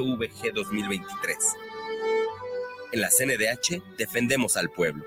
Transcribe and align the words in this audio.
VG 0.00 0.54
2023. 0.54 1.36
En 2.92 3.00
la 3.02 3.10
CNDH 3.10 3.82
defendemos 3.98 4.56
al 4.56 4.70
pueblo. 4.70 5.04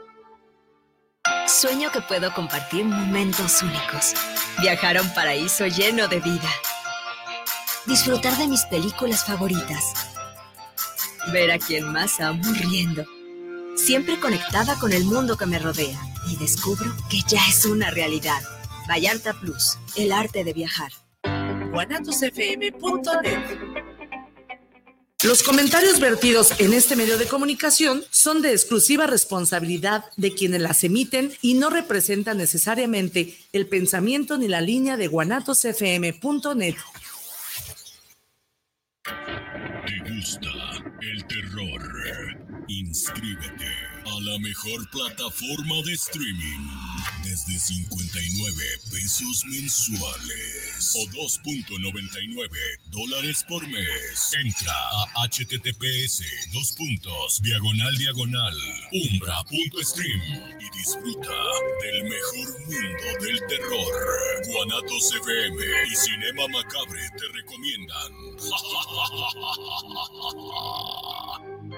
Sueño 1.48 1.92
que 1.92 2.02
puedo 2.02 2.32
compartir 2.34 2.86
momentos 2.86 3.64
únicos. 3.64 4.14
Viajar 4.62 4.98
a 4.98 5.02
un 5.02 5.12
paraíso 5.14 5.66
lleno 5.66 6.08
de 6.08 6.20
vida. 6.20 6.50
Disfrutar 7.88 8.38
de 8.38 8.48
mis 8.48 8.64
películas 8.66 9.26
favoritas. 9.26 10.12
Ver 11.34 11.52
a 11.52 11.58
quien 11.58 11.92
más 11.92 12.20
amo 12.20 12.44
riendo. 12.54 13.06
Siempre 13.76 14.20
conectada 14.20 14.78
con 14.80 14.94
el 14.94 15.06
mundo 15.06 15.36
que 15.36 15.48
me 15.48 15.58
rodea. 15.58 16.00
Y 16.30 16.36
descubro 16.38 16.94
que 17.10 17.22
ya 17.28 17.42
es 17.48 17.66
una 17.66 17.90
realidad. 17.90 18.42
Vallarta 18.88 19.34
Plus, 19.34 19.80
el 19.96 20.12
arte 20.12 20.44
de 20.44 20.54
viajar. 20.54 20.92
guanatosfm.net 21.72 23.85
los 25.26 25.42
comentarios 25.42 26.00
vertidos 26.00 26.54
en 26.60 26.74
este 26.74 26.96
medio 26.96 27.18
de 27.18 27.26
comunicación 27.26 28.04
son 28.12 28.44
de 28.44 28.52
exclusiva 28.52 29.08
responsabilidad 29.08 30.06
de 30.18 30.34
quienes 30.34 30.62
las 30.62 30.84
emiten 30.84 31.34
y 31.42 31.56
no 31.56 31.72
representan 31.72 32.38
necesariamente 32.38 33.36
el 33.52 33.66
pensamiento 33.66 34.38
ni 34.38 34.48
la 34.48 34.62
línea 34.62 34.98
de 34.98 35.08
guanatosfm.net. 35.08 36.76
¿Te 39.04 40.14
gusta 40.14 40.52
el 41.02 41.26
terror? 41.26 41.82
Inscríbete 42.68 43.72
a 44.06 44.22
la 44.22 44.40
mejor 44.40 44.90
plataforma 44.92 45.76
de 45.86 45.94
streaming 45.94 46.68
desde 47.24 47.60
59 47.60 48.64
pesos 48.92 49.44
mensuales 49.48 50.65
o 50.96 51.06
2.99 51.08 52.50
dólares 52.88 53.44
por 53.48 53.66
mes. 53.68 54.34
Entra 54.44 54.74
a 55.16 55.28
https 55.28 56.24
dos 56.54 56.72
puntos 56.74 57.42
diagonal 57.42 57.96
diagonal 57.98 58.58
umbra.stream 58.92 60.22
y 60.60 60.78
disfruta 60.78 61.38
del 61.82 62.04
mejor 62.04 62.60
mundo 62.68 63.08
del 63.22 63.40
terror. 63.48 63.92
Guanatos 64.48 65.14
FM 65.22 65.58
y 65.92 65.96
Cinema 65.96 66.48
Macabre 66.48 67.10
te 67.18 67.28
recomiendan. 67.34 68.12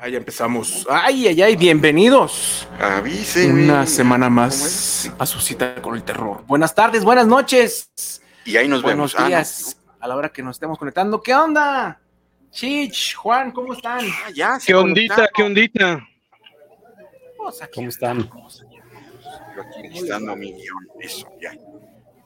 Ahí 0.00 0.16
empezamos. 0.16 0.86
Ay, 0.88 1.28
ay, 1.28 1.42
ay, 1.42 1.56
bienvenidos. 1.56 2.66
Una 3.52 3.86
semana 3.86 4.30
más 4.30 5.10
a 5.18 5.26
su 5.26 5.40
cita 5.40 5.80
con 5.82 5.94
el 5.94 6.02
terror. 6.02 6.42
Buenas 6.46 6.74
tardes, 6.74 7.04
buenas 7.04 7.26
noches. 7.26 7.90
Y 8.46 8.56
ahí 8.56 8.66
nos 8.66 8.80
Buenos 8.82 9.14
vemos. 9.14 9.76
Ah, 10.00 10.04
a 10.04 10.08
la 10.08 10.16
hora 10.16 10.30
que 10.30 10.42
nos 10.42 10.56
estemos 10.56 10.78
conectando. 10.78 11.22
¿Qué 11.22 11.34
onda? 11.34 12.00
Chich, 12.50 13.14
Juan, 13.14 13.52
¿cómo 13.52 13.74
están? 13.74 14.00
Ah, 14.00 14.30
ya, 14.34 14.58
¿Qué 14.64 14.74
ondita? 14.74 15.14
conectaron. 15.14 15.30
¿Qué 15.34 15.42
ondita? 15.42 16.08
Pues 17.36 17.60
¿Cómo 17.74 17.88
están? 17.90 18.20
andamos. 18.22 18.64
Yo 19.54 19.62
aquí 19.62 19.88
listando 19.88 20.34
mi 20.34 20.52
guion. 20.52 20.88
Eso, 20.98 21.28
ya. 21.42 21.52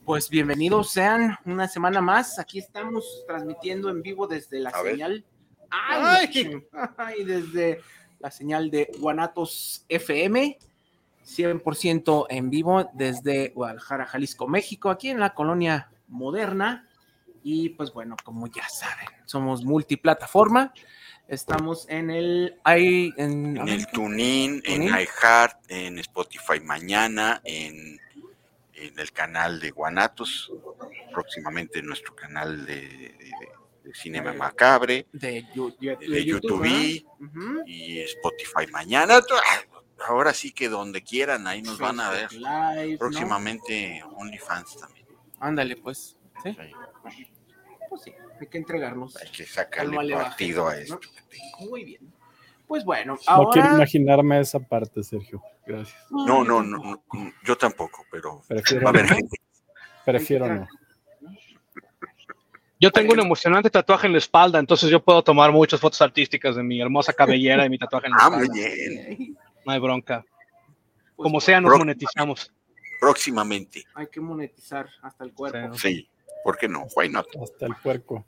Pues 0.05 0.31
bienvenidos 0.31 0.93
sean 0.93 1.37
una 1.45 1.67
semana 1.67 2.01
más. 2.01 2.39
Aquí 2.39 2.61
estamos 2.61 3.25
transmitiendo 3.27 3.91
en 3.91 4.01
vivo 4.01 4.29
desde 4.29 4.61
la 4.61 4.71
A 4.71 4.83
ver. 4.83 5.25
Ay, 5.89 6.63
ay, 6.97 7.25
desde 7.25 7.81
la 8.21 8.31
señal 8.31 8.71
de 8.71 8.91
Guanatos 8.99 9.85
FM, 9.89 10.59
100% 11.27 12.27
en 12.31 12.51
vivo 12.51 12.91
desde 12.95 13.49
Guadalajara, 13.51 14.07
Jalisco, 14.07 14.47
México, 14.47 14.91
aquí 14.91 15.11
en 15.11 15.21
la 15.21 15.35
colonia 15.35 15.91
moderna. 16.09 16.89
Y 17.43 17.71
pues 17.71 17.93
bueno, 17.93 18.17
como 18.25 18.47
ya 18.47 18.67
saben, 18.69 19.07
somos 19.27 19.65
multiplataforma. 19.65 20.73
Estamos 21.29 21.87
en 21.89 22.11
el. 22.11 22.59
Hay, 22.65 23.13
en, 23.17 23.57
En 23.57 23.69
el 23.69 23.87
TuneIn, 23.87 24.63
en 24.65 24.83
iHeart, 24.85 25.59
en 25.69 25.99
Spotify 25.99 26.61
mañana, 26.63 27.41
en, 27.45 27.99
en 28.75 28.99
el 28.99 29.13
canal 29.13 29.61
de 29.61 29.71
Guanatos, 29.71 30.53
próximamente 31.13 31.79
en 31.81 31.87
nuestro 31.87 32.15
canal 32.15 32.65
de, 32.67 32.75
de- 32.83 33.15
de 33.85 33.95
Cinema 33.95 34.33
Macabre, 34.33 35.07
de, 35.13 35.47
de 35.81 35.97
de 35.97 36.25
YouTube 36.25 36.65
y 37.67 38.01
Spotify 38.01 38.67
mañana. 38.73 39.21
Ahora 40.09 40.35
sí 40.35 40.53
que 40.53 40.69
donde 40.69 41.03
quieran, 41.03 41.47
ahí 41.47 41.63
nos 41.63 41.79
van 41.79 42.01
a 42.01 42.11
ver. 42.11 42.29
Próximamente 42.99 44.03
OnlyFans 44.17 44.79
también. 44.79 45.07
Ándale, 45.39 45.77
pues. 45.77 46.17
¿sí? 46.43 46.57
Sí, 47.17 47.27
Pues 47.89 48.03
sí, 48.03 48.13
hay 48.41 48.47
que 48.49 48.59
entregarnos. 48.59 49.17
Hay 49.17 49.29
que 49.31 49.45
sacarle 49.45 50.15
partido 50.15 50.67
a 50.69 50.75
¿no? 50.75 50.81
esto. 50.81 51.01
Muy 51.61 51.85
bien. 51.85 52.13
Pues 52.67 52.85
bueno, 52.85 53.13
No 53.29 53.51
quiero 53.51 53.69
ahora. 53.69 53.77
imaginarme 53.77 54.41
esa 54.41 54.59
parte, 54.59 55.03
Sergio. 55.03 55.43
Gracias. 55.67 55.97
No, 56.11 56.43
no, 56.45 56.63
no, 56.63 56.79
no, 56.79 57.05
yo 57.45 57.57
tampoco, 57.57 58.05
pero 58.11 58.43
Prefiero, 58.49 58.89
a. 58.89 58.93
Prefiero 60.05 60.47
no. 60.55 60.67
Yo 62.85 62.91
tengo 62.93 63.15
un 63.15 63.21
emocionante 63.21 63.71
tatuaje 63.71 64.07
en 64.07 64.13
la 64.13 64.19
espalda, 64.19 64.59
entonces 64.59 64.91
yo 64.91 65.03
puedo 65.03 65.23
tomar 65.23 65.51
muchas 65.53 65.81
fotos 65.81 66.03
artísticas 66.03 66.55
de 66.57 66.63
mi 66.63 66.81
hermosa 66.81 67.13
cabellera 67.15 67.65
y 67.65 67.71
mi 67.71 67.79
tatuaje 67.79 68.07
en 68.09 68.13
la 68.13 68.19
Ah, 68.21 68.31
muy 68.31 68.43
espalda. 68.43 68.63
bien. 68.63 69.39
No 69.65 69.73
hay 69.73 69.81
bronca. 69.81 70.25
Pues, 71.17 71.25
Como 71.25 71.41
sea, 71.41 71.61
nos 71.61 71.79
monetizamos. 71.79 72.53
Próximamente. 73.01 73.85
Hay 73.95 74.07
que 74.09 74.21
monetizar 74.21 74.89
hasta 75.03 75.25
el 75.25 75.33
cuerpo. 75.33 75.75
Sí. 75.79 76.09
¿por 76.45 76.59
qué 76.59 76.69
no? 76.69 76.85
Why 76.95 77.09
not? 77.09 77.27
Hasta 77.43 77.65
el 77.65 77.75
puerco. 77.83 78.27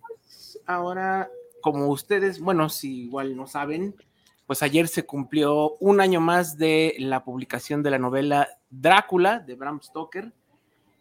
Ahora, 0.65 1.29
como 1.61 1.89
ustedes, 1.89 2.41
bueno, 2.41 2.71
si 2.71 3.03
igual 3.05 3.37
no 3.37 3.47
saben, 3.47 3.95
pues 4.47 4.63
ayer 4.63 4.89
se 4.89 5.05
cumplió 5.05 5.73
un 5.81 6.01
año 6.01 6.21
más 6.21 6.57
de 6.57 6.95
la 6.99 7.25
publicación 7.25 7.83
de 7.83 7.91
la 7.91 7.99
novela 7.99 8.49
Drácula 8.71 9.41
de 9.41 9.55
Bram 9.55 9.83
Stoker. 9.83 10.33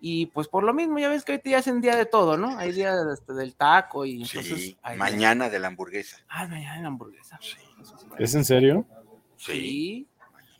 Y 0.07 0.27
pues 0.27 0.47
por 0.47 0.63
lo 0.63 0.71
mismo, 0.71 0.99
ya 0.99 1.09
ves 1.09 1.23
que 1.25 1.31
ahorita 1.31 1.49
ya 1.49 1.57
hacen 1.57 1.81
día 1.81 1.95
de 1.95 2.05
todo, 2.05 2.37
¿no? 2.37 2.59
Hay 2.59 2.71
día 2.73 2.93
este, 3.11 3.33
del 3.33 3.55
taco 3.55 4.05
y 4.05 4.21
entonces. 4.21 4.45
Sí, 4.45 4.77
hay- 4.83 4.99
mañana 4.99 5.49
de 5.49 5.57
la 5.57 5.65
hamburguesa. 5.65 6.17
Ah, 6.29 6.47
mañana 6.47 6.79
la 6.81 6.87
hamburguesa. 6.89 7.39
Sí. 7.41 7.57
¿Es 8.19 8.35
en 8.35 8.45
serio? 8.45 8.85
Sí, 9.35 9.51
Sí, 9.51 10.07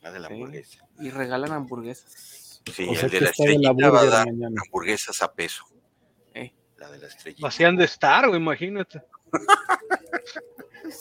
mañana 0.02 0.12
de 0.14 0.20
la 0.20 0.28
Sí. 0.30 0.34
hamburguesa. 0.34 0.88
y 1.00 1.10
regalan 1.12 1.52
hamburguesas. 1.52 2.62
Sí, 2.74 2.88
O 2.90 2.96
sea 2.96 3.06
el 3.06 3.12
de 3.12 3.22
la 3.22 3.30
está 3.30 3.44
de 3.44 3.50
la 3.50 3.54
estrellita 3.70 3.70
va 3.70 3.88
a 3.88 3.92
burger 4.02 4.10
dar 4.10 4.26
mañana. 4.26 4.62
hamburguesas 4.66 5.22
a 5.22 5.32
peso. 5.32 5.66
Eh. 6.34 6.52
La 6.78 6.90
de 6.90 6.98
la 6.98 7.08
estrellita. 7.08 7.48
Así 7.48 7.64
han 7.64 7.76
de 7.76 7.86
estar, 7.86 8.28
güey, 8.28 8.42
imagínate. 8.42 9.04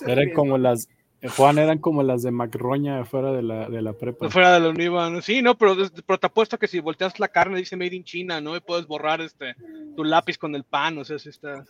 Eran 0.06 0.32
como 0.34 0.58
las. 0.58 0.86
Juan, 1.30 1.58
eran 1.58 1.78
como 1.78 2.02
las 2.02 2.22
de 2.22 2.30
Macroña 2.30 3.00
afuera 3.00 3.32
de 3.32 3.42
la, 3.42 3.68
de 3.68 3.82
la 3.82 3.92
prepa. 3.92 4.28
Fuera 4.28 4.52
de 4.52 4.60
la 4.60 4.68
Univa, 4.68 5.08
¿no? 5.10 5.22
Sí, 5.22 5.42
no, 5.42 5.56
pero, 5.56 5.76
pero 6.06 6.18
te 6.18 6.26
apuesto 6.26 6.58
que 6.58 6.68
si 6.68 6.80
volteas 6.80 7.18
la 7.18 7.28
carne 7.28 7.58
dice 7.58 7.76
Made 7.76 7.94
in 7.94 8.04
China, 8.04 8.40
¿no? 8.40 8.56
Y 8.56 8.60
puedes 8.60 8.86
borrar 8.86 9.20
este 9.20 9.54
tu 9.96 10.04
lápiz 10.04 10.36
con 10.36 10.54
el 10.54 10.64
pan, 10.64 10.98
o 10.98 11.04
sea, 11.04 11.18
sí 11.18 11.30
está 11.30 11.64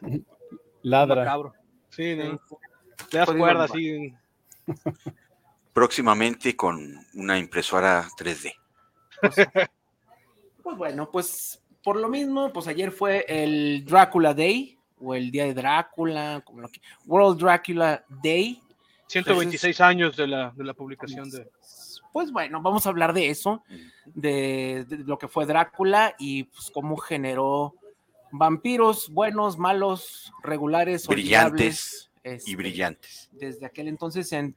Ladra. 0.83 1.17
macabro. 1.17 1.53
Sí, 1.91 2.17
¿no? 2.17 2.41
Te 3.11 3.19
das 3.19 3.31
cuerda 3.31 3.65
así. 3.65 4.13
Próximamente 5.73 6.57
con 6.57 6.97
una 7.15 7.39
impresora 7.39 8.07
3D. 8.19 8.55
Pues 10.63 10.77
bueno, 10.77 11.11
pues 11.11 11.63
por 11.83 11.97
lo 11.97 12.09
mismo, 12.09 12.53
pues 12.53 12.67
ayer 12.67 12.91
fue 12.91 13.27
el 13.29 13.85
Dracula 13.85 14.33
Day 14.33 14.79
o 14.99 15.15
el 15.15 15.31
Día 15.31 15.45
de 15.45 15.55
Drácula, 15.55 16.43
como 16.45 16.63
lo 16.63 16.69
que, 16.69 16.81
World 17.07 17.39
Dracula 17.39 18.05
Day. 18.23 18.61
126 19.07 19.81
años 19.81 20.17
de 20.17 20.27
la, 20.27 20.51
de 20.51 20.65
la 20.65 20.75
publicación 20.75 21.31
de... 21.31 21.51
Pues 22.13 22.31
bueno, 22.31 22.63
vamos 22.63 22.87
a 22.87 22.91
hablar 22.91 23.13
de 23.13 23.29
eso, 23.29 23.65
de, 24.07 24.85
de 24.89 24.99
lo 24.99 25.19
que 25.19 25.27
fue 25.27 25.47
Drácula 25.47 26.15
y 26.19 26.45
pues 26.45 26.71
cómo 26.73 26.97
generó 26.97 27.75
vampiros 28.31 29.11
buenos, 29.11 29.59
malos, 29.59 30.33
regulares, 30.43 31.07
Brillantes 31.07 31.55
olvidables, 31.55 32.11
este, 32.23 32.51
Y 32.51 32.55
brillantes. 32.57 33.29
Desde 33.33 33.67
aquel 33.67 33.89
entonces 33.89 34.33
en 34.33 34.57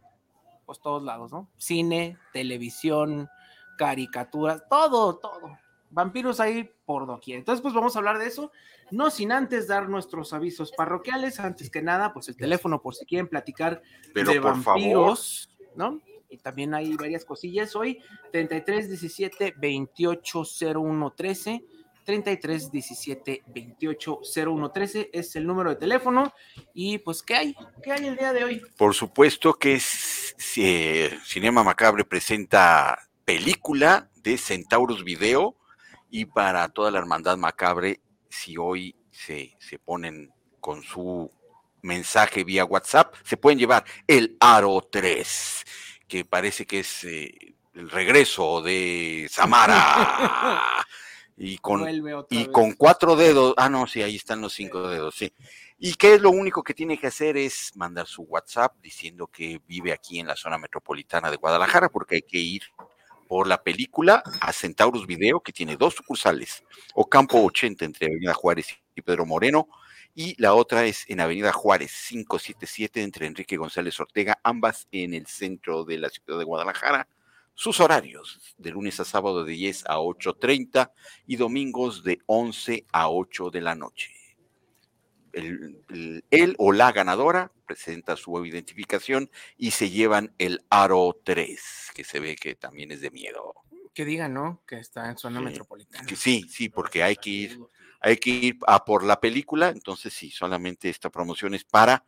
pues 0.65 0.79
todos 0.81 1.03
lados, 1.03 1.31
¿no? 1.31 1.49
Cine, 1.57 2.17
televisión, 2.33 3.29
caricaturas, 3.77 4.63
todo, 4.69 5.17
todo. 5.17 5.57
Vampiros 5.89 6.39
ahí 6.39 6.69
por 6.85 7.07
doquier. 7.07 7.39
Entonces, 7.39 7.61
pues 7.61 7.73
vamos 7.73 7.95
a 7.95 7.99
hablar 7.99 8.17
de 8.19 8.27
eso. 8.27 8.51
No 8.91 9.09
sin 9.09 9.31
antes 9.31 9.67
dar 9.67 9.89
nuestros 9.89 10.33
avisos 10.33 10.71
parroquiales. 10.71 11.39
Antes 11.39 11.69
que 11.69 11.81
nada, 11.81 12.13
pues 12.13 12.27
el 12.29 12.37
teléfono 12.37 12.81
por 12.81 12.95
si 12.95 13.05
quieren 13.05 13.27
platicar 13.27 13.81
Pero 14.13 14.31
de 14.31 14.41
por 14.41 14.63
vampiros, 14.63 15.49
¿no? 15.75 16.01
Y 16.29 16.37
también 16.37 16.73
hay 16.73 16.95
varias 16.95 17.25
cosillas 17.25 17.75
hoy. 17.75 17.99
33 18.31 18.89
17 18.89 19.55
28 19.57 20.43
01 20.75 21.11
13. 21.11 21.65
33 22.07 22.71
17 22.71 23.43
28 23.47 24.21
01 24.47 24.71
13 24.71 25.09
es 25.11 25.35
el 25.35 25.45
número 25.45 25.71
de 25.71 25.75
teléfono. 25.75 26.33
Y 26.73 26.99
pues, 26.99 27.21
¿qué 27.21 27.35
hay? 27.35 27.55
¿Qué 27.83 27.91
hay 27.91 28.07
el 28.07 28.15
día 28.15 28.31
de 28.31 28.45
hoy? 28.45 28.61
Por 28.77 28.93
supuesto 28.93 29.53
que 29.55 29.73
es, 29.73 30.33
eh, 30.55 31.17
Cinema 31.25 31.63
Macabre 31.63 32.05
presenta 32.05 33.09
película 33.25 34.09
de 34.23 34.37
Centauros 34.37 35.03
Video 35.03 35.56
y 36.09 36.25
para 36.25 36.67
toda 36.69 36.91
la 36.91 36.99
hermandad 36.99 37.37
macabre, 37.37 38.01
si 38.29 38.57
hoy 38.57 38.95
se, 39.11 39.55
se 39.59 39.79
ponen 39.79 40.31
con 40.59 40.83
su 40.83 41.31
mensaje 41.81 42.43
vía 42.43 42.65
WhatsApp, 42.65 43.15
se 43.23 43.37
pueden 43.37 43.59
llevar 43.59 43.85
el 44.07 44.37
Aro 44.39 44.87
3, 44.91 45.63
que 46.07 46.25
parece 46.25 46.65
que 46.65 46.79
es 46.79 47.03
eh, 47.03 47.55
el 47.73 47.89
regreso 47.89 48.61
de 48.61 49.27
Samara. 49.29 50.61
y 51.37 51.57
con, 51.59 51.87
y 51.89 52.01
vez. 52.01 52.49
con 52.49 52.73
cuatro 52.73 53.15
dedos, 53.15 53.53
ah, 53.57 53.69
no, 53.69 53.87
sí, 53.87 54.01
ahí 54.01 54.15
están 54.15 54.41
los 54.41 54.53
cinco 54.53 54.87
dedos, 54.87 55.15
sí. 55.15 55.31
¿Y 55.79 55.93
qué 55.93 56.15
es 56.15 56.21
lo 56.21 56.31
único 56.31 56.63
que 56.63 56.73
tiene 56.73 56.97
que 56.97 57.07
hacer? 57.07 57.37
Es 57.37 57.71
mandar 57.75 58.07
su 58.07 58.23
WhatsApp 58.23 58.75
diciendo 58.81 59.27
que 59.27 59.61
vive 59.67 59.93
aquí 59.93 60.19
en 60.19 60.25
la 60.27 60.35
zona 60.35 60.57
metropolitana 60.57 61.29
de 61.29 61.37
Guadalajara, 61.37 61.89
porque 61.89 62.15
hay 62.15 62.21
que 62.23 62.39
ir 62.39 62.63
por 63.27 63.47
la 63.47 63.61
película 63.61 64.23
a 64.41 64.53
Centaurus 64.53 65.05
Video, 65.05 65.41
que 65.41 65.51
tiene 65.51 65.77
dos 65.77 65.95
sucursales, 65.95 66.63
Ocampo 66.95 67.43
80 67.43 67.85
entre 67.85 68.07
Avenida 68.07 68.33
Juárez 68.33 68.67
y 68.95 69.01
Pedro 69.01 69.25
Moreno, 69.25 69.67
y 70.15 70.33
la 70.41 70.55
otra 70.55 70.85
es 70.85 71.05
en 71.09 71.19
Avenida 71.19 71.53
Juárez 71.53 71.91
577 72.09 73.03
entre 73.03 73.27
Enrique 73.27 73.55
González 73.57 73.99
Ortega, 73.99 74.39
ambas 74.43 74.87
en 74.91 75.13
el 75.13 75.27
centro 75.27 75.83
de 75.83 75.99
la 75.99 76.09
ciudad 76.09 76.39
de 76.39 76.45
Guadalajara. 76.45 77.07
Sus 77.53 77.79
horarios 77.79 78.55
de 78.57 78.71
lunes 78.71 78.99
a 78.99 79.05
sábado 79.05 79.43
de 79.43 79.51
10 79.53 79.85
a 79.87 79.97
8.30 79.97 80.91
y 81.27 81.35
domingos 81.35 82.03
de 82.03 82.19
11 82.25 82.85
a 82.91 83.09
8 83.09 83.51
de 83.51 83.61
la 83.61 83.75
noche. 83.75 84.11
El, 85.33 85.83
el- 85.89 86.23
él 86.31 86.55
o 86.57 86.71
la 86.71 86.91
ganadora 86.91 87.51
presenta 87.65 88.15
su 88.15 88.45
identificación 88.45 89.29
y 89.57 89.71
se 89.71 89.89
llevan 89.89 90.33
el 90.37 90.63
Aro 90.69 91.19
3, 91.23 91.91
que 91.93 92.03
se 92.03 92.19
ve 92.19 92.35
que 92.35 92.55
también 92.55 92.91
es 92.91 93.01
de 93.01 93.11
miedo. 93.11 93.53
Que 93.93 94.05
digan, 94.05 94.33
¿no? 94.33 94.61
Que 94.67 94.79
está 94.79 95.09
en 95.09 95.17
zona 95.17 95.39
Sí. 95.39 95.45
metropolitana. 95.45 96.05
Que 96.05 96.15
sí, 96.15 96.45
sí, 96.49 96.69
porque 96.69 97.03
hay 97.03 97.15
que 97.15 97.29
ir, 97.29 97.59
hay 97.99 98.17
que 98.17 98.29
ir 98.29 98.57
a 98.67 98.85
por 98.85 99.03
la 99.03 99.19
película, 99.19 99.69
entonces 99.69 100.13
sí, 100.13 100.29
solamente 100.31 100.89
esta 100.89 101.09
promoción 101.09 101.53
es 101.55 101.63
para 101.63 102.05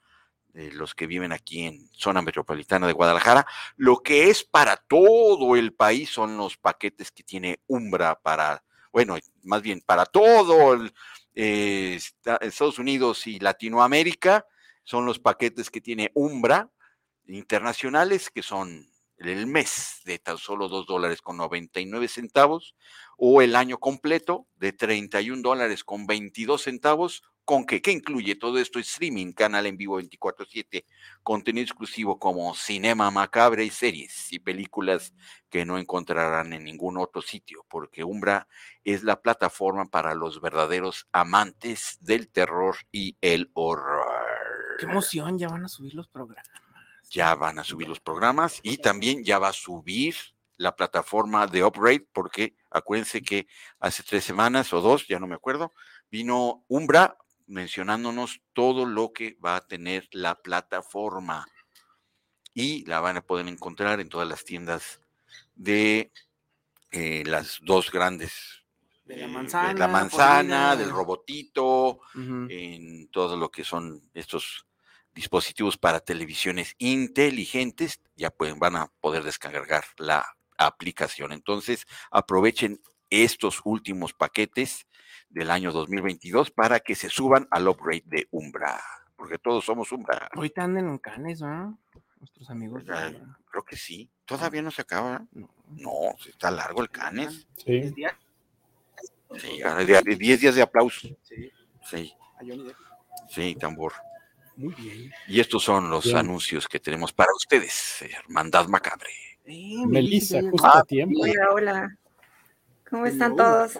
eh, 0.55 0.71
los 0.73 0.95
que 0.95 1.05
viven 1.05 1.31
aquí 1.31 1.65
en 1.65 1.87
zona 1.91 2.21
metropolitana 2.23 2.87
de 2.87 2.93
Guadalajara. 2.93 3.45
Lo 3.77 3.97
que 4.01 4.29
es 4.31 4.43
para 4.43 4.77
todo 4.77 5.55
el 5.55 5.73
país 5.73 6.09
son 6.09 6.37
los 6.37 6.57
paquetes 6.57 7.11
que 7.11 7.21
tiene 7.23 7.59
Umbra 7.67 8.19
para, 8.19 8.63
bueno, 8.91 9.15
más 9.43 9.61
bien 9.61 9.81
para 9.85 10.05
todo 10.05 10.73
el, 10.73 10.91
eh, 11.41 11.95
esta- 11.95 12.35
Estados 12.41 12.79
Unidos 12.79 13.25
y 13.25 13.39
Latinoamérica, 13.39 14.45
son 14.83 15.05
los 15.05 15.19
paquetes 15.19 15.69
que 15.69 15.79
tiene 15.79 16.11
Umbra 16.13 16.69
internacionales, 17.27 18.29
que 18.29 18.43
son 18.43 18.89
el 19.17 19.47
mes 19.47 20.01
de 20.03 20.19
tan 20.19 20.37
solo 20.37 20.67
2 20.67 20.85
dólares 20.85 21.21
con 21.21 21.37
99 21.37 22.09
centavos, 22.09 22.75
o 23.17 23.41
el 23.41 23.55
año 23.55 23.77
completo 23.77 24.47
de 24.55 24.73
31 24.73 25.41
dólares 25.41 25.85
con 25.85 26.07
22 26.07 26.63
centavos, 26.63 27.23
con 27.49 27.65
que, 27.65 27.81
¿qué 27.81 27.91
incluye 27.91 28.35
todo 28.35 28.59
esto? 28.59 28.77
Streaming, 28.77 29.33
canal 29.33 29.65
en 29.65 29.75
vivo 29.75 29.99
24/7, 29.99 30.85
contenido 31.23 31.63
exclusivo 31.63 32.19
como 32.19 32.53
cinema 32.53 33.09
macabre 33.09 33.65
y 33.65 33.71
series 33.71 34.31
y 34.31 34.37
películas 34.37 35.15
que 35.49 35.65
no 35.65 35.79
encontrarán 35.79 36.53
en 36.53 36.63
ningún 36.63 36.99
otro 36.99 37.23
sitio, 37.23 37.65
porque 37.67 38.03
Umbra 38.03 38.47
es 38.83 39.01
la 39.01 39.19
plataforma 39.23 39.85
para 39.85 40.13
los 40.13 40.41
verdaderos 40.41 41.07
amantes 41.11 41.97
del 42.01 42.27
terror 42.27 42.75
y 42.91 43.17
el 43.19 43.49
horror. 43.55 44.05
Qué 44.77 44.85
emoción, 44.85 45.39
ya 45.39 45.47
van 45.47 45.65
a 45.65 45.69
subir 45.69 45.95
los 45.95 46.07
programas. 46.07 46.45
Ya 47.09 47.33
van 47.33 47.57
a 47.57 47.63
subir 47.63 47.87
los 47.87 47.99
programas 47.99 48.59
y 48.61 48.77
también 48.77 49.23
ya 49.23 49.39
va 49.39 49.47
a 49.47 49.53
subir 49.53 50.15
la 50.57 50.75
plataforma 50.75 51.47
de 51.47 51.63
Upgrade, 51.63 52.05
porque 52.13 52.53
acuérdense 52.69 53.23
que 53.23 53.47
hace 53.79 54.03
tres 54.03 54.23
semanas 54.23 54.71
o 54.71 54.81
dos, 54.81 55.07
ya 55.07 55.17
no 55.17 55.25
me 55.25 55.33
acuerdo, 55.33 55.73
vino 56.11 56.63
Umbra 56.67 57.17
mencionándonos 57.49 58.41
todo 58.53 58.85
lo 58.85 59.11
que 59.11 59.37
va 59.43 59.57
a 59.57 59.67
tener 59.67 60.07
la 60.11 60.41
plataforma 60.41 61.47
y 62.53 62.85
la 62.85 62.99
van 62.99 63.17
a 63.17 63.21
poder 63.21 63.47
encontrar 63.47 63.99
en 63.99 64.09
todas 64.09 64.27
las 64.27 64.45
tiendas 64.45 65.01
de 65.55 66.11
eh, 66.91 67.23
las 67.25 67.59
dos 67.61 67.91
grandes. 67.91 68.63
De 69.03 69.17
la 69.17 69.25
eh, 69.25 69.27
manzana, 69.27 69.73
la 69.73 69.87
manzana, 69.87 70.75
del 70.75 70.91
robotito, 70.91 71.99
en 72.15 73.09
todo 73.09 73.35
lo 73.35 73.49
que 73.49 73.63
son 73.63 74.09
estos 74.13 74.67
dispositivos 75.13 75.77
para 75.77 75.99
televisiones 75.99 76.75
inteligentes, 76.77 77.99
ya 78.15 78.29
pueden, 78.29 78.59
van 78.59 78.75
a 78.75 78.87
poder 79.01 79.23
descargar 79.23 79.83
la 79.97 80.25
aplicación. 80.57 81.31
Entonces, 81.31 81.87
aprovechen 82.11 82.81
estos 83.09 83.61
últimos 83.63 84.13
paquetes 84.13 84.85
del 85.29 85.51
año 85.51 85.71
2022 85.71 86.51
para 86.51 86.79
que 86.79 86.95
se 86.95 87.09
suban 87.09 87.47
al 87.51 87.67
upgrade 87.67 88.03
de 88.05 88.27
Umbra, 88.31 88.79
porque 89.15 89.37
todos 89.37 89.63
somos 89.65 89.91
Umbra. 89.91 90.29
Ahorita 90.33 90.63
andan 90.63 90.87
en 90.89 90.97
canes, 90.97 91.41
¿no? 91.41 91.77
Nuestros 92.19 92.49
amigos. 92.49 92.83
Creo 92.83 93.63
que 93.63 93.75
sí. 93.77 94.09
Todavía 94.25 94.61
no 94.61 94.71
se 94.71 94.81
acaba. 94.81 95.23
No. 95.31 95.49
No, 95.69 95.91
está 96.27 96.51
largo 96.51 96.81
el 96.81 96.89
canes. 96.89 97.47
Sí. 97.55 97.93
Sí, 99.37 99.61
ahora 99.61 99.85
de- 99.85 100.01
de 100.01 100.15
10 100.15 100.41
días 100.41 100.55
de 100.55 100.61
aplauso. 100.63 101.07
Sí, 101.23 101.51
Sí, 101.89 102.13
sí, 103.29 103.55
tambor. 103.55 103.93
Muy 104.55 104.73
bien. 104.73 105.11
Y 105.27 105.39
estos 105.39 105.63
son 105.63 105.89
los 105.89 106.03
Bien. 106.05 106.17
anuncios 106.17 106.67
que 106.67 106.79
tenemos 106.79 107.13
para 107.13 107.29
ustedes, 107.35 108.01
Hermandad 108.01 108.67
Macabre. 108.67 109.09
Eh, 109.45 109.85
Melissa, 109.87 110.41
justo 110.41 110.67
Ah, 110.67 110.79
a 110.79 110.83
tiempo. 110.83 111.21
Hola, 111.21 111.51
hola. 111.53 111.97
¿Cómo 112.89 113.05
están 113.05 113.35
todos? 113.35 113.79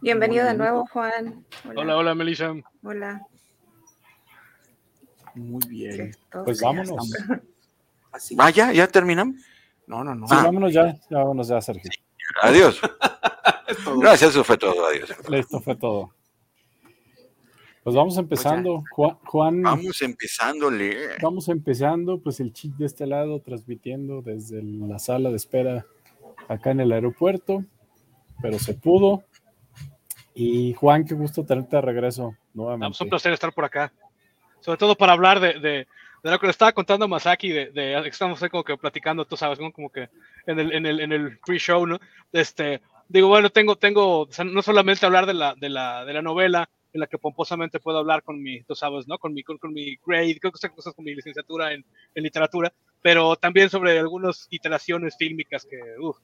Bienvenido 0.00 0.44
de 0.46 0.54
nuevo, 0.54 0.86
Juan. 0.92 1.44
Hola, 1.76 1.96
hola, 1.96 2.14
Melissa. 2.14 2.54
Hola. 2.82 3.20
Muy 5.34 5.60
bien. 5.68 6.14
Pues 6.44 6.60
vámonos. 6.60 7.10
Así. 8.12 8.36
Ah, 8.38 8.50
ya, 8.50 8.72
ya 8.72 8.86
terminamos. 8.86 9.36
No, 9.86 10.04
no, 10.04 10.14
no. 10.14 10.26
Sí, 10.28 10.34
Ah. 10.36 10.44
vámonos 10.44 10.72
ya, 10.72 10.94
ya 11.10 11.18
vámonos 11.18 11.48
ya, 11.48 11.60
Sergio. 11.60 11.90
Adiós. 12.42 12.80
Gracias, 14.00 14.30
eso 14.30 14.44
fue 14.44 14.56
todo. 14.56 14.86
Adiós. 14.86 15.10
Listo, 15.28 15.60
fue 15.60 15.76
todo. 15.76 16.14
Pues 17.82 17.94
vamos 17.96 18.16
empezando. 18.16 18.82
Juan, 18.92 19.16
Juan, 19.26 19.62
Vamos 19.62 20.00
empezándole. 20.00 20.96
vamos 21.20 21.48
empezando, 21.48 22.18
pues 22.18 22.40
el 22.40 22.52
chip 22.54 22.74
de 22.76 22.86
este 22.86 23.06
lado, 23.06 23.40
transmitiendo 23.40 24.22
desde 24.22 24.62
la 24.62 24.98
sala 24.98 25.28
de 25.28 25.36
espera 25.36 25.84
acá 26.48 26.70
en 26.70 26.80
el 26.80 26.92
aeropuerto, 26.92 27.62
pero 28.40 28.58
se 28.58 28.72
pudo. 28.74 29.24
Y 30.34 30.74
Juan, 30.74 31.04
qué 31.04 31.14
gusto 31.14 31.44
tenerte 31.44 31.76
de 31.76 31.82
regreso 31.82 32.34
Ah, 32.36 32.48
nuevamente. 32.54 32.88
pues 32.90 33.00
un 33.02 33.08
placer 33.10 33.32
estar 33.32 33.52
por 33.52 33.64
acá. 33.64 33.92
Sobre 34.60 34.78
todo 34.78 34.96
para 34.96 35.12
hablar 35.12 35.40
de, 35.40 35.54
de, 35.60 35.86
de 36.22 36.30
lo 36.30 36.38
que 36.38 36.46
le 36.46 36.50
estaba 36.50 36.72
contando 36.72 37.06
Masaki, 37.06 37.50
de, 37.50 37.70
de 37.70 38.08
estamos 38.08 38.42
ahí 38.42 38.48
como 38.48 38.64
que 38.64 38.76
platicando, 38.76 39.24
tú 39.24 39.36
sabes, 39.36 39.60
¿no? 39.60 39.70
como 39.72 39.90
que 39.90 40.08
en 40.46 40.58
el, 40.58 40.72
en 40.72 40.86
el, 40.86 41.00
en 41.00 41.12
el 41.12 41.38
pre-show, 41.38 41.86
¿no? 41.86 42.00
Este, 42.32 42.80
digo, 43.08 43.28
bueno, 43.28 43.50
tengo, 43.50 43.76
tengo, 43.76 44.20
o 44.20 44.32
sea, 44.32 44.44
no 44.44 44.62
solamente 44.62 45.04
hablar 45.06 45.26
de 45.26 45.34
la, 45.34 45.54
de 45.54 45.68
la, 45.68 46.04
de 46.04 46.12
la 46.14 46.22
novela, 46.22 46.68
en 46.92 47.00
la 47.00 47.06
que 47.08 47.18
pomposamente 47.18 47.80
puedo 47.80 47.98
hablar 47.98 48.22
con 48.22 48.40
mi, 48.42 48.62
tú 48.62 48.74
sabes, 48.74 49.06
¿no? 49.06 49.18
Con 49.18 49.34
mi, 49.34 49.42
con, 49.42 49.58
con 49.58 49.72
mi 49.72 49.96
grade, 50.06 50.38
creo 50.40 50.52
que 50.52 50.68
cosas 50.70 50.94
con 50.94 51.04
mi 51.04 51.14
licenciatura 51.14 51.72
en, 51.72 51.84
en 52.14 52.22
literatura, 52.22 52.72
pero 53.02 53.36
también 53.36 53.68
sobre 53.68 53.98
algunas 53.98 54.46
iteraciones 54.50 55.16
fílmicas 55.18 55.66
que, 55.66 55.78
uff, 55.98 56.16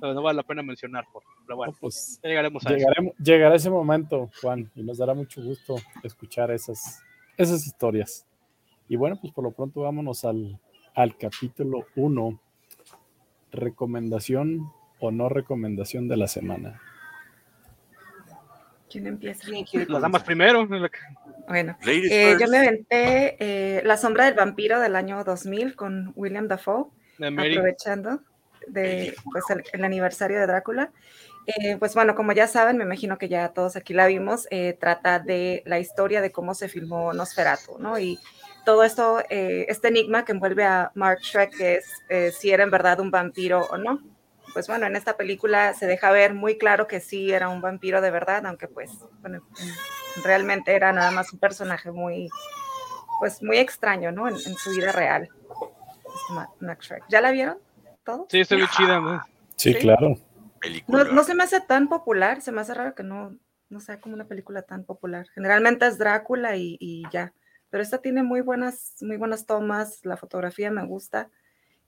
no 0.00 0.22
vale 0.22 0.36
la 0.36 0.42
pena 0.42 0.62
mencionar, 0.62 1.04
por, 1.12 1.22
pero 1.46 1.56
bueno, 1.56 1.72
No, 1.72 1.78
pues 1.80 2.18
llegaremos 2.22 2.64
a 2.66 2.70
eso. 2.70 2.78
llegaremos- 2.78 3.14
llegará 3.18 3.54
ese 3.54 3.70
momento, 3.70 4.30
Juan, 4.40 4.70
y 4.74 4.82
nos 4.82 4.98
dará 4.98 5.14
mucho 5.14 5.42
gusto 5.42 5.76
escuchar 6.02 6.50
esas, 6.50 7.02
esas 7.36 7.66
historias. 7.66 8.26
Y 8.88 8.96
bueno, 8.96 9.18
pues 9.20 9.32
por 9.32 9.44
lo 9.44 9.52
pronto 9.52 9.80
vámonos 9.82 10.24
al, 10.24 10.58
al 10.94 11.16
capítulo 11.16 11.86
1. 11.96 12.40
Recomendación 13.52 14.70
o 15.00 15.10
no 15.10 15.28
recomendación 15.28 16.08
de 16.08 16.16
la 16.16 16.28
semana. 16.28 16.80
¿Quién 18.90 19.06
empieza? 19.06 19.46
¿Quién 19.48 19.64
quiere 19.64 19.86
Las 19.90 20.02
damas 20.02 20.24
primero, 20.24 20.66
Bueno, 21.48 21.76
eh, 21.86 22.36
yo 22.40 22.48
me 22.48 22.58
aventé 22.58 23.36
eh, 23.78 23.82
La 23.84 23.96
sombra 23.96 24.24
del 24.26 24.34
vampiro 24.34 24.80
del 24.80 24.96
año 24.96 25.22
2000 25.22 25.76
con 25.76 26.12
William 26.16 26.48
Dafoe, 26.48 26.86
aprovechando. 27.20 28.20
De 28.66 29.14
pues, 29.32 29.44
el, 29.50 29.64
el 29.72 29.84
aniversario 29.84 30.38
de 30.40 30.46
Drácula. 30.46 30.90
Eh, 31.46 31.76
pues 31.78 31.94
bueno, 31.94 32.14
como 32.14 32.32
ya 32.32 32.46
saben, 32.46 32.76
me 32.76 32.84
imagino 32.84 33.18
que 33.18 33.28
ya 33.28 33.48
todos 33.48 33.74
aquí 33.76 33.94
la 33.94 34.06
vimos, 34.06 34.46
eh, 34.50 34.76
trata 34.78 35.18
de 35.18 35.62
la 35.66 35.78
historia 35.78 36.20
de 36.20 36.30
cómo 36.30 36.54
se 36.54 36.68
filmó 36.68 37.12
Nosferatu, 37.12 37.78
¿no? 37.78 37.98
Y 37.98 38.18
todo 38.64 38.84
esto, 38.84 39.20
eh, 39.30 39.64
este 39.68 39.88
enigma 39.88 40.24
que 40.24 40.32
envuelve 40.32 40.64
a 40.64 40.92
Mark 40.94 41.20
Shrek, 41.22 41.56
que 41.56 41.74
es 41.76 41.86
eh, 42.10 42.30
si 42.30 42.50
era 42.50 42.62
en 42.62 42.70
verdad 42.70 43.00
un 43.00 43.10
vampiro 43.10 43.66
o 43.70 43.78
no. 43.78 44.00
Pues 44.52 44.66
bueno, 44.66 44.86
en 44.86 44.96
esta 44.96 45.16
película 45.16 45.74
se 45.74 45.86
deja 45.86 46.10
ver 46.10 46.34
muy 46.34 46.58
claro 46.58 46.86
que 46.86 47.00
sí 47.00 47.32
era 47.32 47.48
un 47.48 47.60
vampiro 47.60 48.00
de 48.00 48.10
verdad, 48.10 48.44
aunque 48.46 48.68
pues, 48.68 48.90
bueno, 49.22 49.38
en- 49.58 50.22
realmente 50.24 50.74
era 50.74 50.92
nada 50.92 51.10
más 51.10 51.32
un 51.32 51.38
personaje 51.38 51.90
muy, 51.90 52.28
pues 53.18 53.42
muy 53.42 53.58
extraño, 53.58 54.12
¿no? 54.12 54.28
En, 54.28 54.34
en 54.34 54.56
su 54.56 54.70
vida 54.70 54.92
real. 54.92 55.28
Este 56.04 56.32
Ma- 56.34 56.50
Mark 56.60 56.80
Shrek. 56.82 57.04
¿Ya 57.08 57.20
la 57.20 57.30
vieron? 57.30 57.58
¿Todos? 58.12 58.26
Sí, 58.30 58.40
está 58.40 58.56
bien 58.56 58.68
chida, 58.76 59.00
¿no? 59.00 59.22
Sí, 59.56 59.72
Sí. 59.72 59.78
claro. 59.78 60.16
Película. 60.60 61.04
No, 61.04 61.12
no 61.12 61.24
se 61.24 61.34
me 61.34 61.42
hace 61.44 61.60
tan 61.60 61.88
popular, 61.88 62.42
se 62.42 62.52
me 62.52 62.60
hace 62.60 62.74
raro 62.74 62.94
que 62.94 63.02
no, 63.02 63.34
no 63.70 63.80
sea 63.80 64.00
como 64.00 64.14
una 64.14 64.26
película 64.26 64.62
tan 64.62 64.84
popular. 64.84 65.26
Generalmente 65.34 65.86
es 65.86 65.96
Drácula 65.98 66.56
y, 66.56 66.76
y 66.80 67.02
ya, 67.10 67.32
pero 67.70 67.82
esta 67.82 67.98
tiene 67.98 68.22
muy 68.22 68.40
buenas, 68.42 68.96
muy 69.00 69.16
buenas 69.16 69.46
tomas, 69.46 70.04
la 70.04 70.16
fotografía 70.16 70.70
me 70.70 70.84
gusta 70.84 71.30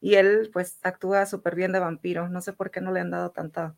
y 0.01 0.15
él 0.15 0.49
pues 0.53 0.79
actúa 0.83 1.27
súper 1.27 1.55
bien 1.55 1.73
de 1.73 1.81
vampiro. 1.81 2.29
No 2.29 2.41
sé 2.41 2.53
por 2.55 2.71
qué 2.71 2.81
no 2.81 2.93
le 2.93 3.01
han 3.01 3.11
dado 3.11 3.31
tanta, 3.31 3.75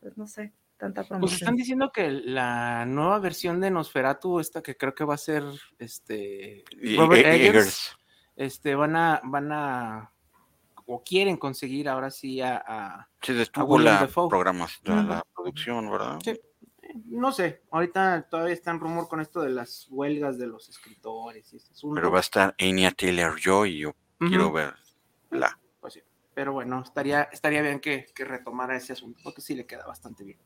pues 0.00 0.16
no 0.18 0.26
sé, 0.26 0.52
tanta 0.76 1.02
Pues 1.02 1.06
están 1.06 1.20
promoción. 1.20 1.56
diciendo 1.56 1.92
que 1.92 2.10
la 2.10 2.84
nueva 2.86 3.20
versión 3.20 3.60
de 3.60 3.70
Nosferatu, 3.70 4.40
esta 4.40 4.60
que 4.62 4.76
creo 4.76 4.94
que 4.94 5.04
va 5.04 5.14
a 5.14 5.18
ser 5.18 5.44
este 5.78 6.64
Y- 6.80 6.96
Robert 6.96 7.24
e- 7.26 7.34
Eggers, 7.36 7.56
Eggers. 7.56 7.96
este 8.36 8.74
van 8.74 8.96
a 8.96 9.20
van 9.24 9.52
a 9.52 10.10
o 10.86 11.02
quieren 11.02 11.36
conseguir 11.36 11.88
ahora 11.88 12.10
sí 12.10 12.40
a, 12.40 12.62
a- 12.66 13.08
Se 13.22 13.32
detuvo 13.34 13.76
William 13.76 14.00
la 14.02 14.28
programas, 14.28 14.80
la, 14.84 15.02
la 15.02 15.26
producción, 15.34 15.90
¿verdad? 15.90 16.18
Sí. 16.22 16.38
no 17.06 17.32
sé, 17.32 17.62
ahorita 17.70 18.26
todavía 18.30 18.52
está 18.54 18.70
en 18.70 18.80
rumor 18.80 19.08
con 19.08 19.20
esto 19.20 19.40
de 19.40 19.50
las 19.50 19.86
huelgas 19.90 20.38
de 20.38 20.46
los 20.46 20.68
escritores 20.68 21.52
y 21.52 21.56
este 21.56 21.72
asunto. 21.72 21.94
Pero 21.94 22.10
va 22.10 22.18
a 22.18 22.20
estar 22.20 22.54
Anya 22.60 22.90
Taylor 22.90 23.34
Joy 23.40 23.76
y 23.76 23.78
yo 23.80 23.94
quiero 24.18 24.52
verla. 24.52 25.58
Pues 25.80 25.94
sí. 25.94 26.00
Pero 26.34 26.52
bueno, 26.52 26.82
estaría, 26.84 27.22
estaría 27.32 27.62
bien 27.62 27.80
que, 27.80 28.06
que 28.14 28.24
retomara 28.24 28.76
ese 28.76 28.92
asunto, 28.92 29.20
porque 29.22 29.40
sí 29.40 29.54
le 29.54 29.66
queda 29.66 29.86
bastante 29.86 30.24
bien. 30.24 30.38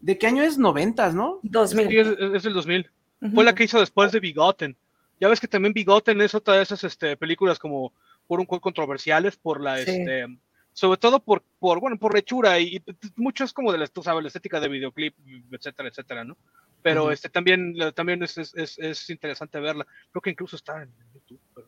¿De 0.00 0.18
qué 0.18 0.26
año 0.26 0.42
es? 0.42 0.58
¿Noventas, 0.58 1.14
no? 1.14 1.38
2000. 1.42 1.88
Sí, 1.88 1.96
es, 1.98 2.08
es 2.34 2.42
del 2.42 2.54
2000. 2.54 2.90
Ujú. 3.20 3.34
Fue 3.34 3.44
la 3.44 3.54
que 3.54 3.64
hizo 3.64 3.78
después 3.78 4.10
de 4.12 4.20
Bigoten. 4.20 4.76
Ya 5.20 5.28
ves 5.28 5.40
que 5.40 5.48
también 5.48 5.72
Bigoten 5.74 6.20
es 6.20 6.34
otra 6.34 6.54
de 6.54 6.62
esas 6.62 6.82
este, 6.84 7.16
películas 7.16 7.58
como 7.58 7.92
por 8.28 8.38
un 8.38 8.46
controversiales 8.46 9.36
por 9.36 9.60
la 9.60 9.78
Sí. 9.78 9.90
este 9.90 10.26
sobre 10.72 10.98
todo 10.98 11.18
por, 11.18 11.42
por 11.58 11.80
bueno 11.80 11.98
por 11.98 12.16
hechura 12.16 12.60
y, 12.60 12.76
y 12.76 12.82
mucho 13.16 13.42
es 13.42 13.52
como 13.52 13.72
de 13.72 13.78
la, 13.78 13.86
tú 13.88 14.00
sabes, 14.04 14.22
la 14.22 14.28
estética 14.28 14.60
de 14.60 14.68
videoclip 14.68 15.16
etcétera 15.50 15.88
etcétera 15.88 16.24
no 16.24 16.36
pero 16.82 17.04
Ujú. 17.04 17.10
este 17.12 17.28
también 17.28 17.72
la- 17.76 17.90
también 17.90 18.22
es, 18.22 18.38
es, 18.38 18.54
es, 18.54 18.78
es 18.78 19.10
interesante 19.10 19.58
verla 19.58 19.84
creo 20.12 20.22
que 20.22 20.30
incluso 20.30 20.54
está 20.54 20.80
en 20.84 20.92
YouTube 21.14 21.40
pero- 21.54 21.66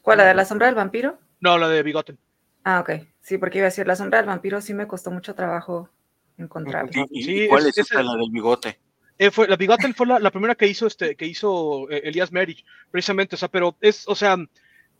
¿Cuál, 0.00 0.18
la 0.18 0.24
de 0.24 0.34
la 0.34 0.44
sombra 0.46 0.68
del 0.68 0.76
vampiro? 0.76 1.18
no 1.40 1.58
la 1.58 1.68
de 1.68 1.82
Bigoten 1.82 2.18
Ah, 2.64 2.80
ok. 2.80 2.90
Sí, 3.22 3.38
porque 3.38 3.58
iba 3.58 3.66
a 3.66 3.70
decir, 3.70 3.86
la 3.86 3.96
sombra 3.96 4.18
del 4.18 4.26
vampiro 4.26 4.60
sí 4.60 4.74
me 4.74 4.86
costó 4.86 5.10
mucho 5.10 5.34
trabajo 5.34 5.88
encontrarla. 6.36 6.90
¿Y, 7.10 7.20
y- 7.20 7.22
Sí, 7.22 7.42
y 7.44 7.48
cuál 7.48 7.62
es- 7.62 7.68
es, 7.68 7.78
esta, 7.78 8.00
es- 8.00 8.06
la 8.06 8.12
del 8.14 8.30
bigote? 8.30 8.78
Eh, 9.16 9.30
fue, 9.30 9.48
la 9.48 9.56
Bigotten 9.56 9.94
fue 9.94 10.06
la, 10.06 10.18
la 10.18 10.30
primera 10.30 10.54
que 10.54 10.66
hizo 10.66 10.86
este 10.86 11.16
que 11.16 11.24
hizo 11.24 11.88
eh, 11.90 12.02
Elias 12.04 12.30
Merich, 12.30 12.64
precisamente, 12.90 13.36
o 13.36 13.38
sea, 13.38 13.48
pero 13.48 13.74
es, 13.80 14.06
o 14.06 14.14
sea, 14.14 14.36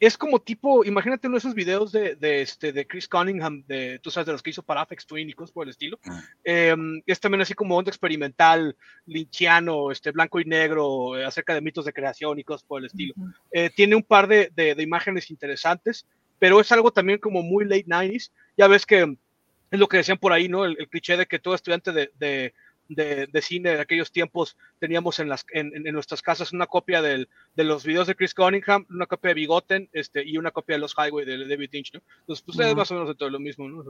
es 0.00 0.16
como 0.16 0.40
tipo, 0.40 0.84
imagínate 0.84 1.26
uno 1.26 1.34
de 1.34 1.38
esos 1.38 1.54
videos 1.54 1.90
de, 1.90 2.14
de, 2.14 2.42
este, 2.42 2.72
de 2.72 2.86
Chris 2.86 3.08
Cunningham, 3.08 3.64
de, 3.66 3.98
tú 3.98 4.10
sabes, 4.10 4.26
de 4.26 4.32
los 4.32 4.42
que 4.42 4.50
hizo 4.50 4.62
para 4.62 4.82
Apex 4.82 5.06
Twin 5.06 5.28
y 5.28 5.32
cosas 5.32 5.52
por 5.52 5.64
el 5.64 5.70
estilo. 5.70 5.98
Eh, 6.44 6.76
es 7.06 7.20
también 7.20 7.42
así 7.42 7.54
como 7.54 7.76
onda 7.76 7.90
experimental, 7.90 8.76
linchiano, 9.06 9.90
este, 9.90 10.12
blanco 10.12 10.38
y 10.40 10.44
negro, 10.44 11.18
eh, 11.18 11.24
acerca 11.24 11.54
de 11.54 11.60
mitos 11.60 11.84
de 11.84 11.92
creación 11.92 12.38
y 12.38 12.44
cosas 12.44 12.64
por 12.64 12.80
el 12.80 12.86
estilo. 12.86 13.14
Eh, 13.50 13.70
tiene 13.74 13.96
un 13.96 14.02
par 14.04 14.28
de, 14.28 14.52
de, 14.54 14.74
de 14.74 14.82
imágenes 14.82 15.30
interesantes, 15.30 16.06
pero 16.38 16.60
es 16.60 16.70
algo 16.70 16.92
también 16.92 17.18
como 17.18 17.42
muy 17.42 17.64
late 17.64 17.86
90s. 17.86 18.30
Ya 18.56 18.68
ves 18.68 18.86
que 18.86 19.16
es 19.70 19.78
lo 19.78 19.88
que 19.88 19.98
decían 19.98 20.18
por 20.18 20.32
ahí, 20.32 20.48
¿no? 20.48 20.64
El, 20.64 20.76
el 20.78 20.88
cliché 20.88 21.16
de 21.16 21.26
que 21.26 21.38
todo 21.38 21.54
estudiante 21.54 21.92
de, 21.92 22.10
de, 22.18 22.54
de, 22.88 23.26
de 23.26 23.42
cine 23.42 23.75
de 23.75 23.80
aquellos 23.80 24.11
tiempos 24.11 24.57
teníamos 24.78 25.18
en, 25.18 25.28
las, 25.28 25.45
en, 25.52 25.71
en 25.75 25.92
nuestras 25.95 26.23
casas 26.23 26.52
una 26.52 26.66
copia 26.66 27.02
del, 27.02 27.28
de 27.54 27.64
los 27.64 27.85
videos 27.85 28.07
de 28.07 28.14
Chris 28.14 28.35
Cunningham, 28.35 28.87
una 28.90 29.07
copia 29.07 29.28
de 29.28 29.35
Bigoten 29.35 29.88
este, 29.92 30.25
y 30.26 30.38
una 30.38 30.50
copia 30.50 30.76
de 30.76 30.80
Los 30.80 30.95
Highway 30.97 31.25
de 31.26 31.47
David 31.47 31.71
Lynch, 31.73 31.92
¿no? 31.95 32.00
Entonces, 32.21 32.45
pues 32.45 32.59
es 32.59 32.75
más 32.75 32.90
o 32.90 32.95
menos 32.95 33.09
de 33.09 33.14
todo 33.14 33.30
lo 33.30 33.38
mismo, 33.38 33.68
¿no? 33.68 33.85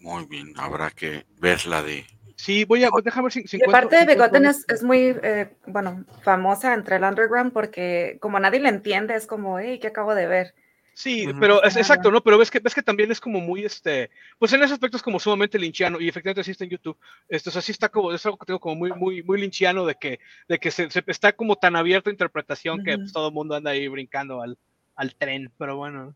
Muy 0.00 0.26
bien, 0.26 0.52
habrá 0.56 0.90
que 0.90 1.24
verla 1.38 1.82
de. 1.82 2.04
Sí, 2.36 2.64
voy 2.64 2.84
a, 2.84 2.90
déjame 3.02 3.26
ver 3.26 3.32
si, 3.32 3.46
si 3.46 3.58
Y 3.58 3.62
aparte 3.62 4.04
de 4.04 4.12
encuentro- 4.12 4.50
es, 4.50 4.64
es 4.68 4.82
muy, 4.82 5.16
eh, 5.22 5.56
bueno, 5.66 6.04
famosa 6.22 6.74
entre 6.74 6.96
el 6.96 7.04
underground 7.04 7.52
porque 7.52 8.18
como 8.20 8.38
nadie 8.40 8.60
la 8.60 8.68
entiende, 8.70 9.14
es 9.14 9.26
como, 9.26 9.58
hey, 9.58 9.78
¿qué 9.80 9.86
acabo 9.88 10.14
de 10.14 10.26
ver? 10.26 10.54
Sí, 10.96 11.26
pero 11.40 11.60
es 11.64 11.76
exacto, 11.76 12.08
¿no? 12.12 12.22
Pero 12.22 12.38
ves 12.38 12.50
que, 12.52 12.60
ves 12.60 12.72
que 12.72 12.82
también 12.82 13.10
es 13.10 13.20
como 13.20 13.40
muy, 13.40 13.64
este, 13.64 14.10
pues 14.38 14.52
en 14.52 14.62
ese 14.62 14.74
aspecto 14.74 14.96
es 14.96 15.02
como 15.02 15.18
sumamente 15.18 15.58
linchiano 15.58 16.00
y 16.00 16.08
efectivamente 16.08 16.44
sí 16.44 16.52
está 16.52 16.62
en 16.62 16.70
YouTube. 16.70 16.96
Esto, 17.28 17.50
o 17.50 17.52
sea, 17.52 17.60
sí 17.62 17.72
está 17.72 17.88
como, 17.88 18.12
es 18.12 18.24
algo 18.24 18.38
que 18.38 18.46
tengo 18.46 18.60
como 18.60 18.76
muy, 18.76 18.92
muy, 18.92 19.22
muy 19.24 19.40
linchiano 19.40 19.84
de 19.84 19.96
que, 19.96 20.20
de 20.46 20.58
que 20.58 20.70
se, 20.70 20.88
se- 20.92 21.02
está 21.08 21.32
como 21.32 21.56
tan 21.56 21.74
abierto 21.74 22.10
a 22.10 22.12
interpretación 22.12 22.84
que 22.84 22.96
pues, 22.96 23.12
todo 23.12 23.26
el 23.28 23.34
mundo 23.34 23.56
anda 23.56 23.72
ahí 23.72 23.88
brincando 23.88 24.40
al, 24.40 24.56
al 24.94 25.14
tren, 25.16 25.50
pero 25.58 25.76
bueno. 25.76 26.14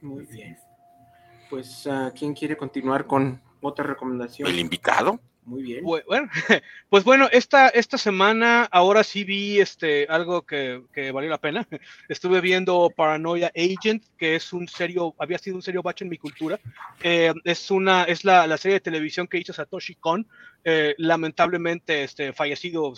Muy 0.00 0.24
bien. 0.26 0.56
Pues, 1.50 1.88
ah, 1.88 2.12
¿quién 2.16 2.32
quiere 2.34 2.56
continuar 2.56 3.04
con 3.06 3.42
otra 3.60 3.84
recomendación? 3.84 4.48
¿El 4.48 4.60
invitado? 4.60 5.18
Muy 5.42 5.62
bien. 5.62 5.82
Bu- 5.84 6.02
Bueno, 6.06 6.28
pues 6.90 7.02
bueno, 7.02 7.28
esta, 7.32 7.68
esta 7.70 7.98
semana 7.98 8.64
ahora 8.70 9.02
sí 9.02 9.24
vi 9.24 9.58
este, 9.58 10.06
algo 10.08 10.42
que, 10.42 10.82
que 10.92 11.10
valió 11.12 11.30
la 11.30 11.38
pena. 11.40 11.66
Estuve 12.08 12.40
viendo 12.40 12.90
Paranoia 12.94 13.50
Agent, 13.56 14.04
que 14.18 14.36
es 14.36 14.52
un 14.52 14.68
serio, 14.68 15.14
había 15.18 15.38
sido 15.38 15.56
un 15.56 15.62
serio 15.62 15.82
bache 15.82 16.04
en 16.04 16.10
mi 16.10 16.18
cultura. 16.18 16.60
Eh, 17.02 17.32
es 17.44 17.70
una, 17.70 18.04
es 18.04 18.24
la, 18.24 18.46
la 18.46 18.58
serie 18.58 18.74
de 18.74 18.80
televisión 18.80 19.26
que 19.26 19.38
hizo 19.38 19.52
Satoshi 19.52 19.94
Kon, 19.96 20.28
eh, 20.62 20.94
lamentablemente 20.98 22.04
este, 22.04 22.32
fallecido, 22.32 22.84
o 22.84 22.94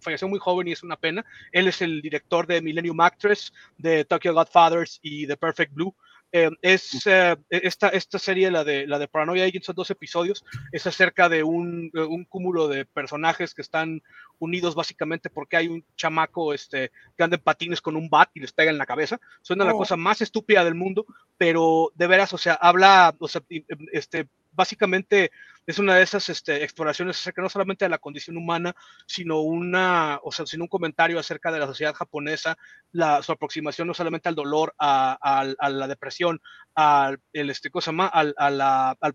falleció 0.00 0.26
muy 0.26 0.38
joven 0.38 0.68
y 0.68 0.72
es 0.72 0.82
una 0.82 0.96
pena. 0.96 1.24
Él 1.52 1.68
es 1.68 1.82
el 1.82 2.00
director 2.00 2.46
de 2.46 2.62
Millennium 2.62 3.00
Actress, 3.00 3.52
de 3.76 4.04
Tokyo 4.04 4.32
Godfathers 4.34 4.98
y 5.02 5.26
de 5.26 5.36
Perfect 5.36 5.74
Blue. 5.74 5.94
Eh, 6.30 6.50
es 6.62 7.06
eh, 7.06 7.36
esta, 7.48 7.88
esta 7.88 8.18
serie, 8.18 8.50
la 8.50 8.62
de, 8.64 8.86
la 8.86 8.98
de 8.98 9.08
Paranoia 9.08 9.44
Agent, 9.44 9.64
son 9.64 9.74
dos 9.74 9.90
episodios. 9.90 10.44
Es 10.72 10.86
acerca 10.86 11.28
de 11.28 11.42
un, 11.42 11.90
un 11.94 12.24
cúmulo 12.24 12.68
de 12.68 12.84
personajes 12.84 13.54
que 13.54 13.62
están 13.62 14.02
unidos 14.38 14.74
básicamente 14.74 15.30
porque 15.30 15.56
hay 15.56 15.68
un 15.68 15.84
chamaco 15.96 16.52
este, 16.54 16.92
que 17.16 17.24
anda 17.24 17.36
en 17.36 17.42
patines 17.42 17.80
con 17.80 17.96
un 17.96 18.08
bat 18.08 18.30
y 18.34 18.40
les 18.40 18.52
pega 18.52 18.70
en 18.70 18.78
la 18.78 18.86
cabeza. 18.86 19.18
Suena 19.42 19.64
la 19.64 19.74
Oh. 19.74 19.78
cosa 19.78 19.96
más 19.96 20.20
estúpida 20.20 20.64
del 20.64 20.74
mundo, 20.74 21.06
pero 21.36 21.92
de 21.94 22.06
veras, 22.06 22.32
o 22.32 22.38
sea, 22.38 22.54
habla, 22.54 23.14
o 23.18 23.28
sea, 23.28 23.42
y, 23.48 23.64
este, 23.92 24.28
básicamente 24.58 25.30
es 25.66 25.78
una 25.78 25.94
de 25.94 26.02
esas 26.02 26.28
este, 26.28 26.64
exploraciones 26.64 27.16
acerca 27.18 27.42
no 27.42 27.48
solamente 27.48 27.84
de 27.84 27.90
la 27.90 27.98
condición 27.98 28.36
humana, 28.36 28.74
sino 29.06 29.40
una, 29.40 30.18
o 30.24 30.32
sea, 30.32 30.46
sino 30.46 30.64
un 30.64 30.68
comentario 30.68 31.18
acerca 31.18 31.52
de 31.52 31.60
la 31.60 31.66
sociedad 31.66 31.94
japonesa, 31.94 32.56
la, 32.90 33.22
su 33.22 33.30
aproximación 33.32 33.86
no 33.86 33.94
solamente 33.94 34.28
al 34.28 34.34
dolor, 34.34 34.74
a, 34.78 35.46
la 35.70 35.86
depresión, 35.86 36.40
al, 36.74 37.20
el, 37.32 37.50
este, 37.50 37.70
cosa 37.70 37.92
más, 37.92 38.10
al, 38.12 38.34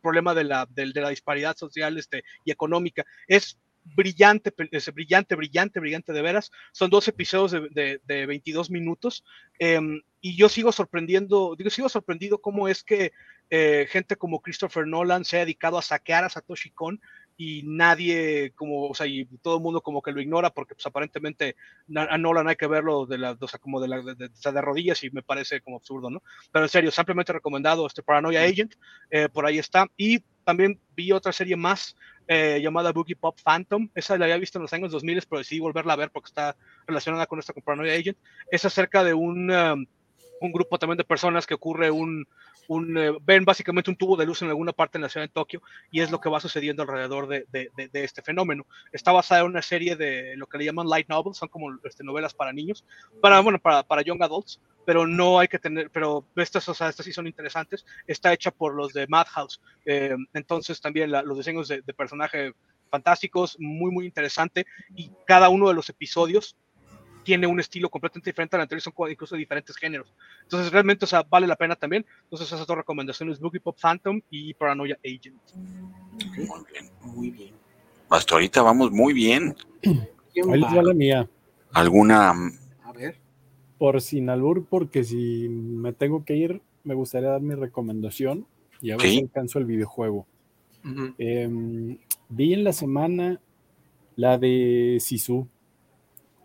problema 0.01 0.33
de 0.33 0.45
la, 0.45 0.65
del- 0.69 0.93
de 0.93 1.01
la 1.01 1.09
disparidad 1.09 1.57
social 1.57 1.97
este, 1.97 2.23
y 2.45 2.51
económica. 2.51 3.03
Es 3.27 3.57
brillante, 3.83 4.53
es 4.71 4.93
brillante, 4.93 5.35
brillante, 5.35 5.79
brillante 5.79 6.13
de 6.13 6.21
veras. 6.21 6.51
Son 6.71 6.89
dos 6.89 7.07
episodios 7.07 7.51
de, 7.51 7.69
de, 7.69 8.01
de 8.05 8.25
22 8.25 8.69
minutos 8.69 9.23
em, 9.59 10.01
y 10.21 10.35
yo 10.37 10.49
sigo 10.49 10.71
sorprendiendo, 10.71 11.55
digo, 11.57 11.69
sigo 11.69 11.89
sorprendido 11.89 12.39
cómo 12.39 12.67
es 12.67 12.83
que 12.83 13.11
eh, 13.49 13.87
gente 13.89 14.15
como 14.15 14.41
Christopher 14.41 14.87
Nolan 14.87 15.25
se 15.25 15.37
ha 15.37 15.39
dedicado 15.41 15.77
a 15.77 15.81
saquear 15.81 16.23
a 16.23 16.29
Satoshi 16.29 16.71
Kon 16.71 16.99
y 17.35 17.63
nadie 17.65 18.51
como, 18.55 18.87
o 18.89 18.93
sea, 18.95 19.07
y 19.07 19.25
todo 19.41 19.57
el 19.57 19.63
mundo 19.63 19.81
como 19.81 20.01
que 20.01 20.11
lo 20.11 20.21
ignora 20.21 20.51
porque 20.51 20.75
pues 20.75 20.85
aparentemente 20.85 21.55
a 21.95 22.17
Nolan 22.17 22.47
hay 22.47 22.55
que 22.55 22.67
verlo 22.67 23.05
de 23.05 23.17
la, 23.17 23.37
o 23.39 23.47
sea, 23.47 23.59
como 23.59 23.81
de, 23.81 23.87
la, 23.87 24.01
de, 24.01 24.15
de- 24.15 24.61
rodillas 24.61 25.03
y 25.03 25.09
me 25.09 25.23
parece 25.23 25.59
como 25.61 25.77
absurdo, 25.77 26.09
¿no? 26.09 26.21
Pero 26.51 26.65
en 26.65 26.69
serio, 26.69 26.91
ampliamente 26.95 27.33
recomendado 27.33 27.85
este 27.85 28.03
Paranoia 28.03 28.43
Agent, 28.43 28.75
eh, 29.09 29.27
por 29.29 29.45
ahí 29.45 29.57
está. 29.57 29.87
Y 29.97 30.23
también 30.43 30.79
vi 30.95 31.11
otra 31.11 31.31
serie 31.31 31.55
más 31.55 31.95
eh, 32.27 32.59
llamada 32.61 32.91
Boogie 32.91 33.15
Pop 33.15 33.37
Phantom. 33.43 33.89
Esa 33.95 34.17
la 34.17 34.25
había 34.25 34.37
visto 34.37 34.57
en 34.57 34.63
los 34.63 34.73
años 34.73 34.91
2000, 34.91 35.23
pero 35.29 35.39
decidí 35.39 35.59
volverla 35.59 35.93
a 35.93 35.97
ver 35.97 36.11
porque 36.11 36.27
está 36.27 36.55
relacionada 36.87 37.25
con 37.25 37.39
esta 37.39 37.53
con 37.53 37.63
Paranoia 37.63 37.93
Agent. 37.93 38.17
Es 38.49 38.65
acerca 38.65 39.03
de 39.03 39.13
un, 39.13 39.51
um, 39.51 39.85
un 40.41 40.51
grupo 40.51 40.79
también 40.79 40.97
de 40.97 41.03
personas 41.03 41.45
que 41.45 41.53
ocurre 41.53 41.91
un, 41.91 42.27
un 42.67 42.97
eh, 42.97 43.11
ven 43.21 43.45
básicamente 43.45 43.89
un 43.89 43.97
tubo 43.97 44.15
de 44.15 44.25
luz 44.25 44.41
en 44.41 44.49
alguna 44.49 44.73
parte 44.73 44.97
en 44.97 45.01
la 45.01 45.09
ciudad 45.09 45.25
de 45.25 45.33
Tokio 45.33 45.61
y 45.91 46.01
es 46.01 46.11
lo 46.11 46.19
que 46.19 46.29
va 46.29 46.39
sucediendo 46.39 46.83
alrededor 46.83 47.27
de, 47.27 47.45
de, 47.51 47.69
de, 47.75 47.87
de 47.89 48.03
este 48.03 48.21
fenómeno. 48.21 48.65
Está 48.91 49.11
basada 49.11 49.41
en 49.41 49.47
una 49.47 49.61
serie 49.61 49.95
de 49.95 50.35
lo 50.37 50.47
que 50.47 50.57
le 50.57 50.65
llaman 50.65 50.87
light 50.87 51.09
novels, 51.09 51.37
son 51.37 51.49
como 51.49 51.77
este, 51.83 52.03
novelas 52.03 52.33
para 52.33 52.53
niños, 52.53 52.85
para, 53.21 53.39
bueno, 53.41 53.59
para, 53.59 53.83
para 53.83 54.01
young 54.01 54.21
adults, 54.23 54.59
pero 54.85 55.07
no 55.07 55.39
hay 55.39 55.47
que 55.47 55.59
tener, 55.59 55.89
pero 55.89 56.25
estas, 56.35 56.67
o 56.69 56.73
sea, 56.73 56.89
estas 56.89 57.05
sí 57.05 57.13
son 57.13 57.27
interesantes. 57.27 57.85
Está 58.07 58.33
hecha 58.33 58.51
por 58.51 58.73
los 58.73 58.93
de 58.93 59.07
Madhouse, 59.07 59.61
eh, 59.85 60.15
entonces 60.33 60.81
también 60.81 61.11
los 61.11 61.37
diseños 61.37 61.67
de, 61.67 61.81
de 61.81 61.93
personaje 61.93 62.53
fantásticos, 62.89 63.57
muy, 63.59 63.91
muy 63.91 64.05
interesante, 64.05 64.65
y 64.95 65.11
cada 65.25 65.49
uno 65.49 65.67
de 65.67 65.73
los 65.73 65.89
episodios 65.89 66.55
tiene 67.23 67.47
un 67.47 67.59
estilo 67.59 67.89
completamente 67.89 68.29
diferente 68.29 68.55
al 68.55 68.63
anterior, 68.63 68.81
son 68.81 68.93
incluso 69.09 69.35
diferentes 69.35 69.75
géneros. 69.77 70.13
Entonces, 70.43 70.71
realmente, 70.71 71.05
o 71.05 71.07
sea, 71.07 71.23
vale 71.23 71.47
la 71.47 71.55
pena 71.55 71.75
también. 71.75 72.05
Entonces, 72.23 72.51
esas 72.51 72.67
dos 72.67 72.77
recomendaciones, 72.77 73.39
Boogie 73.39 73.59
Pop 73.59 73.77
Phantom 73.81 74.21
y 74.29 74.53
Paranoia 74.53 74.97
Agent. 75.03 75.41
Muy 75.55 76.65
bien, 76.71 76.91
muy 77.01 77.31
bien. 77.31 77.55
Hasta 78.09 78.35
ahorita 78.35 78.61
vamos 78.61 78.91
muy 78.91 79.13
bien. 79.13 79.55
Ahí 79.83 80.61
va 80.61 80.83
la 80.83 80.93
mía. 80.93 81.29
¿Alguna? 81.71 82.33
Por 83.83 83.99
sin 83.99 84.29
albur, 84.29 84.65
porque 84.69 85.03
si 85.03 85.49
me 85.49 85.91
tengo 85.91 86.23
que 86.23 86.37
ir, 86.37 86.61
me 86.85 86.93
gustaría 86.93 87.27
dar 87.27 87.41
mi 87.41 87.53
recomendación 87.53 88.47
y 88.81 88.91
a 88.91 88.95
ver 88.95 89.09
si 89.09 89.19
alcanzo 89.19 89.59
el 89.59 89.65
videojuego. 89.65 90.25
Em, 91.17 91.97
vi 92.29 92.53
en 92.53 92.63
la 92.63 92.71
semana 92.71 93.41
la 94.15 94.37
de 94.37 94.99
Sisu. 95.01 95.49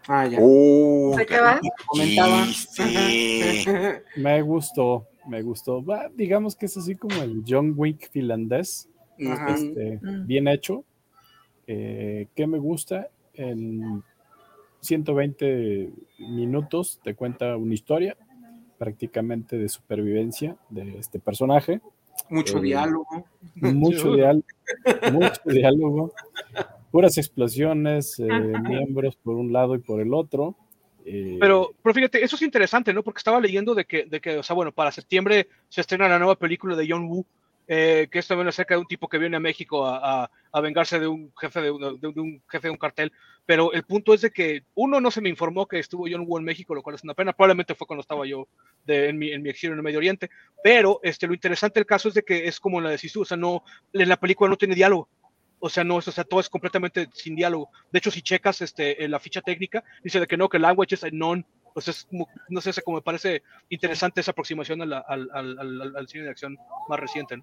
Ah, 0.08 0.26
ya. 0.26 0.38
Qué 0.38 1.40
va? 1.40 1.60
Comentaba. 1.86 2.44
me 4.16 4.42
gustó, 4.42 5.06
me 5.28 5.40
gustó. 5.40 5.84
digamos 6.16 6.56
que 6.56 6.66
es 6.66 6.76
así 6.76 6.96
como 6.96 7.22
el 7.22 7.44
John 7.46 7.72
Wick 7.76 8.10
finlandés. 8.10 8.88
Este, 9.16 10.00
bien 10.24 10.48
hecho. 10.48 10.82
Eh, 11.68 12.26
¿Qué 12.34 12.48
me 12.48 12.58
gusta? 12.58 13.10
En 13.32 14.02
120 14.88 15.90
minutos 16.18 17.00
te 17.04 17.14
cuenta 17.14 17.56
una 17.56 17.74
historia 17.74 18.16
prácticamente 18.78 19.58
de 19.58 19.68
supervivencia 19.68 20.56
de 20.70 20.98
este 20.98 21.18
personaje. 21.18 21.80
Mucho 22.30 22.58
Eh, 22.58 22.62
diálogo. 22.62 23.24
Mucho, 23.56 24.14
diálogo 24.16 24.44
mucho 25.12 25.40
diálogo, 25.46 26.12
puras 26.90 27.16
explosiones, 27.18 28.18
eh, 28.18 28.26
miembros 28.62 29.16
por 29.16 29.34
un 29.36 29.52
lado 29.52 29.74
y 29.74 29.78
por 29.78 30.00
el 30.00 30.12
otro. 30.14 30.56
eh, 31.04 31.36
Pero, 31.40 31.70
pero 31.82 31.94
fíjate, 31.94 32.22
eso 32.24 32.36
es 32.36 32.42
interesante, 32.42 32.92
¿no? 32.92 33.02
Porque 33.02 33.18
estaba 33.18 33.40
leyendo 33.40 33.74
de 33.74 33.84
que, 33.84 34.04
de 34.04 34.20
que, 34.20 34.38
o 34.38 34.42
sea, 34.42 34.54
bueno, 34.54 34.72
para 34.72 34.92
septiembre 34.92 35.48
se 35.68 35.80
estrena 35.80 36.08
la 36.08 36.18
nueva 36.18 36.36
película 36.36 36.76
de 36.76 36.86
John 36.88 37.08
Woo, 37.08 37.24
eh, 37.68 38.08
que 38.10 38.18
es 38.18 38.26
también 38.26 38.48
acerca 38.48 38.74
de 38.74 38.80
un 38.80 38.86
tipo 38.86 39.08
que 39.08 39.18
viene 39.18 39.36
a 39.36 39.40
México 39.40 39.86
a, 39.86 40.24
a, 40.24 40.30
a 40.52 40.60
vengarse 40.60 40.98
de 40.98 41.06
un 41.06 41.32
jefe 41.38 41.60
de, 41.62 41.70
un- 41.70 42.00
de 42.00 42.08
un 42.08 42.42
jefe 42.48 42.68
de 42.68 42.72
un 42.72 42.78
cartel. 42.78 43.12
Pero 43.46 43.72
el 43.72 43.82
punto 43.84 44.12
es 44.12 44.20
de 44.22 44.30
que 44.30 44.64
uno 44.74 45.00
no 45.00 45.10
se 45.10 45.20
me 45.20 45.28
informó 45.28 45.66
que 45.66 45.78
estuvo 45.78 46.06
John 46.10 46.24
Woo 46.26 46.38
en 46.38 46.44
México, 46.44 46.74
lo 46.74 46.82
cual 46.82 46.96
es 46.96 47.04
una 47.04 47.14
pena. 47.14 47.32
Probablemente 47.32 47.74
fue 47.74 47.86
cuando 47.86 48.00
estaba 48.02 48.26
yo 48.26 48.48
de- 48.84 49.08
en, 49.10 49.18
mi, 49.18 49.30
en 49.32 49.42
mi 49.42 49.50
exilio 49.50 49.72
en 49.74 49.78
el 49.78 49.84
Medio 49.84 49.98
Oriente. 49.98 50.30
Pero 50.62 51.00
este, 51.02 51.26
lo 51.26 51.34
interesante 51.34 51.78
del 51.80 51.86
caso 51.86 52.08
es 52.08 52.14
de 52.14 52.22
que 52.24 52.46
es 52.48 52.58
como 52.60 52.80
la 52.80 52.90
de 52.90 52.98
Sisu, 52.98 53.22
o 53.22 53.24
sea, 53.24 53.36
no, 53.36 53.62
en 53.92 54.08
la 54.08 54.16
película 54.18 54.50
no 54.50 54.56
tiene 54.56 54.74
diálogo. 54.74 55.08
O 55.60 55.68
sea, 55.68 55.82
no, 55.82 55.96
o 55.96 56.00
sea, 56.02 56.22
todo 56.22 56.38
es 56.38 56.48
completamente 56.48 57.08
sin 57.12 57.34
diálogo. 57.34 57.70
De 57.90 57.98
hecho, 57.98 58.12
si 58.12 58.22
checas 58.22 58.60
este, 58.60 59.02
en 59.04 59.10
la 59.10 59.18
ficha 59.18 59.40
técnica, 59.40 59.82
dice 60.04 60.20
de 60.20 60.26
que 60.28 60.36
no, 60.36 60.48
que 60.48 60.58
language 60.60 60.94
is 60.94 61.02
a 61.04 61.08
non. 61.10 61.44
Pues 61.78 61.86
es 61.86 62.08
no 62.48 62.60
sé, 62.60 62.72
como 62.82 62.96
me 62.96 63.02
parece 63.02 63.44
interesante 63.68 64.20
esa 64.20 64.32
aproximación 64.32 64.82
al, 64.82 64.92
al, 64.92 65.30
al, 65.32 66.08
cine 66.08 66.24
de 66.24 66.30
acción 66.30 66.58
más 66.88 66.98
reciente. 66.98 67.40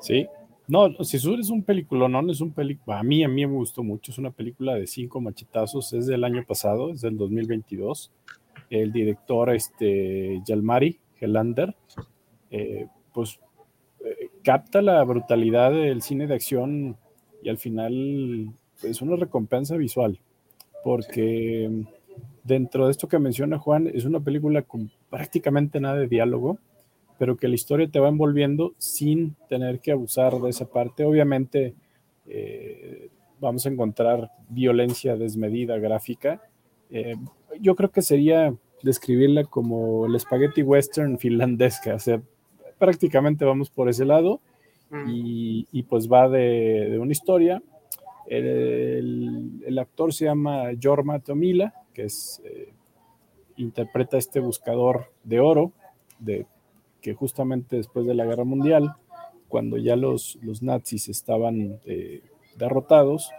Sí. 0.00 0.26
No, 0.66 0.88
Sisur 1.04 1.38
es 1.38 1.50
un 1.50 1.62
película, 1.62 2.08
no 2.08 2.32
es 2.32 2.40
un 2.40 2.54
película. 2.54 3.00
A 3.00 3.02
mí, 3.02 3.22
a 3.22 3.28
mí 3.28 3.46
me 3.46 3.52
gustó 3.52 3.82
mucho. 3.82 4.12
Es 4.12 4.16
una 4.16 4.30
película 4.30 4.76
de 4.76 4.86
cinco 4.86 5.20
machetazos. 5.20 5.92
Es 5.92 6.06
del 6.06 6.24
año 6.24 6.42
pasado, 6.46 6.90
es 6.90 7.02
del 7.02 7.18
2022. 7.18 8.10
El 8.70 8.92
director, 8.92 9.54
este, 9.54 10.40
Yalmari 10.46 10.98
Gelander, 11.16 11.76
eh, 12.50 12.86
pues 13.12 13.40
eh, 14.02 14.30
capta 14.42 14.80
la 14.80 15.04
brutalidad 15.04 15.70
del 15.70 16.00
cine 16.00 16.26
de 16.26 16.34
acción 16.34 16.96
y 17.42 17.50
al 17.50 17.58
final 17.58 18.54
es 18.82 19.02
una 19.02 19.16
recompensa 19.16 19.76
visual. 19.76 20.18
Porque 20.82 21.84
dentro 22.44 22.86
de 22.86 22.92
esto 22.92 23.08
que 23.08 23.18
menciona 23.18 23.58
Juan, 23.58 23.86
es 23.92 24.04
una 24.04 24.20
película 24.20 24.62
con 24.62 24.90
prácticamente 25.10 25.80
nada 25.80 25.96
de 25.96 26.08
diálogo 26.08 26.58
pero 27.20 27.36
que 27.36 27.48
la 27.48 27.54
historia 27.54 27.86
te 27.86 28.00
va 28.00 28.08
envolviendo 28.08 28.72
sin 28.78 29.36
tener 29.46 29.80
que 29.80 29.92
abusar 29.92 30.32
de 30.40 30.48
esa 30.48 30.70
parte. 30.70 31.04
Obviamente 31.04 31.74
eh, 32.26 33.10
vamos 33.38 33.66
a 33.66 33.68
encontrar 33.68 34.30
violencia 34.48 35.18
desmedida 35.18 35.76
gráfica. 35.76 36.40
Eh, 36.88 37.16
yo 37.60 37.76
creo 37.76 37.90
que 37.90 38.00
sería 38.00 38.54
describirla 38.82 39.44
como 39.44 40.06
el 40.06 40.18
spaghetti 40.18 40.62
western 40.62 41.18
finlandesca, 41.18 41.96
o 41.96 41.98
sea, 41.98 42.22
prácticamente 42.78 43.44
vamos 43.44 43.68
por 43.68 43.90
ese 43.90 44.06
lado 44.06 44.40
y, 45.06 45.68
y 45.72 45.82
pues 45.82 46.10
va 46.10 46.26
de, 46.26 46.88
de 46.88 46.98
una 46.98 47.12
historia. 47.12 47.62
El, 48.28 48.46
el, 48.46 49.50
el, 49.66 49.78
actor 49.78 50.14
se 50.14 50.24
llama 50.24 50.70
Jorma 50.82 51.18
Tomila, 51.18 51.74
que 51.92 52.04
es, 52.04 52.40
eh, 52.44 52.72
interpreta 53.60 54.16
este 54.16 54.40
buscador 54.40 55.12
de 55.24 55.40
oro, 55.40 55.72
de 56.18 56.46
que 57.00 57.14
justamente 57.14 57.76
después 57.76 58.06
de 58.06 58.14
la 58.14 58.24
guerra 58.24 58.44
mundial, 58.44 58.94
cuando 59.48 59.76
ya 59.76 59.96
los, 59.96 60.38
los 60.42 60.62
nazis 60.62 61.08
estaban 61.08 61.80
eh, 61.84 62.22
derrotados, 62.56 63.30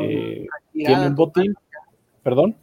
eh, 0.00 0.46
tiene 0.72 1.06
un 1.06 1.14
botín, 1.14 1.54
perdón. 2.22 2.56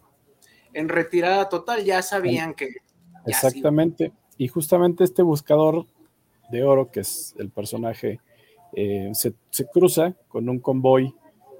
En 0.73 0.89
retirada 0.89 1.49
total 1.49 1.83
ya 1.83 2.01
sabían 2.01 2.53
que... 2.53 2.67
Ya 2.67 3.21
Exactamente, 3.25 4.07
sí. 4.29 4.43
y 4.45 4.47
justamente 4.47 5.03
este 5.03 5.23
buscador 5.23 5.85
de 6.49 6.63
oro, 6.63 6.89
que 6.89 7.01
es 7.01 7.35
el 7.37 7.49
personaje, 7.49 8.19
eh, 8.73 9.09
se, 9.13 9.33
se, 9.49 9.65
cruza 9.65 10.15
con 10.27 10.47
un 10.47 10.59
convoy 10.59 11.13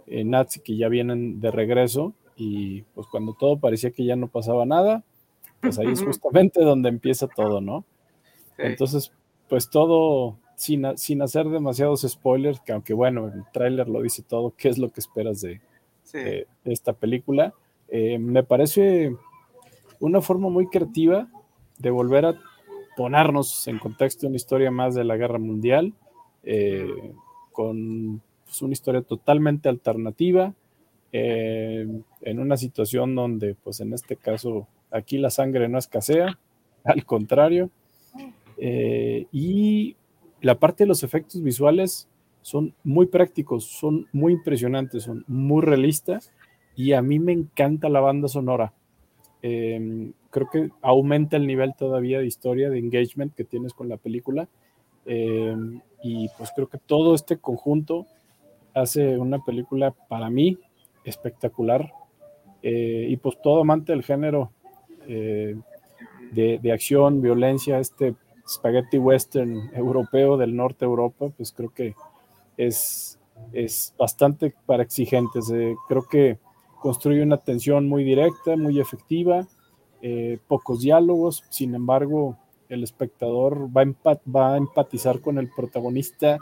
nazi 0.07 0.59
que 0.61 0.75
ya 0.77 0.89
vienen 0.89 1.39
de 1.39 1.51
regreso 1.51 2.13
y 2.39 2.83
pues 2.95 3.05
cuando 3.07 3.33
todo 3.33 3.59
parecía 3.59 3.91
que 3.91 4.05
ya 4.05 4.15
no 4.15 4.27
pasaba 4.27 4.65
nada, 4.65 5.03
pues 5.59 5.77
ahí 5.77 5.91
es 5.91 6.01
justamente 6.01 6.63
donde 6.63 6.87
empieza 6.87 7.27
todo, 7.27 7.59
¿no? 7.59 7.83
Entonces, 8.57 9.11
pues 9.49 9.69
todo 9.69 10.37
sin, 10.55 10.85
sin, 10.97 11.21
hacer 11.21 11.49
demasiados 11.49 12.01
spoilers, 12.01 12.61
que 12.61 12.71
aunque 12.71 12.93
bueno, 12.93 13.27
el 13.27 13.43
tráiler 13.51 13.89
lo 13.89 14.01
dice 14.01 14.23
todo, 14.23 14.53
qué 14.57 14.69
es 14.69 14.77
lo 14.77 14.89
que 14.89 15.01
esperas 15.01 15.41
de, 15.41 15.61
sí. 16.03 16.17
de, 16.17 16.47
de 16.63 16.73
esta 16.73 16.93
película. 16.93 17.53
Eh, 17.89 18.17
me 18.19 18.43
parece 18.43 19.15
una 19.99 20.21
forma 20.21 20.49
muy 20.49 20.67
creativa 20.67 21.27
de 21.77 21.89
volver 21.89 22.25
a 22.25 22.39
ponernos 22.95 23.67
en 23.67 23.79
contexto 23.79 24.27
una 24.27 24.35
historia 24.35 24.71
más 24.71 24.95
de 24.95 25.03
la 25.03 25.17
guerra 25.17 25.39
mundial, 25.39 25.93
eh, 26.43 27.13
con 27.51 28.21
pues, 28.45 28.61
una 28.61 28.73
historia 28.73 29.01
totalmente 29.01 29.69
alternativa, 29.69 30.53
eh, 31.11 31.87
en 32.21 32.39
una 32.39 32.57
situación 32.57 33.15
donde, 33.15 33.55
pues 33.55 33.79
en 33.79 33.93
este 33.93 34.15
caso, 34.15 34.67
aquí 34.91 35.17
la 35.17 35.29
sangre 35.29 35.67
no 35.67 35.77
escasea, 35.77 36.37
al 36.83 37.05
contrario, 37.05 37.69
eh, 38.57 39.27
y 39.31 39.95
la 40.41 40.59
parte 40.59 40.83
de 40.83 40.87
los 40.87 41.03
efectos 41.03 41.41
visuales 41.41 42.07
son 42.41 42.73
muy 42.83 43.07
prácticos, 43.07 43.65
son 43.65 44.07
muy 44.11 44.33
impresionantes, 44.33 45.03
son 45.03 45.23
muy 45.27 45.61
realistas 45.61 46.31
y 46.75 46.93
a 46.93 47.01
mí 47.01 47.19
me 47.19 47.33
encanta 47.33 47.89
la 47.89 47.99
banda 47.99 48.27
sonora. 48.27 48.73
Eh, 49.41 50.11
creo 50.29 50.49
que 50.49 50.69
aumenta 50.81 51.37
el 51.37 51.47
nivel 51.47 51.73
todavía 51.77 52.19
de 52.19 52.27
historia, 52.27 52.69
de 52.69 52.79
engagement 52.79 53.33
que 53.33 53.43
tienes 53.43 53.73
con 53.73 53.89
la 53.89 53.97
película. 53.97 54.47
Eh, 55.05 55.55
y 56.03 56.29
pues 56.37 56.51
creo 56.55 56.67
que 56.67 56.77
todo 56.77 57.15
este 57.15 57.37
conjunto 57.37 58.05
hace 58.73 59.17
una 59.17 59.43
película 59.43 59.91
para 59.91 60.29
mí 60.29 60.57
espectacular. 61.03 61.91
Eh, 62.61 63.07
y 63.09 63.17
pues 63.17 63.41
todo 63.41 63.61
amante 63.61 63.91
del 63.93 64.03
género 64.03 64.51
de, 65.07 66.59
de 66.59 66.71
acción, 66.71 67.19
violencia, 67.19 67.79
este 67.79 68.13
spaghetti 68.49 68.97
western 68.97 69.71
europeo 69.75 70.37
del 70.37 70.55
norte 70.55 70.85
de 70.85 70.89
Europa, 70.89 71.29
pues 71.35 71.51
creo 71.51 71.69
que 71.69 71.95
es, 72.57 73.19
es 73.53 73.93
bastante 73.97 74.53
para 74.65 74.83
exigentes. 74.83 75.49
Eh, 75.51 75.75
creo 75.87 76.03
que 76.07 76.39
construye 76.81 77.21
una 77.21 77.37
tensión 77.37 77.87
muy 77.87 78.03
directa, 78.03 78.55
muy 78.55 78.79
efectiva, 78.79 79.47
eh, 80.01 80.39
pocos 80.47 80.81
diálogos, 80.81 81.43
sin 81.49 81.75
embargo, 81.75 82.37
el 82.69 82.83
espectador 82.83 83.75
va 83.75 83.81
a, 83.81 83.83
empat 83.83 84.21
va 84.23 84.53
a, 84.53 84.57
empatizar 84.57 85.19
con 85.21 85.37
el 85.37 85.49
protagonista 85.49 86.37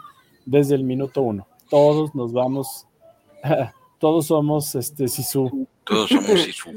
desde 0.46 0.74
el 0.74 0.84
minuto 0.84 1.22
uno. 1.22 1.46
Todos 1.68 2.14
nos 2.14 2.32
vamos, 2.32 2.86
todos 3.98 4.26
somos 4.26 4.74
este 4.74 5.08
Sisu. 5.08 5.68
Todos 5.84 6.08
somos 6.08 6.40
Sisu. 6.44 6.70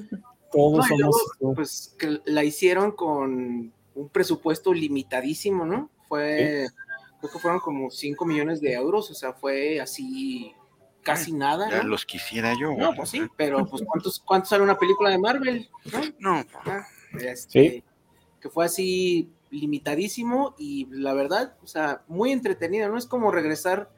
Todos 0.51 0.77
no, 0.77 0.83
somos 0.83 0.99
luego, 0.99 1.19
Sisu. 1.33 1.53
Pues 1.55 1.95
que 1.97 2.19
la 2.25 2.43
hicieron 2.43 2.91
con 2.91 3.73
un 3.95 4.09
presupuesto 4.09 4.73
limitadísimo, 4.73 5.65
¿no? 5.65 5.89
Fue, 6.07 6.67
¿Sí? 6.67 6.75
creo 7.19 7.31
que 7.31 7.39
fueron 7.39 7.59
como 7.59 7.91
5 7.91 8.25
millones 8.25 8.61
de 8.61 8.73
euros, 8.73 9.09
o 9.11 9.13
sea, 9.13 9.33
fue 9.33 9.79
así 9.79 10.53
casi 11.03 11.31
nada. 11.33 11.69
Ya 11.69 11.83
¿no? 11.83 11.89
los 11.89 12.05
quisiera 12.05 12.53
yo. 12.59 12.73
No, 12.73 12.93
pues 12.93 13.09
sí, 13.09 13.21
pero 13.37 13.65
pues 13.65 13.83
¿cuántos, 13.85 14.19
cuántos 14.19 14.49
sale 14.49 14.63
una 14.63 14.77
película 14.77 15.09
de 15.09 15.17
Marvel? 15.17 15.69
No. 16.19 16.37
no. 16.37 16.45
Ah, 16.65 16.85
este, 17.19 17.69
sí. 17.69 17.83
que 18.39 18.49
fue 18.49 18.65
así 18.65 19.31
limitadísimo 19.49 20.55
y 20.57 20.87
la 20.91 21.13
verdad, 21.13 21.57
o 21.61 21.67
sea, 21.67 22.03
muy 22.07 22.31
entretenido, 22.31 22.89
¿no? 22.89 22.97
Es 22.97 23.05
como 23.05 23.31
regresar 23.31 23.91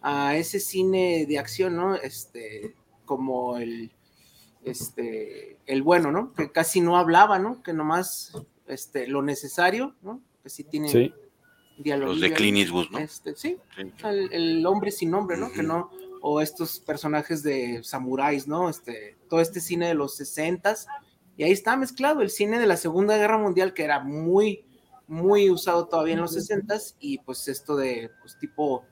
a 0.00 0.36
ese 0.36 0.60
cine 0.60 1.26
de 1.26 1.38
acción, 1.38 1.76
¿no? 1.76 1.94
Este, 1.94 2.74
como 3.04 3.56
el, 3.58 3.92
este, 4.64 5.58
el 5.66 5.82
bueno, 5.82 6.12
¿no? 6.12 6.32
Que 6.32 6.50
casi 6.50 6.80
no 6.80 6.96
hablaba, 6.96 7.38
¿no? 7.38 7.62
Que 7.62 7.72
nomás, 7.72 8.32
este, 8.66 9.06
lo 9.06 9.22
necesario, 9.22 9.96
¿no? 10.02 10.20
Que 10.42 10.50
sí 10.50 10.64
tiene 10.64 10.88
Sí. 10.88 11.12
diálogo. 11.78 12.12
Los 12.12 12.20
de 12.20 12.32
Clint 12.32 12.58
Eastwood, 12.58 12.90
¿no? 12.90 12.98
Este, 12.98 13.34
sí, 13.34 13.56
el, 14.04 14.32
el 14.32 14.66
hombre 14.66 14.90
sin 14.90 15.10
nombre, 15.10 15.36
¿no? 15.36 15.50
Que 15.52 15.62
no, 15.62 15.90
o 16.20 16.40
estos 16.40 16.80
personajes 16.80 17.42
de 17.42 17.82
samuráis, 17.84 18.46
¿no? 18.48 18.68
Este, 18.68 19.16
todo 19.28 19.40
este 19.40 19.60
cine 19.60 19.86
de 19.88 19.94
los 19.94 20.16
sesentas, 20.16 20.86
y 21.36 21.44
ahí 21.44 21.52
está 21.52 21.76
mezclado 21.76 22.20
el 22.20 22.30
cine 22.30 22.58
de 22.58 22.66
la 22.66 22.76
Segunda 22.76 23.16
Guerra 23.16 23.38
Mundial, 23.38 23.72
que 23.72 23.84
era 23.84 24.00
muy, 24.00 24.64
muy 25.06 25.50
usado 25.50 25.86
todavía 25.86 26.14
en 26.14 26.20
los 26.20 26.32
sesentas, 26.34 26.96
y 26.98 27.18
pues 27.18 27.46
esto 27.48 27.76
de, 27.76 28.10
pues 28.20 28.36
tipo, 28.38 28.84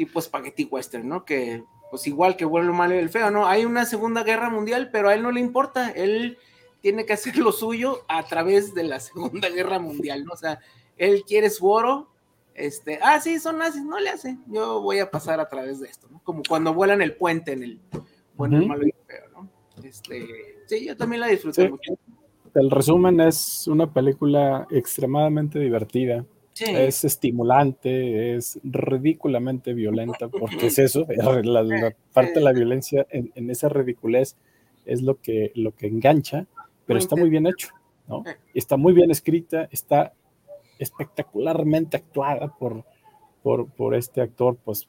tipo 0.00 0.18
spaghetti 0.18 0.64
western, 0.64 1.06
¿no? 1.06 1.26
Que, 1.26 1.62
pues 1.90 2.06
igual 2.06 2.34
que 2.34 2.46
bueno, 2.46 2.68
lo 2.68 2.72
malo 2.72 2.94
y 2.94 2.98
el 2.98 3.10
feo, 3.10 3.30
¿no? 3.30 3.46
Hay 3.46 3.66
una 3.66 3.84
Segunda 3.84 4.22
Guerra 4.22 4.48
Mundial, 4.48 4.88
pero 4.90 5.10
a 5.10 5.14
él 5.14 5.22
no 5.22 5.30
le 5.30 5.40
importa, 5.40 5.90
él 5.90 6.38
tiene 6.80 7.04
que 7.04 7.12
hacer 7.12 7.36
lo 7.36 7.52
suyo 7.52 7.98
a 8.08 8.22
través 8.22 8.72
de 8.72 8.84
la 8.84 8.98
Segunda 9.00 9.50
Guerra 9.50 9.78
Mundial, 9.78 10.24
¿no? 10.24 10.32
O 10.32 10.36
sea, 10.38 10.58
él 10.96 11.22
quiere 11.26 11.50
su 11.50 11.68
oro, 11.68 12.08
este, 12.54 12.98
ah, 13.02 13.20
sí, 13.20 13.38
son 13.38 13.58
nazis, 13.58 13.84
no 13.84 14.00
le 14.00 14.08
hace, 14.08 14.38
yo 14.46 14.80
voy 14.80 15.00
a 15.00 15.10
pasar 15.10 15.38
a 15.38 15.50
través 15.50 15.80
de 15.80 15.88
esto, 15.88 16.08
¿no? 16.10 16.22
Como 16.24 16.42
cuando 16.48 16.72
vuelan 16.72 17.02
el 17.02 17.14
puente 17.14 17.52
en 17.52 17.62
el 17.62 17.80
bueno, 18.36 18.56
el 18.56 18.66
malo 18.68 18.86
y 18.86 18.88
el 18.88 19.04
feo, 19.06 19.28
¿no? 19.34 19.50
Este, 19.84 20.62
sí, 20.64 20.86
yo 20.86 20.96
también 20.96 21.20
la 21.20 21.26
disfruté 21.26 21.64
Sí. 21.64 21.68
mucho. 21.68 21.92
El 22.54 22.70
resumen 22.70 23.20
es 23.20 23.68
una 23.68 23.92
película 23.92 24.66
extremadamente 24.70 25.58
divertida. 25.58 26.24
Sí, 26.52 26.64
Es 26.68 27.04
estimulante, 27.04 28.34
es 28.34 28.58
ridículamente 28.64 29.72
violenta, 29.72 30.28
porque 30.28 30.66
es 30.66 30.78
eso, 30.78 31.06
la, 31.44 31.62
la 31.62 31.94
parte 32.12 32.34
de 32.34 32.40
la 32.40 32.52
violencia 32.52 33.06
en, 33.10 33.32
en 33.34 33.50
esa 33.50 33.68
ridiculez 33.68 34.36
es 34.84 35.02
lo 35.02 35.20
que, 35.20 35.52
lo 35.54 35.74
que 35.74 35.86
engancha, 35.86 36.46
pero 36.86 36.98
está 36.98 37.16
muy 37.16 37.30
bien 37.30 37.46
hecho, 37.46 37.68
¿no? 38.08 38.24
Está 38.52 38.76
muy 38.76 38.92
bien 38.92 39.10
escrita, 39.10 39.68
está 39.70 40.12
espectacularmente 40.78 41.96
actuada 41.96 42.48
por, 42.58 42.84
por, 43.42 43.68
por 43.70 43.94
este 43.94 44.20
actor, 44.20 44.56
pues 44.64 44.88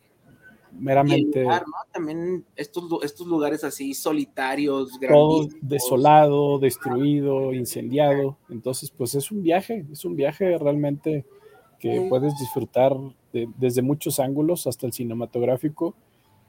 meramente 0.71 1.43
lugar, 1.43 1.63
¿no? 1.67 1.74
También 1.91 2.45
estos, 2.56 2.86
estos 3.04 3.28
lugares 3.28 3.63
así 3.63 3.93
solitarios, 3.93 5.00
todo 5.08 5.47
desolado, 5.62 6.60
destruido, 6.60 7.54
incendiado. 7.54 8.38
Entonces, 8.50 8.89
pues 8.89 9.13
es 9.15 9.32
un 9.32 9.43
viaje, 9.43 9.86
es 9.91 10.06
un 10.06 10.15
viaje 10.15 10.58
realmente 10.58 11.26
que 11.82 12.06
puedes 12.10 12.38
disfrutar 12.39 12.96
de- 13.34 13.50
desde 13.58 13.82
muchos 13.82 14.20
ángulos 14.20 14.67
hasta 14.67 14.86
el 14.86 14.94
cinematográfico. 14.94 15.96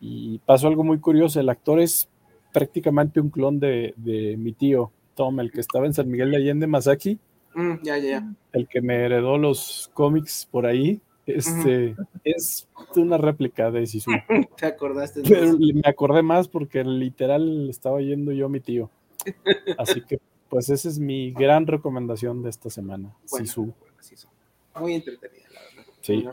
Y 0.00 0.38
pasó 0.46 0.68
algo 0.68 0.84
muy 0.84 0.98
curioso, 0.98 1.40
el 1.40 1.48
actor 1.48 1.80
es 1.80 2.08
prácticamente 2.52 3.20
un 3.20 3.30
clon 3.30 3.58
de, 3.60 3.94
de 3.96 4.36
mi 4.36 4.52
tío, 4.52 4.90
Tom, 5.14 5.40
el 5.40 5.50
que 5.50 5.60
estaba 5.60 5.86
en 5.86 5.94
San 5.94 6.08
Miguel 6.10 6.30
de 6.30 6.36
Allende, 6.36 6.66
Masaki, 6.66 7.18
Mm, 7.54 7.82
ya, 7.82 7.98
ya, 7.98 8.32
el 8.54 8.66
que 8.66 8.80
me 8.80 8.94
heredó 9.04 9.36
los 9.36 9.90
cómics 9.92 10.48
por 10.50 10.64
ahí. 10.64 11.02
Este 11.26 11.94
es 12.24 12.66
una 12.96 13.18
réplica 13.18 13.70
de 13.70 13.86
Sisu. 13.86 14.10
Te 14.56 14.64
acordaste. 14.66 15.20
Pero 15.22 15.44
entonces? 15.44 15.74
me 15.74 15.82
acordé 15.84 16.22
más 16.22 16.48
porque 16.48 16.82
literal 16.82 17.68
estaba 17.68 18.00
yendo 18.00 18.32
yo 18.32 18.46
a 18.46 18.48
mi 18.48 18.60
tío. 18.60 18.90
Así 19.78 20.00
que, 20.00 20.18
pues, 20.48 20.70
esa 20.70 20.88
es 20.88 20.98
mi 20.98 21.30
gran 21.32 21.66
recomendación 21.66 22.42
de 22.42 22.48
esta 22.48 22.70
semana. 22.70 23.14
Bueno, 23.30 23.46
Sisu. 23.46 23.62
bueno, 23.78 23.96
sí, 24.00 24.16
son 24.16 24.30
Muy 24.76 24.94
entretenida, 24.94 25.48
la 25.52 25.60
verdad. 25.62 25.84
Sí. 26.00 26.28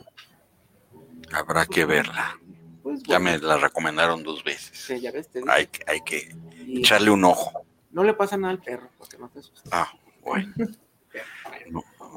Habrá 1.32 1.66
que 1.66 1.86
verla. 1.86 2.40
Pues, 2.82 3.04
Ya 3.04 3.20
me 3.20 3.38
la 3.38 3.58
recomendaron 3.58 4.24
dos 4.24 4.44
veces. 4.44 4.78
sí, 4.78 5.00
ya 5.00 5.12
ves. 5.12 5.30
Hay, 5.48 5.68
que- 5.68 5.84
hay 5.88 6.02
que 6.02 6.36
Y 6.66 6.80
echarle 6.80 7.12
un 7.12 7.24
ojo. 7.26 7.66
No 7.92 8.04
le 8.04 8.14
pasa 8.14 8.38
nada 8.38 8.52
al 8.52 8.62
perro, 8.62 8.90
porque 8.98 9.18
no 9.18 9.30
te 9.30 9.40
asustes. 9.40 9.72
Ah, 9.72 9.92
bueno. 10.22 10.54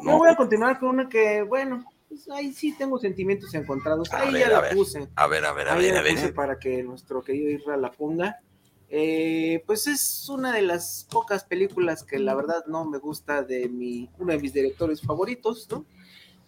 No, 0.04 0.18
voy 0.18 0.28
a 0.30 0.36
continuar 0.36 0.78
con 0.78 0.88
una 0.90 1.08
que, 1.08 1.42
bueno, 1.42 1.84
pues 2.08 2.28
ahí 2.30 2.52
sí 2.52 2.72
tengo 2.76 2.98
sentimientos 2.98 3.54
encontrados. 3.54 4.12
A 4.12 4.18
Ahí 4.20 4.32
ver, 4.32 4.42
ya 4.42 4.48
la 4.50 4.60
ver. 4.60 4.74
puse. 4.74 5.08
A 5.14 5.26
ver, 5.26 5.44
a 5.44 5.52
ver, 5.52 5.68
a 5.68 5.74
Ahí 5.74 5.82
ver, 5.84 5.94
la 5.94 6.00
a 6.00 6.02
ver. 6.02 6.14
puse 6.14 6.32
para 6.32 6.58
que 6.58 6.82
nuestro 6.82 7.22
querido 7.22 7.50
Isra 7.50 7.76
la 7.76 7.90
ponga. 7.92 8.40
Eh, 8.88 9.62
pues 9.66 9.86
es 9.86 10.28
una 10.28 10.52
de 10.52 10.62
las 10.62 11.06
pocas 11.10 11.44
películas 11.44 12.04
que 12.04 12.18
la 12.18 12.34
verdad 12.34 12.64
no 12.66 12.84
me 12.84 12.98
gusta 12.98 13.42
de 13.42 13.68
mi, 13.68 14.10
uno 14.18 14.32
de 14.32 14.38
mis 14.38 14.52
directores 14.52 15.00
favoritos, 15.00 15.66
¿no? 15.70 15.84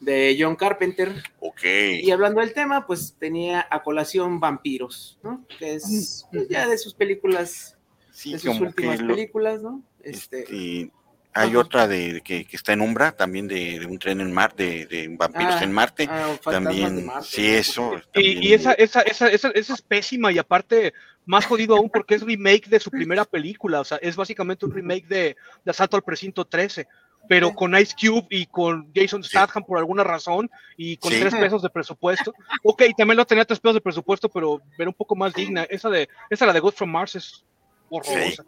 De 0.05 0.37
John 0.39 0.57
Carpenter. 0.57 1.13
Ok. 1.41 1.65
Y 2.03 2.11
hablando 2.11 2.41
del 2.41 2.53
tema, 2.53 2.87
pues 2.87 3.17
tenía 3.19 3.67
a 3.71 3.83
colación 3.83 4.41
Vampiros, 4.41 5.19
¿no? 5.23 5.45
Que 5.59 5.75
es 5.75 6.27
pues, 6.31 6.49
ya 6.49 6.67
de 6.69 6.79
sus 6.79 6.95
películas, 6.95 7.77
Sí, 8.13 8.33
de 8.33 8.39
sus 8.39 8.49
como 8.51 8.67
últimas 8.69 9.01
lo- 9.01 9.15
películas, 9.15 9.63
¿no? 9.63 9.83
Este, 10.03 10.41
este, 10.43 10.91
hay 11.33 11.49
Ajá. 11.51 11.59
otra 11.59 11.89
de, 11.89 12.21
que, 12.25 12.45
que 12.45 12.57
está 12.57 12.73
en 12.75 12.81
Umbra, 12.83 13.13
también 13.17 13.49
de, 13.49 13.81
de 13.81 13.87
un 13.87 13.99
tren 13.99 14.21
en 14.21 14.31
Marte, 14.33 14.63
de, 14.63 14.87
de 14.87 15.17
vampiros 15.17 15.55
Ah, 15.59 15.65
en 15.65 15.73
Marte. 15.73 16.07
ah, 16.09 16.29
de 16.29 16.39
también, 16.53 17.07
Marte, 17.07 17.27
sí, 17.29 17.47
eso. 17.47 17.93
Y, 17.97 18.01
también- 18.13 18.43
y 18.45 18.53
esa, 18.53 18.73
esa, 18.75 19.01
esa, 19.03 19.29
esa, 19.29 19.49
esa 19.51 19.75
es 19.75 19.83
pésima 19.83 20.31
y 20.31 20.39
aparte 20.39 20.93
más 21.27 21.47
jodido 21.47 21.75
aún 21.77 21.89
porque 21.91 22.15
es 22.17 22.23
remake 22.23 22.69
de 22.69 22.79
su 22.79 22.91
primera 22.91 23.25
película, 23.25 23.81
o 23.81 23.85
sea, 23.85 23.97
es 24.03 24.15
básicamente 24.15 24.67
un 24.67 24.73
remake 24.73 25.07
de, 25.09 25.37
de 25.65 25.71
Asalto 25.71 25.97
al 25.97 26.03
Precinto 26.03 26.45
13, 26.45 26.87
pero 27.29 27.55
con 27.55 27.75
Ice 27.79 27.95
Cube 28.01 28.27
y 28.31 28.47
con 28.47 28.91
Jason 28.95 29.23
Statham 29.25 29.65
por 29.65 29.79
alguna 29.79 30.05
razón 30.05 30.51
y 30.77 30.97
con 30.99 31.11
Sí. 31.13 31.21
tres 31.21 31.35
pesos 31.35 31.63
de 31.63 31.71
presupuesto. 31.71 32.33
Ok, 32.65 32.83
también 32.97 33.17
lo 33.17 33.25
tenía 33.27 33.45
tres 33.45 33.61
pesos 33.61 33.75
de 33.75 33.81
presupuesto, 33.81 34.29
pero 34.29 34.61
era 34.79 34.89
un 34.89 34.95
poco 34.95 35.15
más 35.17 35.33
digna. 35.35 35.65
Esa 35.65 35.89
de, 35.91 36.09
esa 36.31 36.47
la 36.47 36.53
de 36.53 36.61
Ghost 36.61 36.79
from 36.79 36.91
Mars 36.91 37.15
es 37.17 37.45
horrorosa. 37.91 38.45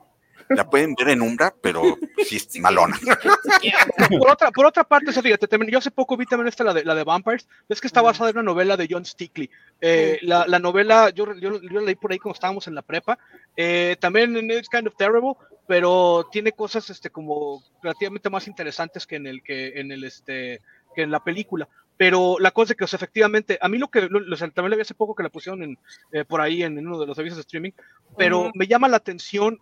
La 0.50 0.68
pueden 0.68 0.94
ver 0.94 1.08
en 1.10 1.22
Umbra, 1.22 1.54
pero 1.60 1.96
sí 2.24 2.36
es 2.36 2.58
malona. 2.60 2.96
Por 4.18 4.30
otra, 4.30 4.50
por 4.50 4.66
otra 4.66 4.84
parte, 4.84 5.12
fíjate, 5.12 5.48
yo 5.68 5.78
hace 5.78 5.90
poco 5.90 6.16
vi 6.16 6.26
también 6.26 6.48
esta, 6.48 6.64
la 6.64 6.74
de, 6.74 6.84
la 6.84 6.94
de 6.94 7.04
Vampires, 7.04 7.48
es 7.68 7.80
que 7.80 7.86
está 7.86 8.02
basada 8.02 8.30
en 8.30 8.36
una 8.36 8.44
novela 8.44 8.76
de 8.76 8.86
John 8.90 9.04
Stickley. 9.04 9.50
Eh, 9.80 10.18
la, 10.22 10.46
la 10.46 10.58
novela, 10.58 11.10
yo, 11.10 11.34
yo, 11.34 11.60
yo 11.60 11.80
la 11.80 11.82
leí 11.82 11.94
por 11.96 12.12
ahí 12.12 12.18
cuando 12.18 12.34
estábamos 12.34 12.66
en 12.68 12.74
la 12.74 12.82
prepa, 12.82 13.18
eh, 13.56 13.96
también 14.00 14.50
es 14.50 14.68
kind 14.68 14.86
of 14.86 14.96
terrible, 14.96 15.32
pero 15.66 16.28
tiene 16.30 16.52
cosas 16.52 16.88
este, 16.90 17.10
como 17.10 17.62
relativamente 17.82 18.30
más 18.30 18.46
interesantes 18.46 19.06
que 19.06 19.16
en 19.16 19.26
el, 19.26 19.42
que 19.42 19.80
en 19.80 19.90
el, 19.90 20.04
este, 20.04 20.60
que 20.94 21.02
en 21.02 21.10
la 21.10 21.22
película. 21.24 21.68
Pero 21.98 22.36
la 22.38 22.50
cosa 22.50 22.72
es 22.74 22.76
que, 22.76 22.84
o 22.84 22.86
sea, 22.86 22.98
efectivamente, 22.98 23.58
a 23.60 23.68
mí 23.68 23.78
lo 23.78 23.88
que, 23.88 24.02
lo- 24.02 24.32
o 24.32 24.36
sea, 24.36 24.48
también 24.50 24.70
le 24.70 24.76
vi 24.76 24.82
hace 24.82 24.94
poco 24.94 25.14
que 25.14 25.22
la 25.22 25.30
pusieron 25.30 25.62
en, 25.62 25.78
eh, 26.12 26.24
por 26.26 26.42
ahí 26.42 26.62
en, 26.62 26.78
en 26.78 26.86
uno 26.86 26.98
de 27.00 27.06
los 27.06 27.16
servicios 27.16 27.38
de 27.38 27.40
streaming, 27.40 27.72
pero 28.18 28.40
Ujú. 28.40 28.50
me 28.54 28.66
llama 28.66 28.86
la 28.88 28.98
atención 28.98 29.58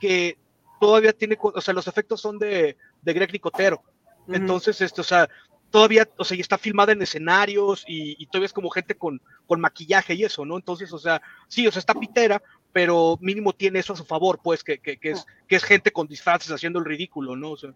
que 0.00 0.38
todavía 0.80 1.12
tiene, 1.12 1.38
o 1.40 1.60
sea, 1.60 1.74
los 1.74 1.86
efectos 1.86 2.20
son 2.20 2.38
de, 2.38 2.76
de 3.02 3.12
Greg 3.12 3.32
Nicotero. 3.32 3.82
Entonces, 4.28 4.80
esto, 4.80 5.02
o 5.02 5.04
sea, 5.04 5.28
todavía, 5.70 6.08
o 6.16 6.24
sea, 6.24 6.36
y 6.36 6.40
está 6.40 6.58
filmada 6.58 6.92
en 6.92 7.02
escenarios 7.02 7.84
y, 7.86 8.20
y 8.22 8.26
todavía 8.26 8.46
es 8.46 8.52
como 8.52 8.70
gente 8.70 8.96
con, 8.96 9.20
con 9.46 9.60
maquillaje 9.60 10.14
y 10.14 10.24
eso, 10.24 10.44
¿no? 10.44 10.56
Entonces, 10.56 10.92
o 10.92 10.98
sea, 10.98 11.22
sí, 11.48 11.66
o 11.66 11.72
sea, 11.72 11.80
está 11.80 11.94
pitera, 11.94 12.42
pero 12.72 13.18
mínimo 13.20 13.52
tiene 13.52 13.78
eso 13.78 13.92
a 13.92 13.96
su 13.96 14.04
favor, 14.04 14.40
pues, 14.42 14.64
que, 14.64 14.78
que, 14.78 14.96
que 14.96 15.12
es, 15.12 15.26
que 15.46 15.56
es 15.56 15.64
gente 15.64 15.92
con 15.92 16.08
disfraces 16.08 16.50
haciendo 16.50 16.78
el 16.80 16.84
ridículo, 16.84 17.36
¿no? 17.36 17.52
O 17.52 17.56
sea, 17.56 17.72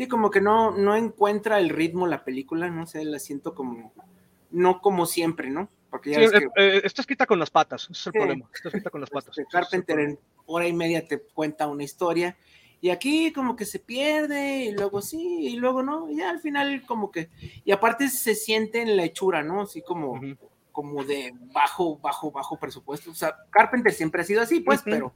Sí, 0.00 0.08
como 0.08 0.30
que 0.30 0.40
no, 0.40 0.70
no 0.70 0.96
encuentra 0.96 1.58
el 1.58 1.68
ritmo 1.68 2.06
la 2.06 2.24
película, 2.24 2.70
no 2.70 2.86
sé, 2.86 3.04
la 3.04 3.18
siento 3.18 3.54
como, 3.54 3.92
no 4.50 4.80
como 4.80 5.04
siempre, 5.04 5.50
¿no? 5.50 5.68
Porque 5.90 6.10
ya 6.10 6.18
sí, 6.28 6.36
eh, 6.36 6.48
que 6.54 6.76
eh, 6.76 6.80
está 6.84 7.02
escrita 7.02 7.26
con 7.26 7.38
las 7.38 7.50
patas, 7.50 7.82
ese 7.84 7.92
es 7.92 8.06
el 8.06 8.12
Sí. 8.12 8.18
problema, 8.18 8.48
está 8.54 8.68
escrita 8.68 8.90
con 8.90 9.00
las 9.00 9.10
patas. 9.10 9.30
este, 9.30 9.42
ese 9.42 9.42
es 9.42 9.54
el 9.54 9.60
Carpenter 9.60 9.98
en 10.00 10.18
hora 10.46 10.66
y 10.68 10.72
media 10.72 11.06
te 11.06 11.20
cuenta 11.20 11.66
una 11.66 11.82
historia 11.84 12.36
y 12.80 12.90
aquí 12.90 13.32
como 13.32 13.56
que 13.56 13.64
se 13.64 13.78
pierde 13.78 14.64
y 14.64 14.72
luego 14.72 15.02
sí 15.02 15.18
y 15.48 15.56
luego 15.56 15.82
no, 15.82 16.08
y 16.10 16.16
ya 16.16 16.30
al 16.30 16.40
final 16.40 16.84
como 16.86 17.10
que, 17.10 17.28
y 17.64 17.72
aparte 17.72 18.08
se 18.08 18.34
siente 18.34 18.80
en 18.82 18.96
la 18.96 19.04
hechura, 19.04 19.42
¿no? 19.42 19.62
Así 19.62 19.82
como, 19.82 20.20
como 20.72 21.04
de 21.04 21.34
bajo, 21.52 21.98
bajo, 21.98 22.30
bajo 22.30 22.58
presupuesto. 22.58 23.10
O 23.10 23.14
sea, 23.14 23.36
Carpenter 23.50 23.92
siempre 23.92 24.22
ha 24.22 24.24
sido 24.24 24.40
así, 24.42 24.60
pues, 24.60 24.80
pero, 24.82 25.12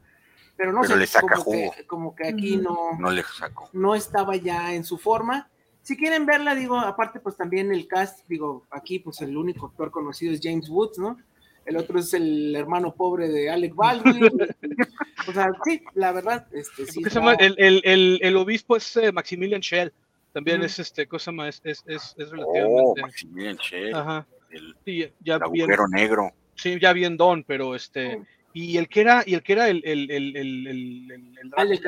pero 0.56 0.72
no 0.72 0.80
Pero 0.82 0.92
sé, 0.94 0.98
le 1.00 1.06
saca 1.06 1.36
como, 1.36 1.44
que, 1.50 1.58
jugo. 1.68 1.74
como 1.86 2.14
que 2.14 2.28
aquí 2.28 2.56
no, 2.58 2.98
No 2.98 3.10
le 3.10 3.22
saco. 3.22 3.70
no 3.72 3.94
estaba 3.94 4.36
ya 4.36 4.74
en 4.74 4.84
su 4.84 4.98
forma. 4.98 5.48
Si 5.84 5.96
quieren 5.98 6.24
verla, 6.26 6.54
digo, 6.54 6.78
aparte, 6.78 7.20
pues 7.20 7.36
también 7.36 7.70
el 7.72 7.86
cast, 7.86 8.26
digo, 8.26 8.66
aquí, 8.70 8.98
pues 8.98 9.20
el 9.20 9.36
único 9.36 9.66
actor 9.66 9.90
conocido 9.90 10.32
es 10.32 10.40
James 10.42 10.68
Woods, 10.70 10.98
¿no? 10.98 11.18
El 11.66 11.76
otro 11.76 11.98
es 11.98 12.12
el 12.14 12.56
hermano 12.56 12.94
pobre 12.94 13.28
de 13.28 13.50
Alec 13.50 13.74
Baldwin. 13.74 14.24
o 15.28 15.32
sea, 15.32 15.50
sí, 15.64 15.82
la 15.94 16.12
verdad, 16.12 16.46
este, 16.52 16.86
sí. 16.86 17.02
¿Qué 17.02 17.10
se 17.10 17.18
está- 17.18 17.20
llama? 17.20 17.34
El, 17.34 17.54
el, 17.58 17.80
el, 17.84 18.18
el 18.22 18.36
obispo 18.36 18.76
es 18.76 18.96
eh, 18.96 19.12
Maximilian 19.12 19.60
Schell, 19.62 19.92
también 20.32 20.58
Ujú. 20.58 20.66
es 20.66 20.78
este, 20.78 21.06
cosa 21.06 21.30
más, 21.32 21.60
es, 21.64 21.82
es, 21.86 22.14
es 22.16 22.28
Oh, 22.28 22.32
relativamente. 22.32 23.02
Maximilian 23.02 23.58
Schell, 23.58 23.94
Ajá, 23.94 24.26
el, 24.50 24.74
sí, 24.86 25.06
ya 25.20 25.34
el 25.36 25.50
bien, 25.52 25.64
agujero 25.70 25.86
negro. 25.88 26.32
sí, 26.54 26.78
ya 26.80 26.92
bien 26.94 27.16
don, 27.18 27.44
pero 27.44 27.74
este, 27.74 28.22
y 28.54 28.78
el 28.78 28.88
que 28.88 29.00
era, 29.02 29.22
y 29.26 29.34
el 29.34 29.42
que 29.42 29.52
era 29.52 29.68
el, 29.68 29.82
el, 29.84 30.10
el, 30.10 30.36
el, 30.36 30.66
el, 30.66 31.10
el, 31.10 31.38
el 31.42 31.52
Ah, 31.56 31.62
el 31.62 31.78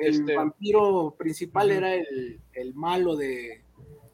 el 0.00 0.14
Este- 0.14 0.36
vampiro 0.36 1.14
principal 1.18 1.70
era 1.70 1.94
el, 1.94 2.40
el 2.52 2.74
malo 2.74 3.16
de. 3.16 3.62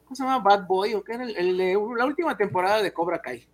¿Cómo 0.03 0.15
se 0.15 0.23
llama? 0.23 0.39
Bad 0.39 0.67
Boy, 0.67 0.93
¿o 0.93 1.03
qué 1.03 1.13
era? 1.13 1.23
El, 1.25 1.35
el 1.35 1.57
la 1.97 2.05
última 2.05 2.37
temporada 2.37 2.81
de 2.81 2.93
Cobra 2.93 3.21
Kai. 3.21 3.47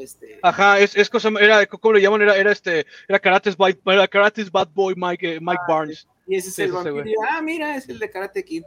Este. 0.00 0.40
Ajá, 0.42 0.80
es, 0.80 0.96
es 0.96 1.08
cosa, 1.08 1.28
era, 1.40 1.64
¿cómo 1.66 1.92
le 1.94 2.00
llaman? 2.00 2.22
Era, 2.22 2.36
era 2.36 2.50
este, 2.50 2.84
era 3.06 3.18
Karate's, 3.20 3.56
Bad- 3.56 3.78
era 3.86 4.08
Karate's 4.08 4.50
Bad 4.50 4.68
Boy 4.74 4.94
Mike, 4.96 5.36
eh, 5.36 5.38
Mike 5.40 5.62
Barnes. 5.68 6.08
Y 6.26 6.34
ese 6.36 6.48
es 6.48 6.54
Sí, 6.56 6.62
el 6.62 6.72
vampiro. 6.72 7.20
ah, 7.30 7.40
mira, 7.40 7.76
es 7.76 7.88
el 7.88 7.98
de 8.00 8.10
Karate 8.10 8.44
Kid. 8.44 8.64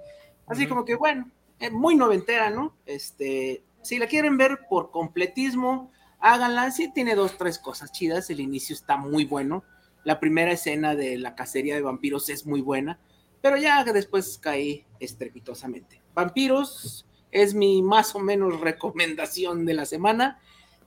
Así 0.48 0.68
como 0.68 0.86
que, 0.86 0.96
bueno, 0.96 1.30
eh, 1.60 1.70
muy 1.70 1.96
noventera, 1.96 2.50
¿no? 2.50 2.76
Este, 2.86 3.62
si 3.82 4.00
la 4.00 4.08
quieren 4.08 4.38
ver 4.38 4.60
por 4.70 4.90
completismo, 4.92 5.92
háganla. 6.20 6.72
Sí, 6.72 6.92
tiene 6.94 7.14
dos, 7.16 7.38
tres 7.38 7.60
cosas 7.60 7.92
chidas. 7.92 8.30
El 8.30 8.40
inicio 8.40 8.74
está 8.74 8.96
muy 8.96 9.26
bueno. 9.26 9.64
La 10.04 10.20
primera 10.20 10.52
escena 10.52 10.96
de 10.96 11.18
la 11.18 11.36
cacería 11.36 11.76
de 11.76 11.82
vampiros 11.82 12.30
es 12.30 12.46
muy 12.46 12.62
buena. 12.62 13.00
Pero 13.42 13.58
ya 13.58 13.84
después 13.84 14.38
caí 14.40 14.86
estrepitosamente. 15.00 16.02
Vampiros 16.14 17.06
es 17.32 17.54
mi 17.54 17.82
más 17.82 18.14
o 18.16 18.20
menos 18.20 18.60
recomendación 18.60 19.66
de 19.66 19.74
la 19.74 19.86
semana 19.86 20.40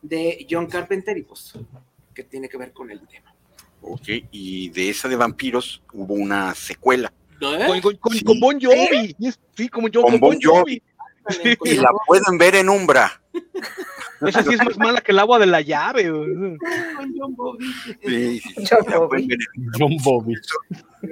de 0.02 0.46
John 0.48 0.66
Carpenter 0.66 1.16
y 1.16 1.22
pues 1.22 1.54
que 2.14 2.22
tiene 2.22 2.48
que 2.48 2.56
ver 2.56 2.72
con 2.72 2.90
el 2.90 3.00
tema. 3.08 3.34
Ok, 3.82 4.08
y 4.30 4.70
de 4.70 4.90
esa 4.90 5.08
de 5.08 5.16
vampiros 5.16 5.82
hubo 5.92 6.14
una 6.14 6.54
secuela. 6.54 7.12
¿Eh? 7.40 7.66
Con, 7.66 7.80
con, 7.80 7.96
con, 7.96 8.12
Sí. 8.12 8.24
con 8.24 8.40
Bon 8.40 8.58
Jovi. 8.60 9.14
Yes, 9.18 9.38
Sí, 9.56 9.68
como 9.68 9.88
yo, 9.88 10.02
Con 10.02 10.12
con, 10.12 10.20
Bon 10.20 10.30
Bon 10.30 10.40
Jovi. 10.40 10.82
Y 11.64 11.74
la 11.76 11.90
pueden 12.06 12.38
ver 12.38 12.54
en 12.56 12.68
Umbra. 12.68 13.20
Esa 14.20 14.42
sí 14.42 14.54
es 14.54 14.64
más 14.64 14.78
mala 14.78 15.00
que 15.00 15.12
el 15.12 15.18
agua 15.18 15.38
de 15.38 15.46
la 15.46 15.60
llave. 15.60 16.10
con 16.10 16.58
John 17.16 17.34
Bobby. 17.34 17.66
Sí, 18.02 18.40
sí, 18.40 18.54
sí, 18.54 18.64
John 18.70 18.84
Bobby. 18.86 19.28
John 19.78 19.96
Bobby. 20.02 20.34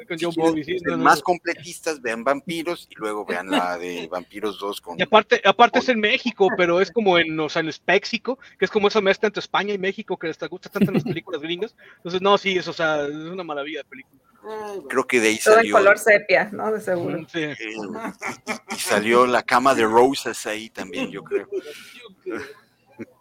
Con 0.09 0.17
John 0.21 0.33
Bobby, 0.37 0.65
sí. 0.65 0.79
ser 0.79 0.93
no, 0.93 0.97
no, 0.97 1.05
más 1.05 1.23
completistas, 1.23 2.01
vean 2.01 2.25
Vampiros 2.25 2.89
y 2.91 2.95
luego 2.97 3.27
vean 3.27 3.51
la 3.51 3.77
de 3.77 4.09
Vampiros 4.11 4.59
2 4.59 4.81
con... 4.81 4.99
Y 4.99 5.03
aparte, 5.03 5.41
aparte 5.45 5.81
es 5.81 5.89
en 5.89 6.01
México, 6.01 6.49
pero 6.57 6.81
es 6.81 6.91
como 6.91 7.19
en, 7.19 7.39
o 7.39 7.49
sea, 7.49 7.61
en 7.61 7.73
Spéxico, 7.73 8.39
que 8.59 8.65
es 8.65 8.71
como 8.71 8.89
esa 8.89 9.01
mezcla 9.01 9.27
entre 9.27 9.41
España 9.41 9.75
y 9.75 9.79
México 9.79 10.17
que 10.17 10.29
les 10.29 10.39
gusta 10.49 10.71
tanto 10.71 10.91
en 10.91 10.95
las 10.95 11.05
películas 11.05 11.43
gringas. 11.43 11.77
Entonces, 11.99 12.23
no, 12.23 12.39
sí, 12.39 12.57
es, 12.57 12.69
o 12.69 12.73
sea, 12.73 13.07
es 13.07 13.15
una 13.15 13.45
maravilla 13.45 13.81
de 13.81 13.85
película. 13.85 14.23
Creo 14.89 15.07
que 15.07 15.21
de 15.21 15.29
ahí 15.29 15.39
Todo 15.39 15.55
en 15.55 15.61
salió... 15.61 15.77
color 15.77 15.99
sepia, 15.99 16.49
¿no? 16.53 16.73
De 16.73 16.81
seguro. 16.81 17.25
Sí. 17.33 17.41
eh, 17.43 17.57
y 18.71 18.75
salió 18.75 19.27
la 19.27 19.43
cama 19.43 19.75
de 19.75 19.85
Roses 19.85 20.47
ahí 20.47 20.69
también, 20.71 21.11
yo 21.11 21.23
creo. 21.23 21.49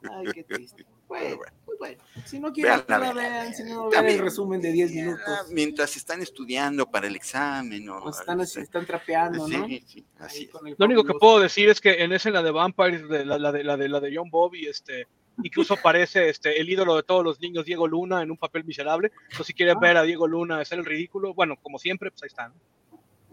Ay, 0.09 0.25
qué 0.33 0.43
triste. 0.43 0.85
Bueno, 1.11 1.35
bueno. 1.35 1.53
pues 1.65 1.77
bueno. 1.77 2.03
Si 2.25 2.39
no 2.39 2.53
quieren, 2.53 2.85
Vean. 2.87 3.53
Si 3.53 3.63
no, 3.63 3.89
vean 3.89 4.05
el 4.05 4.19
resumen 4.19 4.61
de 4.61 4.71
10 4.71 4.91
Ah, 4.91 4.93
minutos. 4.95 5.51
Mientras 5.51 5.97
están 5.97 6.21
estudiando 6.21 6.85
para 6.89 7.07
el 7.07 7.17
examen 7.17 7.89
o... 7.89 7.97
O 7.97 8.09
están, 8.11 8.39
así- 8.39 8.61
están 8.61 8.85
trapeando, 8.85 9.45
¿no? 9.45 9.67
Sí, 9.67 9.83
sí, 9.85 10.05
así 10.19 10.43
es. 10.45 10.77
Lo 10.77 10.85
único 10.85 11.03
que 11.03 11.11
puedo 11.15 11.41
decir 11.41 11.67
es 11.67 11.81
que 11.81 12.01
en 12.01 12.13
esa, 12.13 12.29
en 12.29 12.35
la 12.35 12.43
de 12.43 12.51
Vampires, 12.51 13.09
de 13.09 13.25
la, 13.25 13.37
la 13.37 13.51
de, 13.51 13.63
la, 13.65 13.75
de, 13.75 13.89
la 13.89 13.99
de 13.99 14.15
John 14.15 14.29
Bobby, 14.29 14.67
este, 14.67 15.05
incluso 15.43 15.73
aparece 15.73 16.29
este, 16.29 16.61
el 16.61 16.69
ídolo 16.69 16.95
de 16.95 17.03
todos 17.03 17.25
los 17.25 17.41
niños, 17.41 17.65
Diego 17.65 17.89
Luna, 17.89 18.21
en 18.21 18.31
un 18.31 18.37
papel 18.37 18.63
miserable. 18.63 19.11
Entonces, 19.23 19.47
si 19.47 19.53
quieren 19.53 19.75
Ah. 19.75 19.81
ver 19.81 19.97
a 19.97 20.03
Diego 20.03 20.27
Luna 20.27 20.61
hacer 20.61 20.79
el 20.79 20.85
ridículo, 20.85 21.33
bueno, 21.33 21.57
como 21.61 21.77
siempre, 21.77 22.09
pues 22.09 22.23
ahí 22.23 22.27
están. 22.27 22.53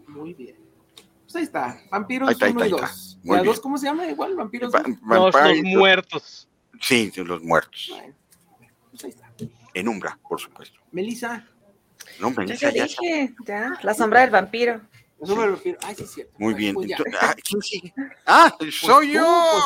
Muy 0.08 0.34
bien. 0.34 0.56
Pues 1.28 1.36
ahí 1.36 1.42
está. 1.42 1.78
Vampiros 1.90 2.28
Ahí 2.28 2.32
está, 2.32 2.46
ahí 2.46 2.52
1 2.52 2.60
y 2.64 2.68
está, 2.70 2.86
ahí 2.86 2.90
2. 2.90 3.18
Muy 3.22 3.36
¿La 3.36 3.42
bien. 3.42 3.52
2 3.54 3.60
cómo 3.60 3.76
se 3.78 3.84
llama? 3.86 4.06
Igual, 4.06 4.34
Vampiros 4.34 4.74
Va- 4.74 4.82
2. 4.82 5.34
Los, 5.34 5.62
muertos. 5.62 6.48
Sí, 6.80 7.12
los 7.16 7.42
muertos. 7.42 7.86
Bueno, 7.90 8.14
pues 8.90 9.04
ahí 9.04 9.10
está. 9.10 9.30
En 9.74 9.88
Umbra, 9.88 10.18
por 10.26 10.40
supuesto. 10.40 10.80
Melissa. 10.90 11.46
No, 12.18 12.30
Melissa, 12.30 12.70
ya 12.70 12.84
dije, 12.84 13.34
ya. 13.44 13.78
La 13.82 13.92
sombra 13.92 14.22
del 14.22 14.30
vampiro. 14.30 14.80
la 15.18 15.26
sombra 15.26 15.44
del 15.44 15.52
vampiro. 15.54 15.78
Ay, 15.84 15.94
sí, 15.96 16.04
es 16.04 16.10
cierto. 16.14 16.32
Muy 16.38 16.54
bien. 16.54 16.74
pues. 16.74 16.90
Entonces, 16.90 17.14
ah, 17.20 17.34
¿Quién 17.46 17.60
sigue? 17.62 17.94
Ah, 18.26 18.56
soy 18.72 19.08
tú, 19.08 19.12
yo. 19.12 19.44
pues 19.52 19.64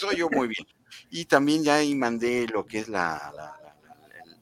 tú. 0.00 0.06
Soy 0.06 0.16
yo, 0.16 0.28
muy 0.30 0.48
bien. 0.48 0.66
Y 1.10 1.24
también 1.24 1.64
ya 1.64 1.76
ahí 1.76 1.94
mandé 1.94 2.46
lo 2.48 2.66
que 2.66 2.80
es 2.80 2.88
la, 2.88 3.32
la- 3.34 3.56
la- 3.62 3.74
la- 3.82 3.96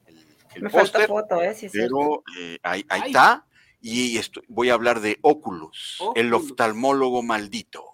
el, 0.07 0.17
el- 0.17 0.27
el 0.55 0.61
Me 0.63 0.69
falta 0.69 0.99
póster, 0.99 1.07
foto, 1.07 1.41
¿eh? 1.41 1.55
Sí, 1.55 1.69
sí. 1.69 1.77
pero 1.79 2.23
eh, 2.39 2.57
ahí, 2.61 2.85
está. 3.05 3.45
Y 3.89 4.17
esto, 4.17 4.41
voy 4.49 4.69
a 4.69 4.73
hablar 4.73 4.99
de 4.99 5.17
Oculus, 5.21 5.97
el 6.15 6.33
oftalmólogo 6.33 7.23
maldito. 7.23 7.85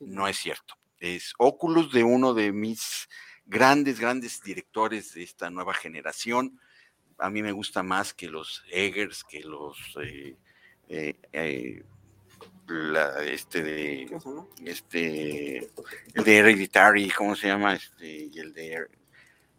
No 0.00 0.26
es 0.26 0.38
cierto. 0.38 0.74
Es 1.00 1.34
Oculus 1.36 1.92
de 1.92 2.02
uno 2.02 2.32
de 2.32 2.50
mis 2.50 3.08
grandes, 3.44 4.00
grandes 4.00 4.42
directores 4.42 5.12
de 5.12 5.22
esta 5.24 5.50
nueva 5.50 5.74
generación. 5.74 6.58
A 7.18 7.28
mí 7.28 7.42
me 7.42 7.52
gusta 7.52 7.82
más 7.82 8.14
que 8.14 8.28
los 8.28 8.62
Eggers, 8.70 9.22
que 9.24 9.40
los 9.40 9.76
eh, 10.02 10.36
eh, 10.88 11.14
eh, 11.32 11.82
la- 12.66 13.22
este 13.24 13.62
de 13.62 14.18
este 14.64 15.58
el 16.14 16.24
de 16.24 16.36
Hereditary, 16.38 17.10
¿cómo 17.10 17.36
se 17.36 17.48
llama? 17.48 17.74
Este 17.74 18.28
y 18.32 18.38
el 18.38 18.54
de 18.54 18.86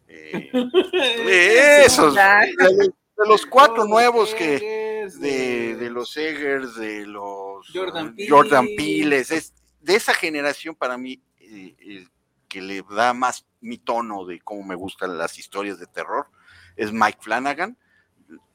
eh, 0.07 0.49
de 0.51 1.85
esos, 1.85 2.15
de, 2.15 2.75
de 3.17 3.27
los 3.27 3.45
cuatro 3.45 3.85
nuevos 3.85 4.33
que 4.33 4.88
Eggers, 5.15 5.21
de, 5.21 5.75
de 5.75 5.89
los 5.89 6.17
Eggers, 6.17 6.75
de 6.75 7.05
los 7.05 7.67
Jordan. 7.73 8.67
Peeles, 8.75 9.31
es 9.31 9.53
de 9.81 9.95
esa 9.95 10.13
generación 10.13 10.75
para 10.75 10.97
mí 10.97 11.21
eh, 11.39 11.75
el 11.79 12.09
que 12.47 12.61
le 12.61 12.83
da 12.89 13.13
más 13.13 13.45
mi 13.61 13.77
tono 13.77 14.25
de 14.25 14.39
cómo 14.41 14.63
me 14.63 14.75
gustan 14.75 15.17
las 15.17 15.37
historias 15.37 15.79
de 15.79 15.87
terror 15.87 16.27
es 16.75 16.91
Mike 16.91 17.19
Flanagan. 17.21 17.77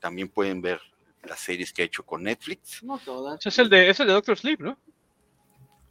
También 0.00 0.28
pueden 0.28 0.60
ver 0.60 0.80
las 1.22 1.40
series 1.40 1.72
que 1.72 1.82
ha 1.82 1.84
hecho 1.84 2.04
con 2.04 2.22
Netflix. 2.22 2.82
No 2.82 2.98
todas. 2.98 3.38
Ese 3.40 3.48
es 3.48 3.58
el 3.58 3.68
de, 3.70 3.90
es 3.90 4.00
el 4.00 4.06
de 4.08 4.12
Doctor 4.12 4.36
Sleep, 4.38 4.60
¿no? 4.60 4.78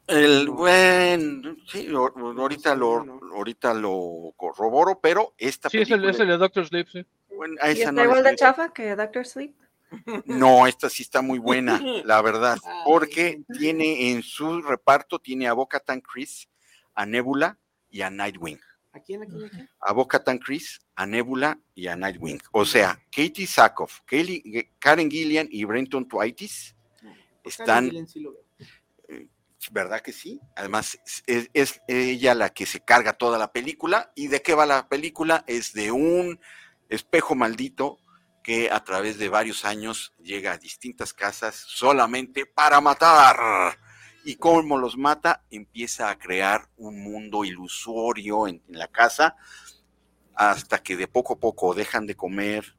El 0.06 0.50
buen, 0.50 1.64
sí, 1.66 1.88
ahorita 1.90 2.76
lo, 2.76 3.20
ahorita 3.34 3.74
lo 3.74 4.34
corroboro, 4.36 5.00
pero 5.00 5.34
esta 5.38 5.70
Sí, 5.70 5.80
es 5.80 5.92
el, 5.92 6.04
es 6.04 6.20
el 6.20 6.28
de 6.28 6.38
Doctor 6.38 6.68
Sleep, 6.68 6.90
sí. 6.90 7.06
bueno, 7.38 7.56
¿Y 7.66 7.70
está 7.72 7.92
no 7.94 8.04
igual 8.04 8.22
de 8.22 8.36
chafa 8.36 8.74
que 8.74 8.98
Doctor 8.98 9.26
Sleep? 9.26 9.56
No, 10.26 10.68
esta 10.68 10.90
sí 10.90 11.04
está 11.04 11.22
muy 11.22 11.40
buena, 11.40 11.80
la 12.06 12.22
verdad, 12.22 12.58
Ay. 12.64 12.82
porque 12.86 13.44
tiene 13.58 14.12
en 14.12 14.24
su 14.24 14.62
reparto, 14.62 15.20
tiene 15.20 15.48
a 15.48 15.54
Boca 15.54 15.80
Tan 15.80 16.02
Chris, 16.02 16.50
a 16.96 17.06
Nebula 17.06 17.58
y 17.90 18.02
a 18.02 18.10
Nightwing. 18.10 18.60
¿A 18.94 19.00
quién, 19.00 19.24
a 19.24 19.26
quién, 19.26 19.46
a 19.46 19.50
quién? 19.50 19.70
A 19.80 19.94
Boca 19.94 20.24
Tan 20.24 20.38
Chris, 20.38 20.80
a 20.96 21.06
Nebula 21.06 21.60
y 21.74 21.88
a 21.88 21.96
Nightwing. 21.96 22.40
O 22.52 22.66
sea, 22.66 23.02
Katie 23.12 23.48
Sackhoff, 23.48 24.02
Kaylee- 24.08 24.70
Karen 24.80 25.10
Gillian 25.10 25.48
y 25.50 25.64
Brenton 25.64 26.08
están 27.44 27.66
Karen 27.66 27.90
Gillan 27.90 28.08
sí 28.08 28.20
lo 28.20 28.34
veo. 28.34 28.44
¿Verdad 29.72 30.02
que 30.02 30.12
sí? 30.12 30.40
Además, 30.56 31.00
es, 31.26 31.50
es 31.54 31.82
ella 31.88 32.36
la 32.36 32.50
que 32.50 32.66
se 32.66 32.82
carga 32.82 33.14
toda 33.14 33.38
la 33.38 33.52
película. 33.52 34.12
¿Y 34.16 34.28
de 34.28 34.42
qué 34.42 34.56
va 34.56 34.66
la 34.66 34.90
película? 34.90 35.44
Es 35.48 35.74
de 35.74 35.92
un 35.92 36.40
espejo 36.90 37.34
maldito 37.36 38.00
que 38.44 38.70
a 38.70 38.84
través 38.84 39.18
de 39.18 39.30
varios 39.30 39.64
años 39.64 40.14
llega 40.22 40.52
a 40.52 40.58
distintas 40.58 41.14
casas 41.14 41.56
solamente 41.56 42.46
para 42.46 42.82
matar. 42.82 43.80
Y 44.26 44.36
cómo 44.36 44.78
los 44.78 44.98
mata, 44.98 45.44
empieza 45.50 46.10
a 46.10 46.18
crear 46.18 46.70
un 46.78 47.02
mundo 47.02 47.46
ilusorio 47.46 48.48
en, 48.48 48.62
en 48.68 48.78
la 48.78 48.88
casa 48.88 49.36
hasta 50.36 50.82
que 50.82 50.98
de 50.98 51.08
poco 51.08 51.34
a 51.34 51.40
poco 51.40 51.74
dejan 51.74 52.06
de 52.06 52.16
comer. 52.16 52.76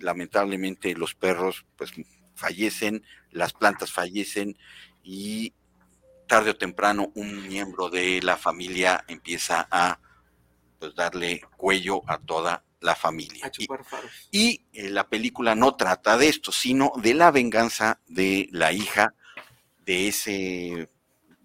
Lamentablemente 0.00 0.94
los 0.94 1.14
perros 1.14 1.64
pues 1.76 1.92
fallecen, 2.34 3.04
las 3.30 3.52
plantas 3.52 3.92
fallecen 3.92 4.58
y 5.02 5.54
tarde 6.26 6.50
o 6.50 6.56
temprano 6.56 7.12
un 7.14 7.46
miembro 7.46 7.88
de 7.88 8.20
la 8.22 8.36
familia 8.36 9.04
empieza 9.08 9.66
a 9.70 10.00
pues, 10.78 10.94
darle 10.94 11.40
cuello 11.56 12.02
a 12.06 12.18
toda 12.18 12.64
la 12.80 12.94
familia. 12.94 13.46
A 13.46 13.48
Y, 13.48 13.50
chupar 13.50 13.84
faros. 13.84 14.10
y, 14.30 14.64
eh, 14.72 14.90
la 14.90 15.08
película 15.08 15.54
no 15.54 15.76
trata 15.76 16.16
de 16.16 16.28
esto, 16.28 16.52
sino 16.52 16.92
de 16.96 17.14
la 17.14 17.30
venganza 17.30 18.00
de 18.06 18.48
la 18.52 18.72
hija, 18.72 19.14
de 19.84 20.08
esa 20.08 20.32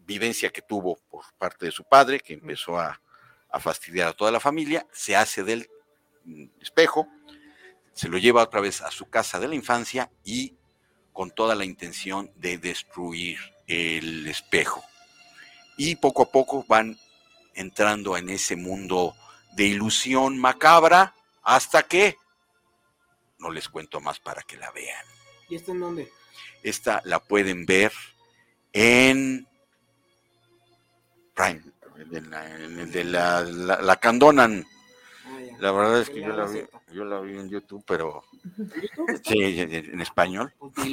vivencia 0.06 0.50
que 0.50 0.62
tuvo 0.62 1.00
por 1.10 1.24
parte 1.38 1.65
de 1.65 1.72
su 1.72 1.84
padre, 1.84 2.20
que 2.20 2.34
empezó 2.34 2.80
a, 2.80 3.02
a 3.50 3.60
fastidiar 3.60 4.10
a 4.10 4.13
toda 4.13 4.32
la 4.32 4.39
familia, 4.39 4.86
se 4.91 5.15
hace 5.15 5.44
del 5.44 5.70
mm, 6.26 6.46
espejo, 6.62 7.08
se 7.94 8.08
lo 8.08 8.17
lleva 8.17 8.44
otra 8.44 8.62
vez 8.62 8.82
a 8.82 8.91
su 8.91 9.10
casa 9.10 9.39
de 9.39 9.48
la 9.48 9.56
infancia 9.56 10.12
y 10.24 10.56
con 11.13 11.32
toda 11.32 11.56
la 11.56 11.65
intención 11.65 12.32
de 12.36 12.58
destruir 12.58 13.38
el 13.67 14.28
espejo. 14.28 14.84
Y 15.78 15.96
poco 15.96 16.24
a 16.24 16.32
poco 16.32 16.65
van 16.67 16.98
entrando 17.54 18.17
en 18.17 18.30
ese 18.30 18.56
mundo 18.56 19.15
de 19.54 19.65
ilusión 19.65 20.38
macabra 20.38 21.13
hasta 21.43 21.84
que 21.84 22.17
no 23.39 23.49
les 23.49 23.67
cuento 23.69 23.99
más 23.99 24.19
para 24.19 24.41
que 24.43 24.58
la 24.58 24.71
vean. 24.71 25.06
¿Y 25.49 25.56
esto 25.56 25.71
en 25.71 25.80
dónde? 25.80 26.12
Esta 26.63 27.01
la 27.06 27.19
pueden 27.19 27.65
ver 27.65 27.91
en 28.73 29.47
Prime, 31.34 31.62
en 32.12 32.30
la, 32.30 32.56
en 32.56 32.80
el 32.80 32.91
de 32.91 33.04
la, 33.04 33.41
la, 33.41 33.82
la 33.82 33.95
Candonan. 33.97 34.65
Ah. 35.25 35.39
La 35.60 35.71
verdad 35.71 36.01
es 36.01 36.10
que 36.10 36.21
yo 36.21 36.30
la, 36.30 36.45
vi, 36.45 36.62
yo 36.93 37.06
la 37.06 37.19
vi 37.19 37.38
en 37.38 37.49
YouTube, 37.49 37.84
pero 37.88 38.23
¿YouTube? 38.58 39.21
sí, 39.23 39.60
en 39.60 39.73
en 39.73 40.01
español. 40.01 40.54
Pues 40.60 40.88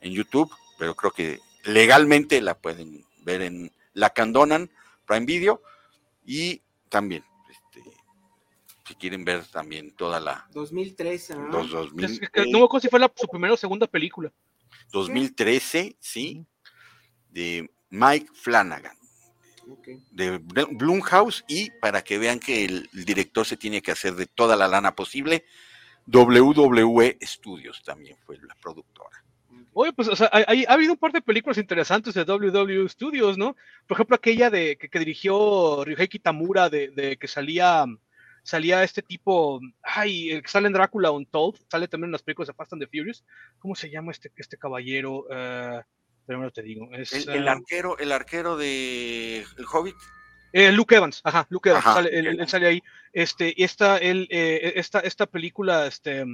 en 0.00 0.12
YouTube, 0.12 0.50
pero 0.78 0.94
creo 0.94 1.12
que 1.12 1.40
legalmente 1.64 2.40
la 2.40 2.56
pueden 2.56 3.04
ver 3.24 3.42
en 3.42 3.72
la 3.94 4.10
Candonan 4.10 4.70
Prime 5.06 5.26
Video 5.26 5.62
y 6.24 6.62
también 6.88 7.24
si 8.88 8.94
quieren 8.94 9.24
ver 9.24 9.44
también 9.44 9.92
toda 9.92 10.18
la 10.18 10.48
2013, 10.52 11.36
¿no? 11.36 11.48
dos- 11.50 11.70
2000, 11.70 12.04
Es 12.04 12.20
que- 12.30 12.46
no 12.50 12.58
me 12.58 12.64
acuerdo 12.64 12.80
si 12.80 12.88
fue 12.88 12.98
la, 12.98 13.12
su 13.14 13.28
primera 13.28 13.54
o 13.54 13.56
segunda 13.56 13.86
película. 13.86 14.32
2013, 14.92 15.96
sí, 16.00 16.44
de 17.30 17.70
Mike 17.90 18.28
Flanagan. 18.34 18.96
Ok. 19.70 19.86
de 20.12 20.40
Bl- 20.40 20.78
Blumhouse 20.78 21.44
y 21.46 21.70
para 21.72 22.00
que 22.02 22.16
vean 22.16 22.40
que 22.40 22.64
el, 22.64 22.88
el 22.94 23.04
director 23.04 23.44
se 23.44 23.58
tiene 23.58 23.82
que 23.82 23.90
hacer 23.92 24.14
de 24.14 24.24
toda 24.24 24.56
la 24.56 24.66
lana 24.66 24.94
posible, 24.94 25.44
WWE 26.10 27.18
Studios 27.22 27.82
también 27.84 28.16
fue 28.24 28.38
la 28.38 28.54
productora. 28.62 29.22
Oye, 29.74 29.92
pues, 29.92 30.08
o 30.08 30.16
sea, 30.16 30.30
hay- 30.32 30.44
hay- 30.48 30.64
ha 30.66 30.72
habido 30.72 30.92
un 30.94 30.98
par 30.98 31.12
de 31.12 31.20
películas 31.20 31.58
interesantes 31.58 32.14
de 32.14 32.24
WW 32.24 32.88
Studios, 32.88 33.36
¿no? 33.36 33.54
Por 33.86 33.96
ejemplo, 33.96 34.16
aquella 34.16 34.48
de 34.48 34.78
que, 34.78 34.88
que 34.88 34.98
dirigió 34.98 35.84
Ryuhei 35.84 36.08
Tamura, 36.18 36.70
de, 36.70 36.88
de 36.88 37.18
que 37.18 37.28
salía, 37.28 37.84
salía 38.48 38.82
este 38.82 39.02
tipo, 39.02 39.60
ay, 39.82 40.40
sale 40.46 40.68
en 40.68 40.72
Drácula 40.72 41.10
Untold, 41.10 41.58
sale 41.70 41.86
también 41.86 42.08
en 42.08 42.12
las 42.12 42.22
películas 42.22 42.46
de 42.48 42.54
Fast 42.54 42.72
and 42.72 42.82
the 42.82 42.86
Furious. 42.88 43.22
¿Cómo 43.58 43.74
se 43.74 43.90
llama 43.90 44.10
este, 44.12 44.32
este 44.36 44.56
caballero? 44.56 45.26
Eh, 45.30 45.82
primero 46.24 46.50
te 46.50 46.62
digo. 46.62 46.88
Es, 46.92 47.12
El, 47.12 47.28
el 47.28 47.48
ah, 47.48 47.52
arquero, 47.52 47.98
el 47.98 48.10
arquero 48.10 48.56
de 48.56 49.40
El 49.58 49.66
Hobbit, 49.70 49.96
Eh, 50.54 50.72
Luke 50.72 50.94
Evans, 50.96 51.20
ajá, 51.24 51.46
Luke 51.50 51.68
Evans, 51.68 51.84
Ajá, 51.84 51.96
sale- 51.96 52.18
él, 52.18 52.26
él 52.40 52.48
sale 52.48 52.66
ahí. 52.68 52.82
Este, 53.12 53.52
y 53.54 53.64
esta, 53.64 53.98
él, 53.98 54.26
eh, 54.30 54.72
esta, 54.76 55.00
esta 55.00 55.26
película, 55.26 55.86
este, 55.86 56.24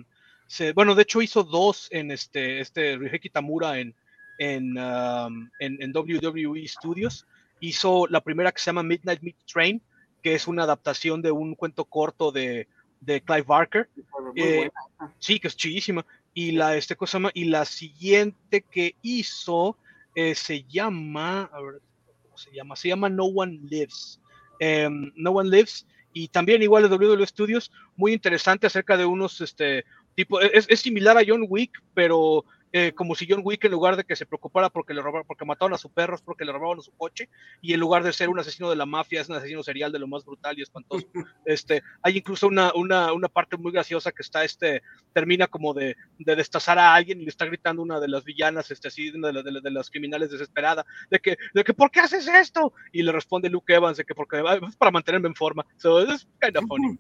se- 0.47 0.73
bueno, 0.73 0.95
de 0.95 1.03
hecho 1.03 1.21
hizo 1.21 1.43
dos 1.43 1.89
en 1.91 2.13
este, 2.13 2.61
este 2.61 2.97
Ryuhei 2.97 3.29
Tamura 3.33 3.81
en, 3.81 3.93
en, 4.39 4.79
um, 4.79 5.51
en, 5.59 5.83
en 5.83 5.93
WWE 5.93 6.65
Studios. 6.69 7.27
Hizo 7.59 8.07
la 8.09 8.21
primera 8.21 8.53
que 8.53 8.61
se 8.61 8.67
llama 8.67 8.85
Midnight 8.85 9.21
Meat 9.23 9.37
Train, 9.53 9.83
que 10.25 10.35
es 10.35 10.49
una 10.49 10.63
adaptación 10.63 11.21
de 11.21 11.31
un 11.31 11.55
cuento 11.55 11.85
corto 11.85 12.33
de, 12.33 12.67
de 12.99 13.21
Clive 13.21 13.43
Barker. 13.43 13.91
Muy 14.19 14.41
Eh. 14.41 14.71
Sí, 15.19 15.39
que 15.39 15.49
es 15.49 15.57
chidísima. 15.57 16.07
Y 16.33 16.53
la, 16.53 16.79
este 16.79 16.97
cosa 16.97 17.19
llama, 17.19 17.31
y 17.35 17.45
la 17.45 17.67
siguiente 17.67 18.63
que 18.63 18.97
hizo 19.03 19.77
eh, 20.15 20.35
se 20.35 20.65
llama, 20.65 21.51
a 21.53 21.61
ver, 21.61 21.83
¿cómo 22.23 22.39
se 22.39 22.51
llama? 22.53 22.75
Se 22.75 22.89
llama 22.89 23.11
No 23.11 23.25
One 23.27 23.61
Lives. 23.69 24.19
Em, 24.61 25.13
no 25.15 25.33
One 25.33 25.51
Lives. 25.51 25.87
Y 26.15 26.29
también 26.29 26.63
igual 26.63 26.89
de 26.89 26.89
WW 26.89 27.27
Studios, 27.27 27.71
muy 27.95 28.15
interesante 28.15 28.67
acerca 28.67 28.97
de 28.97 29.05
unos, 29.05 29.43
este, 29.43 29.85
tipo, 30.15 30.41
es, 30.41 30.65
es 30.71 30.81
similar 30.81 31.19
a 31.19 31.25
John 31.27 31.45
Wick, 31.47 31.83
pero 31.93 32.47
eh, 32.77 32.91
como 32.93 33.15
si 33.15 33.25
John 33.29 33.43
Wick 33.45 33.65
en 33.65 33.71
lugar 33.71 33.95
de 33.97 34.03
que 34.03 34.17
se 34.17 34.27
preocupara 34.27 34.69
porque 34.69 34.93
le 34.95 35.01
robaron, 35.01 35.25
porque 35.29 35.45
mataron 35.45 35.75
a 35.75 35.79
su 35.79 35.93
perro, 35.93 36.17
es 36.17 36.23
porque 36.23 36.45
le 36.45 36.51
robaron 36.51 36.83
su 36.83 36.91
coche, 36.97 37.29
y 37.63 37.73
en 37.73 37.79
lugar 37.79 38.03
de 38.03 38.13
ser 38.13 38.29
un 38.29 38.41
asesino 38.41 38.69
de 38.69 38.75
la 38.75 38.85
mafia, 38.85 39.21
es 39.21 39.29
un 39.29 39.37
asesino 39.37 39.63
serial 39.63 39.93
de 39.93 40.01
lo 40.01 40.09
más 40.09 40.25
brutal 40.25 40.59
y 40.59 40.63
espantoso. 40.63 41.07
Este, 41.47 41.83
hay 42.03 42.17
incluso 42.19 42.49
una, 42.49 42.73
una, 42.75 43.13
una 43.13 43.29
parte 43.29 43.57
muy 43.57 43.71
graciosa 43.71 44.11
que 44.11 44.23
está, 44.23 44.43
este, 44.43 44.83
termina 45.13 45.47
como 45.47 45.73
de, 45.73 45.95
de 46.19 46.35
destazar 46.37 46.79
a 46.81 46.93
alguien 46.95 47.21
y 47.21 47.25
le 47.25 47.29
está 47.31 47.45
gritando 47.45 47.81
una 47.83 48.01
de 48.01 48.09
las 48.09 48.25
villanas, 48.25 48.71
este, 48.73 48.89
así, 48.89 49.11
una 49.11 49.29
de, 49.29 49.35
la- 49.35 49.43
de, 49.45 49.53
la- 49.53 49.61
de 49.61 49.71
las 49.71 49.89
criminales 49.89 50.31
desesperada, 50.33 50.85
de 51.11 51.21
que, 51.21 51.37
de 51.55 51.63
que, 51.63 51.75
¿por 51.75 51.91
qué 51.93 52.01
haces 52.01 52.27
esto? 52.27 52.73
Y 52.93 53.03
le 53.05 53.13
responde 53.13 53.49
Luke 53.51 53.73
Evans 53.73 53.99
de 53.99 54.05
que 54.05 54.15
porque 54.17 54.39
"Ah, 54.45 54.59
es 54.69 54.77
para 54.77 54.91
mantenerme 54.91 55.29
en 55.29 55.35
forma. 55.37 55.65
So, 55.77 56.01
es 56.01 56.27
kind 56.41 56.57
of 56.57 56.65
funny. 56.67 56.97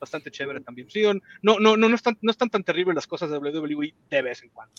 bastante 0.00 0.30
chévere 0.30 0.60
también. 0.60 0.90
Sí, 0.90 1.02
no, 1.42 1.58
no, 1.60 1.76
no, 1.76 1.88
no 1.88 1.94
están, 1.94 2.18
no 2.20 2.30
están 2.30 2.50
tan 2.50 2.64
terribles 2.64 2.94
las 2.96 3.06
cosas 3.06 3.30
de 3.30 3.38
WWE 3.38 3.94
de 4.10 4.22
vez 4.22 4.42
en 4.42 4.50
cuando. 4.50 4.74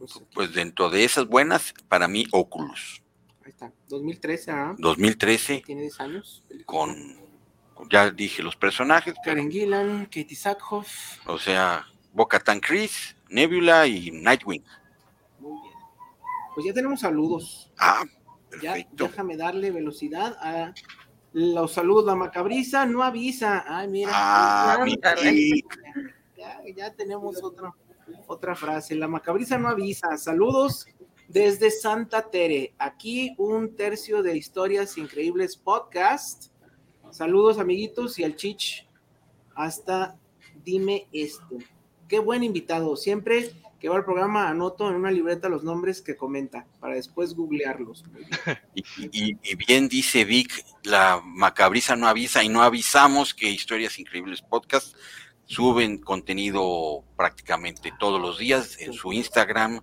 Pues, 0.00 0.22
pues 0.34 0.52
dentro 0.54 0.88
de 0.90 1.04
esas 1.04 1.26
buenas, 1.26 1.74
para 1.88 2.08
mí 2.08 2.24
Oculus, 2.32 3.02
ahí 3.44 3.50
está. 3.50 3.70
2013, 3.88 4.50
¿ah? 4.50 4.74
2013, 4.78 5.62
Tiene 5.66 5.82
10 5.82 6.00
años. 6.00 6.42
con, 6.64 7.16
ya 7.90 8.10
dije 8.10 8.42
los 8.42 8.56
personajes, 8.56 9.14
pero, 9.22 9.36
Karen 9.36 9.50
Gillan, 9.50 10.04
Katie 10.06 10.34
Sackhoff. 10.36 10.88
o 11.28 11.38
sea, 11.38 11.86
Boca 12.12 12.40
Tan 12.40 12.60
Chris, 12.60 13.14
Nebula 13.28 13.86
y 13.86 14.10
Nightwing. 14.10 14.64
Muy 15.38 15.60
bien. 15.62 15.74
Pues 16.54 16.66
ya 16.66 16.72
tenemos 16.72 17.00
saludos. 17.00 17.70
Ah, 17.78 18.02
Ya, 18.62 18.74
déjame 18.92 19.36
darle 19.36 19.70
velocidad 19.70 20.36
a 20.40 20.74
los 21.32 21.72
saludos. 21.74 22.04
La 22.06 22.16
macabriza 22.16 22.84
no 22.86 23.04
avisa. 23.04 23.64
Ay, 23.68 23.86
mira. 23.86 24.10
Ah, 24.12 24.82
mi 24.84 24.94
Ándale. 24.94 25.30
Vic. 25.30 25.78
Ya, 26.36 26.58
ya 26.74 26.92
tenemos 26.94 27.40
otra, 27.44 27.72
otra 28.26 28.54
frase. 28.54 28.94
La 28.94 29.08
macabriza 29.08 29.58
no 29.58 29.68
avisa. 29.68 30.16
Saludos 30.16 30.86
desde 31.28 31.70
Santa 31.70 32.30
Tere. 32.30 32.74
Aquí 32.78 33.34
un 33.38 33.76
tercio 33.76 34.22
de 34.22 34.36
historias 34.36 34.98
increíbles 34.98 35.56
podcast. 35.56 36.52
Saludos, 37.10 37.58
amiguitos, 37.58 38.18
y 38.18 38.24
al 38.24 38.36
Chich. 38.36 38.88
Hasta 39.54 40.16
dime 40.64 41.08
esto. 41.12 41.58
Qué 42.08 42.18
buen 42.18 42.42
invitado. 42.42 42.96
Siempre 42.96 43.52
que 43.80 43.88
va 43.88 43.96
al 43.96 44.04
programa 44.04 44.48
anoto 44.48 44.88
en 44.88 44.94
una 44.94 45.10
libreta 45.10 45.48
los 45.48 45.64
nombres 45.64 46.02
que 46.02 46.14
comenta 46.14 46.66
para 46.80 46.94
después 46.94 47.34
googlearlos. 47.34 48.04
Y, 48.74 49.34
bien 49.56 49.88
dice 49.88 50.24
Vic, 50.24 50.64
la 50.84 51.22
macabriza 51.24 51.96
no 51.96 52.06
avisa 52.06 52.44
y 52.44 52.48
no 52.48 52.62
avisamos 52.62 53.34
que 53.34 53.48
Historias 53.48 53.98
Increíbles 53.98 54.42
Podcast 54.42 54.94
suben 55.50 55.98
contenido 55.98 57.02
prácticamente 57.16 57.92
todos 57.98 58.20
los 58.20 58.38
días 58.38 58.80
en 58.80 58.92
su 58.92 59.12
Instagram 59.12 59.80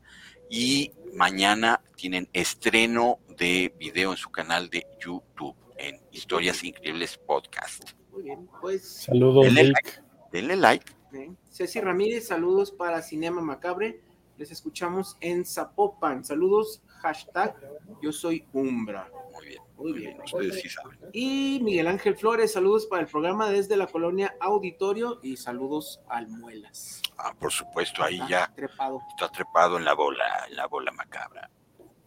y 0.50 0.94
mañana 1.14 1.82
tienen 1.98 2.30
estreno 2.32 3.20
de 3.38 3.76
video 3.78 4.12
en 4.12 4.18
su 4.18 4.30
canal 4.30 4.70
de 4.70 4.88
YouTube 4.98 5.58
en 5.78 6.00
Historias 6.14 6.64
Increíbles 6.64 7.18
Podcast. 7.18 7.92
Muy 8.14 8.24
bien, 8.24 8.48
pues 8.62 9.04
Saludos, 9.04 9.44
Denle 9.44 9.64
like, 9.66 9.92
denle 10.32 10.56
like. 10.56 10.86
¿eh? 11.12 11.34
Ceci 11.52 11.82
Ramírez, 11.82 12.28
saludos 12.28 12.72
para 12.72 13.02
Cinema 13.02 13.42
Macabre. 13.42 14.00
Les 14.38 14.50
escuchamos 14.52 15.18
en 15.20 15.46
Zapopan. 15.46 16.24
Saludos, 16.24 16.82
hashtag 17.02 17.56
yo 18.02 18.12
soy 18.12 18.46
Umbra. 18.54 19.10
Muy 19.34 19.48
bien, 19.48 19.62
Muy 19.78 19.94
bien. 19.94 20.18
ustedes 20.22 20.62
sí 20.62 20.70
saben. 20.70 20.98
Y 21.14 21.60
Miguel 21.64 21.88
Ángel 21.88 22.16
Flores, 22.18 22.54
saludos 22.54 22.86
para 22.88 23.04
el 23.04 23.08
programa 23.08 23.50
desde 23.50 23.78
la 23.78 23.88
colonia 23.88 24.36
Auditorio 24.40 25.20
y 25.22 25.38
saludos 25.38 26.02
al 26.10 26.28
Muelas. 26.28 27.02
Ah, 27.18 27.34
por 27.40 27.52
supuesto, 27.52 28.04
ahí 28.04 28.16
Está 28.16 28.28
ya 28.30 28.54
Trepado. 28.56 29.02
está 29.10 29.30
trepado 29.30 29.78
en 29.78 29.86
la 29.86 29.94
bola, 29.94 30.24
en 30.50 30.56
la 30.56 30.68
bola 30.68 30.92
macabra. 30.92 31.50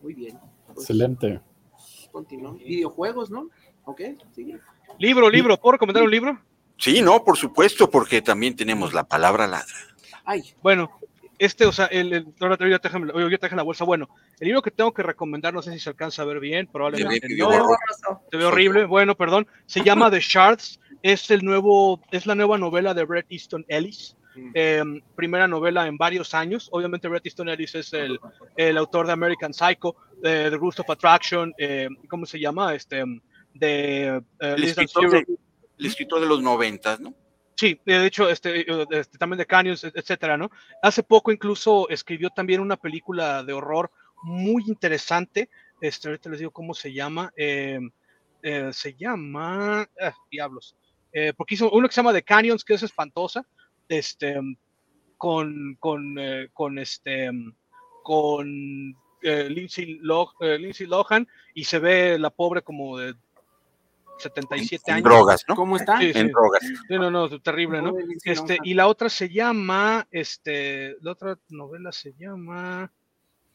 Muy 0.03 0.15
bien. 0.15 0.39
Pues, 0.67 0.79
Excelente. 0.79 1.41
Continuamos. 2.13 2.59
Videojuegos, 2.61 3.31
¿no? 3.31 3.49
Ok, 3.85 4.01
sigue. 4.33 4.59
Libro, 4.99 5.31
libro, 5.31 5.57
¿puedo 5.57 5.73
recomendar 5.73 6.03
un 6.03 6.11
libro? 6.11 6.41
Sí, 6.77 7.01
no, 7.03 7.23
por 7.25 7.37
supuesto, 7.37 7.91
porque 7.91 8.23
también 8.23 8.57
tenemos 8.57 8.93
la 8.93 9.05
palabra 9.05 9.47
ladra. 9.47 9.67
Ay, 10.25 10.43
Bueno, 10.63 10.91
este, 11.41 11.67
o 11.67 11.73
sea, 11.73 11.87
el, 11.87 12.13
el 12.13 12.27
ahora 12.39 12.57
te- 12.57 12.65
ahorita 12.65 12.89
déjame- 12.89 13.11
ahorita 13.13 13.47
déjame 13.47 13.61
la 13.61 13.65
bolsa. 13.65 13.85
Bueno, 13.85 14.09
el 14.39 14.47
libro 14.47 14.63
que 14.63 14.71
tengo 14.71 14.95
que 14.95 15.03
recomendar, 15.03 15.53
no 15.53 15.63
sé 15.63 15.73
si 15.73 15.81
se 15.81 15.91
alcanza 15.91 16.23
a 16.23 16.27
ver 16.27 16.39
bien, 16.39 16.69
probablemente 16.69 17.27
ve 17.27 17.35
no. 17.37 17.49
medio 17.49 17.65
borroso. 17.65 17.77
borroso. 18.05 18.23
Se 18.31 18.37
ve 18.37 18.45
horrible, 18.45 18.85
bueno, 18.85 19.17
perdón. 19.17 19.47
Se 19.67 19.83
llama 19.85 20.11
The 20.11 20.21
Shards, 20.21 20.79
es 21.03 21.31
el 21.31 21.45
nuevo, 21.45 22.01
es 22.13 22.27
la 22.27 22.35
nueva 22.37 22.59
novela 22.59 22.95
de 22.95 23.05
Bret 23.05 23.27
Easton 23.31 23.65
Ellis. 23.69 24.17
Eh, 24.55 24.83
primera 25.17 25.49
novela 25.49 25.87
en 25.89 25.97
varios 25.99 26.35
años. 26.35 26.69
Obviamente 26.73 27.09
Bret 27.09 27.27
Easton 27.27 27.49
Ellis 27.49 27.75
es 27.75 27.93
el, 27.93 28.19
el 28.57 28.79
autor 28.79 29.07
de 29.07 29.13
American 29.13 29.53
Psycho, 29.53 29.97
The 30.23 30.51
Rules 30.51 30.79
of 30.79 30.89
Attraction, 30.89 31.53
eh, 31.59 31.89
¿cómo 32.09 32.25
se 32.27 32.39
llama? 32.39 32.75
Este, 32.75 33.03
de 33.55 34.07
eh, 34.07 34.21
El 34.39 34.65
escritor, 34.65 35.11
de, 35.11 35.27
el 35.79 35.87
escritor 35.87 36.21
de 36.21 36.27
los 36.27 36.43
noventas, 36.43 37.01
¿no? 37.01 37.13
Sí, 37.61 37.79
de 37.85 38.07
hecho, 38.07 38.31
este, 38.31 38.61
eh, 38.61 38.87
este, 38.91 39.19
también 39.19 39.37
de 39.39 39.45
Canyons, 39.47 39.85
et- 39.85 39.95
etcétera, 39.95 40.39
¿no? 40.39 40.51
Hace 40.83 41.03
poco 41.03 41.31
incluso 41.31 41.89
escribió 41.91 42.31
también 42.31 42.61
una 42.61 42.79
película 42.79 43.45
de 43.45 43.53
horror 43.53 43.91
muy 44.23 44.65
interesante. 44.67 45.51
Este, 45.81 46.09
ahorita 46.09 46.31
les 46.31 46.39
digo 46.39 46.53
cómo 46.53 46.73
se 46.73 46.91
llama. 46.95 47.31
eh, 47.37 47.79
eh, 48.43 48.71
se 48.73 48.95
llama. 48.95 49.83
ah, 50.01 50.15
diablos. 50.31 50.75
Eh, 51.13 51.35
porque 51.37 51.55
hizo 51.55 51.71
uno 51.71 51.87
que 51.87 51.93
se 51.95 52.01
llama 52.01 52.15
The 52.15 52.23
Canyons, 52.23 52.65
que 52.65 52.75
es 52.75 52.83
espantosa. 52.83 53.47
Este, 53.89 54.37
con, 55.19 55.77
con, 55.81 56.17
con 56.55 56.79
este, 56.79 57.31
con 58.03 58.47
Lindsay, 59.23 59.99
Lindsay 60.59 60.87
Lohan, 60.87 61.29
y 61.55 61.65
se 61.65 61.79
ve 61.79 62.19
la 62.19 62.31
pobre 62.31 62.63
como 62.63 62.97
de 62.97 63.15
77 64.21 64.85
En 64.91 64.95
años. 64.97 65.05
drogas, 65.05 65.45
¿no? 65.49 65.55
¿cómo 65.57 65.77
está? 65.77 65.99
Sí, 65.99 66.13
sí. 66.13 66.19
En 66.19 66.29
drogas. 66.29 66.61
Sí, 66.63 66.75
no, 66.97 67.11
no, 67.11 67.41
terrible, 67.41 67.83
¿no? 67.83 67.93
Este, 68.25 68.59
y 68.63 68.75
la 68.75 68.87
otra 68.87 69.09
se 69.09 69.29
llama, 69.29 70.07
este, 70.11 70.97
la 71.01 71.13
otra 71.13 71.39
novela 71.49 71.91
se 71.93 72.13
llama, 72.19 72.93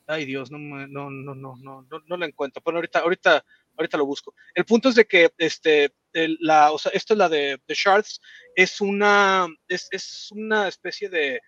ay 0.07 0.25
Dios, 0.25 0.51
no, 0.51 0.57
me- 0.59 0.87
no, 0.87 1.09
no, 1.09 1.35
no, 1.35 1.55
no, 1.57 1.81
no, 1.89 2.01
no 2.05 2.17
la 2.17 2.25
encuentro, 2.25 2.61
pero 2.63 2.77
ahorita, 2.77 2.99
ahorita, 2.99 3.45
ahorita 3.77 3.97
lo 3.97 4.05
busco. 4.05 4.33
El 4.53 4.65
punto 4.65 4.89
es 4.89 4.95
de 4.95 5.05
que, 5.05 5.31
este, 5.37 5.93
el- 6.13 6.37
la, 6.41 6.71
o 6.71 6.77
sea, 6.77 6.91
esto 6.93 7.13
es 7.13 7.17
la 7.17 7.29
de 7.29 7.59
The 7.65 7.73
Shards, 7.73 8.21
es 8.55 8.81
una, 8.81 9.47
es, 9.67 9.87
es 9.91 10.29
una 10.31 10.67
especie 10.67 11.09
de, 11.09 11.41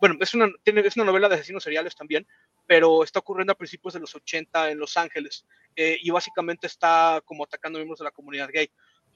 bueno, 0.00 0.16
es 0.20 0.34
una, 0.34 0.48
tiene, 0.62 0.80
es 0.80 0.96
una 0.96 1.04
novela 1.06 1.28
de 1.28 1.34
asesinos 1.36 1.62
seriales 1.62 1.94
también, 1.94 2.26
pero 2.70 3.02
está 3.02 3.18
ocurriendo 3.18 3.52
a 3.52 3.56
principios 3.56 3.94
de 3.94 3.98
los 3.98 4.14
80 4.14 4.70
en 4.70 4.78
Los 4.78 4.96
Ángeles 4.96 5.44
eh, 5.74 5.98
y 6.00 6.10
básicamente 6.10 6.68
está 6.68 7.20
como 7.24 7.42
atacando 7.42 7.80
miembros 7.80 7.98
de 7.98 8.04
la 8.04 8.12
comunidad 8.12 8.48
gay. 8.48 8.70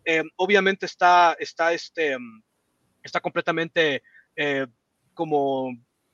Eh, 0.05 0.25
obviamente 0.35 0.87
está, 0.87 1.37
está, 1.39 1.73
este, 1.73 2.17
está 3.01 3.21
completamente 3.21 4.03
eh, 4.35 4.67
como 5.15 5.71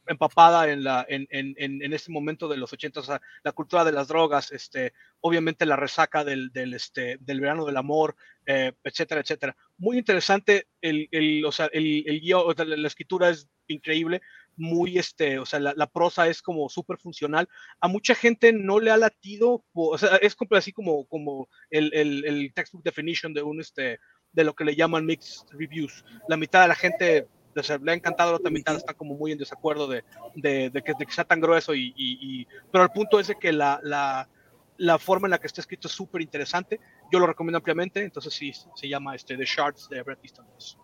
empapada 0.07 0.71
en, 0.71 0.85
la, 0.85 1.07
en, 1.09 1.27
en, 1.31 1.55
en, 1.57 1.93
este 1.95 2.13
momento 2.13 2.47
de 2.47 2.59
los 2.59 2.75
80, 2.75 3.01
o 3.01 3.03
sea, 3.03 3.23
la 3.43 3.53
cultura 3.53 3.85
de 3.85 3.93
las 3.93 4.09
drogas, 4.09 4.53
este, 4.53 4.93
obviamente 5.23 5.65
la 5.65 5.77
resaca 5.77 6.25
del, 6.25 6.51
del, 6.53 6.75
este, 6.75 7.17
del 7.21 7.41
verano 7.41 7.65
del 7.65 7.79
amor, 7.79 8.17
eh, 8.45 8.73
etcétera, 8.85 9.23
etcétera. 9.23 9.57
Muy 9.79 9.97
interesante, 9.97 10.67
el, 10.83 11.09
el, 11.11 11.43
o 11.47 11.53
sea, 11.53 11.71
el, 11.73 12.05
el 12.07 12.21
guion, 12.21 12.43
o 12.45 12.53
sea, 12.53 12.67
la 12.67 12.87
escritura 12.87 13.31
es 13.31 13.49
increíble, 13.69 14.21
muy, 14.61 14.99
este, 14.99 15.39
o 15.39 15.47
sea, 15.47 15.59
la, 15.59 15.75
la 15.77 15.87
prosa 15.87 16.29
es 16.29 16.43
como 16.43 16.69
súper 16.69 16.99
funcional. 16.99 17.49
A 17.81 17.89
mucha 17.89 18.15
gente 18.15 18.53
no 18.53 18.79
le 18.79 18.91
ha 18.91 18.97
latido, 18.97 19.65
o 19.73 19.99
sea, 19.99 20.17
es 20.17 20.37
como, 20.37 20.57
así 20.57 20.73
como, 20.73 21.07
como 21.07 21.49
el, 21.71 21.93
el, 21.95 22.25
el 22.27 22.53
textbook 22.55 22.85
definition 22.85 23.33
de 23.33 23.43
un, 23.43 23.61
este, 23.61 23.99
de 24.33 24.45
lo 24.45 24.55
que 24.55 24.65
le 24.65 24.77
llaman 24.77 25.07
mixed 25.07 25.49
reviews. 25.53 26.05
La 26.29 26.37
mitad 26.37 26.63
de 26.63 26.69
la 26.69 26.75
gente 26.75 27.27
o 27.57 27.63
sea, 27.63 27.79
le 27.79 27.91
ha 27.91 27.95
encantado, 27.95 28.31
la 28.31 28.37
otra 28.37 28.51
mitad 28.51 28.77
está 28.77 28.95
como 28.95 29.17
muy 29.17 29.33
en 29.33 29.39
desacuerdo 29.39 29.89
de, 29.89 30.05
de, 30.37 30.71
de, 30.71 30.83
que, 30.83 30.95
de 30.99 31.05
que, 31.05 31.13
sea 31.13 31.25
tan 31.25 31.41
grueso, 31.41 31.75
y, 31.75 31.93
y, 31.97 32.19
y, 32.21 32.47
pero 32.71 32.85
el 32.85 32.91
punto 32.91 33.19
es 33.19 33.27
de 33.27 33.35
que 33.35 33.53
la, 33.53 33.81
la, 33.83 34.29
la 34.77 34.99
forma 34.99 35.27
en 35.27 35.33
la 35.33 35.39
que 35.39 35.49
está 35.49 35.61
escrito 35.61 35.89
es 35.89 35.95
súper 35.95 36.23
interesante, 36.23 36.79
yo 37.13 37.19
lo 37.19 37.27
recomiendo 37.27 37.59
ampliamente, 37.59 38.03
entonces 38.03 38.33
sí, 38.33 38.53
se 38.53 38.89
llama 38.89 39.17
este, 39.17 39.37
The 39.37 39.45
Shards 39.45 39.89
de 39.89 40.03
Bret 40.03 40.21
Easton 40.23 40.47
Ellis. 40.47 40.77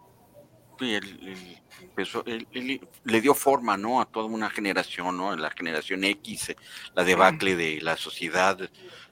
Él, 0.81 1.59
empezó, 1.83 2.25
él, 2.27 2.47
él, 2.53 2.81
le 3.05 3.21
dio 3.21 3.35
forma 3.35 3.77
¿no? 3.77 4.01
a 4.01 4.07
toda 4.07 4.27
una 4.27 4.51
generación, 4.51 5.17
¿no? 5.17 5.35
la 5.37 5.51
generación 5.51 6.05
X, 6.05 6.55
la 6.95 7.05
debacle 7.05 7.57
de 7.57 7.81
la 7.81 7.97
sociedad, 7.97 8.59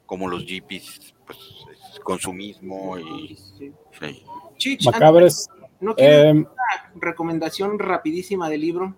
como 0.07 0.29
los 0.29 0.45
hippies, 0.45 1.15
pues 1.27 1.39
consumismo 2.03 2.99
y... 2.99 3.37
Sí. 3.99 4.23
Chich, 4.57 4.87
Macabres. 4.87 5.49
¿No 5.81 5.95
quieres 5.95 6.35
una 6.35 6.49
recomendación 6.95 7.79
rapidísima 7.79 8.49
del 8.49 8.61
libro? 8.61 8.95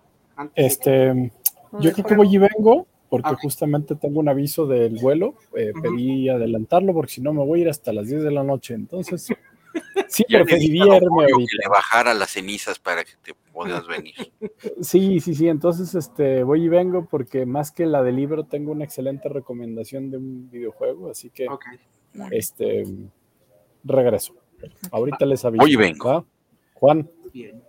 Este, 0.55 1.33
yo 1.81 1.93
creo 1.93 2.07
que 2.07 2.15
voy 2.15 2.35
y 2.35 2.39
vengo, 2.39 2.87
porque 3.09 3.31
okay. 3.31 3.43
justamente 3.43 3.95
tengo 3.97 4.21
un 4.21 4.29
aviso 4.29 4.67
del 4.67 4.97
vuelo. 4.99 5.35
Eh, 5.57 5.73
uh 5.75 5.79
-huh. 5.79 5.83
Pedí 5.83 6.29
adelantarlo, 6.29 6.93
porque 6.93 7.13
si 7.13 7.21
no 7.21 7.33
me 7.33 7.45
voy 7.45 7.61
a 7.61 7.63
ir 7.63 7.69
hasta 7.71 7.93
las 7.93 8.09
10 8.09 8.23
de 8.23 8.31
la 8.31 8.43
noche. 8.43 8.75
Entonces, 8.75 9.29
sí, 10.09 10.25
irme 10.29 10.53
ahorita. 10.53 11.27
Que 11.37 11.57
le 11.63 11.69
bajara 11.69 12.15
las 12.15 12.31
cenizas 12.31 12.79
para 12.79 13.05
que 13.05 13.13
te 13.23 13.35
puedas 13.53 13.87
venir. 13.87 14.33
Sí, 14.81 15.21
sí, 15.21 15.35
sí. 15.35 15.49
Entonces, 15.49 15.95
este, 15.95 16.43
voy 16.43 16.65
y 16.65 16.69
vengo, 16.69 17.07
porque 17.07 17.47
más 17.47 17.71
que 17.71 17.87
la 17.87 18.03
del 18.03 18.17
libro, 18.17 18.45
tengo 18.45 18.73
una 18.73 18.85
excelente 18.85 19.29
recomendación 19.29 20.11
de 20.11 20.19
un 20.19 20.51
videojuego. 20.51 21.11
Así 21.11 21.31
que, 21.31 21.49
okay. 21.49 21.79
este, 22.31 22.85
regreso. 23.85 24.35
Ahorita 24.91 25.27
les 25.27 25.45
aviso. 25.45 25.65
Oye, 25.65 25.77
vengo. 25.77 26.09
¿va? 26.09 26.25
Juan. 26.75 27.11
Bien. 27.33 27.63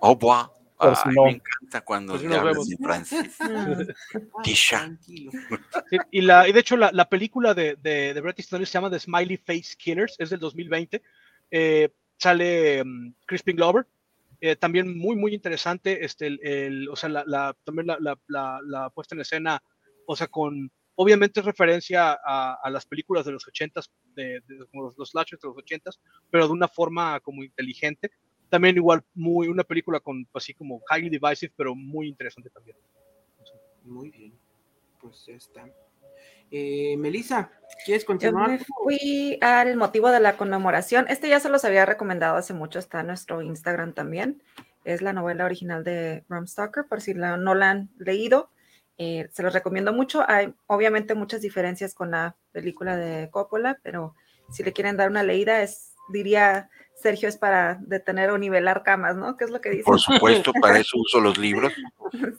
Oh, 0.00 0.16
boah. 0.16 0.50
Ay, 0.78 0.94
si 0.96 1.08
no. 1.10 1.24
Me 1.24 1.30
encanta 1.30 1.80
cuando 1.82 2.14
pues 2.14 2.28
te 2.28 2.36
hablas 2.36 2.70
en 2.70 2.78
francés. 2.78 3.38
Tisha. 4.42 4.96
Sí, 5.00 5.28
y, 6.10 6.20
la, 6.22 6.48
y 6.48 6.52
de 6.52 6.60
hecho, 6.60 6.76
la, 6.76 6.90
la 6.92 7.08
película 7.08 7.54
de, 7.54 7.76
de, 7.76 8.14
de 8.14 8.20
Bret 8.20 8.38
Easton 8.38 8.66
se 8.66 8.72
llama 8.72 8.90
The 8.90 8.98
Smiley 8.98 9.36
Face 9.36 9.76
Killers, 9.78 10.16
es 10.18 10.30
del 10.30 10.40
2020. 10.40 11.02
Eh, 11.52 11.90
sale 12.16 12.82
um, 12.82 13.14
Crispin 13.26 13.56
Glover. 13.56 13.86
Eh, 14.40 14.56
también 14.56 14.98
muy, 14.98 15.14
muy 15.14 15.34
interesante. 15.34 16.04
Este, 16.04 16.26
el, 16.26 16.88
o 16.88 16.96
sea, 16.96 17.10
la, 17.10 17.56
también 17.62 17.86
la, 17.86 18.18
la, 18.26 18.90
puesta 18.90 19.14
en 19.14 19.20
escena, 19.20 19.62
o 20.06 20.16
sea, 20.16 20.26
con 20.26 20.72
obviamente 20.96 21.40
es 21.40 21.46
referencia 21.46 22.18
a, 22.24 22.68
las 22.70 22.86
películas 22.86 23.24
de 23.24 23.32
los 23.32 23.46
ochentas, 23.46 23.92
de, 24.14 24.40
de, 24.46 24.66
como 24.70 24.84
los, 24.84 24.98
los 24.98 25.10
slashers 25.10 25.40
de 25.40 25.48
los 25.48 25.56
ochentas, 25.56 26.00
pero 26.30 26.46
de 26.46 26.52
una 26.52 26.68
forma 26.68 27.20
como 27.20 27.44
inteligente. 27.44 28.10
También 28.48 28.76
igual 28.76 29.04
muy 29.14 29.48
una 29.48 29.64
película 29.64 30.00
con 30.00 30.26
así 30.34 30.54
como 30.54 30.82
highly 30.90 31.08
divisive, 31.08 31.52
pero 31.56 31.74
muy 31.74 32.08
interesante 32.08 32.50
también. 32.50 32.76
Muy 33.84 34.10
bien, 34.10 34.32
pues 35.00 35.24
ya 35.26 35.34
está. 35.34 35.68
Eh, 36.54 36.98
Melissa, 36.98 37.50
¿quieres 37.82 38.04
continuar? 38.04 38.50
Yo 38.50 38.52
me 38.52 38.58
fui 38.58 39.38
al 39.40 39.74
motivo 39.76 40.10
de 40.10 40.20
la 40.20 40.36
conmemoración. 40.36 41.06
Este 41.08 41.30
ya 41.30 41.40
se 41.40 41.48
los 41.48 41.64
había 41.64 41.86
recomendado 41.86 42.36
hace 42.36 42.52
mucho, 42.52 42.78
está 42.78 43.00
en 43.00 43.06
nuestro 43.06 43.40
Instagram 43.40 43.94
también. 43.94 44.42
Es 44.84 45.00
la 45.00 45.14
novela 45.14 45.46
original 45.46 45.82
de 45.82 46.24
Bram 46.28 46.46
Stoker, 46.46 46.84
por 46.86 47.00
si 47.00 47.14
la, 47.14 47.38
no 47.38 47.54
la 47.54 47.70
han 47.70 47.90
leído. 47.96 48.50
Eh, 48.98 49.30
se 49.32 49.42
los 49.42 49.54
recomiendo 49.54 49.94
mucho. 49.94 50.28
Hay 50.28 50.52
obviamente 50.66 51.14
muchas 51.14 51.40
diferencias 51.40 51.94
con 51.94 52.10
la 52.10 52.36
película 52.52 52.98
de 52.98 53.30
Coppola, 53.30 53.78
pero 53.82 54.14
si 54.50 54.62
le 54.62 54.74
quieren 54.74 54.98
dar 54.98 55.08
una 55.08 55.22
leída, 55.22 55.62
es, 55.62 55.91
diría 56.08 56.70
Sergio, 56.94 57.28
es 57.28 57.36
para 57.36 57.78
detener 57.80 58.30
o 58.30 58.38
nivelar 58.38 58.82
camas, 58.82 59.16
¿no? 59.16 59.36
¿Qué 59.36 59.44
es 59.44 59.50
lo 59.50 59.60
que 59.60 59.70
dice? 59.70 59.84
Por 59.84 60.00
supuesto, 60.00 60.52
para 60.60 60.78
eso 60.78 60.96
uso 60.98 61.20
los 61.20 61.36
libros. 61.36 61.72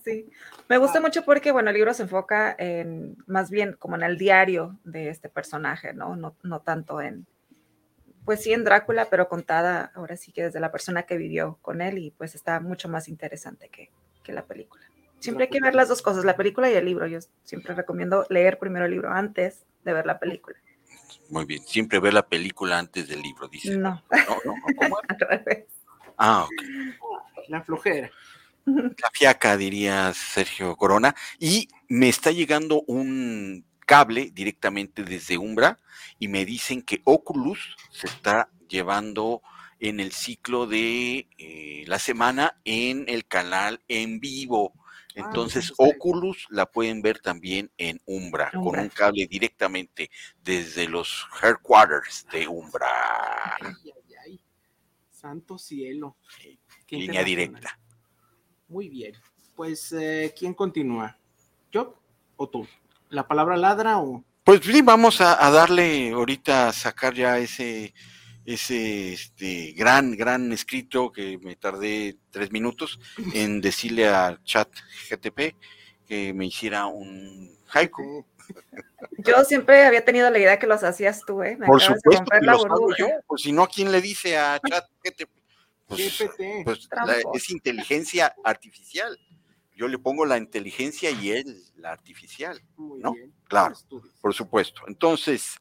Sí, 0.03 0.30
me 0.70 0.78
gusta 0.78 1.01
mucho 1.01 1.24
porque, 1.26 1.51
bueno, 1.51 1.70
el 1.70 1.76
libro 1.76 1.93
se 1.93 2.03
enfoca 2.03 2.55
en, 2.57 3.18
más 3.28 3.51
bien 3.51 3.76
como 3.78 3.95
en 3.95 4.03
el 4.03 4.18
diario 4.18 4.80
de 4.84 5.09
este 5.09 5.30
personaje, 5.30 5.93
¿no? 5.93 6.16
No, 6.16 6.36
no 6.43 6.61
tanto 6.61 7.01
en, 7.01 7.28
pues 8.26 8.41
sí, 8.41 8.53
en 8.53 8.64
Drácula, 8.64 9.07
pero 9.09 9.28
contada 9.28 9.91
ahora 9.95 10.16
sí 10.16 10.32
que 10.32 10.43
desde 10.43 10.59
la 10.59 10.72
persona 10.72 11.03
que 11.03 11.18
vivió 11.18 11.57
con 11.61 11.82
él 11.82 11.97
y 11.97 12.11
pues 12.11 12.34
está 12.36 12.59
mucho 12.59 12.88
más 12.88 13.07
interesante 13.07 13.70
que, 13.70 13.91
que 14.24 14.32
la 14.32 14.45
película. 14.45 14.84
Siempre 15.20 15.45
hay 15.45 15.49
que 15.49 15.61
ver 15.61 15.74
las 15.74 15.88
dos 15.88 16.01
cosas, 16.01 16.26
la 16.26 16.36
película 16.36 16.70
y 16.70 16.74
el 16.74 16.84
libro. 16.84 17.07
Yo 17.07 17.20
siempre 17.43 17.74
recomiendo 17.74 18.26
leer 18.30 18.59
primero 18.59 18.86
el 18.86 18.91
libro 18.91 19.09
antes 19.09 19.66
de 19.86 19.93
ver 19.93 20.05
la 20.05 20.20
película. 20.20 20.57
Muy 21.30 21.45
bien, 21.45 21.64
siempre 21.66 21.99
ver 21.99 22.14
la 22.14 22.28
película 22.28 22.80
antes 22.80 23.07
del 23.07 23.22
libro, 23.22 23.47
dice. 23.47 23.78
No. 23.78 24.03
No, 24.11 24.38
no. 24.45 24.55
Ah, 26.16 26.43
ok. 26.43 27.47
La 27.47 27.64
flojera. 27.64 28.09
La 28.66 29.09
fiaca, 29.11 29.57
diría 29.57 30.14
Sergio 30.14 30.76
Corona. 30.76 31.16
Y 31.39 31.68
me 31.89 32.07
está 32.07 32.32
llegando 32.32 32.84
un 32.88 33.66
cable 33.86 34.30
directamente 34.32 35.03
desde 35.03 35.38
Umbra 35.38 35.80
y 36.20 36.28
me 36.28 36.45
dicen 36.45 36.82
que 36.82 37.01
Oculus 37.03 37.76
se 37.91 38.07
está 38.07 38.49
llevando 38.70 39.41
en 39.80 39.99
el 39.99 40.11
ciclo 40.14 40.66
de 40.66 41.28
eh, 41.38 41.84
la 41.88 41.99
semana 41.99 42.57
en 42.64 43.05
el 43.07 43.26
canal 43.26 43.82
en 43.88 44.20
vivo. 44.20 44.74
Entonces, 45.16 45.72
ah, 45.72 45.76
Oculus 45.78 46.47
la 46.49 46.66
pueden 46.66 47.01
ver 47.01 47.20
también 47.20 47.72
en 47.78 48.01
Umbra, 48.05 48.51
Umbra, 48.53 48.72
con 48.72 48.80
un 48.80 48.89
cable 48.89 49.28
directamente 49.28 50.09
desde 50.43 50.88
los 50.88 51.28
headquarters 51.41 52.26
de 52.32 52.47
Umbra. 52.47 52.88
Ay, 53.61 53.74
ay, 53.84 54.16
ay. 54.26 54.41
Santo 55.11 55.57
cielo. 55.57 56.18
Qué 56.88 56.97
Línea 56.97 57.24
directa. 57.24 57.80
Muy 58.68 58.89
bien. 58.89 59.14
Pues, 59.55 59.91
eh, 59.93 60.34
¿quién 60.38 60.53
continúa? 60.53 61.18
¿Yo 61.72 62.01
o 62.36 62.49
tú? 62.49 62.68
¿La 63.09 63.28
palabra 63.28 63.55
ladra 63.55 63.99
o...? 63.99 64.24
Pues 64.43 64.61
sí, 64.64 64.82
vamos 64.82 65.22
a, 65.22 65.45
a 65.45 65.51
darle 65.51 66.11
ahorita 66.11 66.68
a 66.68 66.74
sacar 66.74 67.14
ya 67.14 67.38
ese 67.38 67.93
ese 68.46 69.14
este, 69.14 69.74
gran, 69.74 70.16
gran 70.16 70.52
escrito 70.52 71.12
que 71.12 71.38
me 71.39 71.56
tardé 71.56 72.18
tres 72.30 72.52
minutos 72.52 73.00
en 73.34 73.62
decirle 73.62 74.08
a 74.08 74.39
chat 74.44 74.70
GTP 75.10 75.56
que 76.06 76.34
me 76.34 76.48
hiciera 76.48 76.86
un 76.86 77.58
haiku. 77.72 78.26
Yo 79.20 79.44
siempre 79.46 79.86
había 79.86 80.04
tenido 80.04 80.30
la 80.30 80.38
idea 80.38 80.60
que 80.60 80.68
los 80.68 80.84
hacías 80.84 81.22
tú, 81.26 81.44
¿eh? 81.44 81.56
Me 81.58 81.66
Por 81.66 81.82
supuesto 81.82 82.26
que 82.26 82.46
los 82.46 82.66
hago 82.66 82.96
yo, 82.98 83.08
pues 83.28 83.41
si 83.41 83.52
no, 83.52 83.68
¿quién 83.68 83.91
le 83.91 84.02
dice 84.02 84.38
a 84.38 84.60
chat 84.70 84.86
GTP? 85.04 85.30
Pues, 85.88 86.24
pues 86.64 86.89
la, 87.06 87.18
es 87.34 87.50
inteligencia 87.50 88.34
artificial. 88.44 89.18
Yo 89.76 89.88
le 89.88 89.98
pongo 89.98 90.26
la 90.26 90.38
inteligencia 90.38 91.10
y 91.12 91.32
él 91.32 91.64
la 91.76 91.91
artificial, 91.91 92.62
Muy 92.76 93.00
¿no? 93.02 93.14
Bien. 93.14 93.34
Claro, 93.48 93.76
por 94.22 94.34
supuesto. 94.34 94.82
Entonces, 94.88 95.58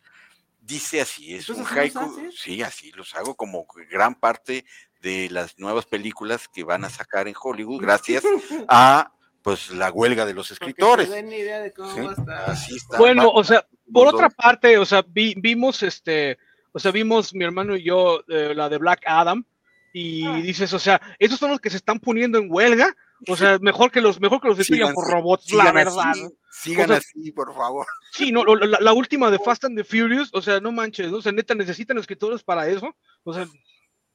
dice 0.72 1.02
así, 1.02 1.34
es 1.34 1.48
un 1.50 1.64
haiku, 1.66 2.30
sí, 2.34 2.62
así 2.62 2.90
los 2.92 3.14
hago 3.14 3.34
como 3.34 3.66
gran 3.90 4.14
parte 4.14 4.64
de 5.02 5.28
las 5.30 5.58
nuevas 5.58 5.84
películas 5.84 6.48
que 6.48 6.64
van 6.64 6.84
a 6.84 6.90
sacar 6.90 7.28
en 7.28 7.34
Hollywood 7.40 7.82
gracias 7.82 8.24
a 8.68 9.12
pues 9.42 9.70
la 9.72 9.90
huelga 9.90 10.24
de 10.24 10.34
los 10.34 10.52
escritores. 10.52 11.08
¿Sí? 11.10 12.08
Así 12.46 12.76
está. 12.76 12.96
Bueno, 12.96 13.28
o 13.28 13.42
sea, 13.42 13.66
por 13.92 14.06
otra 14.06 14.30
parte, 14.30 14.78
o 14.78 14.86
sea, 14.86 15.04
vi, 15.06 15.34
vimos 15.36 15.82
este, 15.82 16.38
o 16.70 16.78
sea, 16.78 16.92
vimos 16.92 17.34
mi 17.34 17.44
hermano 17.44 17.76
y 17.76 17.82
yo 17.82 18.22
eh, 18.28 18.54
la 18.54 18.68
de 18.68 18.78
Black 18.78 19.02
Adam 19.04 19.44
y 19.92 20.24
ah. 20.26 20.36
dices, 20.36 20.72
o 20.72 20.78
sea, 20.78 21.02
esos 21.18 21.40
son 21.40 21.50
los 21.50 21.60
que 21.60 21.70
se 21.70 21.76
están 21.76 21.98
poniendo 21.98 22.38
en 22.38 22.46
huelga, 22.48 22.96
o 23.28 23.36
sea, 23.36 23.58
mejor 23.58 23.90
que 23.90 24.00
los, 24.00 24.20
mejor 24.20 24.40
que 24.40 24.48
los 24.48 24.58
destruyan 24.58 24.94
por 24.94 25.10
robots, 25.10 25.52
la 25.52 25.72
verdad. 25.72 26.10
Así, 26.10 26.28
sigan 26.50 26.84
o 26.84 26.88
sea, 26.88 26.96
así, 26.98 27.32
por 27.32 27.54
favor. 27.54 27.86
Sí, 28.12 28.32
no, 28.32 28.44
la, 28.44 28.78
la, 28.80 28.92
última 28.92 29.30
de 29.30 29.38
Fast 29.38 29.64
and 29.64 29.76
the 29.76 29.84
Furious, 29.84 30.30
o 30.32 30.42
sea, 30.42 30.60
no 30.60 30.72
manches, 30.72 31.10
¿no? 31.10 31.18
o 31.18 31.22
sea, 31.22 31.32
neta, 31.32 31.54
necesitan 31.54 31.98
escritores 31.98 32.42
para 32.42 32.68
eso, 32.68 32.94
o 33.24 33.32
sea, 33.32 33.46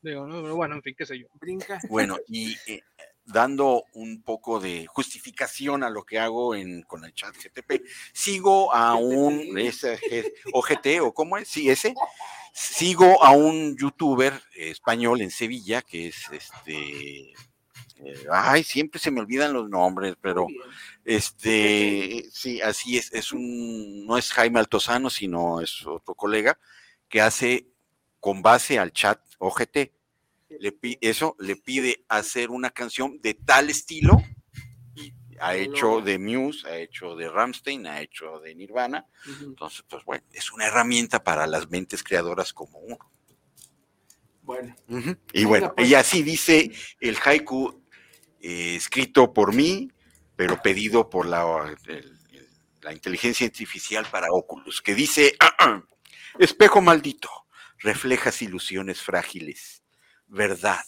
digo, 0.01 0.27
no, 0.27 0.55
bueno, 0.55 0.75
en 0.75 0.83
fin, 0.83 0.95
qué 0.97 1.05
sé 1.05 1.19
yo. 1.19 1.27
Brinca. 1.39 1.79
Bueno, 1.89 2.17
y 2.27 2.55
eh, 2.67 2.81
dando 3.27 3.83
un 3.93 4.23
poco 4.23 4.59
de 4.59 4.87
justificación 4.87 5.83
a 5.83 5.89
lo 5.89 6.03
que 6.03 6.19
hago 6.19 6.55
en, 6.55 6.81
con 6.83 7.03
el 7.05 7.13
chat 7.13 7.35
GTP. 7.35 7.83
Sigo 8.13 8.73
a 8.73 8.95
un 8.95 9.57
ese, 9.57 9.99
OGT 10.53 11.01
o 11.01 11.13
cómo 11.13 11.37
es, 11.37 11.47
sí, 11.47 11.69
ese. 11.69 11.93
Sigo 12.53 13.23
a 13.23 13.31
un 13.31 13.77
youtuber 13.77 14.33
español 14.55 15.21
en 15.21 15.29
Sevilla 15.29 15.81
que 15.81 16.07
es 16.07 16.25
este 16.31 17.33
eh, 18.03 18.25
ay, 18.31 18.63
siempre 18.63 18.99
se 18.99 19.11
me 19.11 19.21
olvidan 19.21 19.53
los 19.53 19.69
nombres, 19.69 20.15
pero 20.21 20.47
este, 21.03 22.25
sí, 22.31 22.61
así 22.61 22.97
es, 22.97 23.13
es 23.13 23.31
un, 23.31 24.05
no 24.05 24.17
es 24.17 24.31
Jaime 24.33 24.59
Altozano, 24.59 25.09
sino 25.09 25.61
es 25.61 25.85
otro 25.85 26.15
colega 26.15 26.59
que 27.09 27.21
hace 27.21 27.67
con 28.19 28.41
base 28.41 28.79
al 28.79 28.91
chat 28.91 29.21
OGT, 29.39 29.77
le, 30.59 30.77
eso 31.01 31.35
le 31.39 31.55
pide 31.55 32.03
hacer 32.07 32.49
una 32.49 32.69
canción 32.69 33.19
de 33.21 33.33
tal 33.33 33.69
estilo, 33.69 34.21
ha 35.39 35.55
hecho 35.55 36.01
de 36.01 36.17
Muse, 36.17 36.67
ha 36.67 36.77
hecho 36.77 37.15
de 37.15 37.29
Ramstein, 37.29 37.85
ha 37.85 38.01
hecho 38.01 38.39
de 38.39 38.55
Nirvana, 38.55 39.05
entonces, 39.41 39.83
pues 39.87 40.03
bueno, 40.03 40.23
es 40.33 40.51
una 40.51 40.65
herramienta 40.65 41.23
para 41.23 41.45
las 41.47 41.69
mentes 41.69 42.03
creadoras 42.03 42.53
como 42.53 42.79
uno. 42.79 42.97
Bueno. 44.41 44.75
Y 45.33 45.43
bueno, 45.43 45.73
y 45.77 45.93
así 45.93 46.23
dice 46.23 46.71
el 47.01 47.17
haiku 47.23 47.83
eh, 48.41 48.75
escrito 48.75 49.33
por 49.33 49.53
mí, 49.53 49.91
pero 50.35 50.61
pedido 50.61 51.09
por 51.09 51.25
la, 51.25 51.75
la 52.81 52.93
inteligencia 52.93 53.47
artificial 53.47 54.05
para 54.09 54.27
Oculus, 54.31 54.81
que 54.81 54.95
dice, 54.95 55.35
espejo 56.39 56.81
maldito, 56.81 57.29
reflejas 57.79 58.41
ilusiones 58.41 59.01
frágiles, 59.01 59.83
verdad 60.27 60.83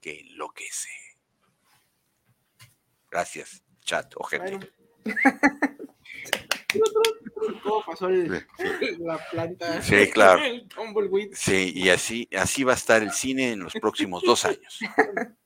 que 0.00 0.20
enloquece. 0.20 0.90
Gracias, 3.10 3.62
chat, 3.84 4.12
ojete. 4.16 4.72
¿Cómo 7.62 7.84
pasó 7.84 8.08
el, 8.08 8.46
la 8.98 9.18
planta? 9.30 9.82
Sí, 9.82 10.10
claro. 10.10 10.40
Sí, 11.32 11.72
y 11.74 11.88
así, 11.88 12.28
así 12.36 12.64
va 12.64 12.72
a 12.72 12.76
estar 12.76 13.02
el 13.02 13.12
cine 13.12 13.52
en 13.52 13.60
los 13.60 13.72
próximos 13.74 14.22
dos 14.22 14.44
años. 14.44 14.78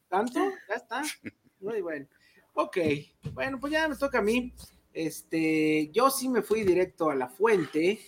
¿Tanto? 0.09 0.53
Ya 0.69 0.75
está. 0.75 1.03
Muy 1.65 1.81
bueno. 1.81 2.07
Ok, 2.53 2.77
bueno, 3.33 3.59
pues 3.59 3.73
ya 3.73 3.89
me 3.89 3.97
toca 3.97 4.19
a 4.19 4.23
mí. 4.23 4.53
Este, 4.93 5.91
yo 5.93 6.11
sí 6.11 6.29
me 6.29 6.43
fui 6.43 6.63
directo 6.63 7.11
a 7.11 7.15
la 7.15 7.29
fuente 7.29 8.01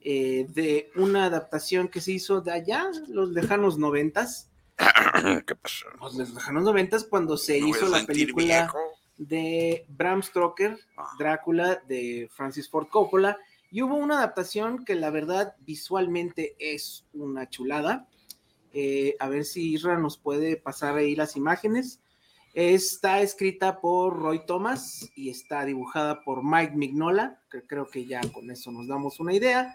eh, 0.00 0.46
de 0.50 0.90
una 0.96 1.26
adaptación 1.26 1.88
que 1.88 2.00
se 2.00 2.12
hizo 2.12 2.40
de 2.40 2.52
allá, 2.52 2.84
los 3.06 3.30
lejanos 3.30 3.78
noventas. 3.78 4.50
¿Qué 5.46 5.54
pasó? 5.54 5.86
Los 6.00 6.16
lejanos 6.16 6.64
noventas 6.64 7.04
cuando 7.04 7.36
se 7.36 7.58
hizo 7.58 7.88
la 7.88 8.04
película 8.04 8.72
de 9.16 9.86
Bram 9.88 10.22
Stoker, 10.22 10.76
ah. 10.96 11.06
Drácula, 11.16 11.82
de 11.86 12.28
Francis 12.34 12.68
Ford 12.68 12.88
Coppola. 12.88 13.38
Y 13.70 13.82
hubo 13.82 13.94
una 13.94 14.18
adaptación 14.18 14.84
que 14.84 14.96
la 14.96 15.10
verdad 15.10 15.54
visualmente 15.60 16.56
es 16.58 17.06
una 17.12 17.48
chulada. 17.48 18.08
Eh, 18.72 19.16
a 19.20 19.28
ver 19.28 19.44
si 19.44 19.74
Isra 19.74 19.96
nos 19.96 20.18
puede 20.18 20.56
pasar 20.56 20.96
ahí 20.96 21.14
las 21.14 21.36
imágenes. 21.36 22.00
Está 22.56 23.20
escrita 23.20 23.82
por 23.82 24.18
Roy 24.18 24.46
Thomas 24.46 25.10
y 25.14 25.28
está 25.28 25.66
dibujada 25.66 26.22
por 26.22 26.42
Mike 26.42 26.74
Mignola, 26.74 27.38
que 27.50 27.66
creo 27.66 27.86
que 27.86 28.06
ya 28.06 28.22
con 28.32 28.50
eso 28.50 28.72
nos 28.72 28.88
damos 28.88 29.20
una 29.20 29.34
idea. 29.34 29.74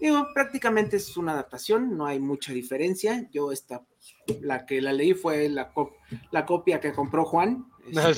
Digo, 0.00 0.26
prácticamente 0.34 0.96
es 0.96 1.16
una 1.16 1.34
adaptación, 1.34 1.96
no 1.96 2.04
hay 2.04 2.18
mucha 2.18 2.52
diferencia. 2.52 3.28
Yo 3.30 3.52
esta, 3.52 3.86
la 4.40 4.66
que 4.66 4.80
la 4.82 4.92
leí 4.92 5.14
fue 5.14 5.48
la, 5.48 5.72
la 6.32 6.44
copia 6.44 6.80
que 6.80 6.92
compró 6.92 7.24
Juan. 7.24 7.64
Ah, 7.96 8.12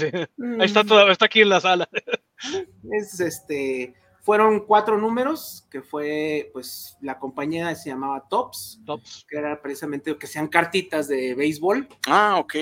Ahí 0.58 0.64
está 0.64 0.82
todo, 0.84 1.10
está 1.10 1.26
aquí 1.26 1.42
en 1.42 1.50
la 1.50 1.60
sala. 1.60 1.86
Es 2.90 3.20
este, 3.20 3.94
fueron 4.22 4.64
cuatro 4.64 4.96
números, 4.96 5.66
que 5.70 5.82
fue, 5.82 6.48
pues, 6.54 6.96
la 7.02 7.18
compañía 7.18 7.74
se 7.74 7.90
llamaba 7.90 8.26
Tops, 8.30 8.80
Tops. 8.86 9.26
que 9.28 9.36
era 9.36 9.60
precisamente 9.60 10.16
que 10.16 10.26
sean 10.26 10.48
cartitas 10.48 11.08
de 11.08 11.34
béisbol. 11.34 11.86
Ah, 12.06 12.36
ok 12.38 12.54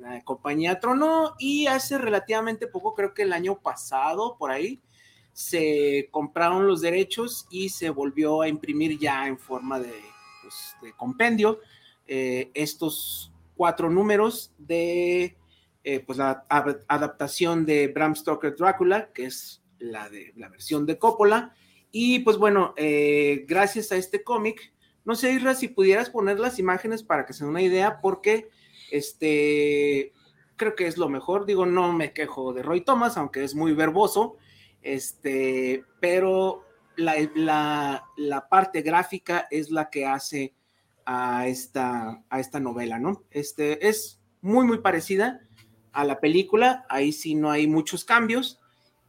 la 0.00 0.22
compañía 0.24 0.80
tronó 0.80 1.34
y 1.38 1.66
hace 1.66 1.98
relativamente 1.98 2.66
poco, 2.66 2.94
creo 2.94 3.14
que 3.14 3.22
el 3.22 3.32
año 3.32 3.58
pasado, 3.60 4.36
por 4.38 4.50
ahí, 4.50 4.80
se 5.32 6.08
compraron 6.10 6.66
los 6.66 6.80
derechos 6.80 7.46
y 7.50 7.68
se 7.68 7.90
volvió 7.90 8.42
a 8.42 8.48
imprimir 8.48 8.98
ya 8.98 9.26
en 9.26 9.38
forma 9.38 9.78
de, 9.78 9.94
pues, 10.42 10.94
compendio 10.96 11.60
eh, 12.06 12.50
estos 12.54 13.32
cuatro 13.54 13.90
números 13.90 14.52
de 14.56 15.36
eh, 15.84 16.00
pues 16.00 16.18
la 16.18 16.44
adaptación 16.48 17.64
de 17.64 17.88
Bram 17.88 18.14
Stoker 18.14 18.56
Drácula, 18.56 19.12
que 19.12 19.26
es 19.26 19.62
la 19.78 20.08
de 20.08 20.32
la 20.36 20.48
versión 20.48 20.86
de 20.86 20.98
Coppola. 20.98 21.54
Y 21.90 22.20
pues 22.20 22.36
bueno, 22.36 22.74
eh, 22.76 23.44
gracias 23.46 23.92
a 23.92 23.96
este 23.96 24.22
cómic, 24.22 24.72
no 25.04 25.14
sé, 25.14 25.32
Isra, 25.32 25.54
si 25.54 25.68
pudieras 25.68 26.10
poner 26.10 26.38
las 26.38 26.58
imágenes 26.58 27.02
para 27.02 27.24
que 27.24 27.32
se 27.32 27.44
den 27.44 27.50
una 27.50 27.62
idea, 27.62 28.00
porque 28.00 28.48
este, 28.90 30.12
creo 30.56 30.74
que 30.74 30.86
es 30.86 30.98
lo 30.98 31.08
mejor. 31.08 31.46
Digo, 31.46 31.66
no 31.66 31.92
me 31.92 32.12
quejo 32.12 32.52
de 32.52 32.62
Roy 32.62 32.82
Thomas, 32.82 33.16
aunque 33.16 33.44
es 33.44 33.54
muy 33.54 33.72
verboso. 33.72 34.36
Este, 34.82 35.84
pero 36.00 36.64
la, 36.96 38.46
parte 38.50 38.82
gráfica 38.82 39.46
es 39.50 39.70
la 39.70 39.90
que 39.90 40.06
hace 40.06 40.54
a 41.06 41.46
esta, 41.48 42.22
a 42.28 42.40
esta 42.40 42.60
novela, 42.60 42.98
¿no? 42.98 43.24
Este, 43.30 43.88
es 43.88 44.20
muy, 44.42 44.66
muy 44.66 44.78
parecida 44.78 45.40
a 45.92 46.04
la 46.04 46.20
película. 46.20 46.84
Ahí 46.88 47.12
sí 47.12 47.34
no 47.34 47.50
hay 47.50 47.66
muchos 47.66 48.04
cambios. 48.04 48.60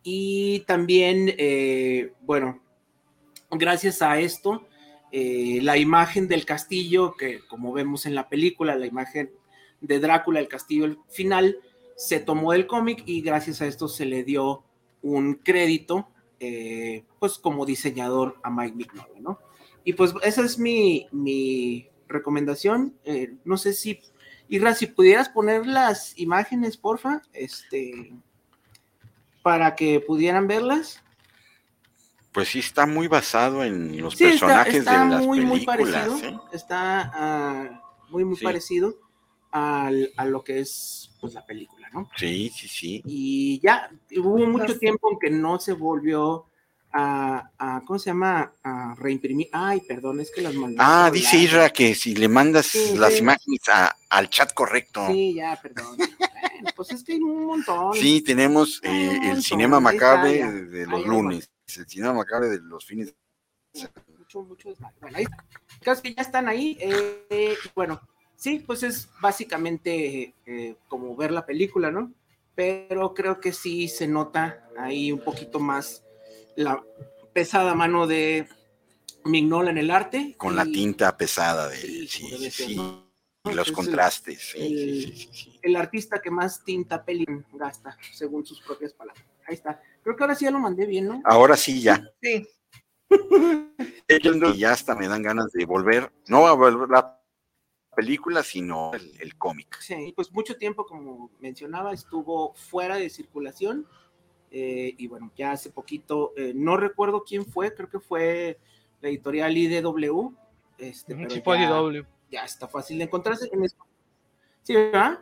Y 0.01 0.61
también, 0.61 1.34
eh, 1.38 2.13
bueno, 2.21 2.61
gracias 3.51 4.01
a 4.01 4.19
esto, 4.19 4.65
eh, 5.11 5.59
la 5.61 5.77
imagen 5.77 6.27
del 6.27 6.45
castillo, 6.45 7.15
que 7.17 7.39
como 7.47 7.73
vemos 7.73 8.05
en 8.05 8.15
la 8.15 8.30
película, 8.30 8.75
la 8.75 8.86
imagen 8.86 9.32
de 9.82 9.99
Drácula, 9.99 10.39
el 10.39 10.47
castillo 10.47 11.03
final, 11.09 11.57
se 11.95 12.19
tomó 12.19 12.53
del 12.53 12.67
cómic 12.67 13.03
y 13.05 13.21
gracias 13.21 13.61
a 13.61 13.67
esto 13.67 13.88
se 13.88 14.05
le 14.05 14.23
dio 14.23 14.63
un 15.01 15.36
crédito, 15.36 16.07
eh, 16.39 17.03
pues 17.19 17.38
como 17.38 17.65
diseñador 17.65 18.39
a 18.43 18.49
Mike 18.49 18.75
Mignola, 18.75 19.19
¿no? 19.19 19.39
Y 19.84 19.93
pues 19.93 20.13
esa 20.23 20.43
es 20.43 20.59
mi, 20.59 21.07
mi 21.11 21.89
recomendación. 22.07 22.95
Eh, 23.03 23.34
no 23.43 23.57
sé 23.57 23.73
si, 23.73 23.99
Ira, 24.47 24.73
si 24.75 24.88
pudieras 24.88 25.30
poner 25.30 25.65
las 25.65 26.17
imágenes, 26.17 26.77
porfa, 26.77 27.21
este, 27.34 28.13
para 29.41 29.75
que 29.75 29.99
pudieran 29.99 30.47
verlas. 30.47 31.03
Pues 32.32 32.49
sí, 32.49 32.59
está 32.59 32.86
muy 32.86 33.07
basado 33.07 33.63
en 33.63 33.99
los 34.01 34.15
personajes 34.15 34.86
de 34.86 34.91
las 34.91 35.25
muy, 35.25 35.39
películas. 35.39 35.57
Muy 35.57 35.65
parecido, 35.65 36.49
Está 36.53 37.11
ah, 37.13 37.82
muy, 38.09 38.23
muy 38.23 38.38
parecido 38.38 39.09
a 39.52 39.91
lo 40.26 40.43
que 40.43 40.60
es 40.60 41.12
pues 41.20 41.34
la 41.34 41.45
película, 41.45 41.89
¿no? 41.93 42.10
Sí, 42.16 42.52
sí, 42.56 42.68
sí. 42.68 43.02
Y 43.06 43.60
ya 43.60 43.89
hubo 44.18 44.38
mucho 44.45 44.78
tiempo 44.78 45.12
en 45.12 45.20
que 45.20 45.30
no 45.30 45.60
se 45.60 45.74
volvió 45.74 46.45
a, 46.91 47.82
¿cómo 47.86 48.00
se 48.00 48.10
llama? 48.10 48.54
A 48.64 48.95
reimprimir. 48.97 49.50
Ay, 49.52 49.82
perdón, 49.82 50.22
es 50.22 50.32
que 50.32 50.41
las 50.41 50.54
mandé. 50.54 50.78
Ah, 50.80 51.10
dice 51.12 51.38
Isra 51.38 51.70
que 51.70 51.93
si 51.93 52.16
le 52.16 52.28
mandas 52.28 52.74
las 52.95 53.18
imágenes 53.20 53.62
al 54.10 54.30
chat 54.30 54.54
correcto. 54.54 55.06
Sí, 55.08 55.36
ya, 55.36 55.60
perdón. 55.62 55.97
pues 56.76 56.91
es 56.91 57.04
que 57.04 57.14
hay 57.14 57.22
un 57.22 57.45
montón. 57.45 57.93
Sí, 57.93 58.22
tenemos 58.22 58.82
eh, 58.84 59.20
el 59.24 59.43
Cinema 59.43 59.80
Macabre 59.80 60.52
de, 60.52 60.86
los 60.88 61.06
lunes, 61.06 61.50
el 61.78 61.88
Cinema 61.88 62.14
Macabre 62.14 62.50
de 62.50 62.60
los 62.62 62.86
fines. 62.86 63.14
Mucho, 64.18 64.41
mucho 64.43 64.74
Bueno, 65.02 65.18
ahí, 65.18 65.26
que 65.82 66.14
ya 66.14 66.22
están 66.22 66.47
ahí. 66.47 66.78
Eh, 66.80 67.56
bueno, 67.76 68.02
sí, 68.39 68.63
pues 68.65 68.81
es 68.83 69.09
básicamente 69.21 70.33
eh, 70.45 70.75
como 70.87 71.15
ver 71.15 71.31
la 71.31 71.45
película, 71.45 71.91
¿no? 71.91 72.11
Pero 72.55 73.13
creo 73.13 73.39
que 73.39 73.53
sí 73.53 73.87
se 73.87 74.07
nota 74.07 74.67
ahí 74.77 75.11
un 75.11 75.19
poquito 75.19 75.59
más 75.59 76.03
la 76.55 76.83
pesada 77.33 77.75
mano 77.75 78.07
de 78.07 78.47
Mignola 79.25 79.69
en 79.69 79.77
el 79.77 79.91
arte. 79.91 80.35
Con 80.37 80.55
la 80.55 80.65
tinta 80.65 81.15
pesada 81.15 81.69
de 81.69 81.77
sí, 81.77 82.07
sí, 82.07 82.51
sí. 82.51 82.81
Y 83.45 83.53
los 83.53 83.71
contrastes. 83.71 84.53
El, 84.55 85.75
artista 85.75 86.21
que 86.21 86.31
más 86.31 86.63
tinta 86.63 87.03
peli 87.03 87.25
gasta, 87.53 87.97
según 88.13 88.45
sus 88.45 88.61
propias 88.61 88.93
palabras. 88.93 89.23
Ahí 89.47 89.55
está. 89.55 89.81
Creo 90.03 90.15
que 90.15 90.23
ahora 90.23 90.35
sí 90.35 90.45
ya 90.45 90.51
lo 90.51 90.59
mandé 90.59 90.85
bien, 90.85 91.07
¿no? 91.07 91.21
Ahora 91.25 91.55
sí 91.55 91.81
ya. 91.81 92.11
Sí. 92.21 92.47
y 94.07 94.57
ya 94.57 94.71
hasta 94.71 94.95
me 94.95 95.07
dan 95.07 95.23
ganas 95.23 95.51
de 95.51 95.65
volver, 95.65 96.11
no 96.27 96.47
a 96.47 96.53
volver 96.53 96.95
a 96.95 97.18
película, 98.00 98.43
sino 98.43 98.91
el, 98.93 99.36
cómic. 99.36 99.78
Sí, 99.82 100.14
pues 100.16 100.32
mucho 100.32 100.56
tiempo, 100.56 100.86
como 100.86 101.32
mencionaba, 101.39 101.91
estuvo 101.91 102.54
fuera 102.54 102.95
de 102.95 103.10
circulación. 103.10 103.86
Eh, 104.52 104.95
y 104.97 105.08
bueno, 105.08 105.32
ya 105.36 105.52
hace 105.52 105.70
poquito, 105.70 106.34
eh, 106.38 106.54
no 106.56 106.78
recuerdo 106.78 107.24
quién 107.24 107.45
fue, 107.45 107.74
creo 107.76 107.89
que 107.89 108.00
fue 108.00 108.58
la 109.02 109.10
editorial 109.10 109.56
IDW. 109.56 110.34
Este, 110.78 111.14
sí, 111.30 111.41
fue 111.41 111.60
ya, 111.60 111.82
Ya 112.32 112.45
está 112.45 112.70
fácil 112.70 112.97
de 113.00 113.04
encontrarse. 113.04 113.50
En 113.52 113.68
Sí, 114.64 114.76
¿verdad? 114.76 115.20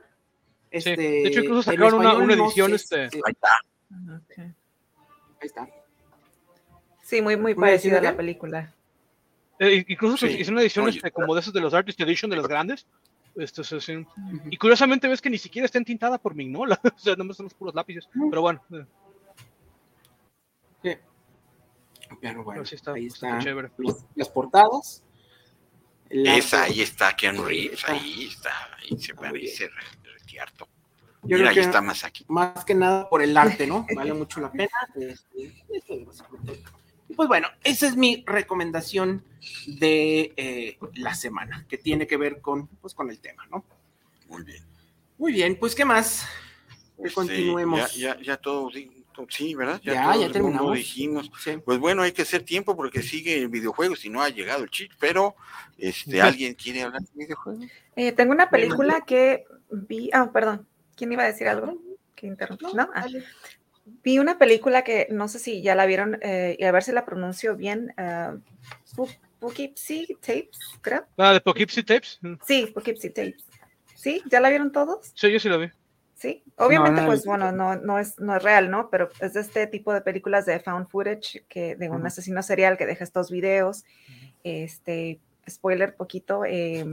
Este, 0.69 0.95
de 0.95 1.27
hecho, 1.27 1.39
incluso 1.39 1.71
en 1.71 1.77
sacaron 1.77 1.99
una, 1.99 2.13
una 2.15 2.35
no 2.35 2.45
edición. 2.45 2.77
sé 2.77 3.05
este, 3.05 3.21
Ahí 3.25 3.33
está. 3.33 3.49
Ok. 4.17 4.39
Ahí 4.39 4.53
está. 5.41 5.69
Sí, 7.01 7.21
muy, 7.21 7.37
muy 7.37 7.53
¿Una 7.53 7.61
parecida 7.61 7.97
a 7.97 8.01
la 8.01 8.15
película. 8.15 8.73
Eh, 9.59 9.85
incluso 9.87 10.17
Sí. 10.17 10.27
hicieron 10.33 10.53
una 10.53 10.61
edición 10.61 10.85
Oye. 10.85 10.97
este, 10.97 11.11
como 11.11 11.33
de 11.35 11.41
esas 11.41 11.53
de 11.53 11.61
los 11.61 11.73
Artist 11.73 11.99
Edition 12.01 12.29
de 12.31 12.37
las 12.37 12.47
grandes. 12.47 12.85
Esto 13.35 13.61
es 13.61 13.71
así. 13.73 14.05
Y 14.49 14.57
curiosamente 14.57 15.07
ves 15.07 15.21
que 15.21 15.29
ni 15.29 15.37
siquiera 15.37 15.65
está 15.65 15.77
entintada 15.77 16.17
por 16.17 16.33
Mignola. 16.35 16.79
o 16.83 16.97
sea, 16.99 17.15
nomás 17.15 17.37
son 17.37 17.45
los 17.45 17.53
puros 17.53 17.75
lápices. 17.75 18.09
Pero 18.29 18.41
bueno, 18.41 18.61
eh, 18.73 18.85
Sí. 20.83 20.95
Pero 22.21 22.43
bueno, 22.43 22.51
pero 22.61 22.65
sí 22.65 22.75
está 22.75 22.93
ahí 22.93 23.07
está 23.07 23.37
chévere. 23.39 23.69
los- 23.77 24.05
las 24.15 24.29
portadas. 24.29 25.03
La- 26.09 26.37
Esa, 26.37 26.63
ahí 26.63 26.81
está 26.81 27.13
Keanu 27.15 27.43
Reeves, 27.43 27.83
ahí 27.89 28.27
está, 28.31 28.51
ahí 28.77 28.97
se 28.97 29.13
parece 29.13 29.67
re- 29.67 30.11
requiarto. 30.13 30.67
Yo 31.23 31.35
Mira, 31.37 31.49
creo 31.51 31.63
ahí 31.63 31.67
está 31.67 31.81
más 31.81 32.03
aquí. 32.05 32.23
más 32.29 32.63
que 32.63 32.73
nada 32.75 33.09
por 33.09 33.21
el 33.21 33.35
arte, 33.35 33.67
¿no? 33.67 33.85
Vale 33.93 34.13
mucho 34.13 34.39
la 34.39 34.49
pena. 34.51 34.69
Pues 37.15 37.27
bueno, 37.27 37.47
esa 37.63 37.87
es 37.87 37.95
mi 37.95 38.23
recomendación 38.27 39.23
de 39.65 40.33
eh, 40.35 40.77
la 40.95 41.15
semana, 41.15 41.65
que 41.69 41.77
tiene 41.77 42.05
que 42.05 42.17
ver 42.17 42.41
con, 42.41 42.67
pues, 42.67 42.93
con 42.93 43.09
el 43.09 43.19
tema, 43.19 43.45
¿no? 43.49 43.63
Muy 44.27 44.43
bien. 44.43 44.63
Muy 45.17 45.31
bien, 45.31 45.57
pues 45.57 45.73
¿qué 45.73 45.85
más? 45.85 46.27
Que 46.97 47.03
Este, 47.03 47.15
continuemos. 47.15 47.95
Ya, 47.95 48.15
ya, 48.15 48.21
ya 48.21 48.37
todo, 48.37 48.69
sí, 49.29 49.55
¿verdad? 49.55 49.81
Ya, 49.83 49.93
todo 49.93 50.11
ya 50.11 50.17
mundo 50.17 50.33
terminamos. 50.33 50.77
dijimos. 50.77 51.31
Sí. 51.39 51.57
Pues 51.63 51.79
bueno, 51.79 52.03
hay 52.03 52.11
que 52.11 52.21
hacer 52.23 52.43
tiempo 52.43 52.75
porque 52.75 53.01
sigue 53.01 53.37
el 53.39 53.47
videojuego, 53.47 53.95
si 53.95 54.09
no 54.09 54.21
ha 54.21 54.29
llegado 54.29 54.63
el 54.63 54.69
chip, 54.69 54.91
pero 54.99 55.35
este, 55.77 56.21
¿alguien 56.21 56.53
quiere 56.53 56.83
hablar 56.83 57.01
de 57.01 57.09
videojuegos? 57.13 57.65
Eh, 57.95 58.11
tengo 58.11 58.31
una 58.31 58.49
película 58.49 59.01
que 59.01 59.45
vi. 59.71 60.09
Ah, 60.13 60.29
perdón. 60.31 60.67
¿Quién 60.95 61.11
iba 61.11 61.23
a 61.23 61.27
decir 61.27 61.47
algo? 61.47 61.81
Que 62.15 62.27
interrumpí. 62.27 62.65
¿No? 62.73 62.89
Ah. 62.93 63.05
Vi 64.03 64.19
una 64.19 64.37
película 64.37 64.83
que 64.83 65.07
no 65.11 65.27
sé 65.27 65.39
si 65.39 65.61
ya 65.61 65.75
la 65.75 65.85
vieron 65.85 66.19
eh, 66.21 66.55
y 66.59 66.63
a 66.63 66.71
ver 66.71 66.83
si 66.83 66.91
la 66.91 67.05
pronuncio 67.05 67.55
bien. 67.55 67.93
Uh, 67.97 68.39
Poughkeepsie 69.39 70.17
Tapes, 70.19 70.59
creo. 70.81 71.05
Ah, 71.17 71.33
de 71.33 71.41
Poughkeepsie 71.41 71.83
Tapes. 71.83 72.19
Mm. 72.21 72.33
Sí, 72.45 72.69
Poughkeepsie 72.73 73.09
Tapes. 73.11 73.45
¿Sí? 73.95 74.21
¿Ya 74.29 74.39
la 74.39 74.49
vieron 74.49 74.71
todos? 74.71 75.11
Sí, 75.13 75.31
yo 75.31 75.39
sí 75.39 75.49
lo 75.49 75.59
vi. 75.59 75.69
Sí. 76.15 76.43
Obviamente, 76.55 77.01
No, 77.01 77.01
no, 77.01 77.07
pues 77.07 77.25
no. 77.25 77.31
bueno, 77.31 77.51
no, 77.51 77.75
no, 77.75 77.99
es, 77.99 78.19
no 78.19 78.35
es 78.35 78.41
real, 78.41 78.71
¿no? 78.71 78.89
Pero 78.89 79.09
es 79.19 79.33
de 79.33 79.41
este 79.41 79.67
tipo 79.67 79.93
de 79.93 80.01
películas 80.01 80.45
de 80.45 80.59
found 80.59 80.87
footage, 80.87 81.45
que, 81.47 81.75
de 81.75 81.89
un 81.89 82.05
asesino 82.05 82.41
serial 82.41 82.77
que 82.77 82.87
deja 82.87 83.03
estos 83.03 83.29
videos. 83.29 83.85
Este, 84.43 85.19
spoiler 85.49 85.95
poquito, 85.95 86.43
eh, 86.45 86.85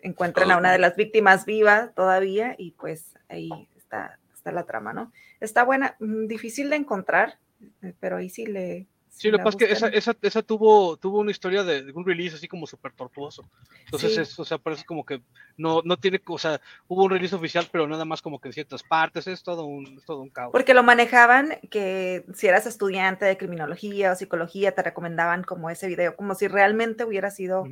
encuentran 0.00 0.50
a 0.50 0.56
una 0.56 0.72
de 0.72 0.78
las 0.78 0.96
víctimas 0.96 1.44
viva 1.44 1.92
todavía 1.94 2.54
y 2.58 2.72
pues 2.72 3.14
ahí 3.28 3.50
está, 3.76 4.18
está 4.42 4.50
la 4.50 4.64
trama, 4.66 4.92
¿no? 4.92 5.12
Está 5.40 5.62
buena, 5.62 5.94
mm, 6.00 6.26
difícil 6.26 6.68
de 6.68 6.76
encontrar, 6.76 7.38
eh, 7.80 7.94
pero 8.00 8.16
ahí 8.16 8.28
sí 8.28 8.44
le... 8.44 8.88
Sí, 9.08 9.30
lo 9.30 9.38
que 9.38 9.44
pasa 9.44 9.58
es 9.60 9.64
que 9.66 9.72
esa, 9.72 9.88
esa, 9.88 10.16
esa 10.22 10.42
tuvo, 10.42 10.96
tuvo 10.96 11.20
una 11.20 11.30
historia 11.30 11.62
de, 11.62 11.82
de 11.82 11.92
un 11.92 12.04
release 12.04 12.34
así 12.34 12.48
como 12.48 12.66
súper 12.66 12.92
tortuoso. 12.92 13.48
Entonces, 13.84 14.14
Sí. 14.14 14.20
es, 14.22 14.38
o 14.40 14.44
sea, 14.44 14.56
parece 14.58 14.84
como 14.84 15.04
que 15.04 15.20
no, 15.56 15.82
no 15.84 15.96
tiene, 15.98 16.20
o 16.26 16.38
sea, 16.38 16.60
hubo 16.88 17.04
un 17.04 17.10
release 17.10 17.36
oficial, 17.36 17.68
pero 17.70 17.86
nada 17.86 18.04
más 18.06 18.22
como 18.22 18.40
que 18.40 18.48
en 18.48 18.54
ciertas 18.54 18.82
partes, 18.82 19.26
es 19.28 19.42
todo 19.44 19.66
un, 19.66 19.98
es 19.98 20.04
todo 20.06 20.22
un 20.22 20.30
caos. 20.30 20.50
Porque 20.50 20.72
lo 20.74 20.82
manejaban 20.82 21.58
que 21.70 22.24
si 22.34 22.48
eras 22.48 22.66
estudiante 22.66 23.26
de 23.26 23.36
criminología 23.36 24.12
o 24.12 24.16
psicología, 24.16 24.74
te 24.74 24.82
recomendaban 24.82 25.44
como 25.44 25.68
ese 25.70 25.86
video, 25.88 26.16
como 26.16 26.34
si 26.34 26.48
realmente 26.48 27.04
hubiera 27.04 27.30
sido 27.30 27.64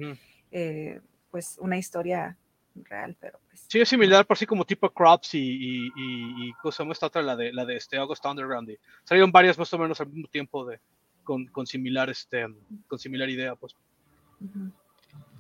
eh, 0.53 1.01
pues 1.31 1.57
una 1.59 1.79
historia 1.79 2.37
real, 2.75 3.17
pero 3.21 3.39
pues... 3.49 3.67
Sí, 3.69 3.81
es 3.81 3.89
similar, 3.89 4.27
por 4.27 4.37
así 4.37 4.47
como 4.47 4.65
tipo 4.65 4.91
Crops 4.91 5.35
y, 5.35 5.39
y, 5.41 5.87
y, 5.87 6.49
y 6.49 6.53
cosa 6.63 6.85
esta 6.91 7.07
otra, 7.07 7.23
la 7.23 7.37
de, 7.37 7.53
la 7.53 7.65
de 7.65 7.77
este 7.77 7.97
August 7.99 8.25
Underground. 8.25 8.71
y 8.71 8.79
salieron 9.05 9.33
varias 9.33 9.59
más 9.59 9.73
o 9.75 9.79
menos 9.79 10.01
al 10.01 10.09
mismo 10.09 10.29
tiempo 10.29 10.65
de, 10.65 10.81
con, 11.25 11.47
con 11.47 11.67
similar, 11.67 12.09
este, 12.11 12.47
con 12.87 12.99
similar 12.99 13.29
idea, 13.29 13.55
pues. 13.55 13.75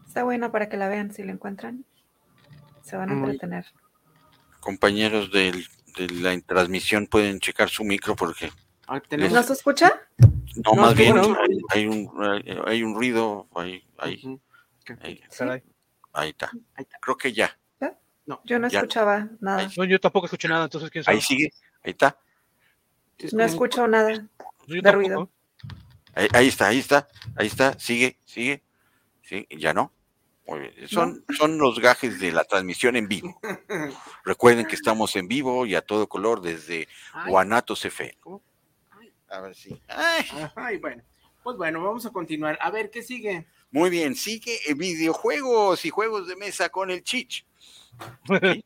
Está 0.06 0.24
buena 0.24 0.50
para 0.52 0.68
que 0.68 0.76
la 0.76 0.88
vean 0.88 1.12
si 1.12 1.22
la 1.22 1.32
encuentran. 1.32 1.84
Se 2.82 2.96
van 2.96 3.10
a 3.10 3.12
entretener. 3.14 3.66
Compañeros 4.60 5.30
del- 5.30 5.66
de 5.96 6.08
la 6.20 6.38
transmisión 6.40 7.06
pueden 7.06 7.40
checar 7.40 7.68
su 7.68 7.84
micro 7.84 8.14
porque 8.16 8.50
Ah, 8.86 9.00
¿No 9.16 9.42
se 9.44 9.52
escucha? 9.52 9.92
no, 10.18 10.74
No, 10.74 10.82
más 10.82 10.96
bien 10.96 11.16
hay, 11.16 11.58
hay 11.68 11.86
un, 11.86 12.10
hay, 12.20 12.58
hay 12.66 12.82
un 12.82 12.94
ruido, 12.96 13.46
Sí. 14.04 14.40
Caray. 15.38 15.62
Ahí 16.12 16.30
está. 16.30 16.50
Ahí 16.74 16.82
está. 16.84 16.98
Creo 17.00 17.16
que 17.16 17.32
ya. 17.32 17.56
Yo 18.44 18.58
no 18.60 18.68
Ya. 18.68 18.78
escuchaba 18.78 19.28
nada. 19.40 19.68
No, 19.76 19.84
yo 19.84 19.98
tampoco 19.98 20.26
escuché 20.26 20.46
nada, 20.46 20.64
entonces 20.64 20.88
quién 20.90 21.02
sabe. 21.02 21.16
Ahí 21.16 21.20
sigue, 21.22 21.52
ahí 21.82 21.90
está. 21.92 22.16
No 23.32 23.42
escucho 23.42 23.88
nada. 23.88 24.12
Yo 24.12 24.74
de 24.76 24.82
tampoco. 24.82 24.92
ruido. 24.92 25.30
Ahí, 26.14 26.28
ahí 26.32 26.48
está, 26.48 26.68
ahí 26.68 26.78
está, 26.78 27.08
ahí 27.36 27.46
está, 27.48 27.78
sigue, 27.78 28.20
sigue, 28.24 28.62
sí, 29.22 29.46
ya 29.50 29.74
no. 29.74 29.92
Muy 30.46 30.60
bien. 30.60 30.88
Son, 30.88 31.24
son 31.36 31.58
los 31.58 31.78
gajes 31.80 32.18
de 32.20 32.30
la 32.32 32.44
transmisión 32.44 32.96
en 32.96 33.08
vivo. 33.08 33.40
Recuerden 34.24 34.66
que 34.66 34.74
estamos 34.74 35.14
en 35.16 35.26
vivo 35.28 35.66
y 35.66 35.74
a 35.74 35.82
todo 35.82 36.08
color 36.08 36.40
desde 36.40 36.88
Guanatos 37.26 37.84
FM. 37.84 38.16
A 39.28 39.40
ver 39.40 39.54
si. 39.54 39.80
Ay, 39.88 40.24
Ay, 40.56 40.76
bueno. 40.78 41.02
Pues 41.42 41.56
bueno, 41.56 41.82
vamos 41.82 42.04
a 42.06 42.10
continuar. 42.10 42.58
A 42.60 42.70
ver, 42.70 42.90
¿qué 42.90 43.02
sigue? 43.02 43.46
muy 43.72 43.88
bien, 43.88 44.16
sigue 44.16 44.58
eh, 44.66 44.74
videojuegos 44.74 45.84
y 45.84 45.90
juegos 45.90 46.26
de 46.26 46.34
mesa 46.36 46.68
con 46.70 46.90
el 46.90 47.04
Chich. 47.04 47.44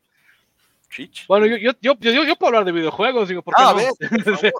Chich. 0.89 1.27
Bueno, 1.27 1.45
yo, 1.45 1.57
yo, 1.57 1.71
yo, 1.81 1.93
yo, 1.99 2.23
yo 2.23 2.35
puedo 2.35 2.47
hablar 2.49 2.65
de 2.65 2.71
videojuegos, 2.71 3.27
digo, 3.29 3.41
porque 3.41 3.61
Ah, 3.61 3.69
a 3.69 3.73
ver, 3.73 3.91
por 4.23 4.37
favor. 4.37 4.53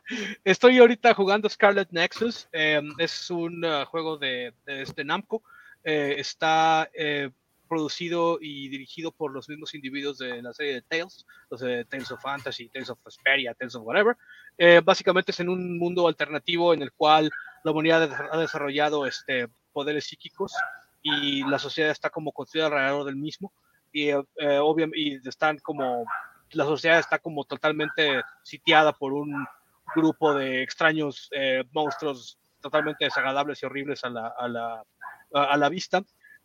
Estoy 0.44 0.78
ahorita 0.80 1.14
jugando 1.14 1.50
Scarlet 1.50 1.90
Nexus. 1.92 2.48
eh, 2.52 2.82
es 2.98 3.30
un 3.32 3.64
uh, 3.64 3.86
juego 3.86 4.18
de, 4.18 4.54
de 4.66 4.82
este 4.82 5.04
Namco. 5.04 5.42
eh, 5.84 6.16
está 6.18 6.90
eh, 6.94 7.30
producido 7.68 8.38
y 8.42 8.68
dirigido 8.70 9.12
por 9.12 9.32
los 9.32 9.50
mismos 9.50 9.74
individuos 9.74 10.18
de 10.18 10.42
la 10.42 10.54
serie 10.54 10.74
de 10.74 10.82
Tales, 10.82 11.26
los 11.50 11.62
de 11.62 11.86
Tales 11.86 12.12
of 12.12 12.22
Fantasy, 12.22 12.70
Tales 12.70 12.90
of 12.90 13.00
Vesperia, 13.04 13.54
Tales 13.54 13.76
of 13.76 13.84
whatever. 13.84 14.16
Eh, 14.58 14.82
básicamente 14.84 15.32
es 15.32 15.40
en 15.40 15.50
un 15.50 15.78
mundo 15.80 16.08
alternativo 16.08 16.74
en 16.74 16.82
el 16.82 16.92
cual 16.92 17.32
la 17.66 17.72
humanidad 17.72 18.08
ha 18.32 18.38
desarrollado 18.38 19.08
este, 19.08 19.48
poderes 19.74 20.06
psíquicos 20.06 20.54
y 21.02 21.44
la 21.50 21.58
sociedad 21.58 21.90
está 21.90 22.12
como 22.12 22.32
construida 22.32 22.68
alrededor 22.68 23.06
del 23.06 23.16
mismo. 23.16 23.52
Y, 23.92 24.10
eh, 24.10 24.24
obvia- 24.62 24.92
y 24.94 25.16
están 25.28 25.58
como, 25.58 26.06
la 26.52 26.64
sociedad 26.66 27.00
está 27.00 27.18
como 27.18 27.44
totalmente 27.44 28.22
sitiada 28.44 28.94
por 28.94 29.14
un 29.14 29.48
grupo 29.96 30.36
de 30.36 30.62
extraños 30.62 31.28
eh, 31.32 31.64
monstruos 31.72 32.38
totalmente 32.62 33.06
desagradables 33.06 33.64
y 33.64 33.66
horribles 33.66 34.04
a 34.04 34.10
la, 34.12 34.28
a 34.28 34.48
la, 34.48 34.84
a, 35.34 35.58
la 35.58 35.70
vista. 35.70 36.04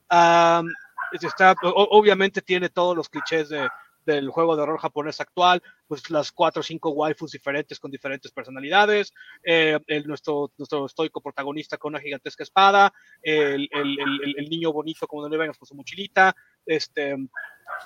Am, 0.08 0.66
está, 1.12 1.54
obviamente 1.62 2.40
tiene 2.40 2.70
todos 2.70 2.96
los 2.96 3.10
clichés 3.10 3.50
de, 3.50 3.68
del 4.06 4.30
juego 4.30 4.56
de 4.56 4.62
horror 4.62 4.80
japonés 4.80 5.20
actual, 5.20 5.62
pues 5.90 6.08
las 6.08 6.30
cuatro 6.30 6.60
o 6.60 6.62
cinco 6.62 6.90
waifus 6.90 7.32
diferentes 7.32 7.80
con 7.80 7.90
diferentes 7.90 8.30
personalidades, 8.30 9.12
eh, 9.42 9.76
el, 9.88 10.06
nuestro, 10.06 10.52
nuestro 10.56 10.86
estoico 10.86 11.20
protagonista 11.20 11.78
con 11.78 11.94
una 11.94 12.00
gigantesca 12.00 12.44
espada, 12.44 12.92
el, 13.20 13.68
el, 13.72 13.98
el, 14.36 14.48
niño 14.48 14.72
bonito 14.72 15.08
como 15.08 15.24
de 15.24 15.30
nueve 15.30 15.52
con 15.58 15.66
su 15.66 15.74
mochilita, 15.74 16.32
este, 16.64 17.16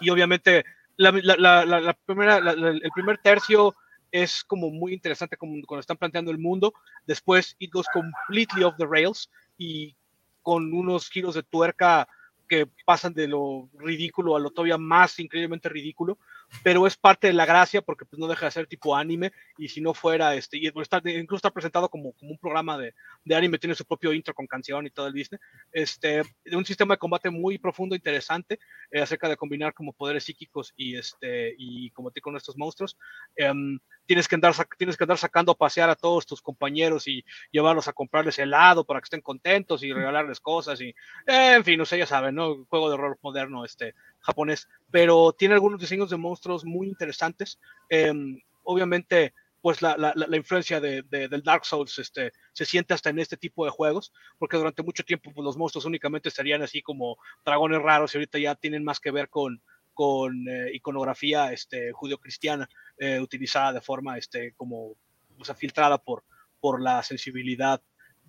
y 0.03 0.11
obviamente 0.11 0.67
la, 0.99 1.13
la, 1.13 1.65
la, 1.65 1.81
la- 1.81 1.95
primera, 2.05 2.37
el 2.37 2.91
primer 2.95 3.17
tercio 3.23 3.75
es 4.13 4.45
como 4.45 4.69
muy 4.69 4.93
interesante 4.93 5.39
como 5.39 5.55
cuando 5.67 5.81
están 5.81 5.97
planteando 5.97 6.31
el 6.31 6.37
mundo. 6.37 6.75
Después 7.07 7.57
it 7.59 7.73
goes 7.73 7.87
completely 7.91 8.65
off 8.65 8.75
the 8.77 8.87
rails 8.87 9.31
y 9.57 9.97
con 10.43 10.75
unos 10.75 11.09
giros 11.09 11.37
de 11.37 11.43
tuerca 11.43 12.07
que 12.47 12.69
pasan 12.85 13.15
de 13.15 13.29
lo 13.29 13.71
ridículo 13.73 14.37
a 14.37 14.41
lo 14.41 14.51
todavía 14.51 14.79
más 14.79 15.19
increíblemente 15.19 15.69
ridículo, 15.69 16.19
pero 16.63 16.87
es 16.87 16.97
parte 16.97 17.27
de 17.27 17.33
la 17.33 17.47
gracia 17.47 17.83
porque 17.83 18.05
pues 18.05 18.19
no 18.19 18.27
deja 18.27 18.47
de 18.47 18.53
ser 18.53 18.67
tipo 18.67 18.97
anime 18.97 19.33
y 19.59 19.69
si 19.69 19.81
no 19.81 19.95
fuera, 19.95 20.35
este, 20.35 20.59
y 20.59 20.67
está, 20.67 21.03
incluso 21.05 21.37
está 21.37 21.51
presentado 21.51 21.89
como, 21.89 22.13
como 22.13 22.33
un 22.33 22.39
programa 22.39 22.79
de, 22.79 22.95
de 23.25 23.35
anime, 23.35 23.59
tiene 23.59 23.75
su 23.75 23.85
propio 23.85 24.13
intro 24.13 24.35
con 24.35 24.47
canción 24.47 24.87
y 24.87 24.91
todo 24.91 25.07
el 25.07 25.13
Disney, 25.13 25.39
este, 25.73 26.23
un 26.53 26.65
sistema 26.65 26.95
de 26.95 26.99
combate 26.99 27.31
muy 27.31 27.59
profundo, 27.59 27.95
interesante, 27.95 28.59
eh, 28.91 29.01
acerca 29.01 29.29
de 29.29 29.37
combinar 29.37 29.75
como 29.75 29.93
poderes 29.93 30.25
psíquicos 30.25 30.73
y, 30.77 30.97
este, 30.97 31.55
y 31.59 31.91
combatir 31.91 32.23
con 32.23 32.37
estos 32.37 32.57
monstruos. 32.57 32.97
Em, 33.37 33.79
tienes, 34.07 34.29
que 34.29 34.35
andar, 34.35 34.55
tienes 34.79 34.97
que 34.97 35.05
andar 35.05 35.19
sacando 35.19 35.53
a 35.53 35.57
pasear 35.57 35.91
a 35.91 35.97
todos 35.97 36.27
tus 36.27 36.41
compañeros 36.41 37.09
y 37.09 37.25
llevarlos 37.51 37.89
a 37.89 37.93
comprarles 37.93 38.39
helado 38.39 38.85
para 38.85 39.01
que 39.01 39.05
estén 39.05 39.21
contentos 39.21 39.83
y 39.83 39.93
regalarles 39.93 40.41
cosas 40.41 40.81
y, 40.81 40.95
en 41.27 41.65
fin, 41.65 41.79
no 41.79 41.85
sé, 41.85 41.99
ya 41.99 42.07
saben, 42.07 42.35
¿no? 42.35 42.65
Juego 42.67 42.89
de 42.89 42.95
horror 42.95 43.19
moderno, 43.23 43.65
este, 43.65 43.95
japonés, 44.25 44.69
pero 44.91 45.33
tiene 45.33 45.55
algunos 45.55 45.81
diseños 45.81 46.11
de 46.11 46.17
monstruos 46.17 46.65
muy 46.65 46.89
interesantes. 46.89 47.59
Em, 47.89 48.41
obviamente, 48.65 49.35
pues 49.61 49.81
la, 49.83 49.97
la, 49.97 50.13
la- 50.15 50.37
influencia 50.37 50.81
de, 50.81 51.03
de- 51.03 51.29
del 51.29 51.43
Dark 51.43 51.65
Souls 51.65 51.99
este, 51.99 52.33
se 52.53 52.65
siente 52.65 52.93
hasta 52.95 53.11
en 53.11 53.19
este 53.19 53.37
tipo 53.37 53.65
de 53.65 53.71
juegos, 53.71 54.13
porque 54.39 54.57
durante 54.59 54.83
mucho 54.83 55.05
tiempo 55.05 55.31
pues, 55.33 55.45
los 55.45 55.57
monstruos 55.57 55.85
únicamente 55.87 56.29
estarían 56.29 56.63
así 56.63 56.83
como 56.83 57.17
dragones 57.45 57.81
raros 57.81 58.15
y 58.15 58.19
ahorita 58.19 58.39
ya 58.39 58.55
tienen 58.57 58.85
más 58.85 59.01
que 59.01 59.11
ver 59.11 59.29
con, 59.31 59.63
con 59.95 60.47
eh, 60.49 60.71
iconografía 60.75 61.53
este, 61.53 61.93
judio-cristiana 61.93 62.69
eh, 62.99 63.21
utilizada 63.21 63.73
de 63.73 63.81
forma 63.81 64.19
este, 64.19 64.53
como, 64.55 64.97
o 65.39 65.45
sea, 65.45 65.55
filtrada 65.55 65.97
por, 65.99 66.25
por 66.61 66.83
la 66.83 67.03
sensibilidad 67.03 67.81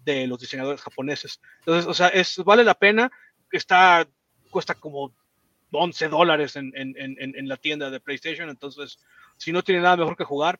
de 0.05 0.27
los 0.27 0.39
diseñadores 0.39 0.81
japoneses. 0.81 1.41
Entonces, 1.59 1.85
o 1.85 1.93
sea, 1.93 2.07
es, 2.09 2.37
vale 2.45 2.63
la 2.63 2.75
pena, 2.75 3.11
está, 3.51 4.07
cuesta 4.51 4.73
como 4.75 5.13
11 5.77 6.09
dólares 6.09 6.55
en, 6.55 6.71
en, 6.75 6.95
en, 6.97 7.17
en 7.19 7.47
la 7.47 7.57
tienda 7.57 7.89
de 7.89 7.99
PlayStation, 7.99 8.49
entonces, 8.49 8.97
si 9.37 9.51
no 9.51 9.63
tiene 9.63 9.81
nada 9.81 9.97
mejor 9.97 10.15
que 10.17 10.23
jugar, 10.23 10.59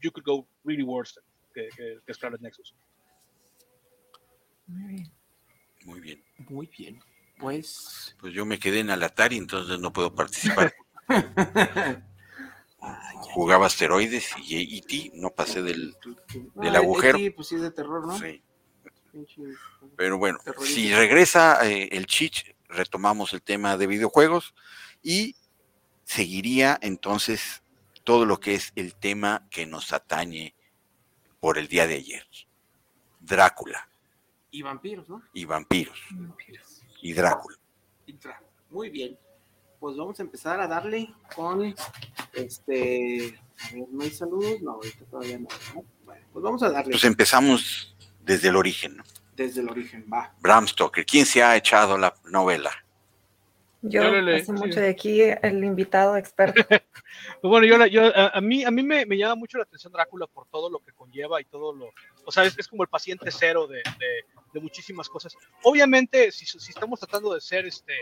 you 0.00 0.10
could 0.12 0.24
go 0.24 0.46
really 0.64 0.82
worse 0.82 1.20
que, 1.54 1.68
que, 1.76 1.98
que 2.06 2.14
Scarlet 2.14 2.40
Nexus. 2.40 2.74
Muy 4.66 4.94
bien. 4.94 5.12
Muy 5.84 6.00
bien. 6.00 6.22
Muy 6.48 6.66
bien. 6.78 7.00
Pues. 7.38 8.16
Pues 8.20 8.32
yo 8.32 8.46
me 8.46 8.58
quedé 8.58 8.80
en 8.80 8.90
el 8.90 9.02
Atari, 9.02 9.36
entonces 9.36 9.78
no 9.80 9.92
puedo 9.92 10.14
participar. 10.14 10.72
Jugaba 13.34 13.66
asteroides 13.66 14.30
y 14.44 14.78
E.T. 14.78 15.12
no 15.14 15.30
pasé 15.30 15.62
del, 15.62 15.94
del 16.54 16.76
Ah, 16.76 16.78
agujero. 16.78 17.18
Sí, 17.18 17.30
pues 17.30 17.48
sí, 17.48 17.56
de 17.56 17.70
terror, 17.70 18.06
¿no? 18.06 18.18
Sí. 18.18 18.42
Pero 19.96 20.18
bueno, 20.18 20.38
Terrorista. 20.44 20.74
si 20.74 20.94
regresa 20.94 21.68
eh, 21.68 21.88
el 21.92 22.06
Chich, 22.06 22.54
retomamos 22.68 23.32
el 23.32 23.42
tema 23.42 23.76
de 23.76 23.86
videojuegos 23.86 24.54
y 25.02 25.36
seguiría 26.04 26.78
entonces 26.82 27.62
todo 28.04 28.24
lo 28.26 28.40
que 28.40 28.54
es 28.54 28.72
el 28.74 28.94
tema 28.94 29.46
que 29.50 29.66
nos 29.66 29.92
atañe 29.92 30.54
por 31.40 31.58
el 31.58 31.68
día 31.68 31.86
de 31.86 31.94
ayer. 31.94 32.26
Drácula 33.20 33.88
Y 34.50 34.62
vampiros, 34.62 35.08
¿no? 35.08 35.22
y 35.32 35.44
vampiros 35.44 35.98
y 37.00 37.12
Drácula. 37.12 37.56
Y 38.06 38.14
tra- 38.14 38.40
Muy 38.70 38.88
bien. 38.90 39.18
Pues 39.80 39.96
vamos 39.96 40.18
a 40.20 40.22
empezar 40.22 40.60
a 40.60 40.68
darle 40.68 41.12
con 41.34 41.74
este. 42.34 43.36
A 43.60 43.74
ver, 43.74 43.88
no 43.90 44.02
hay 44.04 44.10
saludos. 44.10 44.60
No, 44.62 44.72
ahorita 44.72 45.04
todavía 45.06 45.38
no. 45.38 45.48
¿no? 45.74 45.84
Bueno, 46.04 46.26
pues 46.32 46.42
vamos 46.42 46.62
a 46.62 46.70
darle 46.70 46.92
Pues 46.92 47.02
empezamos 47.04 47.91
desde 48.22 48.48
el 48.48 48.56
origen. 48.56 48.96
¿no? 48.96 49.04
desde 49.36 49.60
el 49.62 49.68
origen. 49.70 50.06
Va. 50.12 50.34
Bram 50.40 50.68
Stoker, 50.68 51.04
¿quién 51.06 51.24
se 51.26 51.42
ha 51.42 51.56
echado 51.56 51.96
la 51.96 52.14
novela? 52.30 52.70
Yo, 53.84 54.02
Yo 54.02 54.10
leí, 54.20 54.36
hace 54.36 54.44
sí. 54.46 54.52
mucho 54.52 54.78
de 54.78 54.88
aquí 54.90 55.20
el 55.22 55.64
invitado 55.64 56.16
experto. 56.16 56.62
Bueno, 57.42 57.66
yo, 57.66 57.76
la- 57.76 57.88
yo 57.88 58.06
a, 58.06 58.28
a 58.28 58.40
mí, 58.40 58.64
a 58.64 58.70
mí 58.70 58.82
me, 58.82 59.04
me 59.04 59.16
llama 59.18 59.34
mucho 59.34 59.58
la 59.58 59.64
atención 59.64 59.92
Drácula 59.92 60.26
por 60.26 60.46
todo 60.46 60.70
lo 60.70 60.78
que 60.78 60.92
conlleva 60.92 61.40
y 61.40 61.44
todo 61.44 61.74
lo, 61.74 61.90
o 62.24 62.32
sea, 62.32 62.44
es, 62.44 62.56
es 62.58 62.68
como 62.68 62.82
el 62.84 62.88
paciente 62.88 63.30
cero 63.30 63.66
de, 63.66 63.78
de- 63.78 64.24
de 64.52 64.60
muchísimas 64.60 65.08
cosas. 65.08 65.34
Obviamente, 65.62 66.30
si, 66.32 66.46
si 66.46 66.70
estamos 66.70 67.00
tratando 67.00 67.34
de 67.34 67.40
ser 67.40 67.66
este 67.66 67.92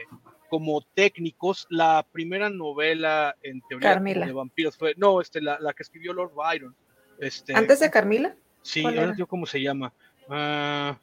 como 0.48 0.82
técnicos, 0.94 1.66
la 1.70 2.06
primera 2.12 2.50
novela 2.50 3.34
en 3.42 3.60
teoría 3.68 3.94
Carmila. 3.94 4.26
de 4.26 4.32
vampiros 4.32 4.76
fue, 4.76 4.94
no, 4.96 5.20
este, 5.20 5.40
la, 5.40 5.58
la 5.60 5.72
que 5.72 5.82
escribió 5.82 6.12
Lord 6.12 6.32
Byron. 6.34 6.76
Este, 7.18 7.54
Antes 7.54 7.80
de 7.80 7.90
Carmila, 7.90 8.34
Sí, 8.62 8.84
digo 9.16 9.26
cómo 9.26 9.46
se 9.46 9.60
llama. 9.62 9.92
Ah, 10.28 10.96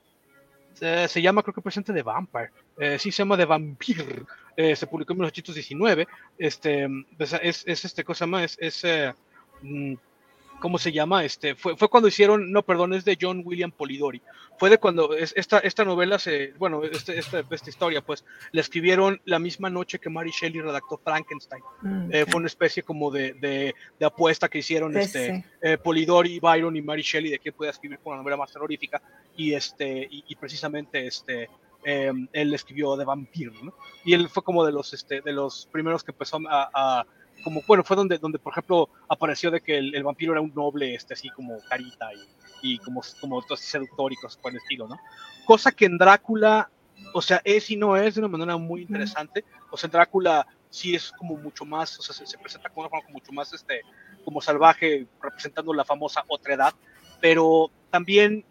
se, 0.74 1.22
llama, 1.22 1.42
creo 1.42 1.54
que 1.54 1.62
presente 1.62 1.92
de 1.94 2.04
Vampire. 2.04 2.52
Eh, 2.78 3.00
sí, 3.00 3.12
se 3.12 3.20
llama 3.20 3.38
de 3.38 3.46
Vampire. 3.46 4.24
Eh, 4.56 4.76
se 4.76 4.88
publicó 4.88 5.14
en 5.14 5.20
1819. 5.20 6.08
Este, 6.38 6.88
es, 7.18 7.34
es, 7.34 7.64
es 7.66 7.86
este 7.86 8.04
cosa 8.04 8.26
más, 8.28 8.58
es, 8.60 8.84
mm, 9.62 9.94
¿cómo 10.60 10.78
se 10.78 10.92
llama? 10.92 11.24
Este, 11.24 11.56
fue, 11.56 11.76
fue 11.78 11.90
cuando 11.90 12.08
hicieron, 12.08 12.52
no, 12.52 12.64
perdón, 12.64 12.94
es 12.94 13.06
de 13.06 13.18
John 13.20 13.42
William 13.46 13.72
Polidori. 13.72 14.22
Fue 14.60 14.70
de 14.72 14.80
cuando 14.80 15.14
es, 15.14 15.34
esta, 15.38 15.60
esta 15.60 15.86
novela 15.86 16.18
se, 16.18 16.54
bueno, 16.58 16.84
este, 16.84 17.20
esta, 17.20 17.44
esta 17.50 17.70
historia, 17.70 18.02
pues, 18.02 18.26
la 18.52 18.62
escribieron 18.62 19.22
la 19.26 19.38
misma 19.38 19.70
noche 19.70 20.00
que 20.00 20.10
Mary 20.10 20.32
Shelley 20.32 20.62
redactó 20.62 20.98
Frankenstein. 21.04 21.62
mm, 21.82 22.10
Eh, 22.12 22.26
fue 22.26 22.38
una 22.40 22.48
especie 22.48 22.82
como 22.82 23.12
de, 23.12 23.34
de, 23.34 23.76
de 24.00 24.06
apuesta 24.06 24.50
que 24.50 24.58
hicieron 24.60 24.94
sí, 24.94 25.00
este, 25.00 25.36
sí. 25.36 25.44
eh, 25.62 25.78
Polidori, 25.78 26.40
Byron 26.40 26.76
y 26.76 26.82
Mary 26.82 27.04
Shelley 27.04 27.32
de 27.32 27.40
quién 27.40 27.54
puede 27.54 27.70
escribir 27.72 28.00
con 28.00 28.14
una 28.14 28.22
novela 28.24 28.38
más 28.38 28.52
terrorífica 28.52 29.02
y 29.36 29.54
este 29.54 30.08
y, 30.10 30.24
y 30.28 30.36
precisamente 30.36 31.06
este 31.06 31.50
eh, 31.84 32.12
él 32.34 32.54
escribió 32.56 32.98
de 32.98 33.06
vampiro 33.06 33.54
¿no? 33.62 33.76
y 34.04 34.14
él 34.14 34.28
fue 34.30 34.42
como 34.44 34.66
de 34.66 34.72
los 34.72 34.92
este 34.94 35.22
de 35.22 35.32
los 35.32 35.68
primeros 35.72 36.04
que 36.04 36.12
empezó 36.12 36.40
a, 36.50 36.70
a- 36.74 37.06
como 37.44 37.62
bueno 37.68 37.84
fue 37.84 37.96
donde 37.96 38.18
donde 38.18 38.40
por 38.40 38.54
ejemplo 38.54 38.90
apareció 39.08 39.52
de 39.52 39.62
que 39.62 39.78
el, 39.78 39.96
el 39.96 40.04
vampiro 40.04 40.34
era 40.34 40.42
un 40.42 40.54
noble 40.54 40.96
este 40.96 41.14
así 41.14 41.30
como 41.30 41.58
carita 41.70 42.10
y, 42.14 42.74
y 42.74 42.78
como 42.80 43.02
como 43.22 43.42
todo 43.42 43.58
seductor 43.58 44.12
y 44.12 44.16
cosas 44.16 44.38
por 44.38 44.52
el 44.52 44.58
estilo 44.58 44.88
no 44.88 45.00
cosa 45.46 45.72
que 45.72 45.86
en 45.86 45.98
Drácula 45.98 46.70
o 47.14 47.22
sea 47.22 47.42
es 47.44 47.70
y 47.72 47.78
no 47.78 47.96
es 47.96 48.16
de 48.16 48.22
una 48.22 48.28
manera 48.28 48.58
muy 48.58 48.82
interesante. 48.82 49.46
O 49.72 49.78
sea 49.78 49.88
en 49.88 49.92
Drácula 49.92 50.48
sí 50.70 50.96
es 50.96 51.12
como 51.12 51.38
mucho 51.38 51.66
más 51.66 51.98
o 52.00 52.02
sea 52.02 52.14
se, 52.16 52.26
se 52.26 52.38
presenta 52.38 52.70
como 52.70 52.82
una 52.82 52.90
forma 52.90 53.06
como 53.06 53.20
mucho 53.20 53.32
más 53.32 53.54
este 53.54 53.82
como 54.26 54.42
salvaje 54.42 55.08
representando 55.22 55.74
la 55.74 55.86
famosa 55.86 56.24
otra 56.28 56.56
edad, 56.56 56.74
pero 57.22 57.72
también 57.90 58.46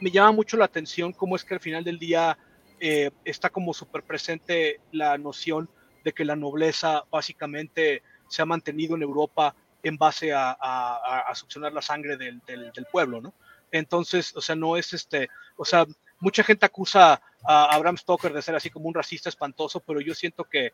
me 0.00 0.10
llama 0.10 0.32
mucho 0.32 0.56
la 0.56 0.66
atención 0.66 1.12
cómo 1.12 1.36
es 1.36 1.44
que 1.44 1.54
al 1.54 1.60
final 1.60 1.82
del 1.82 1.98
día 1.98 2.38
eh, 2.78 3.10
está 3.24 3.50
como 3.50 3.74
súper 3.74 4.02
presente 4.02 4.80
la 4.92 5.18
noción 5.18 5.68
de 6.04 6.12
que 6.12 6.24
la 6.24 6.36
nobleza 6.36 7.04
básicamente 7.10 8.02
se 8.28 8.42
ha 8.42 8.46
mantenido 8.46 8.96
en 8.96 9.02
Europa 9.02 9.54
en 9.82 9.96
base 9.96 10.32
a, 10.32 10.50
a- 10.50 10.96
a- 10.96 11.20
a 11.30 11.34
succionar 11.34 11.72
la 11.72 11.82
sangre 11.82 12.16
del, 12.16 12.40
pueblo, 12.90 13.20
¿no? 13.20 13.34
Entonces, 13.70 14.34
o 14.36 14.40
sea, 14.40 14.54
no 14.56 14.76
es 14.76 14.92
este, 14.92 15.28
o 15.56 15.64
sea, 15.64 15.86
mucha 16.20 16.42
gente 16.42 16.66
acusa 16.66 17.20
a 17.44 17.64
Abraham 17.74 17.96
Stoker 17.98 18.32
de 18.32 18.42
ser 18.42 18.54
así 18.54 18.70
como 18.70 18.88
un 18.88 18.94
racista 18.94 19.28
espantoso, 19.28 19.80
pero 19.80 20.00
yo 20.00 20.14
siento 20.14 20.44
que, 20.44 20.72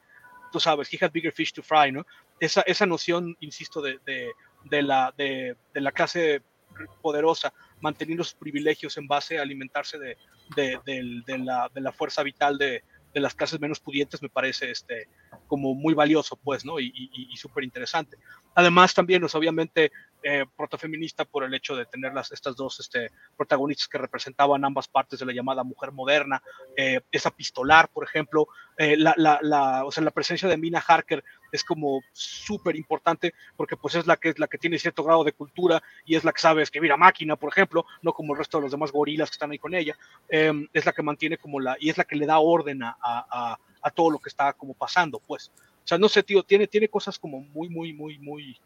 tú 0.51 0.61
sabes, 0.61 0.93
he 0.93 0.99
had 1.03 1.11
bigger 1.13 1.33
fish 1.33 1.53
to 1.53 1.63
fry, 1.63 1.91
¿no? 1.91 2.07
Esa, 2.39 2.63
esa 2.63 2.87
noción, 2.87 3.37
insisto, 3.41 3.81
de, 3.81 3.99
de, 4.05 4.83
la, 4.83 5.13
de, 5.17 5.57
la 5.75 5.93
clase 5.93 6.43
poderosa 7.03 7.53
manteniendo 7.81 8.25
sus 8.25 8.35
privilegios 8.35 8.97
en 8.97 9.07
base 9.07 9.39
a 9.39 9.43
alimentarse 9.43 9.99
de, 9.99 10.17
la, 11.39 11.71
de 11.75 11.81
la 11.81 11.93
fuerza 11.93 12.23
vital 12.23 12.57
de, 12.57 12.83
de 13.13 13.21
las 13.21 13.35
clases 13.35 13.61
menos 13.61 13.81
pudientes 13.81 14.23
me 14.23 14.29
parece 14.29 14.71
este, 14.71 15.09
como 15.47 15.75
muy 15.75 15.95
valioso, 15.95 16.37
pues, 16.37 16.65
¿no? 16.65 16.81
Y, 16.81 16.93
y, 16.95 17.37
súper 17.37 17.65
interesante. 17.65 18.17
Además, 18.55 18.95
también, 18.95 19.21
pues, 19.21 19.35
obviamente, 19.35 19.93
eh, 20.23 20.45
protofeminista 20.57 21.25
por 21.25 21.45
el 21.45 21.53
hecho 21.55 21.77
de 21.77 21.87
tener 21.87 22.13
las, 22.15 22.33
estas 22.33 22.57
dos 22.57 22.81
este, 22.81 23.11
protagonistas 23.37 23.89
que 23.89 23.99
representaban 23.99 24.65
ambas 24.65 24.89
partes 24.89 25.19
de 25.19 25.27
la 25.27 25.33
llamada 25.33 25.65
mujer 25.65 25.93
moderna, 25.93 26.43
eh, 26.77 27.01
esa 27.11 27.31
pistolar, 27.31 27.89
por 27.89 28.05
ejemplo, 28.05 28.49
eh, 28.79 28.97
la, 28.97 29.15
la, 29.17 29.85
o 29.85 29.93
sea, 29.93 30.03
la 30.05 30.11
presencia 30.11 30.49
de 30.49 30.57
Mina 30.57 30.83
Harker 30.87 31.23
es 31.53 31.63
como 31.63 32.01
súper 32.13 32.75
importante 32.75 33.35
porque 33.57 33.77
pues 33.77 33.95
es 33.95 34.07
la 34.07 34.17
que 34.17 34.31
es 34.31 34.39
la 34.39 34.49
que 34.49 34.59
tiene 34.59 34.79
cierto 34.79 35.05
grado 35.05 35.23
de 35.23 35.33
cultura 35.33 35.83
y 36.05 36.17
es 36.17 36.25
la 36.25 36.33
que 36.33 36.41
sabe 36.41 36.63
escribir 36.63 36.91
a 36.93 36.97
máquina, 36.97 37.37
por 37.37 37.51
ejemplo, 37.51 37.85
no 38.01 38.13
como 38.13 38.33
el 38.33 38.39
resto 38.39 38.59
de 38.59 38.63
los 38.63 38.73
demás 38.73 38.91
gorilas 38.91 39.31
que 39.31 39.35
están 39.35 39.53
ahí 39.53 39.59
con 39.59 39.75
ella, 39.75 39.97
eh, 40.29 40.53
es 40.73 40.87
la 40.87 40.93
que 40.93 41.03
mantiene 41.03 41.37
como 41.37 41.61
la, 41.61 41.77
y 41.79 41.91
es 41.91 41.99
la 41.99 42.05
que 42.05 42.17
le 42.17 42.27
da 42.27 42.39
orden 42.39 42.83
a, 42.83 42.97
a, 43.01 43.27
a, 43.53 43.59
a 43.83 43.91
todo 43.91 44.11
lo 44.11 44.19
que 44.19 44.29
está 44.29 44.53
como 44.55 44.75
pasando, 44.75 45.21
pues. 45.21 45.53
O 45.85 45.87
sea, 45.87 45.99
no 45.99 46.09
sé, 46.09 46.23
tío, 46.23 46.43
tiene, 46.43 46.67
tiene 46.67 46.89
cosas 46.89 47.19
como 47.19 47.41
muy, 47.41 47.69
muy, 47.69 47.93
muy, 47.93 48.19
muy, 48.19 48.61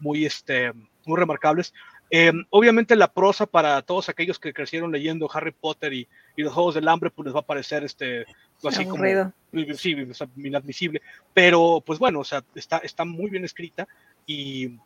muy, 0.00 0.26
este, 0.26 0.72
muy 1.04 1.18
remarcables. 1.18 1.72
Eh, 2.10 2.32
obviamente 2.50 2.94
la 2.94 3.12
prosa 3.12 3.46
para 3.46 3.82
todos 3.82 4.08
aquellos 4.08 4.38
que 4.38 4.52
crecieron 4.52 4.92
leyendo 4.92 5.28
Harry 5.32 5.52
Potter 5.52 5.92
y, 5.92 6.08
y 6.36 6.42
los 6.42 6.52
Juegos 6.52 6.74
del 6.76 6.88
Hambre, 6.88 7.10
pues 7.10 7.26
les 7.26 7.34
va 7.34 7.40
a 7.40 7.46
parecer 7.46 7.82
este, 7.82 8.26
así 8.64 8.84
Aburrido. 8.84 9.32
como 9.50 9.74
sí, 9.74 9.94
o 9.94 10.14
sea, 10.14 10.28
inadmisible, 10.36 11.02
pero 11.34 11.82
pues 11.84 11.98
bueno, 11.98 12.20
o 12.20 12.24
sea, 12.24 12.44
está, 12.54 12.78
está 12.78 13.04
muy 13.04 13.30
bien 13.30 13.44
escrita 13.44 13.88
y 14.24 14.78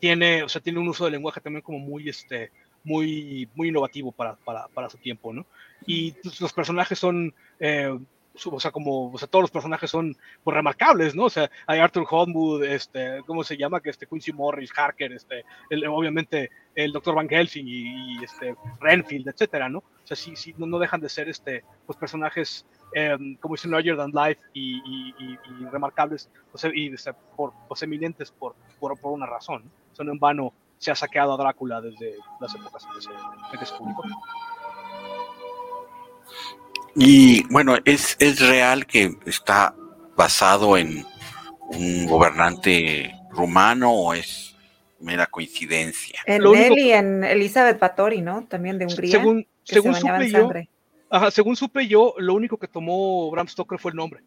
tiene, 0.00 0.42
o 0.42 0.48
sea, 0.48 0.60
tiene 0.60 0.78
un 0.78 0.88
uso 0.88 1.04
del 1.04 1.12
lenguaje 1.12 1.40
también 1.40 1.62
como 1.62 1.78
muy, 1.78 2.08
este, 2.08 2.50
muy, 2.84 3.48
muy 3.54 3.68
innovativo 3.68 4.12
para, 4.12 4.34
para, 4.36 4.68
para 4.68 4.90
su 4.90 4.98
tiempo, 4.98 5.32
¿no? 5.32 5.46
Y 5.86 6.12
pues, 6.12 6.40
los 6.40 6.52
personajes 6.52 6.98
son, 6.98 7.34
eh, 7.58 7.98
o 8.44 8.60
sea, 8.60 8.70
como, 8.70 9.10
o 9.12 9.18
sea, 9.18 9.28
todos 9.28 9.42
los 9.42 9.50
personajes 9.50 9.90
son 9.90 10.16
pues, 10.42 10.54
remarcables, 10.54 11.14
¿no? 11.14 11.24
O 11.24 11.30
sea, 11.30 11.50
hay 11.66 11.80
Arthur 11.80 12.06
Holmwood, 12.08 12.64
este, 12.64 13.22
¿cómo 13.26 13.42
se 13.44 13.56
llama? 13.56 13.80
Que 13.80 13.90
este 13.90 14.06
Quincy 14.06 14.32
Morris, 14.32 14.72
Harker, 14.76 15.12
este, 15.12 15.44
el- 15.68 15.86
obviamente 15.86 16.50
el 16.74 16.92
Dr. 16.92 17.14
Van 17.14 17.28
Helsing 17.28 17.66
y, 17.66 18.14
y, 18.20 18.24
este 18.24 18.54
Renfield, 18.80 19.28
etcétera, 19.28 19.68
¿no? 19.68 19.78
O 19.78 20.06
sea, 20.06 20.16
sí, 20.16 20.36
sí, 20.36 20.54
no, 20.56 20.66
no 20.66 20.78
dejan 20.78 21.00
de 21.00 21.08
ser 21.08 21.28
este, 21.28 21.64
pues 21.86 21.98
personajes 21.98 22.64
eh, 22.94 23.16
como 23.40 23.54
dicen 23.54 23.70
larger 23.70 23.96
than 23.96 24.10
life 24.12 24.40
y, 24.52 24.76
y, 24.84 25.14
y, 25.18 25.64
remarcables 25.70 26.28
o 26.52 26.58
sea, 26.58 26.70
y 26.74 26.92
por, 27.36 27.52
pues, 27.68 27.82
eminentes 27.82 28.30
por, 28.32 28.54
por, 28.78 28.98
por 28.98 29.12
una 29.12 29.26
razón. 29.26 29.64
¿no? 29.64 29.70
O 29.92 29.94
sea, 29.94 30.04
no 30.04 30.12
en 30.12 30.18
vano 30.18 30.52
se 30.78 30.90
ha 30.90 30.94
saqueado 30.94 31.34
a 31.34 31.36
Drácula 31.36 31.80
desde 31.80 32.16
las 32.40 32.54
épocas 32.54 32.84
en 32.86 32.92
que 32.94 33.02
se, 33.02 33.10
en 33.10 33.58
que 33.60 33.66
se 33.66 33.74
publicó. 33.76 34.02
Y 36.96 37.44
bueno, 37.52 37.76
¿es, 37.84 38.16
es 38.18 38.40
real 38.40 38.86
que 38.86 39.16
está 39.26 39.74
basado 40.16 40.76
en 40.76 41.04
un 41.68 42.06
gobernante 42.06 43.14
rumano 43.30 43.92
o 43.92 44.14
es 44.14 44.56
mera 44.98 45.26
coincidencia? 45.26 46.20
En 46.26 46.42
Lo 46.42 46.52
único 46.52 46.74
él 46.74 46.78
y 46.78 46.92
en 46.92 47.24
Elizabeth 47.24 47.78
Báthory, 47.78 48.20
¿no? 48.20 48.46
También 48.46 48.78
de 48.78 48.86
Hungría. 48.86 49.12
Según, 49.12 49.42
que 49.64 49.74
según 49.74 49.94
se 49.94 50.00
supe 50.00 50.30
yo, 50.30 50.50
ajá, 51.10 51.30
según 51.30 51.56
supe 51.56 51.86
yo, 51.86 52.14
lo 52.18 52.34
único 52.34 52.56
que 52.56 52.68
tomó 52.68 53.30
Bram 53.30 53.48
Stoker 53.48 53.78
fue 53.78 53.92
el 53.92 53.96
nombre. 53.96 54.22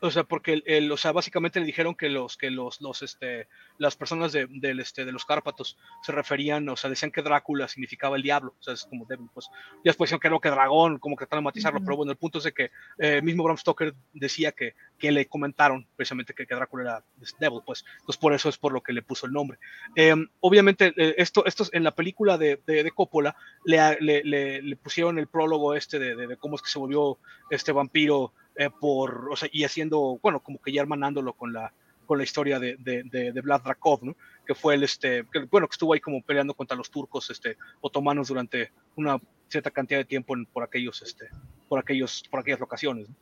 O 0.00 0.10
sea, 0.10 0.24
porque 0.24 0.52
el, 0.54 0.62
el- 0.66 0.92
o 0.92 0.96
sea, 0.96 1.12
básicamente 1.12 1.60
le 1.60 1.66
dijeron 1.66 1.94
que 1.94 2.08
los, 2.08 2.36
que 2.36 2.50
los, 2.50 2.80
los, 2.80 3.02
este, 3.02 3.48
las 3.78 3.96
personas 3.96 4.32
de, 4.32 4.46
del, 4.50 4.80
este, 4.80 5.04
de 5.04 5.12
los 5.12 5.24
Cárpatos 5.24 5.76
se 6.02 6.12
referían, 6.12 6.68
o 6.68 6.76
sea, 6.76 6.90
decían 6.90 7.10
que 7.10 7.22
Drácula 7.22 7.68
significaba 7.68 8.16
el 8.16 8.22
diablo, 8.22 8.54
o 8.58 8.62
sea, 8.62 8.74
es 8.74 8.84
como 8.84 9.04
débil, 9.06 9.28
pues, 9.32 9.48
ya 9.76 9.90
después 9.90 10.08
dijeron 10.08 10.20
que 10.20 10.30
no, 10.30 10.40
que 10.40 10.50
dragón, 10.50 10.98
como 10.98 11.16
que 11.16 11.24
trataron 11.24 11.44
de 11.44 11.48
matizarlo, 11.48 11.80
pero 11.84 11.96
bueno, 11.96 12.12
el 12.12 12.18
punto 12.18 12.38
es 12.38 12.44
de 12.44 12.52
que 12.52 12.70
eh, 12.98 13.20
mismo 13.22 13.44
Bram 13.44 13.56
Stoker 13.56 13.94
decía 14.12 14.52
que, 14.52 14.74
que 14.98 15.10
le 15.12 15.26
comentaron 15.26 15.86
precisamente 15.96 16.34
que, 16.34 16.46
que 16.46 16.54
Drácula 16.54 16.82
era 16.82 17.04
Devil, 17.38 17.60
pues, 17.64 17.84
entonces 18.00 18.16
por 18.20 18.32
eso 18.34 18.48
es 18.48 18.58
por 18.58 18.72
lo 18.72 18.82
que 18.82 18.92
le 18.92 19.02
puso 19.02 19.26
el 19.26 19.32
nombre. 19.32 19.58
Eh, 19.94 20.14
obviamente, 20.40 20.92
eh, 20.96 21.14
esto, 21.18 21.44
esto 21.46 21.64
en 21.72 21.84
la 21.84 21.94
película 21.94 22.38
de, 22.38 22.60
de, 22.66 22.82
de 22.84 22.90
Coppola 22.90 23.36
le, 23.64 23.96
le, 24.00 24.22
le, 24.24 24.62
le 24.62 24.76
pusieron 24.76 25.18
el 25.18 25.26
prólogo 25.28 25.74
este 25.74 25.98
de, 25.98 26.16
de, 26.16 26.26
de 26.26 26.36
cómo 26.36 26.56
es 26.56 26.62
que 26.62 26.70
se 26.70 26.78
volvió 26.78 27.18
este 27.50 27.72
vampiro 27.72 28.32
eh, 28.56 28.70
por, 28.70 29.28
o 29.30 29.36
sea, 29.36 29.48
y 29.52 29.64
haciendo, 29.64 30.18
bueno, 30.22 30.40
como 30.40 30.60
que 30.60 30.72
ya 30.72 30.82
hermanándolo 30.82 31.32
con 31.34 31.52
la, 31.52 31.72
con 32.06 32.18
la 32.18 32.24
historia 32.24 32.58
de, 32.58 32.76
de, 32.78 33.02
de, 33.04 33.32
de 33.32 33.40
Vlad 33.40 33.62
Drakov, 33.62 34.04
¿no? 34.04 34.16
Que 34.46 34.54
fue 34.54 34.74
el, 34.74 34.84
este, 34.84 35.24
que, 35.32 35.40
bueno, 35.50 35.66
que 35.68 35.72
estuvo 35.74 35.92
ahí 35.92 36.00
como 36.00 36.22
peleando 36.22 36.54
contra 36.54 36.76
los 36.76 36.90
turcos, 36.90 37.30
este, 37.30 37.56
otomanos 37.80 38.28
durante 38.28 38.72
una 38.96 39.20
cierta 39.48 39.70
cantidad 39.70 39.98
de 40.00 40.04
tiempo 40.04 40.34
en, 40.34 40.46
por 40.46 40.62
aquellos, 40.62 41.02
este, 41.02 41.28
por 41.68 41.78
aquellos, 41.78 42.24
por 42.30 42.40
aquellas 42.40 42.60
locaciones. 42.60 43.08
¿no? 43.08 43.14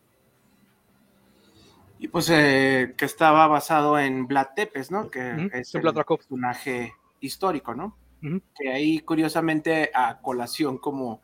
Y 1.98 2.08
pues 2.08 2.28
eh, 2.30 2.94
que 2.96 3.04
estaba 3.04 3.46
basado 3.46 3.98
en 3.98 4.26
Vlad 4.26 4.48
Tepes, 4.54 4.90
¿no? 4.90 5.10
Que 5.10 5.48
es 5.52 5.74
el 5.74 5.80
Vlad 5.80 5.94
Drakov. 5.94 6.18
personaje 6.18 6.92
histórico, 7.20 7.74
¿no? 7.74 7.96
Que 8.54 8.70
ahí 8.70 9.00
curiosamente 9.00 9.90
a 9.94 10.20
colación 10.20 10.78
como 10.78 11.22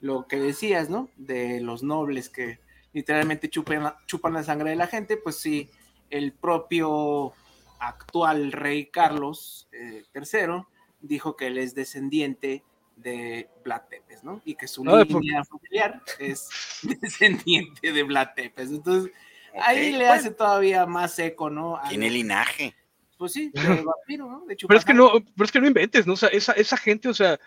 lo 0.00 0.26
que 0.26 0.38
decías, 0.38 0.90
¿no? 0.90 1.08
De 1.16 1.60
los 1.60 1.82
nobles 1.82 2.28
que 2.28 2.60
literalmente 2.92 3.48
chupan 3.48 3.82
la, 3.82 3.96
chupan 4.06 4.32
la 4.32 4.42
sangre 4.42 4.70
de 4.70 4.76
la 4.76 4.86
gente, 4.86 5.16
pues 5.16 5.36
sí, 5.36 5.70
el 6.10 6.32
propio 6.32 7.32
actual 7.78 8.52
rey 8.52 8.86
Carlos 8.86 9.68
eh, 9.72 10.04
III 10.14 10.64
dijo 11.00 11.36
que 11.36 11.48
él 11.48 11.58
es 11.58 11.74
descendiente 11.74 12.62
de 12.96 13.48
Vlad 13.64 13.82
Tepes, 13.88 14.22
¿no? 14.22 14.40
Y 14.44 14.54
que 14.54 14.68
su 14.68 14.84
por- 14.84 15.06
línea 15.06 15.42
familiar 15.44 16.02
es 16.18 16.48
descendiente 17.00 17.92
de 17.92 18.02
Vlad 18.02 18.28
Tepes. 18.36 18.70
Entonces, 18.70 19.12
ahí 19.60 19.92
le 19.92 20.08
hace 20.08 20.30
todavía 20.30 20.86
más 20.86 21.18
eco, 21.18 21.50
¿no? 21.50 21.80
Tiene 21.88 22.10
linaje. 22.10 22.74
Pues 23.22 23.34
sí, 23.34 23.52
de 23.54 23.84
vampiro, 23.84 24.28
¿no? 24.28 24.44
De 24.46 24.56
Pero 24.66 24.76
es 24.80 24.84
que 24.84 24.92
no, 24.94 25.12
pero 25.36 25.44
es 25.44 25.52
que 25.52 25.60
no 25.60 25.68
inventes, 25.68 26.08
¿no? 26.08 26.14
O 26.14 26.16
sea, 26.16 26.28
esa, 26.30 26.50
esa 26.54 26.76
gente, 26.76 27.08
o 27.08 27.14
sea, 27.14 27.38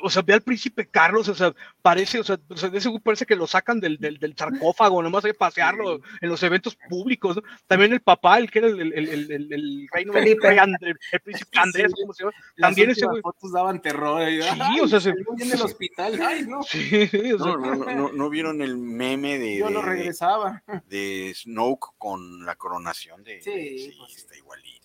o 0.00 0.08
sea, 0.08 0.22
ve 0.22 0.32
al 0.34 0.42
príncipe 0.42 0.86
Carlos, 0.86 1.28
o 1.28 1.34
sea, 1.34 1.52
parece, 1.82 2.20
o 2.20 2.24
sea, 2.24 2.38
o 2.48 2.56
sea, 2.56 2.68
de 2.68 2.78
ese 2.78 2.88
parece 3.02 3.26
que 3.26 3.34
lo 3.34 3.48
sacan 3.48 3.80
del, 3.80 3.98
del, 3.98 4.18
del 4.18 4.36
sarcófago, 4.36 5.02
nomás 5.02 5.24
hay 5.24 5.32
que 5.32 5.38
pasearlo 5.38 6.00
en 6.20 6.28
los 6.28 6.40
eventos 6.44 6.76
públicos, 6.88 7.34
¿no? 7.34 7.42
También 7.66 7.92
el 7.92 8.00
papá, 8.00 8.38
el 8.38 8.48
que 8.48 8.60
era 8.60 8.68
el, 8.68 8.80
el, 8.80 8.92
el, 8.92 9.08
el, 9.08 9.32
el, 9.32 9.52
el 9.52 9.88
reino 9.92 10.12
Felipe. 10.12 10.56
André- 10.56 10.94
el 11.10 11.20
príncipe 11.20 11.58
Andrés, 11.58 11.92
¿cómo 12.00 12.12
se 12.12 12.22
llama? 12.22 12.36
Las 12.54 12.68
También 12.68 12.90
ese 12.90 13.06
güey. 13.06 13.20
fotos 13.20 13.50
daban 13.50 13.82
terror. 13.82 14.22
y, 14.30 14.40
Sí, 14.42 14.80
o 14.80 14.86
sea, 14.86 15.00
se- 15.00 15.10
en 15.10 15.50
el 15.52 15.62
hospital. 15.62 16.20
Ay, 16.22 16.46
no. 16.46 16.62
Sí, 16.62 17.08
sí, 17.08 17.32
o 17.32 17.38
sea, 17.38 17.46
No, 17.52 17.56
no, 17.56 17.74
no, 17.74 17.94
no, 17.94 18.12
¿no 18.12 18.30
vieron 18.30 18.62
el 18.62 18.78
meme 18.78 19.38
de, 19.38 19.58
Yo 19.58 19.68
lo 19.70 19.80
de, 19.80 19.86
regresaba. 19.88 20.62
de 20.88 21.32
Snoke 21.34 21.94
con 21.98 22.44
la 22.44 22.54
coronación 22.54 23.24
de. 23.24 23.40
Sí, 23.42 23.94
pues. 23.98 24.16
está 24.16 24.36
igualito. 24.36 24.77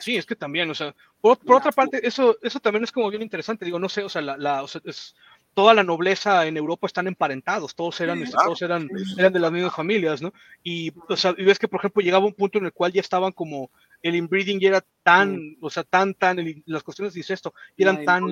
Sí, 0.00 0.16
es 0.16 0.26
que 0.26 0.36
también, 0.36 0.70
o 0.70 0.74
sea, 0.74 0.94
por, 1.20 1.38
por 1.38 1.56
otra 1.56 1.72
parte, 1.72 2.06
eso, 2.06 2.36
eso 2.42 2.60
también 2.60 2.84
es 2.84 2.92
como 2.92 3.10
bien 3.10 3.22
interesante, 3.22 3.64
digo, 3.64 3.78
no 3.78 3.88
sé, 3.88 4.02
o 4.02 4.08
sea, 4.08 4.22
la, 4.22 4.36
la- 4.36 4.62
o 4.62 4.68
sea, 4.68 4.80
es- 4.84 5.14
toda 5.54 5.74
la 5.74 5.82
nobleza 5.84 6.46
en 6.46 6.56
Europa 6.56 6.86
están 6.86 7.06
emparentados, 7.06 7.74
todos 7.74 8.00
eran, 8.00 8.18
Sí, 8.18 8.24
este, 8.24 8.36
todos 8.42 8.62
eran, 8.62 8.88
eran 9.18 9.32
de 9.34 9.38
las 9.38 9.52
mismas 9.52 9.74
familias, 9.76 10.22
¿no? 10.22 10.32
Y, 10.62 10.92
o 11.08 11.16
sea, 11.16 11.34
y 11.36 11.44
ves 11.44 11.58
que, 11.58 11.68
por 11.68 11.80
ejemplo, 11.80 12.00
llegaba 12.02 12.24
un 12.24 12.32
punto 12.32 12.58
en 12.58 12.64
el 12.64 12.72
cual 12.72 12.90
ya 12.92 13.02
estaban 13.02 13.32
como, 13.32 13.70
el 14.02 14.14
inbreeding 14.16 14.58
ya 14.60 14.68
era 14.68 14.84
tan, 15.02 15.56
o 15.60 15.68
sea, 15.68 15.84
tan, 15.84 16.14
tan, 16.14 16.38
el- 16.38 16.62
las 16.66 16.82
cuestiones 16.82 17.12
de 17.14 17.20
incesto, 17.20 17.52
y 17.76 17.82
eran 17.82 17.96
tan, 18.06 18.22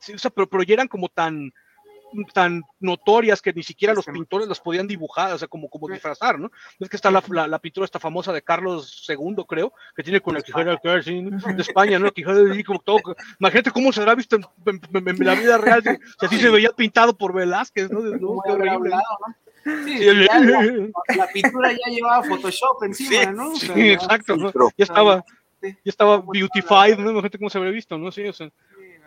sí, 0.00 0.12
o 0.14 0.18
sea, 0.18 0.30
pero, 0.32 0.48
pero 0.48 0.62
ya 0.64 0.74
eran 0.74 0.88
como 0.88 1.08
tan 1.08 1.52
tan 2.34 2.62
notorias 2.80 3.40
que 3.42 3.52
ni 3.52 3.62
siquiera 3.62 3.94
los 3.94 4.04
pintores 4.06 4.48
las 4.48 4.60
podían 4.60 4.86
dibujar, 4.86 5.32
o 5.32 5.38
sea, 5.38 5.48
como, 5.48 5.68
como 5.68 5.88
disfrazar, 5.88 6.38
¿no? 6.38 6.50
Es 6.78 6.88
que 6.88 6.96
está 6.96 7.10
la, 7.10 7.22
la, 7.28 7.46
la 7.46 7.58
pintura 7.58 7.84
esta 7.84 7.98
famosa 8.00 8.32
de 8.32 8.42
Carlos 8.42 9.06
II, 9.08 9.44
creo, 9.48 9.72
que 9.94 10.02
tiene 10.02 10.20
con 10.20 10.34
la 10.34 10.42
quijera 10.42 10.76
de 10.82 11.62
España, 11.62 11.98
¿no? 11.98 12.06
La 12.06 12.10
quijera 12.10 12.50
así 12.50 12.64
como 12.64 12.80
todo. 12.80 12.98
Imagínate 13.38 13.70
cómo 13.70 13.92
se 13.92 14.00
habrá 14.00 14.14
visto 14.14 14.36
en, 14.36 14.44
en- 14.66 14.80
en- 14.96 15.08
en 15.08 15.26
la 15.26 15.34
vida 15.34 15.58
real, 15.58 15.82
si, 15.82 15.90
si 16.18 16.26
así 16.26 16.38
se 16.38 16.50
veía 16.50 16.70
pintado 16.70 17.16
por 17.16 17.32
Velázquez, 17.34 17.90
¿no? 17.90 18.00
De- 18.02 18.18
no, 18.18 18.26
¿Cómo 18.28 18.42
qué 18.42 18.50
habrá 18.52 18.76
horrible. 18.76 18.94
hablado, 18.94 19.18
no? 19.26 19.34
Sí, 19.84 19.98
Sí, 19.98 20.08
el- 20.08 20.26
ya 20.26 20.40
la, 20.40 20.62
la 21.16 21.26
pintura 21.32 21.70
ya 21.72 21.92
llevaba 21.92 22.22
Photoshop 22.24 22.82
encima, 22.84 23.10
Sí, 23.10 23.26
¿no? 23.34 23.52
O 23.52 23.56
sea, 23.56 23.74
Sí, 23.74 23.90
exacto, 23.90 24.36
¿no? 24.36 24.50
Ya 24.76 24.84
estaba, 24.84 25.24
ya 25.62 25.74
estaba 25.84 26.22
beautified, 26.26 26.96
¿no? 26.98 27.10
Imagínate 27.10 27.36
cómo 27.38 27.50
se 27.50 27.58
habría 27.58 27.72
visto, 27.74 27.98
¿no? 27.98 28.10
Sí, 28.10 28.26
o 28.26 28.32
sea. 28.32 28.50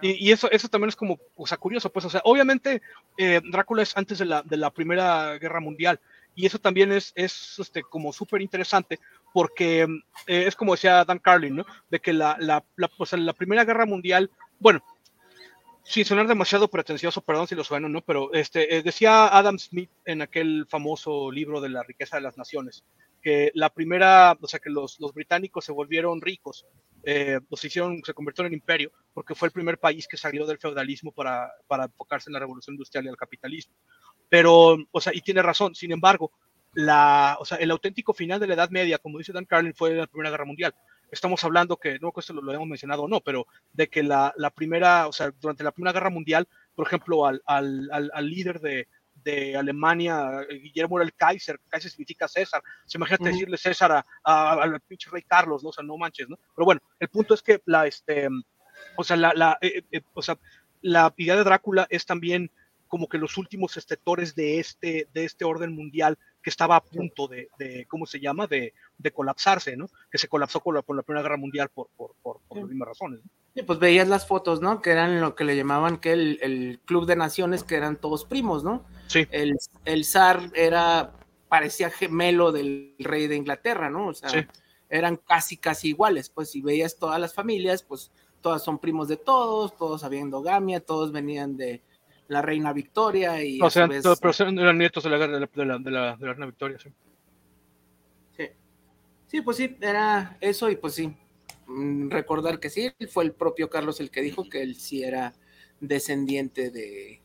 Y, 0.01 0.31
eso, 0.31 0.51
eso 0.51 0.67
también 0.67 0.89
es 0.89 0.95
como, 0.95 1.19
o 1.35 1.47
sea, 1.47 1.57
curioso, 1.57 1.89
pues, 1.89 2.05
o 2.05 2.09
sea, 2.09 2.21
obviamente 2.25 2.81
eh, 3.17 3.41
Drácula 3.51 3.83
es 3.83 3.95
antes 3.95 4.17
de 4.17 4.25
la, 4.25 4.41
de 4.41 4.57
la 4.57 4.69
Primera 4.69 5.37
Guerra 5.37 5.59
Mundial, 5.59 5.99
y 6.35 6.45
eso 6.45 6.59
también 6.59 6.91
es, 6.91 7.13
es 7.15 7.59
este, 7.59 7.83
como 7.83 8.11
súper 8.11 8.41
interesante, 8.41 8.99
porque 9.33 9.83
eh, 10.27 10.45
es 10.47 10.55
como 10.55 10.73
decía 10.73 11.05
Dan 11.05 11.19
Carlin, 11.19 11.57
¿no? 11.57 11.65
De 11.89 11.99
que 11.99 12.11
la, 12.11 12.35
la, 12.39 12.63
la, 12.75 12.89
la 13.17 13.33
Primera 13.33 13.65
Guerra 13.65 13.85
Mundial, 13.85 14.29
bueno, 14.59 14.83
sin 15.83 16.05
sonar 16.05 16.27
demasiado 16.27 16.69
pretencioso, 16.69 17.21
perdón 17.21 17.47
si 17.47 17.55
lo 17.55 17.63
sueno, 17.63 17.89
¿no? 17.89 18.01
Pero 18.01 18.33
este, 18.33 18.75
eh, 18.75 18.83
decía 18.83 19.27
Adam 19.27 19.59
Smith 19.59 19.91
en 20.05 20.21
aquel 20.21 20.65
famoso 20.69 21.29
libro 21.31 21.59
de 21.59 21.69
la 21.69 21.83
riqueza 21.83 22.17
de 22.17 22.23
las 22.23 22.37
naciones, 22.37 22.85
que 23.21 23.51
la 23.53 23.69
primera, 23.69 24.37
o 24.39 24.47
sea, 24.47 24.59
que 24.59 24.69
los, 24.69 24.99
los 24.99 25.13
británicos 25.13 25.65
se 25.65 25.71
volvieron 25.71 26.21
ricos, 26.21 26.65
eh, 27.03 27.39
pues 27.49 27.63
hicieron, 27.65 28.01
se 28.05 28.13
convirtieron 28.13 28.47
en 28.51 28.59
imperio, 28.59 28.91
porque 29.13 29.35
fue 29.35 29.49
el 29.49 29.51
primer 29.51 29.77
país 29.77 30.07
que 30.07 30.17
salió 30.17 30.45
del 30.45 30.57
feudalismo 30.57 31.11
para, 31.11 31.51
para 31.67 31.85
enfocarse 31.85 32.29
en 32.29 32.33
la 32.33 32.39
revolución 32.39 32.75
industrial 32.75 33.05
y 33.05 33.09
el 33.09 33.17
capitalismo. 33.17 33.73
Pero, 34.29 34.77
o 34.89 35.01
sea, 35.01 35.13
y 35.13 35.21
tiene 35.21 35.41
razón, 35.41 35.75
sin 35.75 35.91
embargo, 35.91 36.31
la, 36.73 37.37
o 37.39 37.45
sea, 37.45 37.57
el 37.57 37.71
auténtico 37.71 38.13
final 38.13 38.39
de 38.39 38.47
la 38.47 38.55
Edad 38.55 38.69
Media, 38.69 38.97
como 38.97 39.17
dice 39.17 39.33
Dan 39.33 39.45
Carlin, 39.45 39.75
fue 39.75 39.93
la 39.93 40.07
Primera 40.07 40.31
Guerra 40.31 40.45
Mundial. 40.45 40.73
Estamos 41.13 41.43
hablando 41.43 41.77
que, 41.77 41.99
no, 41.99 42.11
que 42.11 42.19
esto 42.21 42.33
lo, 42.33 42.41
lo 42.41 42.51
hemos 42.53 42.67
mencionado 42.67 43.03
o 43.03 43.07
no, 43.07 43.21
pero 43.21 43.45
de 43.71 43.87
que 43.87 44.03
la, 44.03 44.33
la 44.35 44.49
primera, 44.49 45.07
o 45.07 45.13
sea, 45.13 45.31
durante 45.39 45.63
la 45.63 45.71
Primera 45.71 45.93
Guerra 45.93 46.09
Mundial, 46.09 46.47
por 46.75 46.87
ejemplo, 46.87 47.25
al, 47.25 47.41
al, 47.45 47.89
al, 47.91 48.11
al 48.13 48.29
líder 48.29 48.59
de, 48.59 48.87
de 49.23 49.55
Alemania, 49.55 50.41
Guillermo 50.49 50.97
era 50.97 51.05
el 51.05 51.13
Kaiser, 51.13 51.59
Kaiser 51.69 51.91
significa 51.91 52.27
César, 52.27 52.61
se 52.85 52.97
imagínate 52.97 53.23
Ujú. 53.23 53.31
decirle 53.31 53.57
César 53.57 53.91
a- 53.91 54.05
a- 54.23 54.53
al 54.63 54.81
pinche 54.81 55.09
rey 55.11 55.21
Carlos, 55.21 55.63
¿no? 55.63 55.69
O 55.69 55.73
sea, 55.73 55.83
no 55.83 55.97
manches, 55.97 56.27
¿no? 56.27 56.37
Pero 56.55 56.65
bueno, 56.65 56.81
el 56.99 57.07
punto 57.09 57.33
es 57.33 57.41
que 57.41 57.61
la, 57.65 57.85
este, 57.87 58.27
o 58.97 59.03
sea, 59.03 59.15
la, 59.15 59.33
la, 59.35 59.57
eh, 59.61 59.83
eh, 59.91 60.01
o 60.13 60.21
sea, 60.21 60.37
la 60.81 61.13
idea 61.15 61.35
de 61.37 61.43
Drácula 61.43 61.87
es 61.89 62.05
también 62.05 62.51
como 62.87 63.07
que 63.07 63.17
los 63.17 63.37
últimos 63.37 63.77
estetores 63.77 64.35
de 64.35 64.59
este, 64.59 65.07
de 65.13 65.25
este 65.25 65.45
orden 65.45 65.73
mundial 65.73 66.17
que 66.43 66.49
estaba 66.49 66.75
a 66.75 66.83
punto 66.83 67.27
de, 67.27 67.47
de 67.57 67.85
¿cómo 67.87 68.05
se 68.05 68.19
llama?, 68.19 68.45
de, 68.47 68.73
de 68.97 69.11
colapsarse, 69.11 69.77
¿no? 69.77 69.87
Que 70.11 70.17
se 70.17 70.27
colapsó 70.27 70.59
con 70.59 70.75
la, 70.75 70.81
con 70.81 70.97
la 70.97 71.01
Primera 71.01 71.23
Guerra 71.23 71.37
Mundial 71.37 71.69
por, 71.69 71.87
por, 71.95 72.13
por, 72.21 72.41
por 72.47 72.57
las 72.59 72.67
mismas 72.67 72.89
razones. 72.89 73.21
¿no? 73.23 73.31
Sí, 73.55 73.63
pues 73.63 73.79
veías 73.79 74.07
las 74.07 74.27
fotos, 74.27 74.61
¿no? 74.61 74.81
Que 74.81 74.91
eran 74.91 75.21
lo 75.21 75.35
que 75.35 75.45
le 75.45 75.55
llamaban 75.55 75.97
que 75.97 76.11
el, 76.11 76.39
el 76.41 76.79
club 76.85 77.05
de 77.05 77.15
naciones, 77.15 77.63
que 77.63 77.75
eran 77.75 77.95
todos 77.95 78.25
primos, 78.25 78.63
¿no? 78.63 78.83
Sí. 79.07 79.25
El, 79.31 79.55
el 79.85 80.05
zar 80.05 80.51
era, 80.53 81.13
parecía 81.47 81.89
gemelo 81.89 82.51
del 82.51 82.95
rey 82.99 83.27
de 83.27 83.35
Inglaterra, 83.35 83.89
¿no? 83.89 84.07
O 84.07 84.13
sea, 84.13 84.29
Sí. 84.29 84.39
eran 84.89 85.17
casi, 85.17 85.55
casi 85.57 85.89
iguales. 85.89 86.29
Pues 86.29 86.49
si 86.51 86.61
veías 86.61 86.97
todas 86.97 87.19
las 87.19 87.33
familias, 87.33 87.83
pues 87.83 88.11
todas 88.41 88.61
son 88.63 88.79
primos 88.79 89.07
de 89.07 89.17
todos, 89.17 89.77
todos 89.77 90.03
había 90.03 90.19
endogamia, 90.19 90.81
todos 90.81 91.11
venían 91.11 91.55
de 91.55 91.81
la 92.27 92.41
reina 92.41 92.73
Victoria 92.73 93.43
y 93.43 93.61
O 93.61 93.69
sea, 93.69 93.87
vez- 93.87 94.03
pero 94.21 94.33
eran 94.49 94.77
nietos 94.77 95.03
de 95.03 95.09
la 95.09 95.17
guerra 95.17 95.33
de 95.33 95.39
la, 95.41 95.47
de 95.53 95.65
la, 95.65 95.77
de 95.79 95.91
la, 95.91 96.15
de 96.15 96.25
la 96.25 96.33
Reina 96.33 96.45
Victoria, 96.45 96.79
sí. 96.79 96.89
Sí. 98.35 98.47
Sí, 99.27 99.41
pues 99.41 99.57
sí, 99.57 99.75
era 99.81 100.37
eso 100.41 100.69
y 100.69 100.75
pues 100.75 100.95
sí, 100.95 101.13
mm, 101.67 102.09
recordar 102.09 102.59
que 102.59 102.69
sí, 102.69 102.91
fue 103.09 103.23
el 103.25 103.33
propio 103.33 103.69
Carlos 103.69 103.99
el 103.99 104.09
que 104.11 104.21
dijo 104.21 104.47
que 104.49 104.61
él 104.61 104.75
sí 104.75 105.03
era 105.03 105.33
descendiente 105.79 106.71
de, 106.71 107.21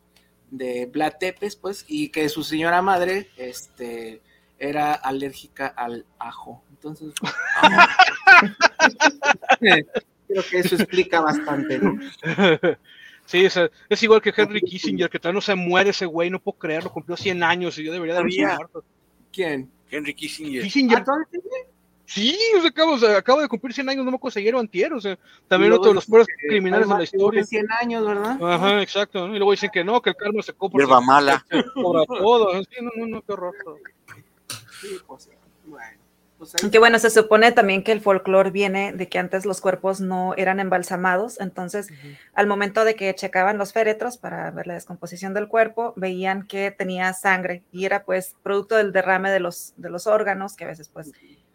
de 0.51 0.87
Vlad 0.87 1.15
Tepes, 1.21 1.57
pues, 1.57 1.85
y 1.89 2.09
que 2.09 2.29
su 2.29 2.43
señora 2.43 2.83
madre, 2.83 3.29
este, 3.37 4.21
era 4.59 4.95
alérgica 4.95 5.69
al 5.69 6.05
ajo. 6.19 6.63
Entonces, 6.71 7.13
creo 9.61 10.43
que 10.51 10.59
eso 10.59 10.75
explica 10.75 11.21
bastante, 11.21 11.79
¿no? 11.79 11.99
Sí, 13.29 13.45
o 13.45 13.51
sea, 13.51 13.71
es 13.91 14.03
igual 14.03 14.23
que 14.23 14.33
Henry 14.35 14.63
Kissinger, 14.63 15.11
que 15.11 15.19
todavía 15.19 15.35
no 15.37 15.43
se 15.43 15.55
muere 15.55 15.91
ese 15.91 16.07
güey, 16.07 16.31
no 16.31 16.41
puedo 16.41 16.57
creerlo, 16.57 16.91
cumplió 16.91 17.15
100 17.15 17.43
años 17.43 17.77
y 17.77 17.85
yo 17.85 17.93
debería 17.93 18.15
de 18.15 18.21
haber 18.21 18.33
muerto. 18.33 18.85
¿Quién? 19.31 19.71
Henry 19.91 20.15
Kissinger. 20.15 20.63
Kissinger, 20.63 21.05
Ah, 21.07 21.17
sí, 22.07 22.39
o 22.57 22.61
sea, 22.63 22.71
acabo, 22.71 22.93
o 22.93 22.99
sea, 22.99 23.19
acabo 23.19 23.43
de 23.43 23.49
cumplir 23.49 23.75
100 23.75 23.91
años, 23.91 24.07
no 24.07 24.13
me 24.13 24.19
o 24.19 24.59
antier, 24.59 24.95
o 24.95 25.01
sea, 25.03 25.19
también 25.47 25.75
otro 25.75 25.91
de 25.91 25.97
los 25.97 26.07
peores 26.07 26.27
criminales 26.49 26.89
de 26.89 26.95
la 26.95 27.03
historia. 27.03 27.45
100 27.45 27.67
años, 27.83 28.07
¿verdad? 28.07 28.43
Ajá, 28.43 28.81
exacto, 28.81 29.29
¿no? 29.29 29.35
y 29.35 29.39
luego 29.39 29.51
dicen 29.51 29.69
que 29.71 29.85
no, 29.85 30.01
que 30.01 30.09
el 30.09 30.17
karma 30.17 30.41
se 30.41 30.55
cobra. 30.55 30.79
Hierba 30.79 31.03
mala. 31.03 31.45
Se 31.51 31.65
cobra 31.75 32.07
todo, 32.07 32.63
sí, 32.63 32.77
no, 32.81 32.91
no, 32.97 33.07
no, 33.09 33.21
qué 33.21 33.33
horror. 33.35 33.55
todo. 33.63 33.77
Sí, 34.81 34.97
pues, 35.07 35.29
Pues 36.39 36.55
que 36.71 36.79
bueno, 36.79 37.01
se 37.01 37.11
supone 37.11 37.51
también 37.51 37.83
que 37.83 37.91
el 37.91 38.01
folclore 38.01 38.51
viene 38.51 38.93
de 38.93 39.09
que 39.09 39.19
antes 39.19 39.45
los 39.45 39.61
cuerpos 39.61 40.01
no 40.01 40.35
eran 40.37 40.61
embalsamados, 40.61 41.41
entonces 41.41 41.89
al 42.33 42.47
momento 42.47 42.85
de 42.85 42.95
que 42.95 43.13
checaban 43.15 43.59
los 43.59 43.73
féretros 43.73 44.19
para 44.19 44.49
ver 44.53 44.69
la 44.69 44.75
descomposición 44.75 45.35
del 45.35 45.49
cuerpo, 45.49 45.95
veían 45.97 46.47
que 46.47 46.71
tenía 46.71 47.13
sangre 47.13 47.65
y 47.73 47.87
era 47.87 48.05
pues 48.05 48.37
producto 48.45 48.77
del 48.77 48.93
derrame 48.93 49.31
de 49.31 49.41
los, 49.41 49.75
de 49.79 49.91
los 49.91 50.07
órganos, 50.07 50.55
que 50.55 50.65
a 50.65 50.69
veces 50.69 50.89
pues 50.89 51.13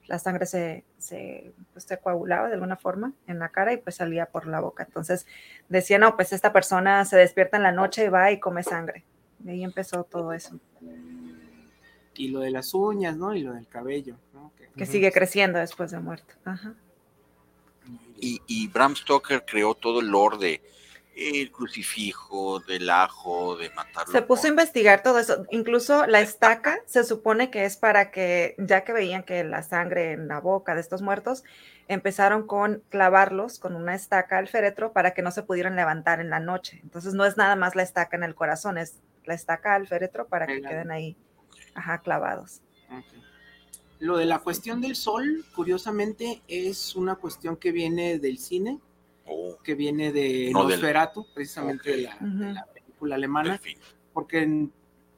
la 0.07 0.19
sangre 0.19 0.45
se, 0.45 0.83
se, 0.97 1.53
pues, 1.71 1.85
se 1.85 1.97
coagulaba 1.97 2.49
de 2.49 2.55
alguna 2.55 2.75
forma 2.75 3.13
en 3.25 3.39
la 3.39 3.49
cara 3.49 3.71
y 3.71 3.77
pues 3.77 3.95
salía 3.95 4.25
por 4.25 4.47
la 4.47 4.59
boca. 4.59 4.83
Entonces 4.83 5.25
decían, 5.69 6.01
no, 6.01 6.17
pues 6.17 6.33
esta 6.33 6.51
persona 6.51 7.05
se 7.05 7.15
despierta 7.15 7.55
en 7.55 7.63
la 7.63 7.71
noche 7.71 8.05
y 8.05 8.09
va 8.09 8.31
y 8.31 8.39
come 8.39 8.63
sangre. 8.63 9.05
De 9.39 9.53
ahí 9.53 9.63
empezó 9.63 10.03
todo 10.03 10.33
eso. 10.33 10.59
Y 12.15 12.27
lo 12.29 12.41
de 12.41 12.51
las 12.51 12.73
uñas, 12.73 13.17
¿no? 13.17 13.33
Y 13.33 13.41
lo 13.41 13.53
del 13.53 13.67
cabello 13.67 14.15
que 14.75 14.85
sigue 14.85 15.11
creciendo 15.11 15.59
después 15.59 15.91
de 15.91 15.99
muerto. 15.99 16.33
Y, 18.19 18.67
Bram 18.69 18.95
Stoker 18.95 19.43
creó 19.45 19.75
todo 19.75 19.99
el 19.99 20.07
lore 20.07 20.37
de 20.37 20.61
el 21.15 21.51
crucifijo, 21.51 22.59
del 22.61 22.89
ajo, 22.89 23.55
de 23.55 23.69
matar. 23.69 24.07
Se 24.07 24.23
puso 24.23 24.47
a 24.47 24.49
investigar 24.49 25.03
todo 25.03 25.19
eso. 25.19 25.45
Incluso 25.51 26.07
la 26.07 26.21
estaca 26.21 26.79
se 26.87 27.03
supone 27.03 27.51
que 27.51 27.65
es 27.65 27.77
para 27.77 28.09
que, 28.09 28.55
ya 28.57 28.83
que 28.83 28.93
veían 28.93 29.21
que 29.21 29.43
la 29.43 29.61
sangre 29.61 30.13
en 30.13 30.27
la 30.27 30.39
boca 30.39 30.73
de 30.73 30.81
estos 30.81 31.03
muertos, 31.03 31.43
empezaron 31.87 32.47
con 32.47 32.81
clavarlos 32.89 33.59
con 33.59 33.75
una 33.75 33.93
estaca 33.93 34.39
al 34.39 34.47
féretro 34.47 34.91
para 34.91 35.13
que 35.13 35.21
no 35.21 35.29
se 35.29 35.43
pudieran 35.43 35.75
levantar 35.75 36.19
en 36.19 36.31
la 36.31 36.39
noche. 36.39 36.79
Entonces 36.81 37.13
no 37.13 37.25
es 37.25 37.37
nada 37.37 37.55
más 37.55 37.75
la 37.75 37.83
estaca 37.83 38.17
en 38.17 38.23
el 38.23 38.33
corazón, 38.33 38.79
es 38.79 38.99
la 39.25 39.35
estaca 39.35 39.75
al 39.75 39.87
féretro 39.87 40.27
para 40.27 40.47
que 40.47 40.61
queden 40.61 40.89
ahí, 40.89 41.15
ajá, 41.75 41.99
clavados. 41.99 42.61
Lo 43.99 44.17
de 44.17 44.25
la 44.25 44.39
cuestión 44.39 44.81
del 44.81 44.95
sol, 44.95 45.45
curiosamente, 45.55 46.41
es 46.47 46.95
una 46.95 47.15
cuestión 47.15 47.55
que 47.55 47.71
viene 47.71 48.19
del 48.19 48.37
cine, 48.37 48.79
oh. 49.25 49.57
que 49.63 49.75
viene 49.75 50.11
de 50.11 50.51
Nosferatu, 50.51 51.25
precisamente 51.33 51.91
de, 51.91 52.01
la, 52.03 52.65
película 52.73 53.15
alemana, 53.15 53.61
porque 54.11 54.67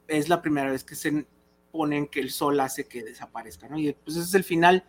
es 0.06 0.28
la 0.28 0.40
primera 0.40 0.70
vez 0.70 0.84
que 0.84 0.94
se 0.94 1.26
ponen 1.72 2.06
que 2.06 2.20
el 2.20 2.30
sol 2.30 2.60
hace 2.60 2.86
que 2.86 3.02
desaparezca, 3.02 3.68
¿no? 3.68 3.78
Y 3.78 3.92
pues 3.92 4.16
ese 4.16 4.26
es 4.26 4.34
el 4.34 4.44
final 4.44 4.84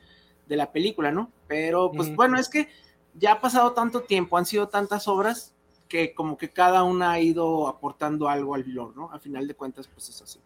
de 0.47 0.55
la 0.55 0.72
película, 0.72 1.11
¿no? 1.11 1.32
Pero 1.47 1.91
pues 1.91 2.15
bueno, 2.15 2.38
es 2.38 2.49
que 2.49 2.70
ya 3.15 3.34
ha 3.34 3.41
pasado 3.41 3.74
tanto 3.74 4.01
tiempo, 4.01 4.38
han 4.38 4.45
sido 4.45 4.70
tantas 4.70 5.07
obras 5.07 5.55
que 5.88 6.13
como 6.13 6.38
que 6.38 6.51
cada 6.51 6.84
una 6.84 7.11
ha 7.11 7.20
ido 7.20 7.68
aportando 7.68 8.30
algo 8.30 8.55
al 8.55 8.63
lore, 8.68 8.93
¿no? 8.95 9.11
A 9.11 9.20
final 9.20 9.47
de 9.47 9.55
cuentas, 9.55 9.88
pues 9.88 10.09
es 10.09 10.22
así. 10.22 10.39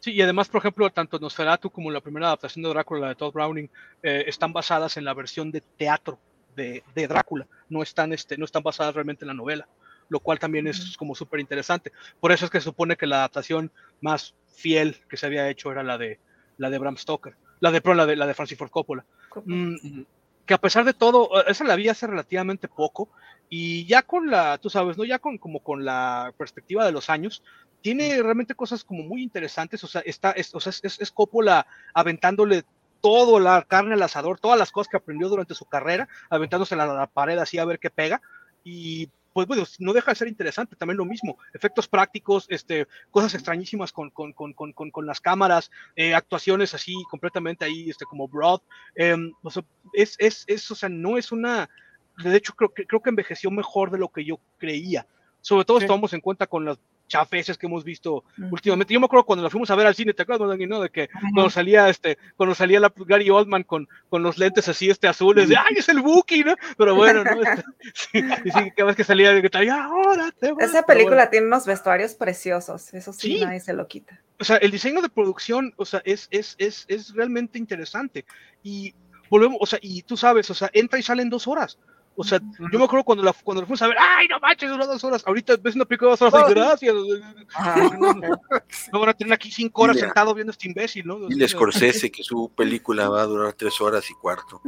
Sí, 0.00 0.12
y 0.12 0.22
además, 0.22 0.48
por 0.48 0.60
ejemplo, 0.60 0.90
tanto 0.90 1.18
Nosferatu 1.18 1.70
como 1.70 1.90
la 1.90 2.00
primera 2.00 2.26
adaptación 2.26 2.62
de 2.62 2.68
Drácula, 2.68 3.00
la 3.00 3.08
de 3.08 3.14
Todd 3.16 3.32
Browning, 3.32 3.68
eh, 4.02 4.24
están 4.26 4.52
basadas 4.52 4.96
en 4.96 5.04
la 5.04 5.14
versión 5.14 5.50
de 5.50 5.60
teatro 5.60 6.18
de, 6.54 6.82
Drácula, 7.06 7.46
no 7.68 7.82
están, 7.82 8.12
este, 8.12 8.36
no 8.36 8.44
están 8.44 8.64
basadas 8.64 8.94
realmente 8.94 9.24
en 9.24 9.28
la 9.28 9.34
novela, 9.34 9.68
lo 10.08 10.18
cual 10.18 10.40
también 10.40 10.66
es 10.66 10.96
como 10.96 11.14
súper 11.14 11.40
interesante. 11.40 11.92
Por 12.20 12.32
eso 12.32 12.44
es 12.44 12.50
que 12.50 12.58
se 12.58 12.64
supone 12.64 12.96
que 12.96 13.06
la 13.06 13.18
adaptación 13.18 13.70
más 14.00 14.34
fiel 14.56 14.96
que 15.08 15.16
se 15.16 15.26
había 15.26 15.48
hecho 15.48 15.70
era 15.70 15.84
la 15.84 15.98
de, 15.98 16.18
la 16.56 16.70
de 16.70 16.78
Bram 16.78 16.96
Stoker, 16.96 17.36
la 17.60 17.70
de, 17.70 17.80
la 17.94 18.06
de, 18.06 18.16
la 18.16 18.26
de 18.26 18.34
Francis 18.34 18.58
Ford 18.58 18.70
Coppola. 18.70 19.04
Mm, 19.44 20.02
que 20.46 20.54
a 20.54 20.58
pesar 20.58 20.84
de 20.84 20.94
todo, 20.94 21.30
eh, 21.40 21.44
esa 21.48 21.62
la 21.64 21.76
vi 21.76 21.88
hace 21.88 22.06
relativamente 22.06 22.68
poco, 22.68 23.08
y 23.48 23.86
ya 23.86 24.02
con 24.02 24.30
la, 24.30 24.58
tú 24.58 24.68
sabes, 24.68 24.98
¿no? 24.98 25.04
Ya 25.04 25.18
con 25.18 25.38
como 25.38 25.60
con 25.60 25.84
la 25.84 26.34
perspectiva 26.36 26.84
de 26.84 26.92
los 26.92 27.08
años, 27.08 27.42
tiene 27.82 28.22
realmente 28.22 28.54
cosas 28.54 28.84
como 28.84 29.02
muy 29.02 29.22
interesantes, 29.22 29.82
o 29.84 29.86
sea, 29.86 30.00
está, 30.02 30.32
es, 30.32 30.54
o 30.54 30.60
sea, 30.60 30.70
es, 30.70 31.00
es 31.00 31.10
Coppola 31.10 31.66
aventándole 31.94 32.64
todo 33.00 33.38
la 33.38 33.62
carne 33.62 33.94
al 33.94 34.02
asador, 34.02 34.40
todas 34.40 34.58
las 34.58 34.72
cosas 34.72 34.90
que 34.90 34.96
aprendió 34.96 35.28
durante 35.28 35.54
su 35.54 35.64
carrera, 35.64 36.08
aventándose 36.30 36.74
a 36.74 36.86
la 36.86 37.06
pared 37.06 37.38
así 37.38 37.58
a 37.58 37.64
ver 37.64 37.78
qué 37.78 37.90
pega, 37.90 38.20
y 38.64 39.08
pues 39.32 39.46
bueno, 39.46 39.62
no 39.78 39.92
deja 39.92 40.10
de 40.10 40.16
ser 40.16 40.26
interesante, 40.26 40.74
también 40.74 40.96
lo 40.96 41.04
mismo, 41.04 41.38
efectos 41.54 41.86
prácticos, 41.86 42.46
este, 42.48 42.88
cosas 43.10 43.34
extrañísimas 43.34 43.92
con, 43.92 44.10
con, 44.10 44.32
con, 44.32 44.52
con 44.72 45.06
las 45.06 45.20
cámaras, 45.20 45.70
eh, 45.94 46.12
actuaciones 46.12 46.74
así 46.74 46.94
completamente 47.08 47.64
ahí, 47.64 47.88
este, 47.88 48.04
como 48.04 48.26
broad, 48.26 48.60
em, 48.96 49.32
o 49.42 49.50
sea, 49.50 49.62
es, 49.92 50.16
es, 50.18 50.44
es, 50.48 50.68
o 50.70 50.74
sea, 50.74 50.88
no 50.88 51.18
es 51.18 51.30
una, 51.30 51.70
de 52.16 52.36
hecho 52.36 52.52
creo 52.54 52.74
que, 52.74 52.84
creo 52.84 53.00
que 53.00 53.10
envejeció 53.10 53.50
mejor 53.52 53.92
de 53.92 53.98
lo 53.98 54.08
que 54.08 54.24
yo 54.24 54.40
creía, 54.58 55.06
sobre 55.40 55.64
todo 55.64 55.78
si 55.80 55.86
tomamos 55.86 56.12
en 56.14 56.20
cuenta 56.20 56.48
con 56.48 56.64
las 56.64 56.80
chafeses 57.08 57.58
que 57.58 57.66
hemos 57.66 57.82
visto 57.82 58.24
últimamente. 58.50 58.94
Yo 58.94 59.00
me 59.00 59.06
acuerdo 59.06 59.24
cuando 59.24 59.42
la 59.42 59.50
fuimos 59.50 59.70
a 59.70 59.74
ver 59.74 59.86
al 59.86 59.94
cine, 59.94 60.14
¿te 60.14 60.22
acuerdas, 60.22 60.56
¿no? 60.58 60.80
De 60.80 60.90
que 60.90 61.08
cuando 61.34 61.50
salía 61.50 61.88
este, 61.88 62.18
cuando 62.36 62.54
salía 62.54 62.78
la 62.78 62.92
Gary 62.94 63.30
Oldman 63.30 63.64
con, 63.64 63.88
con 64.08 64.22
los 64.22 64.38
lentes 64.38 64.68
así, 64.68 64.90
este 64.90 65.08
azules, 65.08 65.48
de 65.48 65.56
¡ay, 65.56 65.76
es 65.76 65.88
el 65.88 66.00
Buki! 66.00 66.44
¿no? 66.44 66.54
Pero 66.76 66.94
bueno, 66.94 67.24
¿no? 67.24 67.42
Este, 67.42 67.64
sí, 67.94 68.18
y 68.44 68.50
sí, 68.50 68.70
cada 68.76 68.88
vez 68.88 68.96
que 68.96 69.04
salía, 69.04 69.32
gritaría, 69.32 69.82
ahora 69.82 70.30
te 70.38 70.52
Esa 70.60 70.82
película 70.82 71.30
tiene 71.30 71.46
unos 71.46 71.66
vestuarios 71.66 72.14
preciosos, 72.14 72.92
eso 72.94 73.12
sí, 73.12 73.40
nadie 73.40 73.60
se 73.60 73.72
lo 73.72 73.88
quita. 73.88 74.20
O 74.40 74.44
sea, 74.44 74.56
el 74.58 74.70
diseño 74.70 75.02
de 75.02 75.08
producción, 75.08 75.74
o 75.76 75.84
sea, 75.84 76.00
es, 76.04 76.28
es, 76.30 76.54
es, 76.58 76.84
es 76.88 77.12
realmente 77.12 77.58
interesante. 77.58 78.24
Y 78.62 78.94
volvemos, 79.30 79.58
o 79.60 79.66
sea, 79.66 79.78
y 79.82 80.02
tú 80.02 80.16
sabes, 80.16 80.48
o 80.50 80.54
sea, 80.54 80.70
entra 80.72 80.98
y 80.98 81.02
sale 81.02 81.22
en 81.22 81.30
dos 81.30 81.48
horas. 81.48 81.78
O 82.20 82.24
sea, 82.24 82.40
yo 82.72 82.78
me 82.80 82.84
acuerdo 82.84 83.04
cuando 83.04 83.22
la, 83.22 83.32
cuando 83.32 83.60
la 83.60 83.66
fuimos 83.68 83.80
a 83.80 83.86
ver, 83.86 83.96
¡ay, 83.96 84.26
no 84.26 84.40
manches, 84.40 84.68
duró 84.68 84.84
dos 84.88 85.04
horas! 85.04 85.22
Ahorita 85.24 85.56
ves 85.56 85.76
una 85.76 85.84
película 85.84 86.10
de 86.10 86.16
dos 86.16 86.34
horas 86.34 86.50
y 86.50 86.54
gracias. 86.54 86.94
No 88.92 88.98
van 88.98 89.10
a 89.10 89.14
tener 89.14 89.32
aquí 89.32 89.52
cinco 89.52 89.82
horas 89.82 90.00
sentado 90.00 90.34
viendo 90.34 90.50
este 90.50 90.66
imbécil, 90.66 91.06
¿no? 91.06 91.20
Y 91.28 91.40
el 91.40 91.48
Scorsese 91.48 92.10
que 92.10 92.24
su 92.24 92.50
película 92.56 93.08
va 93.08 93.22
a 93.22 93.26
durar 93.26 93.52
tres 93.52 93.80
horas 93.80 94.10
y 94.10 94.14
cuarto. 94.14 94.60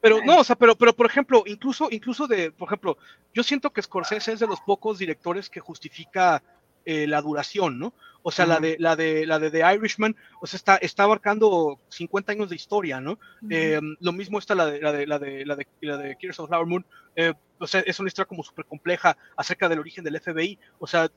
Pero 0.00 0.20
no, 0.24 0.38
o 0.38 0.44
sea, 0.44 0.54
pero, 0.54 0.76
pero 0.76 0.94
por 0.94 1.06
ejemplo, 1.06 1.42
incluso, 1.46 1.88
incluso 1.90 2.28
de, 2.28 2.52
por 2.52 2.68
ejemplo, 2.68 2.96
yo 3.34 3.42
siento 3.42 3.72
que 3.72 3.82
Scorsese 3.82 4.34
es 4.34 4.38
de 4.38 4.46
los 4.46 4.60
pocos 4.60 4.98
directores 4.98 5.50
que 5.50 5.58
justifica 5.58 6.40
eh, 6.86 7.06
la 7.06 7.20
duración, 7.20 7.78
¿no? 7.78 7.92
O 8.22 8.32
sea, 8.32 8.44
la 8.44 8.58
de 8.58 8.76
la 8.80 8.96
de 8.96 9.24
la 9.24 9.38
de 9.38 9.52
The 9.52 9.74
Irishman, 9.74 10.16
o 10.40 10.46
sea, 10.48 10.56
está, 10.56 10.76
está 10.78 11.04
abarcando 11.04 11.78
50 11.90 12.32
años 12.32 12.48
de 12.48 12.56
historia, 12.56 13.00
¿no? 13.00 13.20
Eh, 13.50 13.80
lo 14.00 14.12
mismo 14.12 14.40
está 14.40 14.56
la 14.56 14.66
de 14.66 14.80
la 14.80 14.90
de 14.90 15.06
la 15.06 15.18
de 15.18 15.46
la 15.46 15.54
de, 15.54 15.66
la 15.80 15.96
de 15.96 16.16
of 16.36 16.48
Flower 16.48 16.66
Moon, 16.66 16.84
eh, 17.14 17.34
o 17.58 17.66
sea, 17.68 17.82
es 17.82 18.00
una 18.00 18.08
historia 18.08 18.26
como 18.26 18.42
súper 18.42 18.64
compleja 18.64 19.16
acerca 19.36 19.68
del 19.68 19.78
origen 19.78 20.02
del 20.02 20.20
FBI, 20.20 20.58
o 20.80 20.88
sea, 20.88 21.08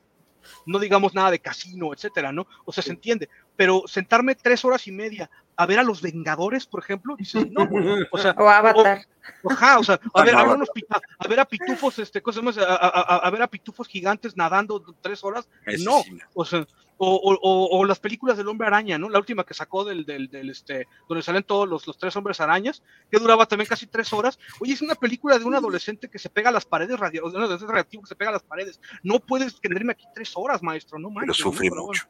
no 0.66 0.78
digamos 0.78 1.14
nada 1.14 1.30
de 1.30 1.38
casino, 1.38 1.92
etcétera, 1.92 2.32
¿no? 2.32 2.46
O 2.64 2.72
sea, 2.72 2.82
se 2.82 2.90
entiende, 2.90 3.28
pero 3.56 3.84
sentarme 3.86 4.34
tres 4.34 4.64
horas 4.64 4.86
y 4.86 4.92
media 4.92 5.30
a 5.56 5.66
ver 5.66 5.78
a 5.78 5.82
los 5.82 6.00
Vengadores, 6.00 6.66
por 6.66 6.82
ejemplo, 6.82 7.16
dices, 7.16 7.50
no, 7.50 7.68
o 8.10 8.18
sea, 8.18 8.34
o 8.38 8.48
Avatar. 8.48 9.06
O, 9.42 9.52
o 9.52 9.84
sea, 9.84 10.00
a 10.14 10.24
ver, 10.24 10.34
a, 10.34 10.40
a 10.40 11.28
ver 11.28 11.40
a 11.40 11.44
pitufos, 11.44 11.98
este, 11.98 12.22
cosas 12.22 12.42
más, 12.42 12.56
a, 12.56 12.74
a, 12.74 13.30
ver 13.30 13.42
a 13.42 13.46
pitufos 13.46 13.86
gigantes 13.86 14.36
nadando 14.36 14.82
tres 15.02 15.22
horas, 15.22 15.48
no, 15.80 16.02
o 16.32 16.44
sea, 16.46 16.66
o, 17.02 17.70
o, 17.72 17.84
las 17.86 17.98
películas 17.98 18.36
del 18.36 18.48
hombre 18.48 18.66
araña, 18.66 18.98
¿no? 18.98 19.08
La 19.08 19.18
última 19.18 19.44
que 19.44 19.54
sacó 19.54 19.84
del, 19.84 20.04
del, 20.04 20.28
del, 20.28 20.50
este, 20.50 20.86
donde 21.08 21.22
salen 21.22 21.44
todos 21.44 21.66
los, 21.66 21.86
los, 21.86 21.96
tres 21.96 22.14
hombres 22.14 22.40
arañas, 22.40 22.82
que 23.10 23.18
duraba 23.18 23.46
también 23.46 23.66
casi 23.68 23.86
tres 23.86 24.12
horas. 24.12 24.38
Oye, 24.60 24.74
es 24.74 24.82
una 24.82 24.94
película 24.94 25.38
de 25.38 25.46
un 25.46 25.54
adolescente 25.54 26.10
que 26.10 26.18
se 26.18 26.28
pega 26.28 26.50
a 26.50 26.52
las 26.52 26.66
paredes, 26.66 27.00
radio, 27.00 27.24
un 27.24 27.34
adolescente 27.34 27.72
reactivo 27.72 28.02
que 28.02 28.08
se 28.08 28.16
pega 28.16 28.28
a 28.28 28.34
las 28.34 28.42
paredes. 28.42 28.82
No 29.02 29.18
puedes 29.18 29.58
tenerme 29.62 29.92
aquí 29.92 30.04
tres 30.14 30.32
horas, 30.34 30.62
maestro, 30.62 30.98
no 30.98 31.08
mames. 31.08 31.22
Pero 31.22 31.34
sufrí 31.34 31.70
mucho. 31.70 32.06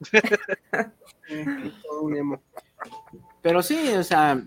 Pero 3.40 3.62
sí, 3.62 3.88
o 3.94 4.04
sea, 4.04 4.44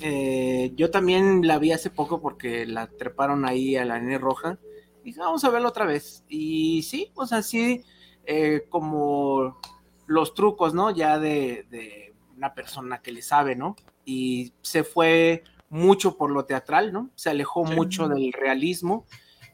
eh, 0.00 0.72
yo 0.74 0.90
también 0.90 1.46
la 1.46 1.60
vi 1.60 1.70
hace 1.70 1.90
poco 1.90 2.20
porque 2.20 2.66
la 2.66 2.88
treparon 2.88 3.46
ahí 3.46 3.76
a 3.76 3.84
la 3.84 3.98
N 3.98 4.18
roja. 4.18 4.58
Y 5.02 5.10
dije, 5.10 5.20
vamos 5.20 5.44
a 5.44 5.50
verla 5.50 5.68
otra 5.68 5.84
vez. 5.86 6.24
Y 6.28 6.82
sí, 6.82 7.12
o 7.14 7.28
sea, 7.28 7.42
sí 7.42 7.84
eh, 8.24 8.66
como 8.68 9.60
los 10.06 10.34
trucos, 10.34 10.74
¿no? 10.74 10.90
Ya 10.90 11.18
de, 11.18 12.14
una 12.36 12.54
persona 12.54 13.02
que 13.02 13.12
le 13.12 13.22
sabe, 13.22 13.54
¿no? 13.54 13.76
Y 14.04 14.52
se 14.62 14.82
fue 14.82 15.44
mucho 15.68 16.16
por 16.16 16.30
lo 16.30 16.44
teatral, 16.44 16.92
¿no? 16.92 17.10
Se 17.14 17.30
alejó 17.30 17.64
mucho 17.64 18.08
del 18.08 18.32
realismo 18.32 19.04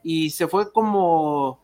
y 0.03 0.29
se 0.29 0.47
fue 0.47 0.71
como 0.71 1.59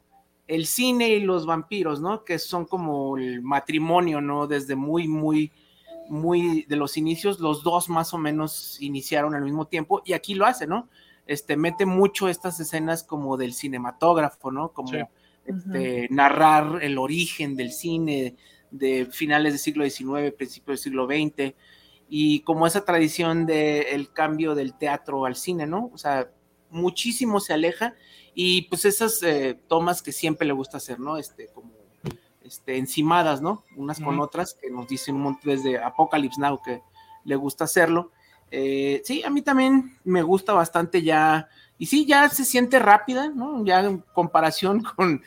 el 0.47 0.65
cine 0.65 1.09
y 1.09 1.21
los 1.21 1.45
vampiros, 1.45 2.01
¿no? 2.01 2.23
Que 2.23 2.37
son 2.39 2.65
como 2.65 3.17
el 3.17 3.41
matrimonio, 3.41 4.21
¿no? 4.21 4.47
Desde 4.47 4.75
muy, 4.75 5.07
muy, 5.07 5.51
muy 6.09 6.63
de 6.63 6.75
los 6.75 6.97
inicios, 6.97 7.39
los 7.39 7.63
dos 7.63 7.89
más 7.89 8.13
o 8.13 8.17
menos 8.17 8.77
iniciaron 8.81 9.33
al 9.33 9.43
mismo 9.43 9.65
tiempo 9.65 10.01
y 10.05 10.13
aquí 10.13 10.35
lo 10.35 10.45
hace, 10.45 10.67
¿no? 10.67 10.89
Este, 11.25 11.55
mete 11.55 11.85
mucho 11.85 12.27
estas 12.27 12.59
escenas 12.59 13.03
como 13.03 13.37
del 13.37 13.53
cinematógrafo, 13.53 14.51
¿no? 14.51 14.69
Como 14.73 14.91
este, 15.45 16.07
narrar 16.09 16.79
el 16.81 16.97
origen 16.97 17.55
del 17.55 17.71
cine 17.71 18.35
de 18.71 19.05
finales 19.05 19.53
del 19.53 19.59
siglo 19.59 19.89
XIX, 19.89 20.35
principios 20.35 20.79
del 20.79 20.91
siglo 20.91 21.05
XX, 21.05 21.53
y 22.09 22.41
como 22.41 22.67
esa 22.67 22.85
tradición 22.85 23.45
del 23.45 24.11
cambio 24.13 24.55
del 24.55 24.75
teatro 24.77 25.25
al 25.25 25.35
cine, 25.35 25.65
¿no? 25.65 25.89
O 25.93 25.97
sea, 25.97 26.29
muchísimo 26.69 27.39
se 27.39 27.53
aleja 27.53 27.93
y 28.33 28.63
pues 28.63 28.85
esas 28.85 29.21
eh, 29.23 29.59
tomas 29.67 30.01
que 30.01 30.11
siempre 30.11 30.47
le 30.47 30.53
gusta 30.53 30.77
hacer, 30.77 30.99
¿no? 30.99 31.17
Este, 31.17 31.47
como 31.47 31.71
este, 32.43 32.77
encimadas, 32.77 33.41
¿no? 33.41 33.63
Unas 33.75 33.99
con 33.99 34.19
otras, 34.19 34.53
que 34.53 34.69
nos 34.69 34.87
dicen 34.87 35.15
un 35.15 35.21
montón 35.21 35.55
desde 35.55 35.77
Apocalypse 35.77 36.41
Now, 36.41 36.61
que 36.61 36.81
le 37.23 37.35
gusta 37.35 37.63
hacerlo. 37.63 38.11
Eh, 38.51 39.01
sí, 39.05 39.23
a 39.23 39.29
mí 39.29 39.41
también 39.41 39.97
me 40.03 40.21
gusta 40.21 40.53
bastante 40.53 41.01
ya, 41.01 41.47
y 41.83 41.85
sí, 41.85 42.05
ya 42.05 42.29
se 42.29 42.45
siente 42.45 42.79
rápida, 42.79 43.27
¿no? 43.27 43.65
Ya 43.65 43.81
en 43.81 43.97
comparación 44.13 44.81
con 44.95 45.21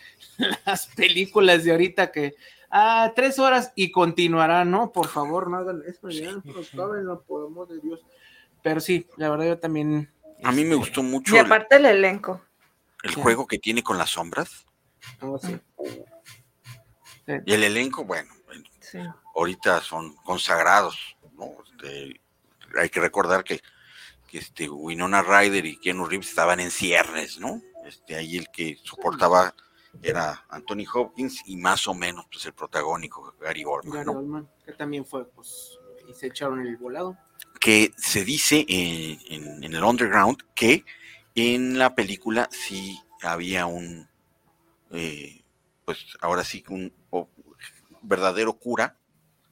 las 0.64 0.86
películas 0.86 1.64
de 1.64 1.72
ahorita 1.72 2.10
que, 2.10 2.34
ah, 2.70 3.12
tres 3.14 3.38
horas 3.38 3.72
y 3.74 3.90
continuará, 3.92 4.64
¿no? 4.64 4.90
Por 4.90 5.06
favor, 5.08 5.50
no 5.50 5.58
hagan 5.58 5.82
eso, 5.86 6.08
ya, 6.08 6.32
no 6.72 7.20
por 7.20 7.44
amor 7.44 7.68
de 7.68 7.78
Dios. 7.80 8.00
Pero 8.62 8.80
sí, 8.80 9.06
la 9.18 9.28
verdad 9.28 9.44
yo 9.48 9.58
también... 9.58 10.10
A 10.42 10.50
mí 10.50 10.62
me 10.62 10.70
este, 10.70 10.76
gustó 10.76 11.02
mucho 11.02 11.34
Y 11.34 11.38
aparte 11.38 11.76
el 11.76 11.84
elenco. 11.84 12.40
el 13.02 13.12
Sí. 13.12 13.20
juego 13.20 13.46
que 13.46 13.58
tiene 13.58 13.82
con 13.82 13.98
las 13.98 14.08
sombras. 14.08 14.64
algo 15.20 15.36
así. 15.36 15.60
Y 17.44 17.52
el 17.52 17.64
elenco, 17.64 18.02
bueno, 18.06 18.32
Sí. 18.80 18.98
ahorita 19.34 19.82
son 19.82 20.16
consagrados, 20.24 21.18
¿no? 21.34 21.50
Este, 21.70 22.18
hay 22.80 22.88
que 22.88 23.00
recordar 23.00 23.44
que 23.44 23.60
este 24.38 24.68
Winona 24.68 25.22
Ryder 25.22 25.64
y 25.66 25.78
Keanu 25.78 26.06
Reeves 26.06 26.28
estaban 26.28 26.60
en 26.60 26.70
cierres, 26.70 27.38
¿no? 27.38 27.62
Este, 27.84 28.16
ahí 28.16 28.36
el 28.36 28.48
que 28.50 28.78
soportaba 28.82 29.54
era 30.02 30.44
Anthony 30.50 30.84
Hopkins 30.92 31.42
y 31.46 31.56
más 31.56 31.86
o 31.88 31.94
menos 31.94 32.26
pues 32.30 32.44
el 32.46 32.52
protagónico 32.52 33.34
Gary 33.40 33.64
Oldman, 33.64 33.92
Gary 33.94 34.06
¿no? 34.06 34.12
Oldman, 34.18 34.48
que 34.64 34.72
también 34.72 35.06
fue, 35.06 35.26
pues, 35.30 35.78
y 36.08 36.12
se 36.14 36.26
echaron 36.26 36.66
el 36.66 36.76
volado. 36.76 37.16
que 37.60 37.92
se 37.96 38.24
dice 38.24 38.64
en, 38.68 39.18
en- 39.28 39.64
en 39.64 39.74
el 39.74 39.82
underground 39.82 40.36
que 40.54 40.84
en 41.34 41.78
la 41.78 41.94
película 41.94 42.48
sí 42.52 43.00
había 43.22 43.66
un, 43.66 44.08
eh, 44.90 45.42
pues 45.84 45.98
ahora 46.20 46.44
sí, 46.44 46.62
un 46.68 46.92
verdadero 48.02 48.52
cura 48.54 48.96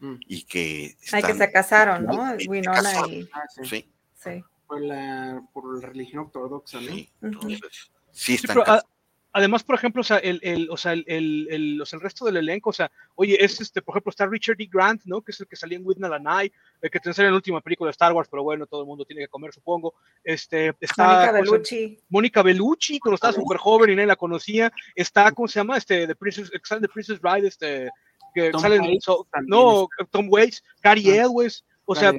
Mm. 0.00 0.16
y 0.28 0.42
que 0.42 0.96
Ay, 1.12 1.22
que 1.22 1.30
están- 1.32 1.38
se 1.38 1.52
casaron, 1.52 2.04
¿no? 2.04 2.34
Winona 2.46 2.82
casaron. 2.82 3.10
y... 3.12 3.28
Ah, 3.32 3.42
sí. 3.48 3.64
Sí, 3.64 3.90
Sí. 4.22 4.44
Por 4.66 4.80
la, 4.82 5.42
por 5.52 5.80
la 5.80 5.88
religión 5.88 6.24
ortodoxa, 6.24 6.80
¿no? 6.80 6.88
sí, 6.88 7.08
entonces, 7.22 7.60
sí 7.70 7.90
Sí, 8.12 8.34
están 8.36 8.54
pero, 8.54 8.62
ah, 8.62 8.64
casados. 8.64 8.84
además, 9.32 9.62
por 9.64 9.74
ejemplo, 9.74 10.00
o 10.00 10.04
sea, 10.04 10.18
el, 10.18 10.40
el, 10.42 10.70
o 10.70 10.76
sea, 10.76 10.92
el, 10.94 11.04
el, 11.06 11.48
el- 11.50 11.82
o 11.82 11.84
sea, 11.86 11.96
el 11.98 12.02
resto 12.02 12.24
del 12.24 12.36
elenco, 12.38 12.70
o 12.70 12.72
sea, 12.72 12.90
oye, 13.16 13.36
es 13.44 13.60
este, 13.60 13.82
por 13.82 13.92
ejemplo, 13.94 14.10
está 14.10 14.26
Richard 14.26 14.56
D. 14.56 14.68
Grant, 14.72 15.02
¿no? 15.04 15.20
Que 15.20 15.32
es 15.32 15.40
el 15.40 15.46
que 15.48 15.56
salía 15.56 15.76
en 15.78 15.84
Witney 15.86 16.08
Lanai, 16.08 16.50
el 16.80 16.90
que 16.90 16.98
sale 17.12 17.26
en 17.28 17.32
la 17.34 17.36
última 17.36 17.60
película 17.60 17.88
de 17.88 17.92
Star 17.92 18.12
Wars, 18.12 18.28
pero 18.30 18.42
bueno, 18.42 18.66
todo 18.66 18.80
el 18.80 18.86
mundo 18.86 19.04
tiene 19.04 19.22
que 19.22 19.28
comer, 19.28 19.52
supongo. 19.52 19.94
Este, 20.22 20.74
está 20.80 21.04
Mónica 21.06 21.26
¿cómo 21.32 21.44
se- 21.44 21.50
Bellucci. 21.50 21.98
Mónica 22.08 22.42
Bellucci, 22.42 22.98
cuando 23.00 23.14
estaba 23.16 23.32
súper 23.32 23.58
joven 23.58 23.90
y 23.90 23.96
nadie 23.96 24.06
la 24.06 24.16
conocía. 24.16 24.72
Está, 24.94 25.30
¿cómo 25.32 25.46
se 25.48 25.58
llama? 25.60 25.76
Este, 25.76 26.06
The 26.06 26.14
Princess, 26.14 26.50
de 26.50 26.88
Princess 26.88 27.20
Bride, 27.20 27.48
este, 27.48 27.90
que 28.34 28.50
Tom 28.50 28.60
sale 28.60 28.76
en- 28.76 28.82
Waits 28.82 29.04
so- 29.04 29.26
no, 29.46 29.88
Tom 30.10 30.26
Waits, 30.30 30.62
Cary 30.80 31.10
Ah, 31.10 31.24
Elwes, 31.24 31.64
o 31.84 31.94
sea, 31.94 32.12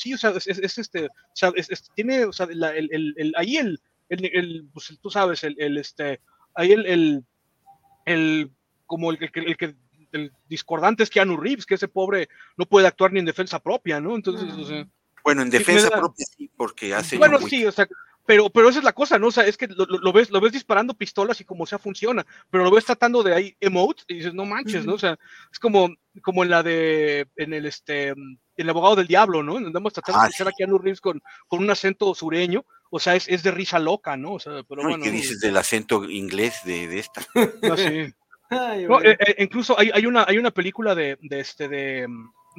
sí, 0.00 0.14
o 0.14 0.18
sea, 0.18 0.30
es, 0.30 0.46
es- 0.46 0.58
es 0.58 0.78
este, 0.78 1.06
o 1.06 1.10
sea, 1.34 1.52
es- 1.54 1.70
es- 1.70 1.90
tiene, 1.94 2.24
o 2.24 2.32
sea, 2.32 2.46
la- 2.50 2.74
el, 2.76 2.88
el, 2.92 3.14
el- 3.16 3.32
ahí 3.36 3.56
el, 3.58 3.80
el, 4.08 4.66
pues, 4.72 4.98
tú 5.00 5.10
sabes, 5.10 5.44
el, 5.44 5.76
este, 5.78 6.20
ahí 6.54 6.72
el, 6.72 7.24
el, 8.06 8.50
como 8.86 9.10
el, 9.10 9.18
que- 9.18 9.30
el, 9.40 9.56
que 9.56 9.74
el 10.12 10.32
discordante 10.48 11.02
es 11.04 11.10
Keanu 11.10 11.36
Reeves, 11.36 11.66
que 11.66 11.74
ese 11.76 11.88
pobre 11.88 12.28
no 12.56 12.66
puede 12.66 12.86
actuar 12.86 13.12
ni 13.12 13.20
en 13.20 13.26
defensa 13.26 13.58
propia, 13.60 14.00
¿no? 14.00 14.16
Entonces, 14.16 14.52
o 14.52 14.64
sea, 14.66 14.86
Bueno, 15.22 15.42
en 15.42 15.52
sí, 15.52 15.58
defensa 15.58 15.88
da- 15.90 15.98
propia 15.98 16.26
sí, 16.26 16.50
porque 16.56 16.94
hace 16.94 17.18
bueno, 17.18 17.38
sí, 17.40 17.64
o 17.64 17.70
sea, 17.72 17.86
pero, 18.26 18.48
pero 18.50 18.68
esa 18.68 18.78
es 18.80 18.84
la 18.84 18.92
cosa, 18.92 19.18
¿no? 19.18 19.28
O 19.28 19.32
sea, 19.32 19.46
es 19.46 19.56
que 19.56 19.66
lo, 19.68 20.12
ves, 20.12 20.30
lo 20.30 20.40
ves 20.40 20.52
disparando 20.52 20.94
pistolas 20.94 21.40
y 21.40 21.44
como 21.44 21.66
sea 21.66 21.78
funciona, 21.78 22.24
pero 22.50 22.64
lo 22.64 22.70
ves 22.70 22.84
tratando 22.84 23.22
de 23.22 23.34
ahí 23.34 23.56
emote 23.60 24.02
y 24.08 24.14
dices, 24.16 24.34
no 24.34 24.44
manches, 24.44 24.84
¿no? 24.86 24.94
O 24.94 24.98
sea, 24.98 25.18
es 25.52 25.58
como, 25.58 25.88
como 26.22 26.42
en 26.44 26.50
la 26.50 26.62
de, 26.62 27.26
en 27.36 27.52
el 27.54 27.66
este, 27.66 28.14
el 28.60 28.70
abogado 28.70 28.96
del 28.96 29.06
diablo, 29.06 29.42
¿no? 29.42 29.56
Andamos 29.56 29.92
tratando 29.92 30.20
Ah, 30.20 30.24
de 30.24 30.28
hacer 30.28 30.46
sí. 30.46 30.52
a 30.52 30.56
Keanu 30.56 30.78
Reeves 30.78 31.00
con, 31.00 31.22
con 31.48 31.60
un 31.60 31.70
acento 31.70 32.14
sureño, 32.14 32.64
o 32.90 32.98
sea, 32.98 33.14
es, 33.16 33.28
es 33.28 33.42
de 33.42 33.50
risa 33.50 33.78
loca, 33.78 34.16
¿no? 34.16 34.32
O 34.34 34.38
sea, 34.40 34.62
pero 34.68 34.82
No, 34.82 34.88
¿y 34.90 34.92
bueno. 34.92 35.04
qué 35.04 35.10
dices 35.10 35.40
del 35.40 35.56
acento 35.56 36.04
inglés 36.08 36.60
de, 36.64 36.88
de 36.88 36.98
esta? 36.98 37.22
no, 37.62 37.76
sí. 37.76 38.12
Ay, 38.50 38.82
No, 38.82 38.94
bueno. 38.94 39.10
eh, 39.10 39.16
eh, 39.20 39.34
incluso 39.38 39.78
hay, 39.78 39.90
hay, 39.94 40.06
una, 40.06 40.24
hay 40.26 40.36
una 40.38 40.50
película 40.50 40.94
de, 40.94 41.16
de, 41.20 41.38
este, 41.40 41.68
de, 41.68 42.08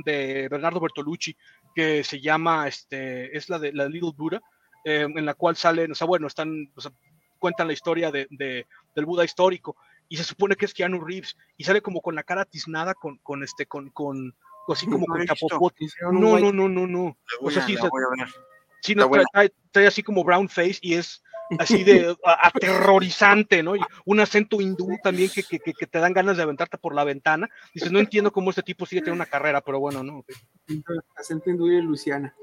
de 0.05 0.47
Bernardo 0.49 0.79
Bertolucci 0.79 1.35
que 1.75 2.03
se 2.03 2.21
llama, 2.21 2.67
este, 2.67 3.35
es 3.37 3.49
la 3.49 3.59
de 3.59 3.73
la 3.73 3.87
Little 3.89 4.11
Buddha, 4.15 4.41
eh, 4.85 5.05
en 5.13 5.25
la 5.25 5.33
cual 5.33 5.55
salen, 5.57 5.91
o 5.91 5.95
sea, 5.95 6.07
bueno, 6.07 6.27
están, 6.27 6.71
o 6.75 6.81
sea, 6.81 6.91
cuentan 7.39 7.67
la 7.67 7.73
historia 7.73 8.09
de, 8.11 8.27
de- 8.29 8.65
del 8.95 9.05
Buda 9.05 9.25
histórico 9.25 9.75
y 10.09 10.17
se 10.17 10.23
supone 10.23 10.55
que 10.55 10.65
es 10.65 10.73
Keanu 10.73 10.99
Reeves 11.03 11.35
y 11.57 11.63
sale 11.63 11.81
como 11.81 12.01
con 12.01 12.13
la 12.15 12.23
cara 12.23 12.45
tiznada 12.45 12.93
con, 12.93 13.17
con 13.19 13.43
este, 13.43 13.65
con, 13.65 13.89
con, 13.89 14.33
así 14.67 14.85
como 14.85 14.99
No 14.99 15.05
con 15.05 15.17
he 15.17 15.21
visto. 15.21 15.35
chapopote. 15.35 15.85
Hicieron 15.85 16.15
un 16.17 16.21
No, 16.21 16.39
no, 16.39 16.51
no, 16.51 16.69
no, 16.69 16.87
no. 16.87 17.17
La 17.41 17.47
O 17.47 17.51
sea, 17.51 17.65
sí, 17.65 17.73
la 17.75 17.81
se- 17.81 17.89
voy 17.89 18.01
a 18.03 18.23
ver. 18.23 18.33
Sí, 18.81 18.95
no, 18.95 19.09
trae, 19.09 19.23
trae- 19.33 19.53
trae 19.71 19.87
así 19.87 20.01
como 20.03 20.23
brown 20.23 20.49
face 20.49 20.79
y 20.81 20.95
es 20.95 21.21
así 21.59 21.83
de 21.83 22.15
a- 22.25 22.47
aterrorizante, 22.47 23.61
¿no? 23.63 23.75
Y 23.75 23.81
un 24.05 24.19
acento 24.19 24.59
hindú 24.61 24.97
también 25.03 25.29
que, 25.29 25.43
que, 25.43 25.59
que- 25.59 25.73
que 25.73 25.87
te 25.87 25.99
dan 25.99 26.13
ganas 26.13 26.37
de 26.37 26.43
aventarte 26.43 26.77
por 26.77 26.95
la 26.95 27.03
ventana. 27.03 27.47
Dices, 27.73 27.91
no 27.91 27.99
entiendo 27.99 28.31
cómo 28.31 28.49
este 28.49 28.63
tipo 28.63 28.85
sigue 28.85 29.01
teniendo 29.01 29.23
una 29.23 29.29
carrera, 29.29 29.61
pero 29.61 29.79
bueno, 29.79 30.03
no. 30.03 30.23
Acento 31.15 31.49
hindú 31.49 31.67
y 31.67 31.81
Luciana. 31.81 32.35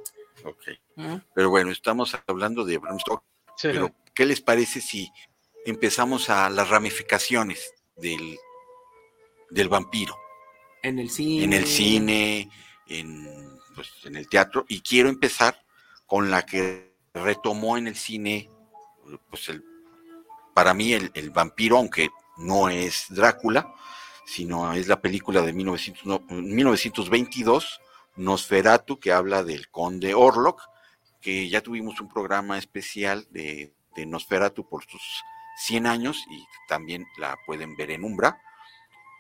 Ok. 0.45 0.62
Ah. 0.99 1.21
Pero 1.35 1.51
bueno, 1.51 1.71
estamos 1.73 2.16
hablando 2.27 2.64
de 2.64 2.79
Bram 2.79 2.99
Stoker. 3.01 3.27
Sí. 3.57 3.69
Pero, 3.73 3.91
¿qué 4.14 4.25
les 4.25 4.41
parece 4.41 4.81
si 4.81 5.11
empezamos 5.66 6.31
a 6.31 6.49
las 6.51 6.69
ramificaciones 6.71 7.73
del, 7.97 8.39
del 9.51 9.69
vampiro? 9.69 10.14
En 10.83 10.99
el 10.99 11.11
cine. 11.11 11.45
En 11.45 11.53
el 11.53 11.66
cine, 11.66 12.51
en, 12.87 13.59
pues, 13.74 13.91
en 14.05 14.16
el 14.16 14.29
teatro. 14.29 14.64
Y 14.68 14.81
quiero 14.81 15.09
empezar 15.09 15.62
con 16.07 16.31
la 16.31 16.45
que 16.45 16.95
retomó 17.14 17.76
en 17.76 17.89
el 17.89 17.97
cine, 17.97 18.49
pues 19.31 19.49
el, 19.49 19.64
para 20.55 20.74
mí 20.74 20.93
el, 20.93 21.11
el 21.14 21.31
vampiro, 21.31 21.76
aunque 21.79 22.09
no 22.37 22.68
es 22.68 23.07
Drácula, 23.11 23.74
sino 24.24 24.72
es 24.72 24.89
la 24.89 25.01
película 25.01 25.43
de 25.43 25.53
1900 25.53 26.07
no, 26.07 26.20
1922, 26.29 27.81
Nosferatu, 28.16 28.99
que 28.99 29.12
habla 29.12 29.43
del 29.43 29.68
conde 29.70 30.14
Orlok, 30.14 30.62
que 31.20 31.49
ya 31.49 31.61
tuvimos 31.62 32.01
un 32.01 32.09
programa 32.09 32.59
especial 32.59 33.26
de, 33.31 33.72
de 33.97 34.07
Nosferatu 34.07 34.68
por 34.68 34.85
sus 34.85 35.03
100 35.59 35.87
años 35.87 36.24
y 36.31 36.45
también 36.68 37.07
la 37.18 37.37
pueden 37.47 37.76
ver 37.76 37.91
en 37.91 38.05
Umbra. 38.05 38.41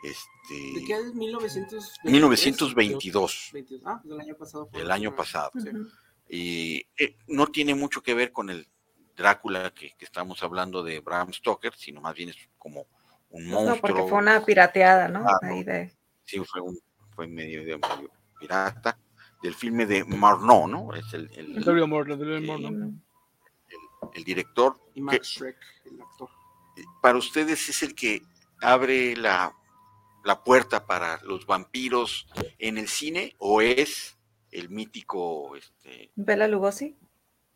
Este, 0.02 0.80
¿De 0.80 0.84
qué 0.86 0.94
es 0.94 1.14
1922? 1.14 1.98
1922, 2.04 3.50
Ah, 3.84 4.00
pues 4.02 4.10
del 4.10 4.20
año 4.20 4.36
pasado. 4.36 4.68
del 4.72 4.90
año 4.90 5.16
pasado. 5.16 5.50
Sí. 5.54 5.70
Y 6.30 6.86
eh, 7.02 7.16
no 7.26 7.46
tiene 7.48 7.74
mucho 7.74 8.02
que 8.02 8.14
ver 8.14 8.32
con 8.32 8.50
el 8.50 8.68
Drácula 9.16 9.72
que, 9.74 9.94
que 9.96 10.04
estamos 10.04 10.42
hablando 10.42 10.82
de 10.84 11.00
Bram 11.00 11.32
Stoker, 11.32 11.74
sino 11.74 12.00
más 12.00 12.14
bien 12.14 12.28
es 12.28 12.36
como 12.58 12.86
un 13.30 13.48
No, 13.48 13.62
monstruo. 13.64 13.80
porque 13.80 14.08
fue 14.08 14.18
una 14.18 14.44
pirateada, 14.44 15.08
¿no? 15.08 15.20
Claro. 15.24 15.54
Ahí 15.54 15.64
de... 15.64 15.92
Sí, 16.24 16.38
fue, 16.44 16.60
un, 16.60 16.78
fue 17.16 17.26
medio 17.26 17.64
de 17.64 17.78
medio 17.78 18.10
pirata. 18.38 18.96
Del 19.42 19.54
filme 19.54 19.86
de 19.86 20.04
Marno, 20.04 20.66
¿no? 20.66 20.92
Es 20.94 21.12
el, 21.14 21.30
el- 21.36 21.64
Dario 21.64 21.86
Morno. 21.86 22.14
el 24.14 24.24
director. 24.24 24.80
Y 24.90 24.94
que 24.94 25.00
Max 25.02 25.26
Shrek, 25.28 25.56
el 25.84 26.00
actor. 26.00 26.28
para 27.00 27.18
ustedes 27.18 27.68
es 27.68 27.82
el 27.84 27.94
que 27.94 28.20
abre 28.60 29.16
la, 29.16 29.52
la 30.28 30.44
puerta 30.44 30.84
para 30.84 31.18
los 31.22 31.46
vampiros 31.46 32.28
en 32.58 32.76
el 32.76 32.86
cine 32.86 33.34
o 33.38 33.62
es 33.62 34.18
el 34.50 34.68
mítico 34.68 35.56
este, 35.56 36.10
Bela 36.16 36.46
Lugosi. 36.46 36.94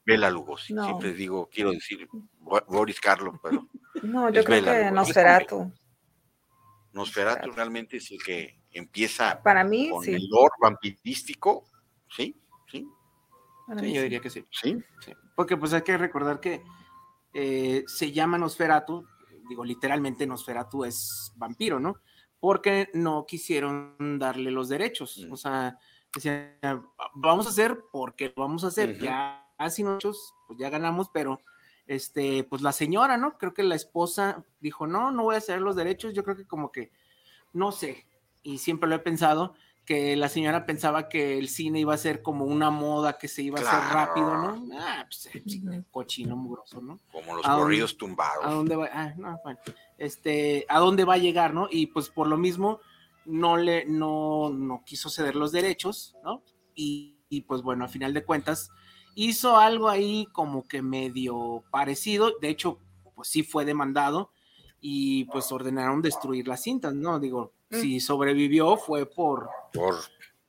Bela 0.06 0.30
Lugosi. 0.30 0.72
No. 0.72 0.86
Siempre 0.86 1.12
digo, 1.12 1.50
quiero 1.52 1.70
decir 1.70 2.08
Bo- 2.38 2.64
Boris 2.68 2.98
Karloff, 2.98 3.36
pero 3.42 3.68
No, 4.02 4.30
yo 4.30 4.42
creo 4.42 4.62
Bela 4.62 4.72
que 4.72 4.78
Lugosi. 4.84 4.94
Nosferatu. 4.94 5.56
Nosferatu 5.58 6.92
Nosferatu. 6.94 7.50
realmente 7.52 7.98
es 7.98 8.10
el 8.10 8.22
que 8.22 8.58
empieza 8.72 9.42
Para 9.42 9.64
mí, 9.64 9.90
con 9.90 10.02
sí. 10.02 10.14
el 10.14 10.26
lore 10.30 10.54
vampirístico, 10.58 11.64
¿sí? 12.08 12.34
¿Sí? 12.70 12.88
Para 13.66 13.80
Sí, 13.80 13.86
mí 13.86 13.92
yo 13.92 14.00
sí. 14.00 14.04
diría 14.04 14.20
que 14.20 14.30
sí. 14.30 14.46
¿Sí? 14.50 14.78
Sí, 15.04 15.12
Porque 15.36 15.58
pues 15.58 15.74
hay 15.74 15.82
que 15.82 15.98
recordar 15.98 16.40
que 16.40 16.62
eh, 17.34 17.84
se 17.86 18.12
llama 18.12 18.38
Nosferatu, 18.38 19.06
digo 19.46 19.62
literalmente 19.62 20.26
Nosferatu 20.26 20.86
es 20.86 21.32
vampiro, 21.36 21.78
¿no? 21.78 21.96
Porque 22.42 22.90
no 22.92 23.24
quisieron 23.24 24.18
darle 24.18 24.50
los 24.50 24.68
derechos. 24.68 25.16
Mm. 25.28 25.32
O 25.32 25.36
sea, 25.36 25.78
decían, 26.12 26.58
vamos 27.14 27.46
a 27.46 27.50
hacer 27.50 27.78
porque 27.92 28.32
lo 28.34 28.42
vamos 28.42 28.64
a 28.64 28.66
hacer. 28.66 28.96
Ujú. 28.96 29.04
Ya 29.04 29.48
sin 29.70 29.86
muchos, 29.86 30.34
pues 30.48 30.58
ya 30.58 30.68
ganamos, 30.68 31.08
pero 31.10 31.40
este, 31.86 32.42
pues 32.42 32.60
la 32.60 32.72
señora, 32.72 33.16
¿no? 33.16 33.38
Creo 33.38 33.54
que 33.54 33.62
la 33.62 33.76
esposa 33.76 34.44
dijo, 34.58 34.88
no, 34.88 35.12
no 35.12 35.22
voy 35.22 35.36
a 35.36 35.38
hacer 35.38 35.60
los 35.60 35.76
derechos. 35.76 36.14
Yo 36.14 36.24
creo 36.24 36.36
que 36.36 36.44
como 36.44 36.72
que, 36.72 36.90
no 37.52 37.70
sé, 37.70 38.08
y 38.42 38.58
siempre 38.58 38.88
lo 38.88 38.96
he 38.96 38.98
pensado, 38.98 39.54
que 39.84 40.16
la 40.16 40.28
señora 40.28 40.66
pensaba 40.66 41.08
que 41.08 41.38
el 41.38 41.48
cine 41.48 41.78
iba 41.78 41.94
a 41.94 41.98
ser 41.98 42.22
como 42.22 42.44
una 42.44 42.70
moda 42.70 43.18
que 43.18 43.28
se 43.28 43.42
iba 43.42 43.60
a 43.60 43.62
hacer 43.62 43.78
Claro. 43.90 43.94
rápido, 43.94 44.36
¿no? 44.36 44.66
Ah, 44.80 45.04
pues, 45.08 45.28
sí, 45.44 45.62
Ujú. 45.64 45.84
cochino 45.92 46.34
mugroso, 46.36 46.80
¿no? 46.80 46.98
Como 47.12 47.36
los 47.36 47.44
¿A 47.46 47.50
dónde- 47.50 47.62
corridos 47.64 47.94
¿A 47.94 47.98
tumbados. 47.98 48.44
dónde 48.50 48.74
va? 48.76 48.88
Ah, 48.92 49.12
no, 49.16 49.38
bueno, 49.44 49.58
este, 49.98 50.66
¿a 50.68 50.78
dónde 50.78 51.04
va 51.04 51.14
a 51.14 51.18
llegar, 51.18 51.54
no? 51.54 51.68
Y 51.70 51.86
pues 51.86 52.08
por 52.10 52.26
lo 52.26 52.36
mismo 52.36 52.80
no 53.24 53.56
le, 53.56 53.84
no, 53.86 54.50
no 54.50 54.82
quiso 54.84 55.08
ceder 55.10 55.36
los 55.36 55.52
derechos, 55.52 56.16
¿no? 56.24 56.42
Y, 56.74 57.18
y, 57.28 57.42
pues 57.42 57.62
bueno, 57.62 57.84
a 57.84 57.88
final 57.88 58.14
de 58.14 58.24
cuentas 58.24 58.70
hizo 59.14 59.56
algo 59.56 59.88
ahí 59.88 60.26
como 60.32 60.66
que 60.66 60.82
medio 60.82 61.64
parecido, 61.70 62.32
de 62.40 62.48
hecho, 62.48 62.78
pues 63.14 63.28
sí 63.28 63.42
fue 63.42 63.64
demandado 63.64 64.32
y 64.80 65.24
pues 65.26 65.52
ordenaron 65.52 66.02
destruir 66.02 66.48
las 66.48 66.62
cintas, 66.62 66.94
¿no? 66.94 67.20
Digo, 67.20 67.52
Mm. 67.72 67.80
si 67.80 68.00
sobrevivió 68.00 68.76
fue 68.76 69.06
por... 69.06 69.48
Por 69.72 69.96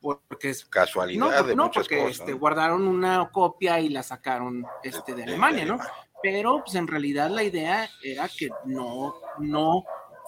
porque 0.02 0.50
es 0.50 0.66
casualidad 0.66 1.26
no, 1.42 1.48
de 1.48 1.56
no, 1.56 1.64
muchas 1.64 1.84
porque 1.84 1.98
cosas. 2.00 2.20
este, 2.20 2.32
¿no? 2.34 2.38
guardaron 2.40 2.86
una 2.86 3.30
copia 3.32 3.80
y 3.80 3.88
la 3.88 4.04
sacaron 4.04 4.66
este, 4.84 5.16
de 5.16 5.24
Alemania, 5.24 5.64
¿no? 5.64 5.80
Pero 6.24 6.64
pues 6.64 6.76
en 6.76 6.88
realidad 6.88 7.30
la 7.30 7.44
idea 7.44 7.90
era 8.02 8.30
que 8.30 8.50
no, 8.66 9.14
no 9.40 9.84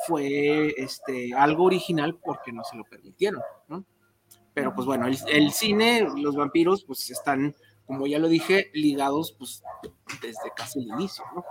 fue 0.05 0.73
este, 0.77 1.33
algo 1.33 1.63
original 1.63 2.19
porque 2.21 2.51
no 2.51 2.63
se 2.65 2.75
lo 2.75 2.83
permitieron, 2.83 3.41
¿no? 3.69 3.85
Pero 4.53 4.75
pues 4.75 4.85
bueno, 4.85 5.07
el, 5.07 5.51
cine, 5.51 6.05
los 6.17 6.35
vampiros, 6.35 6.83
pues 6.83 7.09
están, 7.09 7.55
como 7.85 8.07
ya 8.07 8.19
lo 8.19 8.27
dije, 8.27 8.71
ligados 8.73 9.35
pues 9.37 9.63
desde 10.21 10.51
casi 10.55 10.79
el 10.79 10.87
inicio, 10.87 11.23
¿no? 11.33 11.45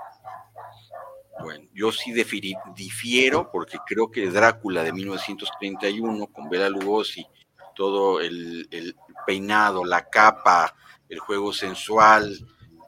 Bueno, 1.40 1.66
yo 1.74 1.90
sí 1.90 2.12
difiero 2.12 3.50
porque 3.50 3.78
creo 3.86 4.10
que 4.10 4.30
Drácula 4.30 4.84
de 4.84 4.92
1931 4.92 6.26
con 6.28 6.48
Bela 6.48 6.68
Lugosi, 6.68 7.26
todo 7.74 8.20
el, 8.20 8.68
el 8.70 8.94
peinado, 9.26 9.84
la 9.84 10.08
capa, 10.08 10.74
el 11.08 11.18
juego 11.18 11.52
sensual, 11.52 12.38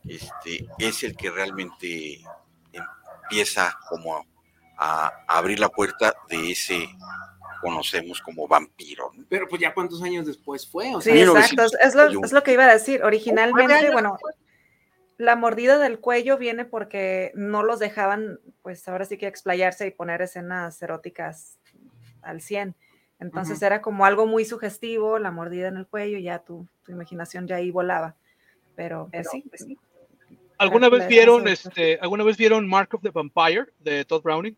este, 0.08 0.66
es 0.78 1.02
el 1.04 1.16
que 1.16 1.30
realmente 1.30 2.20
empieza 2.72 3.76
como 3.88 4.16
a, 4.16 4.24
a 4.78 5.38
abrir 5.38 5.58
la 5.58 5.68
puerta 5.68 6.14
de 6.28 6.52
ese 6.52 6.88
conocemos 7.60 8.20
como 8.20 8.46
vampiro. 8.46 9.10
¿no? 9.14 9.24
Pero 9.28 9.48
pues 9.48 9.60
ya 9.60 9.74
cuántos 9.74 10.02
años 10.02 10.26
después 10.26 10.66
fue, 10.66 10.94
o 10.94 11.00
Sí, 11.00 11.10
sea, 11.10 11.22
exacto. 11.22 11.64
Es, 11.82 11.94
lo, 11.94 12.24
es 12.24 12.32
lo 12.32 12.42
que 12.42 12.52
iba 12.52 12.64
a 12.64 12.72
decir. 12.72 13.02
Originalmente, 13.02 13.90
bueno, 13.92 14.18
la 15.18 15.36
mordida 15.36 15.78
del 15.78 15.98
cuello 15.98 16.38
viene 16.38 16.64
porque 16.64 17.32
no 17.34 17.62
los 17.62 17.78
dejaban, 17.78 18.40
pues 18.62 18.86
ahora 18.88 19.04
sí 19.04 19.18
que 19.18 19.26
explayarse 19.26 19.86
y 19.86 19.90
poner 19.90 20.22
escenas 20.22 20.80
eróticas 20.82 21.58
al 22.22 22.40
100. 22.40 22.74
Entonces 23.18 23.62
era 23.62 23.80
como 23.80 24.04
algo 24.04 24.26
muy 24.26 24.44
sugestivo, 24.44 25.18
la 25.18 25.30
mordida 25.30 25.68
en 25.68 25.78
el 25.78 25.86
cuello, 25.86 26.18
ya 26.18 26.40
tu, 26.40 26.68
tu 26.82 26.92
imaginación 26.92 27.46
ya 27.46 27.56
ahí 27.56 27.70
volaba. 27.70 28.14
Pero, 28.74 29.08
pues 29.10 29.28
sí, 29.30 29.42
pues 29.48 29.62
sí. 29.62 29.78
¿Alguna 30.58 30.88
vez 30.88 31.06
vieron 31.08 31.48
este, 31.48 31.98
alguna 32.00 32.24
vez 32.24 32.36
vieron 32.36 32.66
Mark 32.68 32.94
of 32.94 33.02
the 33.02 33.10
Vampire 33.10 33.66
de 33.80 34.04
Todd 34.04 34.22
Browning? 34.22 34.56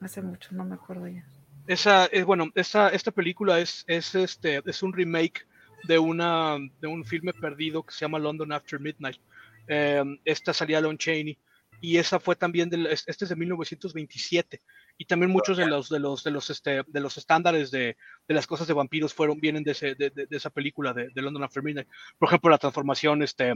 Hace 0.00 0.22
mucho, 0.22 0.50
no 0.52 0.64
me 0.64 0.74
acuerdo 0.74 1.08
ya. 1.08 1.24
Esa 1.66 2.06
es 2.06 2.24
bueno, 2.24 2.50
esa, 2.54 2.88
esta 2.90 3.10
película 3.10 3.58
es, 3.60 3.84
es 3.86 4.14
este 4.14 4.62
es 4.64 4.82
un 4.82 4.92
remake 4.92 5.46
de 5.84 5.98
una 5.98 6.56
de 6.80 6.86
un 6.88 7.04
filme 7.04 7.32
perdido 7.32 7.82
que 7.82 7.92
se 7.92 8.00
llama 8.00 8.18
London 8.18 8.52
After 8.52 8.80
Midnight. 8.80 9.18
Eh, 9.66 10.02
esta 10.24 10.52
salía 10.54 10.80
Lon 10.80 10.96
Chaney 10.96 11.38
y 11.80 11.96
esa 11.98 12.18
fue 12.18 12.34
también 12.36 12.70
del, 12.70 12.86
es- 12.86 13.04
este 13.06 13.24
es 13.24 13.28
de 13.28 13.36
1927 13.36 14.62
y 14.96 15.04
también 15.04 15.30
muchos 15.30 15.56
de 15.58 15.66
los 15.66 15.88
de 15.88 16.00
los 16.00 16.24
de 16.24 16.30
los 16.30 16.50
este 16.50 16.82
de 16.86 17.00
los 17.00 17.16
estándares 17.18 17.70
de, 17.70 17.96
de 18.26 18.34
las 18.34 18.46
cosas 18.46 18.66
de 18.66 18.74
vampiros 18.74 19.12
fueron 19.14 19.38
vienen 19.38 19.62
de, 19.62 19.72
ese, 19.72 19.94
de, 19.94 20.10
de- 20.10 20.26
de 20.26 20.36
esa 20.36 20.50
película 20.50 20.92
de, 20.92 21.10
de 21.10 21.22
London 21.22 21.44
After 21.44 21.62
Midnight. 21.62 21.88
Por 22.18 22.28
ejemplo, 22.28 22.50
la 22.50 22.58
transformación 22.58 23.22
este 23.22 23.52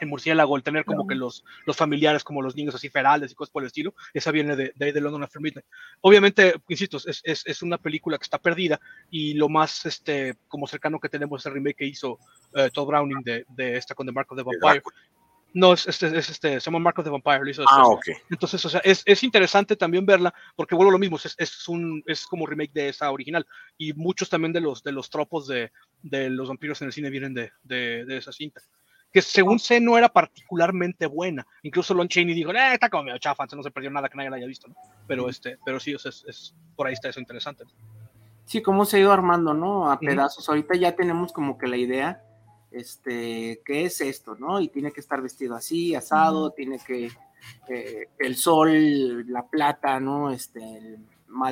en 0.00 0.08
murciélago, 0.08 0.56
el 0.56 0.62
tener 0.62 0.84
como 0.84 1.06
que 1.06 1.14
los, 1.14 1.44
los 1.64 1.76
familiares 1.76 2.24
como 2.24 2.42
los 2.42 2.56
niños 2.56 2.74
así 2.74 2.88
ferales 2.88 3.32
y 3.32 3.34
cosas 3.34 3.52
por 3.52 3.62
el 3.62 3.68
estilo, 3.68 3.94
esa 4.12 4.30
viene 4.30 4.56
de, 4.56 4.72
de, 4.74 4.84
ahí 4.84 4.92
de 4.92 5.00
London 5.00 5.22
After 5.22 5.40
Midnight. 5.40 5.66
Obviamente, 6.00 6.54
insisto, 6.68 6.98
es, 6.98 7.20
es, 7.24 7.42
es, 7.46 7.62
una 7.62 7.78
película 7.78 8.18
que 8.18 8.24
está 8.24 8.38
perdida 8.38 8.80
y 9.10 9.34
lo 9.34 9.48
más 9.48 9.86
este, 9.86 10.36
como 10.48 10.66
cercano 10.66 11.00
que 11.00 11.08
tenemos 11.08 11.42
es 11.42 11.46
el 11.46 11.54
remake 11.54 11.76
que 11.76 11.86
hizo 11.86 12.18
uh, 12.54 12.70
Todd 12.72 12.86
Browning 12.86 13.22
de, 13.22 13.44
de, 13.48 13.76
esta 13.76 13.94
con 13.94 14.06
The 14.06 14.12
Mark 14.12 14.30
of 14.30 14.38
the 14.38 14.44
Vampire. 14.44 14.82
No, 15.54 15.72
es 15.72 15.86
este, 15.86 16.08
es 16.08 16.28
este, 16.28 16.60
se 16.60 16.66
llama 16.66 16.80
Mark 16.80 16.98
of 16.98 17.04
the 17.04 17.10
Vampire. 17.10 17.42
Lo 17.42 17.50
hizo 17.50 17.64
ah, 17.66 17.86
ok. 17.86 18.08
Entonces, 18.28 18.62
o 18.66 18.68
sea, 18.68 18.80
es, 18.80 19.02
es 19.06 19.22
interesante 19.22 19.74
también 19.74 20.04
verla, 20.04 20.34
porque 20.54 20.74
vuelvo 20.74 20.90
a 20.90 20.92
lo 20.92 20.98
mismo, 20.98 21.16
es, 21.16 21.34
es, 21.38 21.66
un, 21.66 22.02
es 22.06 22.26
como 22.26 22.46
remake 22.46 22.74
de 22.74 22.90
esa 22.90 23.10
original. 23.10 23.46
Y 23.78 23.94
muchos 23.94 24.28
también 24.28 24.52
de 24.52 24.60
los, 24.60 24.82
de 24.82 24.92
los 24.92 25.08
tropos 25.08 25.46
de, 25.46 25.72
de 26.02 26.28
los 26.28 26.48
vampiros 26.48 26.82
en 26.82 26.88
el 26.88 26.92
cine 26.92 27.08
vienen 27.08 27.32
de, 27.32 27.52
de, 27.62 28.04
de 28.04 28.18
esa 28.18 28.32
cinta 28.32 28.60
que 29.16 29.22
según 29.22 29.58
sé 29.58 29.80
no 29.80 29.96
era 29.96 30.10
particularmente 30.10 31.06
buena. 31.06 31.46
Incluso 31.62 31.94
Lon 31.94 32.06
Chaney 32.06 32.34
dijo, 32.34 32.52
eh, 32.52 32.74
está 32.74 32.90
como 32.90 33.04
medio 33.04 33.16
chafa, 33.16 33.46
no 33.56 33.62
se 33.62 33.70
perdió 33.70 33.90
nada 33.90 34.10
que 34.10 34.16
nadie 34.18 34.28
la 34.28 34.36
haya 34.36 34.46
visto, 34.46 34.68
¿no? 34.68 34.74
Pero, 35.06 35.30
este, 35.30 35.56
pero 35.64 35.80
sí, 35.80 35.94
o 35.94 35.98
sea, 35.98 36.10
es, 36.10 36.22
es, 36.28 36.54
por 36.76 36.86
ahí 36.86 36.92
está 36.92 37.08
eso 37.08 37.18
interesante. 37.18 37.64
Sí, 38.44 38.60
cómo 38.60 38.84
se 38.84 38.98
ha 38.98 39.00
ido 39.00 39.12
armando, 39.14 39.54
¿no? 39.54 39.90
A 39.90 39.98
pedazos. 39.98 40.46
Uh 40.46 40.52
-huh. 40.52 40.54
Ahorita 40.56 40.76
ya 40.76 40.94
tenemos 40.94 41.32
como 41.32 41.56
que 41.56 41.66
la 41.66 41.78
idea, 41.78 42.22
este, 42.70 43.62
¿qué 43.64 43.86
es 43.86 44.02
esto, 44.02 44.36
no? 44.38 44.60
Y 44.60 44.68
tiene 44.68 44.92
que 44.92 45.00
estar 45.00 45.22
vestido 45.22 45.54
así, 45.54 45.94
asado, 45.94 46.48
uh 46.48 46.50
-huh. 46.50 46.54
tiene 46.54 46.78
que, 46.86 47.10
eh, 47.70 48.10
el 48.18 48.36
sol, 48.36 49.26
la 49.32 49.46
plata, 49.46 49.98
¿no? 49.98 50.30
Este, 50.30 50.60
el, 50.60 50.98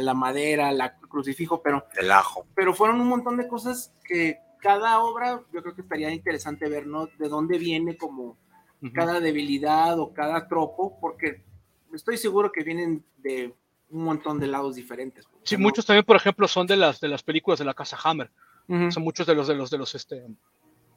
la 0.00 0.12
madera, 0.12 0.70
la 0.70 0.98
crucifijo, 0.98 1.62
pero... 1.62 1.86
El 1.96 2.10
ajo. 2.10 2.44
Pero 2.54 2.74
fueron 2.74 3.00
un 3.00 3.08
montón 3.08 3.38
de 3.38 3.48
cosas 3.48 3.90
que 4.04 4.38
cada 4.64 5.00
obra, 5.00 5.42
yo 5.52 5.62
creo 5.62 5.74
que 5.74 5.82
estaría 5.82 6.10
interesante 6.10 6.70
ver, 6.70 6.86
¿no? 6.86 7.06
De 7.18 7.28
dónde 7.28 7.58
viene 7.58 7.98
como 7.98 8.22
uh 8.24 8.36
-huh. 8.80 8.92
cada 8.92 9.20
debilidad 9.20 10.00
o 10.00 10.14
cada 10.14 10.48
tropo, 10.48 10.98
porque 11.02 11.44
estoy 11.92 12.16
seguro 12.16 12.50
que 12.50 12.64
vienen 12.64 13.04
de 13.18 13.54
un 13.90 14.04
montón 14.04 14.40
de 14.40 14.46
lados 14.46 14.74
diferentes. 14.76 15.28
Sí, 15.42 15.56
¿no? 15.56 15.64
muchos 15.64 15.84
también, 15.84 16.06
por 16.06 16.16
ejemplo, 16.16 16.48
son 16.48 16.66
de 16.66 16.76
las 16.76 16.98
de 16.98 17.08
las 17.08 17.22
películas 17.22 17.58
de 17.58 17.66
la 17.66 17.74
casa 17.74 17.98
Hammer. 18.02 18.30
Uh 18.66 18.74
-huh. 18.74 18.90
Son 18.90 19.02
muchos 19.02 19.26
de 19.26 19.34
los 19.34 19.46
de 19.46 19.54
los 19.54 19.70
de 19.70 19.76
los 19.76 19.94
este 19.94 20.16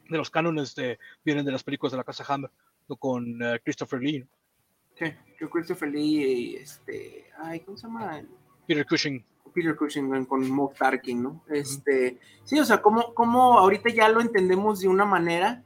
de 0.09 0.17
los 0.17 0.29
cánones 0.29 0.73
de 0.73 0.97
vienen 1.25 1.45
de 1.45 1.51
las 1.51 1.63
películas 1.65 1.91
de 1.91 1.97
la 1.97 2.05
casa 2.05 2.23
Hammer 2.25 2.49
con 2.99 3.43
uh, 3.43 3.57
Christopher 3.65 3.99
Lee. 3.99 4.19
¿no? 4.19 4.27
Sí, 4.97 5.13
que 5.37 5.49
Christopher 5.49 5.89
Lee, 5.89 6.55
este, 6.55 7.29
ay, 7.37 7.59
¿cómo 7.59 7.77
se 7.77 7.85
llama? 7.85 8.23
Peter 8.65 8.85
Cushing. 8.85 9.23
Peter 9.57 9.75
Cushing 9.75 10.25
con 10.25 10.47
Moff 10.51 10.77
Tarkin, 10.77 11.23
¿no? 11.23 11.41
Este, 11.49 11.91
uh 11.91 12.15
-huh. 12.15 12.41
sí, 12.43 12.59
o 12.59 12.65
sea, 12.65 12.79
como, 12.79 13.15
como 13.15 13.57
ahorita 13.57 13.89
ya 13.89 14.07
lo 14.07 14.21
entendemos 14.21 14.81
de 14.81 14.87
una 14.87 15.03
manera, 15.03 15.63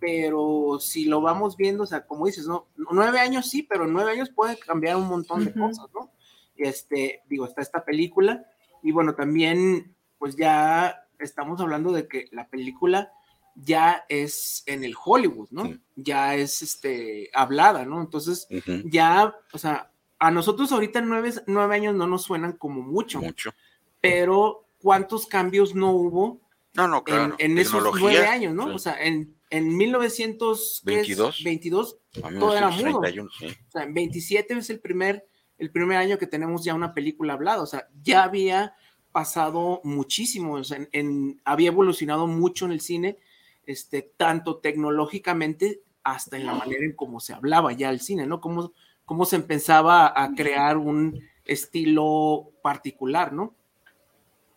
pero 0.00 0.78
si 0.80 1.04
lo 1.04 1.20
vamos 1.20 1.54
viendo, 1.54 1.82
o 1.82 1.86
sea, 1.86 2.06
como 2.06 2.24
dices, 2.24 2.46
¿no? 2.46 2.68
Nueve 2.76 3.18
años 3.20 3.50
sí, 3.50 3.62
pero 3.62 3.86
nueve 3.86 4.12
años 4.12 4.30
puede 4.30 4.58
cambiar 4.58 4.96
un 4.96 5.08
montón 5.08 5.42
uh 5.42 5.44
-huh. 5.44 5.52
de 5.52 5.60
cosas, 5.60 5.86
¿no? 5.92 6.10
Este, 6.56 7.20
digo, 7.28 7.44
está 7.44 7.60
esta 7.60 7.84
película, 7.84 8.46
y 8.82 8.92
bueno, 8.92 9.14
también, 9.14 9.94
pues 10.18 10.36
ya 10.36 11.06
estamos 11.18 11.60
hablando 11.60 11.92
de 11.92 12.08
que 12.08 12.28
la 12.32 12.48
película 12.48 13.12
ya 13.56 14.06
es 14.08 14.62
en 14.64 14.84
el 14.84 14.94
Hollywood, 15.04 15.48
¿no? 15.50 15.64
Sí. 15.64 15.80
Ya 15.96 16.34
es, 16.34 16.62
este, 16.62 17.28
hablada, 17.34 17.84
¿no? 17.84 18.00
Entonces, 18.00 18.46
uh 18.50 18.54
-huh. 18.54 18.90
ya, 18.90 19.34
o 19.52 19.58
sea, 19.58 19.90
a 20.18 20.30
nosotros 20.30 20.72
ahorita 20.72 21.00
nueve, 21.00 21.32
nueve, 21.46 21.74
años 21.74 21.94
no 21.94 22.06
nos 22.06 22.22
suenan 22.22 22.52
como 22.52 22.82
mucho. 22.82 23.20
Mucho. 23.20 23.54
Pero 24.00 24.66
cuántos 24.78 25.26
cambios 25.26 25.74
no 25.74 25.92
hubo 25.92 26.40
no, 26.74 26.88
no, 26.88 27.04
claro. 27.04 27.36
en, 27.38 27.52
en 27.52 27.58
esos 27.58 27.82
nueve 28.00 28.26
años, 28.26 28.54
¿no? 28.54 28.68
Sí. 28.68 28.70
O 28.74 28.78
sea, 28.78 29.02
en, 29.02 29.34
en 29.50 29.76
1922 29.76 31.42
22, 31.44 31.98
todo 32.12 32.56
era 32.56 32.70
mudo. 32.70 33.00
31, 33.00 33.30
sí. 33.38 33.46
O 33.46 33.70
sea, 33.70 33.84
en 33.84 33.94
27 33.94 34.54
es 34.54 34.70
el 34.70 34.80
primer, 34.80 35.26
el 35.58 35.70
primer 35.70 35.98
año 35.98 36.18
que 36.18 36.26
tenemos 36.26 36.64
ya 36.64 36.74
una 36.74 36.92
película 36.92 37.34
hablada. 37.34 37.62
O 37.62 37.66
sea, 37.66 37.88
ya 38.02 38.24
había 38.24 38.74
pasado 39.12 39.80
muchísimo, 39.84 40.54
o 40.54 40.64
sea, 40.64 40.78
en, 40.78 40.88
en, 40.90 41.40
había 41.44 41.68
evolucionado 41.68 42.26
mucho 42.26 42.66
en 42.66 42.72
el 42.72 42.80
cine, 42.80 43.18
este, 43.64 44.02
tanto 44.16 44.56
tecnológicamente 44.56 45.82
hasta 46.02 46.36
en 46.36 46.46
la 46.46 46.54
manera 46.54 46.84
en 46.84 46.94
cómo 46.94 47.20
se 47.20 47.32
hablaba 47.32 47.72
ya 47.72 47.90
el 47.90 48.00
cine, 48.00 48.26
¿no? 48.26 48.40
Cómo, 48.40 48.72
cómo 49.04 49.24
se 49.24 49.36
empezaba 49.36 50.12
a 50.14 50.34
crear 50.34 50.76
un 50.76 51.22
estilo 51.44 52.52
particular, 52.62 53.32
¿no? 53.32 53.54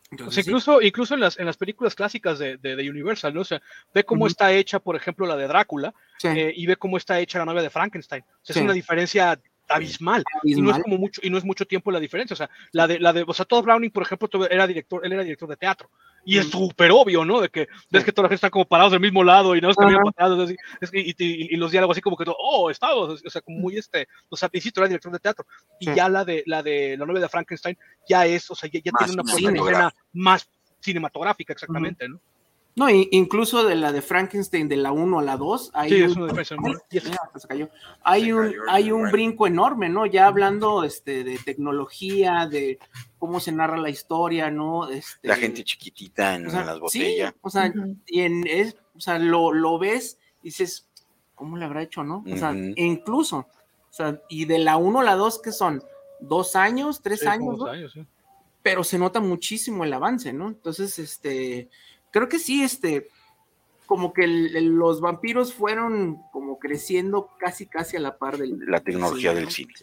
Entonces, 0.09 0.27
o 0.27 0.31
sea, 0.31 0.41
incluso, 0.41 0.79
sí. 0.79 0.87
incluso 0.87 1.13
en 1.15 1.19
las, 1.19 1.37
en 1.37 1.45
las 1.45 1.57
películas 1.57 1.93
clásicas 1.93 2.39
de, 2.39 2.55
de, 2.57 2.77
de 2.77 2.89
Universal, 2.89 3.33
¿no? 3.33 3.41
O 3.41 3.45
sea, 3.45 3.61
ve 3.93 4.05
cómo 4.05 4.23
uh 4.23 4.27
-huh. 4.27 4.31
está 4.31 4.53
hecha, 4.53 4.79
por 4.79 4.95
ejemplo, 4.95 5.27
la 5.27 5.35
de 5.35 5.47
Drácula, 5.47 5.93
sí. 6.17 6.29
eh, 6.29 6.53
y 6.55 6.65
ve 6.65 6.77
cómo 6.77 6.95
está 6.95 7.19
hecha 7.19 7.39
la 7.39 7.45
novia 7.45 7.61
de 7.61 7.69
Frankenstein. 7.69 8.23
O 8.23 8.45
sea, 8.45 8.53
sí. 8.53 8.59
es 8.59 8.63
una 8.63 8.73
diferencia 8.73 9.37
abismal, 9.67 10.23
abismal, 10.41 10.43
y 10.43 10.61
no 10.61 10.71
es 10.71 10.83
como 10.83 10.97
mucho 10.97 11.21
y 11.23 11.29
no 11.29 11.37
es 11.37 11.43
mucho 11.43 11.65
tiempo 11.65 11.91
la 11.91 11.99
diferencia 11.99 12.33
o 12.33 12.37
sea 12.37 12.49
la 12.71 12.87
de 12.87 12.99
la 12.99 13.13
de 13.13 13.23
o 13.27 13.33
sea 13.33 13.45
Todd 13.45 13.63
Browning 13.63 13.91
por 13.91 14.03
ejemplo 14.03 14.29
era 14.49 14.67
director 14.67 15.05
él 15.05 15.13
era 15.13 15.23
director 15.23 15.49
de 15.49 15.57
teatro 15.57 15.89
y 16.25 16.37
es 16.37 16.49
súper 16.49 16.91
obvio 16.91 17.23
no 17.25 17.41
de 17.41 17.49
que 17.49 17.67
ves 17.89 18.03
que 18.03 18.11
toda 18.11 18.23
la 18.23 18.29
gente 18.29 18.35
está 18.35 18.49
como 18.49 18.65
parados 18.65 18.91
del 18.91 19.01
mismo 19.01 19.23
lado 19.23 19.55
y 19.55 19.61
no 19.61 19.69
es 19.69 19.77
que 19.77 19.85
uh 19.85 19.89
-huh. 19.89 20.05
patados 20.05 20.45
así, 20.45 20.55
es, 20.81 20.89
y, 20.93 21.15
y, 21.17 21.53
y, 21.53 21.57
los 21.57 21.71
diálogos 21.71 21.95
así 21.95 22.01
como 22.01 22.17
que 22.17 22.25
oh 22.27 22.69
estamos 22.69 23.21
o 23.25 23.29
sea 23.29 23.41
como 23.41 23.59
muy 23.59 23.77
este 23.77 24.07
o 24.29 24.37
sea 24.37 24.49
insisto 24.51 24.81
era 24.81 24.87
director 24.87 25.11
de 25.11 25.19
teatro 25.19 25.45
y 25.79 25.85
sí. 25.85 25.91
ya 25.95 26.09
la 26.09 26.25
de 26.25 26.43
la 26.45 26.63
de 26.63 26.97
la 26.97 27.05
novia 27.05 27.21
de 27.21 27.29
Frankenstein 27.29 27.77
ya 28.07 28.25
es 28.25 28.49
o 28.51 28.55
sea 28.55 28.69
ya, 28.71 28.79
ya 28.83 28.91
tiene 28.91 29.13
una 29.13 29.31
escena 29.31 29.93
más 30.13 30.49
cinematográfica 30.79 31.53
exactamente 31.53 32.05
uh 32.05 32.09
-huh. 32.09 32.11
no 32.13 32.36
no, 32.77 32.89
incluso 32.91 33.63
de 33.63 33.75
la 33.75 33.91
de 33.91 34.03
Frankenstein, 34.03 34.69
de 34.69 34.77
la 34.77 34.91
1 34.91 35.17
a 35.19 35.23
la 35.23 35.35
2, 35.35 35.71
hay, 35.73 35.89
sí, 35.89 36.01
un, 36.03 36.21
un, 36.21 36.29
hay 38.03 38.31
un, 38.31 38.53
hay 38.69 38.91
un 38.91 39.09
brinco 39.11 39.47
enorme, 39.47 39.89
¿no? 39.89 40.05
Ya 40.05 40.27
hablando 40.27 40.83
este, 40.83 41.23
de 41.23 41.39
tecnología, 41.39 42.45
de 42.45 42.77
cómo 43.17 43.39
se 43.39 43.51
narra 43.51 43.77
la 43.77 43.89
historia, 43.89 44.51
¿no? 44.51 44.87
Este, 44.89 45.27
La 45.27 45.35
gente 45.35 45.63
chiquitita 45.63 46.35
en 46.35 46.45
o 46.45 46.49
sea, 46.51 46.65
las 46.65 46.75
sí, 46.91 46.99
botellas. 46.99 47.33
o 47.41 47.49
sea, 47.49 47.73
y 48.05 48.21
en, 48.21 48.45
es, 48.47 48.77
o 48.95 48.99
sea 48.99 49.17
lo, 49.17 49.51
lo 49.51 49.79
ves 49.79 50.19
y 50.43 50.49
dices, 50.49 50.87
¿cómo 51.33 51.57
le 51.57 51.65
habrá 51.65 51.81
hecho, 51.81 52.03
no? 52.03 52.23
O 52.31 52.37
sea, 52.37 52.51
e 52.51 52.73
incluso, 52.85 53.37
o 53.37 53.93
sea, 53.93 54.21
y 54.29 54.45
de 54.45 54.59
la 54.59 54.77
1 54.77 54.99
a 54.99 55.03
la 55.03 55.15
2, 55.15 55.41
que 55.41 55.51
son? 55.51 55.83
¿Dos 56.19 56.55
años? 56.55 57.01
¿Tres 57.01 57.21
Sí, 57.21 57.27
años? 57.27 57.57
dos 57.57 57.67
¿no? 57.67 57.73
años, 57.73 57.91
sí. 57.93 58.05
pero 58.61 58.83
se 58.83 58.99
nota 58.99 59.19
muchísimo 59.19 59.83
el 59.83 59.93
avance, 59.93 60.31
¿no? 60.31 60.47
Entonces, 60.49 60.99
este, 60.99 61.69
creo 62.17 62.29
que 62.29 62.39
sí, 62.39 62.63
este, 62.63 63.07
como 63.85 64.11
que 64.13 64.23
el- 64.25 64.55
el- 64.55 64.75
los 64.75 64.99
vampiros 65.01 65.53
fueron 65.53 66.17
como 66.31 66.59
creciendo 66.59 67.29
casi, 67.39 67.65
casi 67.67 67.97
a 67.97 67.99
la 67.99 68.17
par 68.17 68.37
del, 68.37 68.59
La 68.67 68.79
tecnología 68.81 69.33
del 69.33 69.49
cine. 69.49 69.73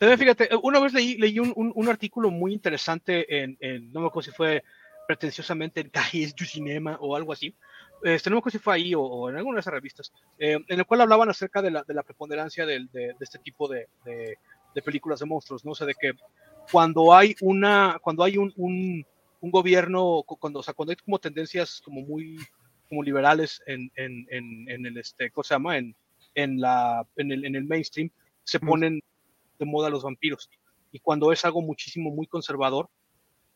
También 0.00 0.18
fíjate, 0.18 0.48
una 0.62 0.80
vez 0.80 0.92
leí, 0.92 1.16
leí 1.16 1.38
un, 1.38 1.52
un- 1.56 1.72
un 1.74 1.88
artículo 1.88 2.30
muy 2.30 2.52
interesante 2.52 3.42
en, 3.42 3.56
en- 3.60 3.92
no 3.92 4.00
me 4.00 4.06
acuerdo 4.08 4.30
si 4.30 4.36
fue 4.36 4.62
pretenciosamente 5.06 5.80
en 5.80 5.90
Cahiers 5.90 6.34
du 6.34 6.44
Cinema 6.44 6.96
o 7.00 7.14
algo 7.14 7.32
así, 7.32 7.54
este, 8.02 8.28
no 8.30 8.34
me 8.36 8.38
acuerdo 8.38 8.58
si 8.58 8.62
fue 8.62 8.74
ahí 8.74 8.94
o, 8.94 9.00
o 9.02 9.30
en 9.30 9.36
alguna 9.36 9.56
de 9.56 9.60
esas 9.60 9.72
revistas, 9.74 10.12
eh, 10.38 10.58
en 10.66 10.78
el 10.78 10.84
cual 10.86 11.02
hablaban 11.02 11.28
acerca 11.28 11.62
de 11.62 11.70
la, 11.70 11.82
de 11.84 11.94
la 11.94 12.02
preponderancia 12.02 12.66
del- 12.66 12.88
de, 12.90 13.08
de 13.08 13.16
este 13.20 13.38
tipo 13.38 13.68
de, 13.68 13.86
de- 14.04 14.36
de 14.74 14.82
películas 14.82 15.20
de 15.20 15.26
monstruos, 15.26 15.64
¿no? 15.64 15.70
O 15.70 15.74
sea, 15.74 15.86
de 15.86 15.94
que 15.94 16.12
cuando 16.72 17.14
hay 17.14 17.36
una, 17.42 17.98
cuando 18.02 18.24
hay 18.24 18.36
un, 18.38 18.52
un, 18.56 19.06
un 19.44 19.50
gobierno, 19.50 20.22
cu- 20.26 20.36
cuando, 20.38 20.60
o 20.60 20.62
sea, 20.62 20.74
cuando 20.74 20.90
hay 20.92 20.96
como 20.96 21.18
tendencias 21.18 21.80
como 21.84 22.00
muy 22.00 22.38
como 22.88 23.02
liberales 23.02 23.62
en, 23.66 23.90
en, 23.96 24.26
en, 24.30 24.70
en 24.70 24.86
el, 24.86 24.96
este, 24.98 25.30
¿cómo 25.30 25.44
se 25.44 25.54
llama? 25.54 25.76
En, 25.78 25.94
en, 26.34 26.60
la, 26.60 27.06
en, 27.16 27.32
el, 27.32 27.44
en 27.44 27.54
el 27.56 27.64
mainstream, 27.64 28.10
se 28.44 28.58
ponen 28.60 29.00
de 29.58 29.64
moda 29.66 29.88
los 29.90 30.02
vampiros. 30.02 30.48
Y 30.92 30.98
cuando 31.00 31.32
es 31.32 31.44
algo 31.44 31.60
muchísimo, 31.62 32.10
muy 32.10 32.26
conservador, 32.26 32.88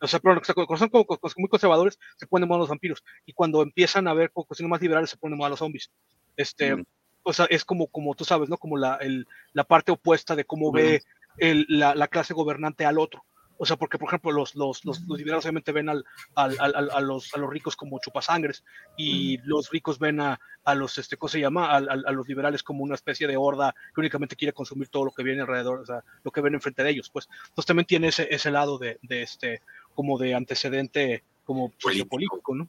o 0.00 0.06
sea, 0.06 0.18
perdón, 0.20 0.40
o 0.42 0.44
sea, 0.44 0.54
cuando 0.54 0.76
son 0.76 0.88
como 0.88 1.04
cosas 1.06 1.36
muy 1.38 1.48
conservadores, 1.48 1.98
se 2.16 2.26
ponen 2.26 2.46
de 2.46 2.48
moda 2.48 2.60
los 2.60 2.68
vampiros. 2.68 3.02
Y 3.26 3.32
cuando 3.32 3.62
empiezan 3.62 4.08
a 4.08 4.14
ver 4.14 4.30
cuestiones 4.30 4.70
más 4.70 4.80
liberales, 4.80 5.10
se 5.10 5.16
ponen 5.16 5.36
de 5.36 5.38
moda 5.38 5.50
los 5.50 5.58
zombies. 5.58 5.90
Este, 6.36 6.76
Mm. 6.76 6.84
o 7.24 7.32
sea, 7.32 7.46
es 7.50 7.64
como, 7.64 7.86
como 7.88 8.14
tú 8.14 8.24
sabes, 8.24 8.48
¿no? 8.48 8.56
Como 8.58 8.76
la, 8.76 8.94
el, 8.96 9.26
la 9.52 9.64
parte 9.64 9.92
opuesta 9.92 10.34
de 10.36 10.44
cómo 10.44 10.70
ve 10.72 11.02
el- 11.36 11.66
la, 11.68 11.94
la 11.94 12.08
clase 12.08 12.32
gobernante 12.34 12.84
al 12.86 12.98
otro. 12.98 13.24
O 13.60 13.66
sea, 13.66 13.76
porque, 13.76 13.98
por 13.98 14.08
ejemplo, 14.08 14.30
los, 14.32 14.54
los, 14.54 14.84
los, 14.84 15.00
los 15.02 15.18
liberales 15.18 15.44
obviamente 15.44 15.72
ven 15.72 15.88
al, 15.88 16.04
al, 16.36 16.56
al- 16.60 16.74
al- 16.76 16.90
a, 16.92 17.00
los, 17.00 17.34
a 17.34 17.38
los 17.38 17.50
ricos 17.50 17.74
como 17.76 17.98
chupasangres 17.98 18.64
y 18.96 19.38
los 19.44 19.68
ricos 19.70 19.98
ven 19.98 20.20
a, 20.20 20.38
a 20.64 20.74
los, 20.76 20.96
este, 20.98 21.16
¿cómo 21.16 21.28
se 21.28 21.40
llama? 21.40 21.70
Al- 21.70 21.88
al- 21.88 22.04
A, 22.06 22.12
los 22.12 22.28
liberales 22.28 22.62
como 22.62 22.84
una 22.84 22.94
especie 22.94 23.26
de 23.26 23.36
horda 23.36 23.74
que 23.94 24.00
únicamente 24.00 24.36
quiere 24.36 24.52
consumir 24.52 24.88
todo 24.88 25.04
lo 25.06 25.10
que 25.10 25.22
viene 25.24 25.40
alrededor, 25.42 25.80
o 25.80 25.86
sea, 25.86 26.04
lo 26.22 26.30
que 26.30 26.40
ven 26.40 26.54
enfrente 26.54 26.84
de 26.84 26.90
ellos, 26.90 27.10
pues. 27.10 27.28
Entonces 27.48 27.66
también 27.66 27.86
tiene 27.86 28.08
ese, 28.08 28.28
ese 28.32 28.50
lado 28.50 28.78
de, 28.78 28.98
de 29.02 29.22
este, 29.22 29.60
como 29.94 30.18
de 30.18 30.34
antecedente 30.34 31.24
como 31.44 31.72
sociopolítico, 31.78 32.54
¿no? 32.54 32.68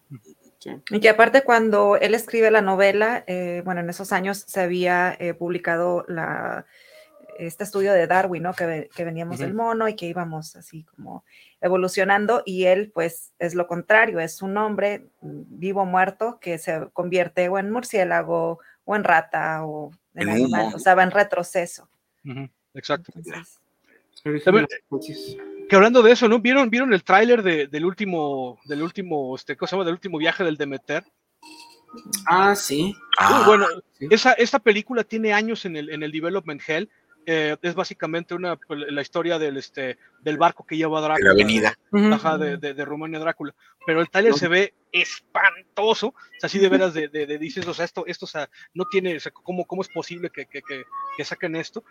Y 0.90 1.00
que 1.00 1.10
aparte 1.10 1.44
cuando 1.44 1.98
él 1.98 2.16
escribe 2.16 2.50
la 2.50 2.62
novela, 2.62 3.24
eh, 3.28 3.62
bueno, 3.66 3.82
en 3.82 3.90
esos 3.90 4.12
años 4.12 4.44
se 4.48 4.62
había 4.62 5.16
eh, 5.20 5.34
publicado 5.34 6.06
la, 6.08 6.66
este 7.48 7.64
estudio 7.64 7.94
de 7.94 8.06
Darwin, 8.08 8.44
¿no? 8.44 8.54
Que, 8.54 8.90
que 8.96 9.06
veníamos 9.06 9.36
Ujú. 9.38 9.44
del 9.46 9.54
mono 9.54 9.88
y 9.88 9.96
que 9.96 10.06
íbamos 10.08 10.56
así 10.56 10.84
como 10.84 11.24
evolucionando 11.62 12.44
y 12.46 12.66
él 12.66 12.92
pues 12.94 13.32
es 13.40 13.56
lo 13.56 13.68
contrario, 13.68 14.20
es 14.20 14.42
un 14.42 14.58
hombre 14.58 15.08
vivo 15.22 15.82
o 15.82 15.86
muerto 15.86 16.38
que 16.40 16.58
se 16.58 16.88
convierte 16.94 17.48
o 17.50 17.58
en 17.60 17.72
murciélago 17.72 18.60
o 18.86 18.96
en 18.96 19.04
rata 19.04 19.66
o 19.66 19.92
en, 20.16 20.24
En 20.24 20.30
animal, 20.30 20.68
humo. 20.68 20.76
o 20.76 20.80
sea, 20.80 20.96
va 20.96 21.04
en 21.04 21.12
retroceso. 21.12 21.90
Exacto. 22.74 23.12
Entonces, 23.16 24.44
También- 24.44 24.68
que 25.70 25.76
hablando 25.76 26.02
de 26.02 26.12
eso, 26.12 26.28
¿no? 26.28 26.40
¿Vieron, 26.40 26.70
vieron 26.70 26.94
el 26.94 27.04
tráiler 27.04 27.44
de- 27.44 27.68
del 27.68 27.86
último, 27.86 28.58
del 28.66 28.82
último, 28.82 29.36
este, 29.36 29.56
¿cómo 29.56 29.68
se 29.68 29.76
llama? 29.76 29.86
Del 29.86 29.94
último 29.94 30.18
viaje 30.18 30.44
del 30.44 30.58
Demeter. 30.58 31.04
Ah, 32.28 32.56
sí. 32.56 32.96
Ah, 33.20 33.44
bueno, 33.48 33.66
sí. 33.98 34.08
esa, 34.12 34.34
esta 34.34 34.60
película 34.60 35.04
tiene 35.04 35.34
años 35.34 35.66
en 35.66 35.76
el, 35.76 35.90
en 35.90 36.04
el 36.04 36.12
Development 36.12 36.62
Hell. 36.68 36.90
Eh, 37.26 37.56
es 37.62 37.76
básicamente 37.76 38.34
una, 38.34 38.56
pues, 38.56 38.80
la 38.92 39.02
historia 39.02 39.38
del, 39.38 39.58
este, 39.58 39.98
del 40.22 40.38
barco 40.38 40.66
que 40.66 40.78
lleva 40.78 40.98
a 40.98 41.02
de 41.02 41.08
Drácula. 41.08 41.28
la 41.28 41.32
avenida. 41.32 41.78
Ajá, 42.12 42.38
de, 42.38 42.58
de, 42.58 42.74
de 42.74 42.86
Rumania 42.86 43.20
Drácula. 43.20 43.54
Pero 43.86 44.02
el 44.02 44.10
tráiler 44.10 44.34
se 44.34 44.48
ve 44.48 44.74
espantoso. 44.92 46.08
O 46.08 46.40
sea, 46.40 46.48
así 46.48 46.60
de 46.60 46.70
veras 46.70 46.94
de, 46.94 47.08
de, 47.08 47.26
de 47.26 47.38
dices, 47.38 47.68
o 47.68 47.74
sea, 47.74 47.86
esto, 47.86 48.06
esto, 48.08 48.26
o 48.26 48.28
sea, 48.28 48.50
no 48.74 48.86
tiene, 48.86 49.16
o 49.16 49.20
sea, 49.20 49.32
¿cómo, 49.32 49.66
cómo 49.66 49.82
es 49.82 49.90
posible 49.90 50.30
que, 50.30 50.46
que, 50.46 50.62
que, 50.62 50.84
que 51.18 51.26
saquen 51.26 51.56
esto? 51.56 51.84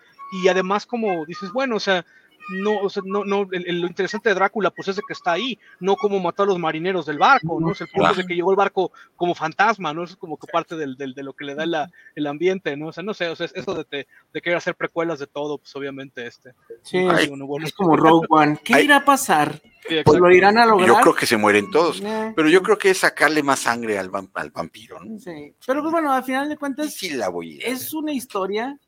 Y 0.43 0.49
además, 0.49 0.87
como 0.87 1.25
dices, 1.27 1.51
bueno, 1.53 1.77
o 1.77 1.81
sea, 1.81 2.05
no, 2.51 2.79
o 2.81 2.89
sea, 2.91 3.03
no, 3.07 3.25
no, 3.25 3.47
el- 3.53 3.67
el- 3.69 3.81
lo 3.81 3.87
interesante 3.87 4.29
de 4.29 4.35
Drácula, 4.35 4.71
pues 4.71 4.89
es 4.89 4.97
de 4.97 5.03
que 5.07 5.13
está 5.13 5.33
ahí, 5.33 5.59
no 5.81 5.97
como 5.97 6.19
mató 6.21 6.43
a 6.43 6.47
los 6.47 6.59
marineros 6.59 7.07
del 7.07 7.19
barco, 7.19 7.61
¿no? 7.61 7.73
Es 7.73 7.81
el 7.81 7.89
punto 7.89 8.01
Claro. 8.01 8.15
de 8.17 8.27
que 8.27 8.35
llegó 8.35 8.51
el 8.51 8.57
barco 8.57 8.93
como 9.17 9.35
fantasma, 9.35 9.93
¿no? 9.93 10.05
Eso 10.05 10.13
es 10.15 10.19
como 10.19 10.37
que 10.37 10.47
parte 10.47 10.77
del, 10.77 10.97
del- 10.97 11.15
de 11.15 11.23
lo 11.23 11.33
que 11.35 11.45
le 11.45 11.55
da 11.55 11.67
la- 11.67 11.91
el 12.15 12.27
ambiente, 12.27 12.77
¿no? 12.77 12.89
O 12.89 12.93
sea, 12.93 13.03
no 13.03 13.15
sé, 13.15 13.29
o 13.29 13.37
sea, 13.37 13.49
eso 13.55 13.75
de, 13.75 13.85
te- 13.85 14.07
de 14.33 14.41
querer 14.41 14.57
hacer 14.57 14.75
precuelas 14.75 15.19
de 15.19 15.27
todo, 15.27 15.59
pues 15.59 15.75
obviamente, 15.77 16.27
este. 16.27 16.55
Sí, 16.83 16.99
ay, 16.99 17.29
bueno, 17.29 17.47
bueno, 17.47 17.67
es 17.67 17.73
como 17.73 17.97
Rogue 17.97 18.27
One. 18.31 18.59
¿Qué 18.65 18.75
Ay. 18.75 18.85
irá 18.85 18.97
a 18.97 19.05
pasar? 19.05 19.61
sí, 19.89 19.97
Pues 20.05 20.19
lo 20.21 20.31
irán 20.31 20.59
a 20.59 20.67
lograr. 20.67 20.87
Yo 20.89 20.97
creo 21.01 21.15
que 21.15 21.25
se 21.27 21.37
mueren 21.39 21.71
todos. 21.71 22.03
Pero 22.37 22.49
yo 22.51 22.63
creo 22.63 22.77
que 22.77 22.91
es 22.91 22.99
sacarle 22.99 23.43
más 23.43 23.61
sangre 23.61 23.99
al, 23.99 24.11
vam- 24.11 24.31
al 24.35 24.51
vampiro, 24.51 25.01
¿no? 25.03 25.19
sí. 25.19 25.55
Pero 25.67 25.81
pues 25.83 25.93
bueno, 25.93 26.13
al 26.13 26.25
final 26.25 26.49
de 26.49 26.57
cuentas, 26.59 26.93
sí 26.95 27.11
la 27.11 27.29
voy 27.29 27.53
a 27.53 27.55
ir 27.57 27.65
a 27.65 27.69
es 27.69 27.95
una 27.95 28.13
historia 28.13 28.79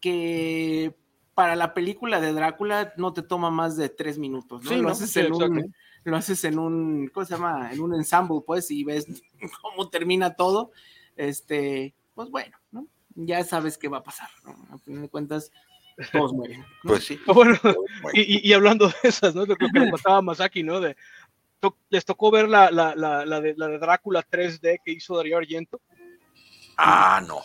que 0.00 0.94
para 1.38 1.54
la 1.54 1.72
película 1.72 2.20
de 2.20 2.32
Drácula 2.32 2.94
no 2.96 3.12
te 3.12 3.22
toma 3.22 3.48
más 3.48 3.76
de 3.76 3.88
tres 3.88 4.18
minutos, 4.18 4.64
¿no? 4.64 4.70
Sí, 4.70 4.76
lo, 4.78 4.82
¿no? 4.82 4.88
haces 4.88 5.12
Sí, 5.12 5.20
en 5.20 5.32
un, 5.32 5.74
lo 6.02 6.16
haces 6.16 6.42
en 6.42 6.58
un, 6.58 7.08
¿cómo 7.14 7.24
se 7.24 7.34
llama? 7.34 7.70
En 7.72 7.80
un 7.80 7.94
ensamble, 7.94 8.40
pues, 8.44 8.72
y 8.72 8.82
ves 8.82 9.06
cómo 9.62 9.88
termina 9.88 10.34
todo. 10.34 10.72
Este, 11.14 11.94
pues 12.16 12.28
bueno, 12.28 12.58
¿no? 12.72 12.88
Ya 13.14 13.44
sabes 13.44 13.78
qué 13.78 13.86
va 13.86 13.98
a 13.98 14.02
pasar, 14.02 14.28
¿no? 14.44 14.56
A 14.74 14.78
final 14.78 15.02
de 15.02 15.08
cuentas, 15.08 15.52
todos 16.10 16.32
mueren. 16.32 16.64
Pues 16.82 17.04
sí. 17.04 17.20
Bueno, 17.32 17.56
Bueno, 17.62 17.78
Y, 18.14 18.22
y- 18.38 18.48
y 18.50 18.52
hablando 18.52 18.88
de 18.88 18.94
esas, 19.04 19.32
¿no? 19.36 19.46
Lo 19.46 19.54
que 19.54 19.68
le 19.72 19.90
contaba 19.92 20.20
Masaki, 20.20 20.64
¿no? 20.64 20.80
De, 20.80 20.96
to- 21.60 21.76
les 21.88 22.04
tocó 22.04 22.32
ver 22.32 22.48
la, 22.48 22.72
la, 22.72 22.96
la, 22.96 23.24
la 23.24 23.40
de, 23.40 23.54
la 23.56 23.68
de 23.68 23.78
Drácula 23.78 24.26
3D 24.28 24.80
que 24.84 24.90
hizo 24.90 25.16
Darío 25.16 25.38
Argento. 25.38 25.80
Ah, 26.76 27.22
no. 27.24 27.38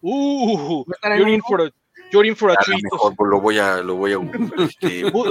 Uh, 0.00 0.84
¿Va 0.84 0.94
a 1.02 1.16
you're 1.18 1.32
in 1.34 1.42
for 1.42 1.60
a, 1.60 1.70
you're 2.16 2.28
in 2.28 2.36
for 2.36 2.50
a 2.50 2.54
A 2.54 2.56
lo 2.56 2.64
treat. 2.64 2.82
mejor 2.82 3.28
lo 3.28 3.40
voy 3.40 3.58
a, 3.58 3.76
lo 3.82 3.94
voy 3.96 4.12
a 4.12 4.18
este, 4.64 5.02
no. 5.10 5.24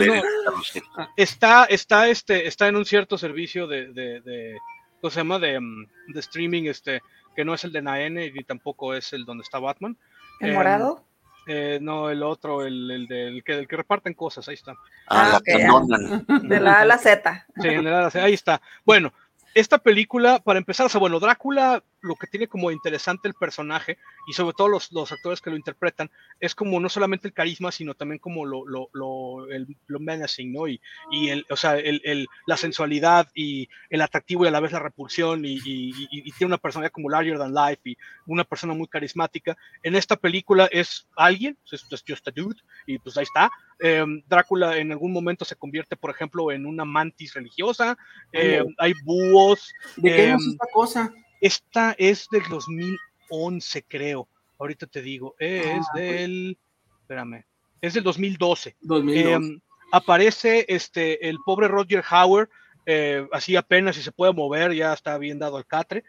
Está, 1.17 1.65
está, 1.65 2.07
este, 2.07 2.47
está 2.47 2.67
en 2.67 2.75
un 2.75 2.85
cierto 2.85 3.17
servicio 3.17 3.67
de, 3.67 3.87
de, 3.93 4.21
de 4.21 4.57
¿cómo 5.01 5.11
se 5.11 5.19
llama? 5.19 5.39
De, 5.39 5.59
mm, 5.59 5.85
de 6.13 6.19
streaming, 6.19 6.63
este, 6.65 7.01
que 7.35 7.43
no 7.45 7.53
es 7.53 7.63
el 7.63 7.71
de 7.71 7.81
Naene 7.81 8.31
ni 8.31 8.43
tampoco 8.43 8.93
es 8.93 9.13
el 9.13 9.25
donde 9.25 9.43
está 9.43 9.59
Batman. 9.59 9.97
¿El 10.39 10.49
Em, 10.49 10.55
morado? 10.55 11.03
Eh, 11.47 11.77
no, 11.81 12.09
el 12.09 12.23
otro, 12.23 12.65
el, 12.65 12.89
el, 12.89 13.07
del 13.07 13.43
que, 13.43 13.53
el 13.53 13.67
que 13.67 13.77
reparten 13.77 14.13
cosas, 14.15 14.47
ahí 14.47 14.55
está. 14.55 14.71
Ah, 14.71 14.77
Ah, 15.07 15.29
la 15.29 15.37
ok, 15.37 15.43
ya. 15.59 15.69
abandonan. 15.69 16.25
De 16.49 16.59
la 16.59 16.73
A 16.73 16.81
a 16.81 16.85
la 16.85 16.97
Z. 16.97 17.45
Sí, 17.61 17.67
en 17.67 17.83
realidad, 17.83 18.15
ahí 18.17 18.33
está. 18.33 18.61
Bueno, 18.83 19.13
esta 19.53 19.77
película, 19.77 20.39
para 20.39 20.59
empezar, 20.59 20.87
o 20.87 20.89
sea, 20.89 20.99
bueno, 20.99 21.19
Drácula, 21.19 21.83
lo 22.05 22.15
que 22.15 22.27
tiene 22.27 22.47
como 22.47 22.71
interesante 22.71 23.27
el 23.27 23.33
personaje 23.33 23.97
y 24.27 24.33
sobre 24.33 24.53
todo 24.53 24.67
los, 24.69 24.91
los 24.91 25.11
actores 25.11 25.41
que 25.41 25.49
lo 25.49 25.57
interpretan, 25.57 26.09
es 26.39 26.55
como 26.55 26.79
no 26.79 26.87
solamente 26.89 27.27
el 27.27 27.33
carisma, 27.33 27.71
sino 27.71 27.95
también 27.95 28.19
como 28.19 28.45
lo, 28.45 28.65
lo, 28.67 28.89
lo, 28.93 29.49
el, 29.51 29.67
lo 29.87 29.99
menacing, 29.99 30.53
¿no? 30.53 30.67
Y, 30.67 30.79
y 31.11 31.29
el, 31.29 31.45
o 31.49 31.55
sea, 31.55 31.77
el, 31.77 32.01
el, 32.03 32.27
la 32.45 32.57
sensualidad 32.57 33.27
y 33.33 33.67
el 33.89 34.01
atractivo 34.01 34.45
y 34.45 34.47
a 34.47 34.51
la 34.51 34.59
vez 34.59 34.71
la 34.71 34.79
repulsión 34.79 35.43
y, 35.45 35.55
y, 35.65 35.91
y- 36.11 36.31
tiene 36.35 36.47
una 36.47 36.57
personalidad 36.57 36.91
como 36.91 37.09
larger 37.09 37.37
than 37.37 37.53
life 37.53 37.81
y 37.85 37.97
una 38.27 38.43
persona 38.43 38.73
muy 38.73 38.87
carismática. 38.87 39.57
En 39.83 39.95
esta 39.95 40.15
película 40.15 40.67
es 40.71 41.07
alguien, 41.15 41.57
es, 41.71 41.85
es 41.89 42.03
just 42.07 42.27
a 42.27 42.31
dude, 42.31 42.61
y 42.85 42.97
pues 42.99 43.17
ahí 43.17 43.23
está. 43.23 43.49
Eh, 43.79 44.05
Drácula 44.27 44.77
en 44.77 44.91
algún 44.91 45.11
momento 45.11 45.43
se 45.45 45.55
convierte, 45.55 45.95
por 45.97 46.09
ejemplo, 46.11 46.51
en 46.51 46.65
una 46.65 46.85
mantis 46.85 47.33
religiosa. 47.33 47.97
Eh, 48.31 48.63
hay 48.77 48.93
búhos. 49.03 49.73
¿De 49.97 50.09
qué 50.09 50.29
Em, 50.29 50.35
es 50.35 50.47
esta 50.47 50.67
cosa? 50.71 51.13
Esta 51.41 51.95
es 51.97 52.27
del 52.31 52.43
2011, 52.49 53.83
creo. 53.87 54.27
Ahorita 54.59 54.87
te 54.87 55.01
digo. 55.01 55.35
Es 55.39 55.85
Ah, 55.93 55.97
del. 55.97 56.57
Espérame. 57.01 57.43
Es 57.81 57.93
del 57.93 58.03
2012. 58.03 58.75
2002. 58.81 59.33
Em, 59.33 59.59
aparece 59.91 60.65
este, 60.67 61.27
el 61.27 61.37
pobre 61.45 61.67
Roger 61.67 62.03
Hauer, 62.09 62.49
eh, 62.85 63.27
así 63.31 63.55
apenas 63.55 63.95
si 63.95 64.01
se 64.01 64.11
puede 64.11 64.33
mover, 64.33 64.73
ya 64.73 64.93
está 64.93 65.17
bien 65.17 65.39
dado 65.39 65.57
al 65.57 65.65
catre. 65.65 66.03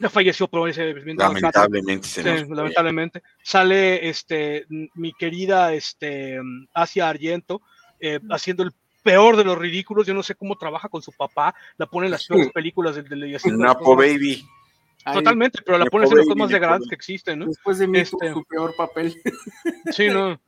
Ya 0.00 0.08
falleció, 0.08 0.48
pero 0.48 0.64
bien 0.64 1.16
dado 1.16 1.32
al 1.32 1.40
catre. 1.40 1.60
Lamentablemente 1.60 2.08
se 2.08 2.22
Sí, 2.22 2.44
lamentablemente. 2.48 3.22
Sale 3.42 4.08
este, 4.08 4.66
mi 4.94 5.12
querida 5.12 5.72
este, 5.74 6.40
Asia 6.72 7.08
Argento 7.08 7.62
eh, 8.00 8.18
haciendo 8.30 8.64
el 8.64 8.72
peor 9.02 9.36
de 9.36 9.44
los 9.44 9.58
ridículos. 9.58 10.06
Yo 10.06 10.14
no 10.14 10.22
sé 10.22 10.34
cómo 10.34 10.56
trabaja 10.56 10.88
con 10.88 11.02
su 11.02 11.12
papá. 11.12 11.54
La 11.76 11.86
pone 11.86 12.06
en 12.06 12.12
las 12.12 12.26
peores 12.26 12.50
películas 12.50 12.94
del 12.96 13.32
las 13.32 13.46
Napo 13.46 13.96
Baby. 13.96 14.46
Totalmente, 15.04 15.60
pero 15.64 15.78
la 15.78 15.86
pones 15.86 16.10
en 16.12 16.18
los 16.18 16.36
más 16.36 16.50
degradantes 16.50 16.88
que 16.88 16.94
existen, 16.94 17.40
¿no? 17.40 17.46
Después 17.46 17.78
de 17.78 17.88
mí, 17.88 17.98
Este- 17.98 18.32
su 18.32 18.44
peor 18.44 18.74
papel. 18.76 19.14
Sí, 19.96 20.08
no. 20.08 20.40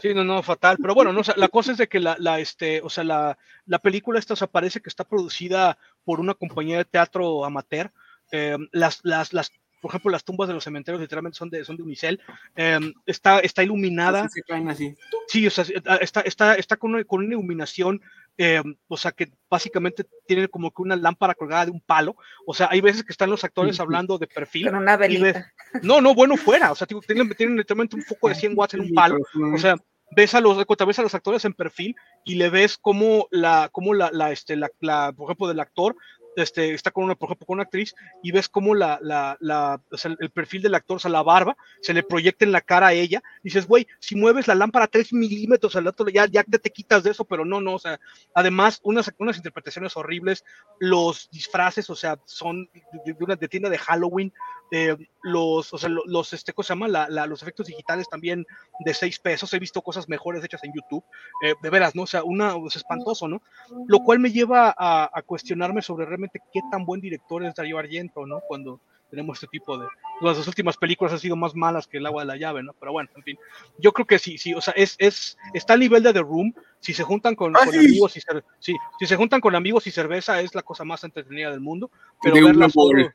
Sí, 0.00 0.14
no, 0.14 0.24
no, 0.24 0.42
fatal. 0.42 0.78
Pero 0.80 0.94
bueno, 0.94 1.12
no, 1.12 1.20
o 1.20 1.24
sea, 1.24 1.34
la 1.36 1.48
cosa 1.48 1.72
es 1.72 1.78
de 1.78 1.86
que 1.88 2.00
la, 2.00 2.16
la, 2.18 2.40
este, 2.40 2.80
o 2.80 2.88
sea, 2.88 3.04
la, 3.04 3.36
la 3.66 3.78
película 3.78 4.18
esta, 4.18 4.32
o 4.32 4.36
sea, 4.36 4.46
parece 4.46 4.80
que 4.80 4.88
está 4.88 5.04
producida 5.04 5.76
por 6.04 6.20
una 6.20 6.32
compañía 6.32 6.78
de 6.78 6.86
teatro 6.86 7.44
amateur. 7.44 7.92
Eh, 8.32 8.56
las, 8.72 9.00
las, 9.02 9.34
las, 9.34 9.52
por 9.80 9.90
ejemplo, 9.90 10.10
las 10.10 10.24
tumbas 10.24 10.48
de 10.48 10.54
los 10.54 10.64
cementerios 10.64 11.00
literalmente 11.00 11.38
son 11.38 11.50
de, 11.50 11.64
son 11.64 11.76
de 11.76 11.82
unicel. 11.82 12.20
Eh, 12.56 12.78
está, 13.06 13.40
está 13.40 13.62
iluminada. 13.62 14.22
Así 14.22 14.40
se 14.40 14.42
caen 14.42 14.68
así. 14.68 14.94
Sí, 15.28 15.46
o 15.46 15.50
sea, 15.50 15.64
está, 16.00 16.20
está, 16.20 16.54
está 16.54 16.76
con, 16.76 16.94
una, 16.94 17.04
con 17.04 17.20
una 17.20 17.34
iluminación, 17.34 18.00
eh, 18.38 18.62
o 18.88 18.96
sea, 18.96 19.12
que 19.12 19.30
básicamente 19.48 20.04
tiene 20.26 20.48
como 20.48 20.70
que 20.70 20.82
una 20.82 20.96
lámpara 20.96 21.34
colgada 21.34 21.66
de 21.66 21.72
un 21.72 21.80
palo. 21.80 22.16
O 22.46 22.54
sea, 22.54 22.68
hay 22.70 22.80
veces 22.80 23.02
que 23.04 23.12
están 23.12 23.30
los 23.30 23.42
actores 23.44 23.80
hablando 23.80 24.18
de 24.18 24.26
perfil. 24.26 24.66
Con 24.66 24.76
una 24.76 24.96
ves- 24.96 25.08
velita. 25.08 25.52
no, 25.82 26.00
no, 26.00 26.14
bueno, 26.14 26.36
fuera. 26.36 26.72
O 26.72 26.74
sea, 26.74 26.86
tienen, 26.86 27.30
tienen 27.34 27.56
literalmente 27.56 27.96
un 27.96 28.02
foco 28.02 28.28
de 28.28 28.34
100 28.34 28.52
watts 28.56 28.74
en 28.74 28.80
un 28.80 28.92
palo. 28.92 29.18
O 29.54 29.58
sea, 29.58 29.76
ves 30.12 30.34
a 30.34 30.40
los, 30.40 30.56
ves 30.66 30.98
a 30.98 31.02
los 31.02 31.14
actores 31.14 31.44
en 31.44 31.54
perfil 31.54 31.94
y 32.24 32.34
le 32.34 32.50
ves 32.50 32.76
como 32.78 33.28
la, 33.30 33.68
como 33.72 33.94
la, 33.94 34.10
la, 34.12 34.32
este, 34.32 34.56
la, 34.56 34.68
la, 34.80 35.12
por 35.12 35.26
ejemplo, 35.26 35.48
del 35.48 35.60
actor, 35.60 35.96
este, 36.36 36.74
está 36.74 36.90
con 36.90 37.04
una, 37.04 37.14
por 37.14 37.28
ejemplo, 37.28 37.46
con 37.46 37.54
una 37.54 37.64
actriz 37.64 37.94
y 38.22 38.32
ves 38.32 38.48
como 38.48 38.74
la, 38.74 38.98
la, 39.02 39.36
la, 39.40 39.80
o 39.90 39.96
sea, 39.96 40.14
el 40.18 40.30
perfil 40.30 40.62
del 40.62 40.74
actor, 40.74 40.96
o 40.96 41.00
sea, 41.00 41.10
la 41.10 41.22
barba, 41.22 41.56
se 41.82 41.92
le 41.94 42.02
proyecta 42.02 42.44
en 42.44 42.52
la 42.52 42.60
cara 42.60 42.88
a 42.88 42.92
ella. 42.92 43.22
Y 43.42 43.48
dices, 43.48 43.66
güey, 43.66 43.86
si 43.98 44.14
mueves 44.16 44.46
la 44.48 44.54
lámpara 44.54 44.86
3 44.86 45.12
milímetros 45.12 45.74
al 45.76 45.86
otro, 45.86 46.08
ya, 46.08 46.26
ya 46.26 46.42
te, 46.44 46.70
quitas 46.70 47.02
de 47.02 47.10
eso, 47.10 47.24
pero 47.24 47.44
no, 47.44 47.60
no, 47.60 47.74
o 47.74 47.78
sea, 47.78 47.98
además, 48.34 48.80
unas, 48.82 49.12
unas 49.18 49.36
interpretaciones 49.36 49.96
horribles, 49.96 50.44
los 50.78 51.28
disfraces, 51.30 51.90
o 51.90 51.96
sea, 51.96 52.18
son 52.26 52.68
de, 53.04 53.12
de 53.12 53.24
una 53.24 53.36
de 53.36 53.48
tienda 53.48 53.68
de 53.68 53.78
Halloween, 53.78 54.32
eh, 54.72 54.96
los, 55.22 55.72
o 55.74 55.78
sea, 55.78 55.88
lo- 55.88 56.04
los, 56.06 56.32
este, 56.32 56.52
¿cómo 56.52 56.62
se 56.62 56.72
llama? 56.74 56.86
La, 56.88 57.08
la- 57.08 57.26
los 57.26 57.42
efectos 57.42 57.66
digitales 57.66 58.08
también 58.08 58.46
de 58.84 58.94
6 58.94 59.18
pesos. 59.18 59.52
He 59.52 59.58
visto 59.58 59.82
cosas 59.82 60.08
mejores 60.08 60.44
hechas 60.44 60.62
en 60.64 60.72
YouTube. 60.72 61.04
eh, 61.42 61.54
de 61.60 61.70
veras, 61.70 61.94
¿no? 61.96 62.02
O 62.02 62.06
sea, 62.06 62.22
una, 62.22 62.54
es 62.66 62.76
espantoso, 62.76 63.26
¿no? 63.26 63.42
Lo 63.88 63.98
cual 64.00 64.20
me 64.20 64.30
lleva 64.30 64.74
a, 64.76 65.10
a 65.12 65.22
cuestionarme 65.22 65.82
sobre 65.82 66.06
realmente 66.20 66.40
qué 66.52 66.60
tan 66.70 66.84
buen 66.84 67.00
director 67.00 67.44
es 67.44 67.54
Darío 67.54 67.78
Argento, 67.78 68.26
¿no? 68.26 68.40
Cuando 68.46 68.80
tenemos 69.10 69.38
este 69.38 69.46
tipo 69.48 69.76
de... 69.76 69.86
Las 70.20 70.36
dos 70.36 70.46
últimas 70.46 70.76
películas 70.76 71.12
han 71.12 71.18
sido 71.18 71.34
más 71.34 71.54
malas 71.56 71.86
que 71.88 71.96
El 71.98 72.06
agua 72.06 72.22
de 72.22 72.26
la 72.28 72.36
llave, 72.36 72.62
¿no? 72.62 72.74
Pero 72.78 72.92
bueno, 72.92 73.08
en 73.16 73.22
fin. 73.24 73.38
Yo 73.78 73.92
creo 73.92 74.06
que 74.06 74.18
sí, 74.18 74.38
sí, 74.38 74.54
o 74.54 74.60
sea, 74.60 74.72
es, 74.76 74.94
es, 74.98 75.36
está 75.54 75.72
al 75.72 75.80
nivel 75.80 76.02
de 76.02 76.12
The 76.12 76.20
Room. 76.20 76.54
Si 76.78 76.92
se 76.94 77.02
juntan 77.02 77.34
con, 77.34 77.56
Ah, 77.56 77.60
con 77.64 77.74
amigos 77.76 78.16
y 78.16 78.20
cer- 78.20 78.44
sí, 78.60 78.76
si 78.98 79.06
se 79.06 79.16
juntan 79.16 79.40
con 79.40 79.54
amigos 79.56 79.86
y 79.86 79.90
cerveza 79.90 80.40
es 80.40 80.54
la 80.54 80.62
cosa 80.62 80.84
más 80.84 81.02
entretenida 81.04 81.50
del 81.50 81.60
mundo. 81.60 81.90
Pero 82.22 82.34
De 82.36 82.42
verla 82.44 82.68
solo- 82.68 83.10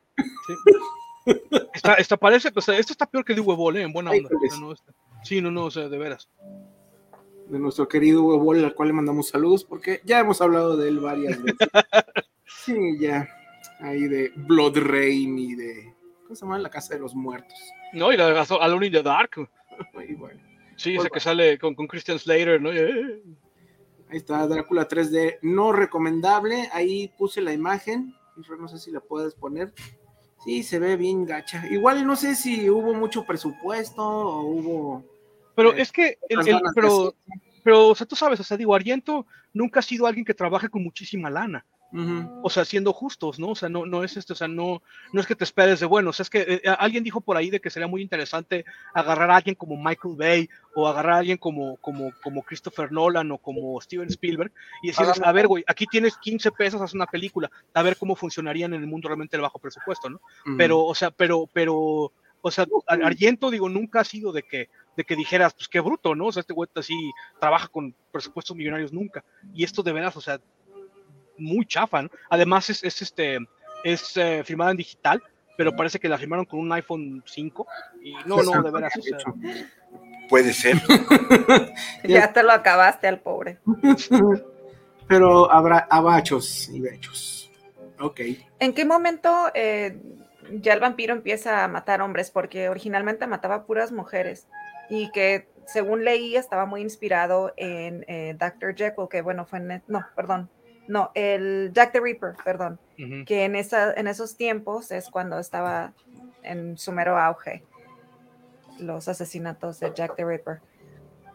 sí. 0.46 0.52
Está, 1.74 1.94
está, 1.94 2.16
parece, 2.16 2.52
pues, 2.52 2.68
esto 2.68 2.92
está 2.92 3.06
peor 3.06 3.24
que 3.24 3.34
de 3.34 3.40
huevol, 3.40 3.76
¿eh? 3.76 3.82
En 3.82 3.92
buena 3.92 4.10
Ay, 4.10 4.18
onda. 4.18 4.30
pues. 4.30 4.52
O 4.52 4.56
sea, 4.56 4.64
no, 4.66 4.72
está- 4.72 4.92
sí, 5.22 5.40
no, 5.40 5.50
no, 5.50 5.64
o 5.64 5.70
sea, 5.70 5.88
de 5.88 5.98
veras. 5.98 6.28
De 7.48 7.58
nuestro 7.58 7.88
querido 7.88 8.24
Huevo, 8.24 8.52
al 8.52 8.74
cual 8.74 8.88
le 8.88 8.94
mandamos 8.94 9.28
saludos, 9.28 9.64
porque 9.64 10.00
ya 10.04 10.20
hemos 10.20 10.40
hablado 10.40 10.76
de 10.76 10.88
él 10.88 11.00
varias 11.00 11.42
veces. 11.42 11.58
Sí, 12.64 12.96
ya. 12.98 13.28
Ahí 13.80 14.08
de 14.08 14.32
Blood 14.34 14.78
Rain 14.78 15.38
y 15.38 15.54
de. 15.54 15.94
¿Cómo 16.22 16.34
se 16.34 16.44
llama? 16.44 16.58
La 16.58 16.70
Casa 16.70 16.94
de 16.94 17.00
los 17.00 17.14
Muertos. 17.14 17.58
No, 17.92 18.12
y 18.12 18.16
la 18.16 18.28
de 18.28 18.56
Alone 18.60 18.86
in 18.86 18.92
the 18.92 19.02
Dark. 19.02 19.30
Y 20.08 20.14
bueno, 20.14 20.40
Sí, 20.76 20.94
Pues 20.94 21.06
esa 21.06 21.12
que 21.12 21.20
sale 21.20 21.58
con, 21.58 21.74
con 21.74 21.86
Christian 21.86 22.18
Slater, 22.18 22.60
¿no? 22.60 22.70
Eh, 22.70 23.22
ahí 24.10 24.16
está 24.18 24.46
Drácula 24.46 24.86
3D, 24.86 25.38
no 25.42 25.72
recomendable. 25.72 26.68
Ahí 26.72 27.12
puse 27.16 27.40
la 27.40 27.52
imagen. 27.52 28.14
No 28.58 28.68
sé 28.68 28.78
si 28.78 28.90
la 28.90 29.00
puedes 29.00 29.34
poner. 29.34 29.72
Sí, 30.44 30.62
se 30.62 30.78
ve 30.78 30.96
bien 30.96 31.24
gacha. 31.24 31.66
Igual 31.70 32.06
no 32.06 32.14
sé 32.14 32.34
si 32.34 32.68
hubo 32.68 32.92
mucho 32.94 33.24
presupuesto 33.24 34.02
o 34.02 34.42
hubo. 34.42 35.04
Pero 35.56 35.72
Eh, 35.72 35.82
es 35.82 35.90
que, 35.92 36.18
el- 36.28 36.38
el- 36.50 36.60
pero, 36.74 37.14
pero, 37.64 37.88
o 37.88 37.94
sea, 37.94 38.06
tú 38.06 38.14
sabes, 38.14 38.38
o 38.38 38.44
sea, 38.44 38.56
digo, 38.56 38.74
Argento 38.74 39.26
nunca 39.52 39.80
ha 39.80 39.82
sido 39.82 40.06
alguien 40.06 40.24
que 40.24 40.34
trabaje 40.34 40.68
con 40.68 40.82
muchísima 40.84 41.30
lana. 41.30 41.64
O 42.42 42.50
sea, 42.50 42.64
siendo 42.64 42.92
justos, 42.92 43.38
¿no? 43.38 43.50
O 43.50 43.54
sea, 43.54 43.68
no, 43.70 43.86
no 43.86 44.04
es 44.04 44.16
esto, 44.18 44.32
o 44.34 44.36
sea, 44.36 44.48
no, 44.48 44.82
no 45.12 45.20
es 45.20 45.26
que 45.26 45.36
te 45.36 45.44
esperes 45.44 45.80
de 45.80 45.86
bueno. 45.86 46.10
O 46.10 46.12
sea, 46.12 46.24
es 46.24 46.30
que 46.30 46.40
eh, 46.46 46.62
alguien 46.78 47.04
dijo 47.04 47.20
por 47.22 47.36
ahí 47.38 47.48
de 47.48 47.60
que 47.60 47.70
sería 47.70 47.86
muy 47.86 48.02
interesante 48.02 48.64
agarrar 48.92 49.30
a 49.30 49.36
alguien 49.36 49.54
como 49.54 49.76
Michael 49.82 50.16
Bay 50.18 50.48
o 50.74 50.86
agarrar 50.88 51.14
a 51.14 51.18
alguien 51.18 51.38
como, 51.38 51.76
como, 51.76 52.10
como 52.22 52.42
Christopher 52.42 52.92
Nolan 52.92 53.30
o 53.30 53.38
como 53.38 53.80
Steven 53.80 54.08
Spielberg 54.08 54.52
y 54.82 54.88
decirles, 54.88 55.20
a 55.22 55.32
ver, 55.32 55.46
güey, 55.46 55.64
aquí 55.66 55.86
tienes 55.86 56.18
15 56.18 56.50
pesos, 56.52 56.82
haz 56.82 56.92
una 56.92 57.06
película, 57.06 57.50
a 57.72 57.82
ver 57.82 57.96
cómo 57.96 58.14
funcionarían 58.16 58.74
en 58.74 58.82
el 58.82 58.88
mundo 58.88 59.08
realmente 59.08 59.36
de 59.36 59.42
bajo 59.42 59.58
presupuesto, 59.60 60.10
¿no? 60.10 60.20
Pero, 60.58 60.80
o 60.84 60.94
sea, 60.94 61.10
pero, 61.12 61.48
pero, 61.52 62.12
o 62.42 62.50
sea, 62.50 62.66
Ar- 62.88 63.04
Argento, 63.04 63.50
digo, 63.50 63.68
nunca 63.70 64.00
ha 64.00 64.04
sido 64.04 64.32
de 64.32 64.42
que, 64.42 64.68
de 64.96 65.04
que 65.04 65.16
dijeras, 65.16 65.54
pues 65.54 65.68
qué 65.68 65.80
bruto, 65.80 66.14
¿no? 66.14 66.26
O 66.26 66.32
sea, 66.32 66.40
este 66.40 66.52
güey 66.52 66.68
así 66.74 66.94
trabaja 67.38 67.68
con 67.68 67.94
presupuestos 68.10 68.56
millonarios 68.56 68.92
nunca. 68.92 69.24
Y 69.54 69.64
esto 69.64 69.82
de 69.82 69.92
veras, 69.92 70.16
o 70.16 70.20
sea, 70.20 70.40
muy 71.38 71.66
chafa, 71.66 72.02
¿no? 72.02 72.10
Además 72.30 72.70
es, 72.70 72.82
es 72.82 73.02
este, 73.02 73.38
es 73.84 74.16
eh, 74.16 74.42
firmada 74.44 74.70
en 74.70 74.78
digital, 74.78 75.22
pero 75.56 75.74
parece 75.74 75.98
que 75.98 76.08
la 76.08 76.18
firmaron 76.18 76.44
con 76.44 76.60
un 76.60 76.72
iPhone 76.72 77.22
5 77.24 77.66
y 78.02 78.14
no, 78.26 78.42
no, 78.42 78.62
de 78.62 78.70
veras, 78.70 78.92
o 78.96 79.02
sea, 79.02 79.18
Puede 80.28 80.52
ser. 80.52 80.76
Ya 82.04 82.32
te 82.32 82.42
lo 82.42 82.52
acabaste 82.52 83.06
al 83.06 83.20
pobre. 83.20 83.58
Pero 85.08 85.50
habrá 85.52 85.86
abachos 85.90 86.68
y 86.68 86.80
bechos. 86.80 87.50
Ok. 88.00 88.20
¿En 88.58 88.74
qué 88.74 88.84
momento 88.84 89.30
eh, 89.54 89.98
ya 90.50 90.72
el 90.72 90.80
vampiro 90.80 91.14
empieza 91.14 91.64
a 91.64 91.68
matar 91.68 92.00
hombres? 92.00 92.30
Porque 92.30 92.68
originalmente 92.68 93.26
mataba 93.26 93.66
puras 93.66 93.92
mujeres 93.92 94.48
y 94.88 95.10
que 95.10 95.48
según 95.66 96.04
leí 96.04 96.36
estaba 96.36 96.66
muy 96.66 96.80
inspirado 96.80 97.52
en 97.56 98.04
eh, 98.08 98.36
Dr. 98.38 98.74
Jekyll, 98.74 99.08
que 99.08 99.20
bueno, 99.22 99.44
fue 99.44 99.58
en... 99.58 99.82
No, 99.86 100.04
perdón. 100.14 100.48
No, 100.88 101.10
el 101.14 101.72
Jack 101.74 101.92
the 101.92 102.00
Ripper, 102.00 102.34
perdón. 102.44 102.78
Que 103.26 103.44
en, 103.44 103.56
esa, 103.56 103.92
en 103.92 104.06
esos 104.06 104.36
tiempos 104.36 104.90
es 104.90 105.10
cuando 105.10 105.38
estaba 105.38 105.92
en 106.42 106.78
su 106.78 106.92
mero 106.92 107.18
auge 107.18 107.62
los 108.78 109.08
asesinatos 109.08 109.80
de 109.80 109.92
Jack 109.94 110.16
the 110.16 110.24
Ripper. 110.24 110.60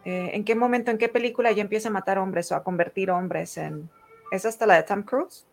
Eh, 0.04 0.30
¿En 0.32 0.44
qué 0.44 0.54
momento, 0.54 0.90
en 0.90 0.98
qué 0.98 1.08
película 1.08 1.52
ya 1.52 1.62
empieza 1.62 1.88
a 1.88 1.92
matar 1.92 2.18
hombres 2.18 2.50
o 2.50 2.56
a 2.56 2.64
convertir 2.64 3.10
hombres 3.10 3.56
en... 3.58 3.90
¿Es 4.30 4.46
hasta 4.46 4.66
la 4.66 4.76
de 4.76 4.82
Tom 4.84 5.02
Cruise? 5.02 5.46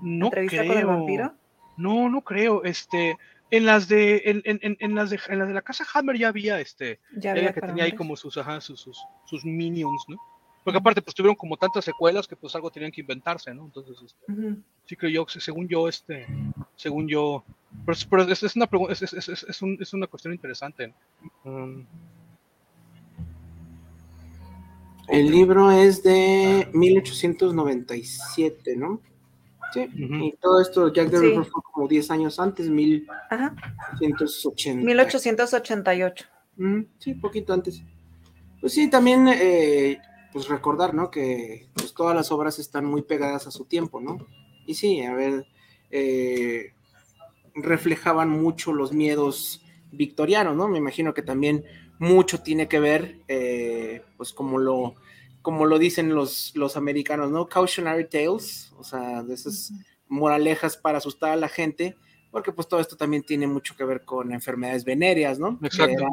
no 0.00 0.26
¿Entrevista 0.26 0.58
creo. 0.58 0.68
con 0.68 0.78
el 0.78 0.86
vampiro? 0.86 1.34
No, 1.76 2.08
no 2.08 2.20
creo, 2.20 2.62
este, 2.62 3.18
en 3.56 3.66
las 3.66 3.88
de, 3.88 4.22
en, 4.24 4.42
en, 4.44 4.58
en, 4.62 4.76
en 4.80 4.94
las 4.94 5.10
de, 5.10 5.20
en 5.28 5.38
las 5.38 5.48
de 5.48 5.54
la 5.54 5.62
casa 5.62 5.84
Hammer 5.94 6.16
ya 6.18 6.28
había, 6.28 6.60
este, 6.60 7.00
Ya 7.16 7.32
ella 7.32 7.40
había 7.40 7.52
que 7.52 7.60
tenía 7.60 7.84
ahí 7.84 7.92
como 7.92 8.16
sus, 8.16 8.36
ajá, 8.38 8.60
sus, 8.60 8.80
sus, 8.80 8.98
sus 9.26 9.44
minions, 9.44 10.04
¿no? 10.08 10.16
Porque 10.64 10.78
aparte, 10.78 11.02
pues 11.02 11.14
tuvieron 11.14 11.36
como 11.36 11.56
tantas 11.56 11.84
secuelas 11.84 12.26
que 12.26 12.36
pues 12.36 12.54
algo 12.54 12.70
tenían 12.70 12.90
que 12.90 13.02
inventarse, 13.02 13.52
¿no? 13.54 13.66
Entonces, 13.66 13.96
este, 14.04 14.32
Ujú. 14.32 14.56
sí 14.86 14.96
creo 14.96 15.10
yo, 15.10 15.26
según 15.28 15.68
yo, 15.68 15.88
este, 15.88 16.26
según 16.76 17.06
yo, 17.06 17.44
pero, 17.84 17.92
es- 17.92 18.04
pero 18.06 18.22
es, 18.22 18.42
es 18.42 18.56
una 18.56 18.66
pregunta, 18.66 18.94
es, 18.94 19.02
es, 19.02 19.28
es, 19.28 19.42
es, 19.42 19.62
un- 19.62 19.76
es 19.80 19.92
una 19.92 20.06
cuestión 20.06 20.32
interesante. 20.32 20.94
¿no? 21.44 21.50
Um, 21.50 21.84
El 25.08 25.30
libro 25.30 25.70
es 25.70 26.02
de 26.02 26.66
1897, 26.72 28.74
¿no? 28.76 29.00
Sí. 29.74 29.88
Y 29.96 30.32
todo 30.40 30.60
esto, 30.60 30.92
Jack 30.92 31.10
the 31.10 31.18
Sí. 31.18 31.24
Ripper 31.26 31.44
fue 31.44 31.62
como 31.72 31.88
10 31.88 32.10
años 32.10 32.38
antes, 32.38 32.68
Ajá. 33.30 33.54
1880. 34.00 34.84
1888. 34.84 36.26
Ujú, 36.58 36.86
Sí, 36.98 37.14
poquito 37.14 37.52
antes. 37.52 37.82
Pues 38.60 38.72
sí, 38.72 38.88
también 38.88 39.26
eh, 39.28 39.98
pues 40.32 40.48
recordar, 40.48 40.94
¿no? 40.94 41.10
Que 41.10 41.68
pues 41.74 41.92
todas 41.92 42.14
las 42.14 42.30
obras 42.32 42.58
están 42.58 42.84
muy 42.86 43.02
pegadas 43.02 43.46
a 43.46 43.50
su 43.50 43.64
tiempo, 43.66 44.00
¿no? 44.00 44.18
Y 44.66 44.74
sí, 44.74 45.02
a 45.02 45.12
ver, 45.14 45.46
eh, 45.90 46.72
reflejaban 47.54 48.30
mucho 48.30 48.72
los 48.72 48.92
miedos 48.92 49.62
victorianos, 49.92 50.56
¿no? 50.56 50.68
Me 50.68 50.78
imagino 50.78 51.12
que 51.14 51.22
también 51.22 51.64
mucho 51.98 52.40
tiene 52.40 52.68
que 52.68 52.80
ver, 52.80 53.18
eh, 53.28 54.02
pues 54.16 54.32
como 54.32 54.58
lo, 54.58 54.94
como 55.44 55.66
lo 55.66 55.78
dicen 55.78 56.14
los, 56.14 56.52
los 56.56 56.74
americanos, 56.74 57.30
¿no? 57.30 57.46
Cautionary 57.46 58.08
tales, 58.08 58.72
o 58.78 58.82
sea, 58.82 59.22
de 59.22 59.34
esas 59.34 59.74
moralejas 60.08 60.78
para 60.78 60.96
asustar 60.96 61.32
a 61.32 61.36
la 61.36 61.50
gente, 61.50 61.98
porque 62.30 62.50
pues 62.50 62.66
todo 62.66 62.80
esto 62.80 62.96
también 62.96 63.24
tiene 63.24 63.46
mucho 63.46 63.76
que 63.76 63.84
ver 63.84 64.06
con 64.06 64.32
enfermedades 64.32 64.86
venéreas, 64.86 65.38
¿no? 65.38 65.60
Que 65.60 65.66
Exacto. 65.66 65.98
era 65.98 66.08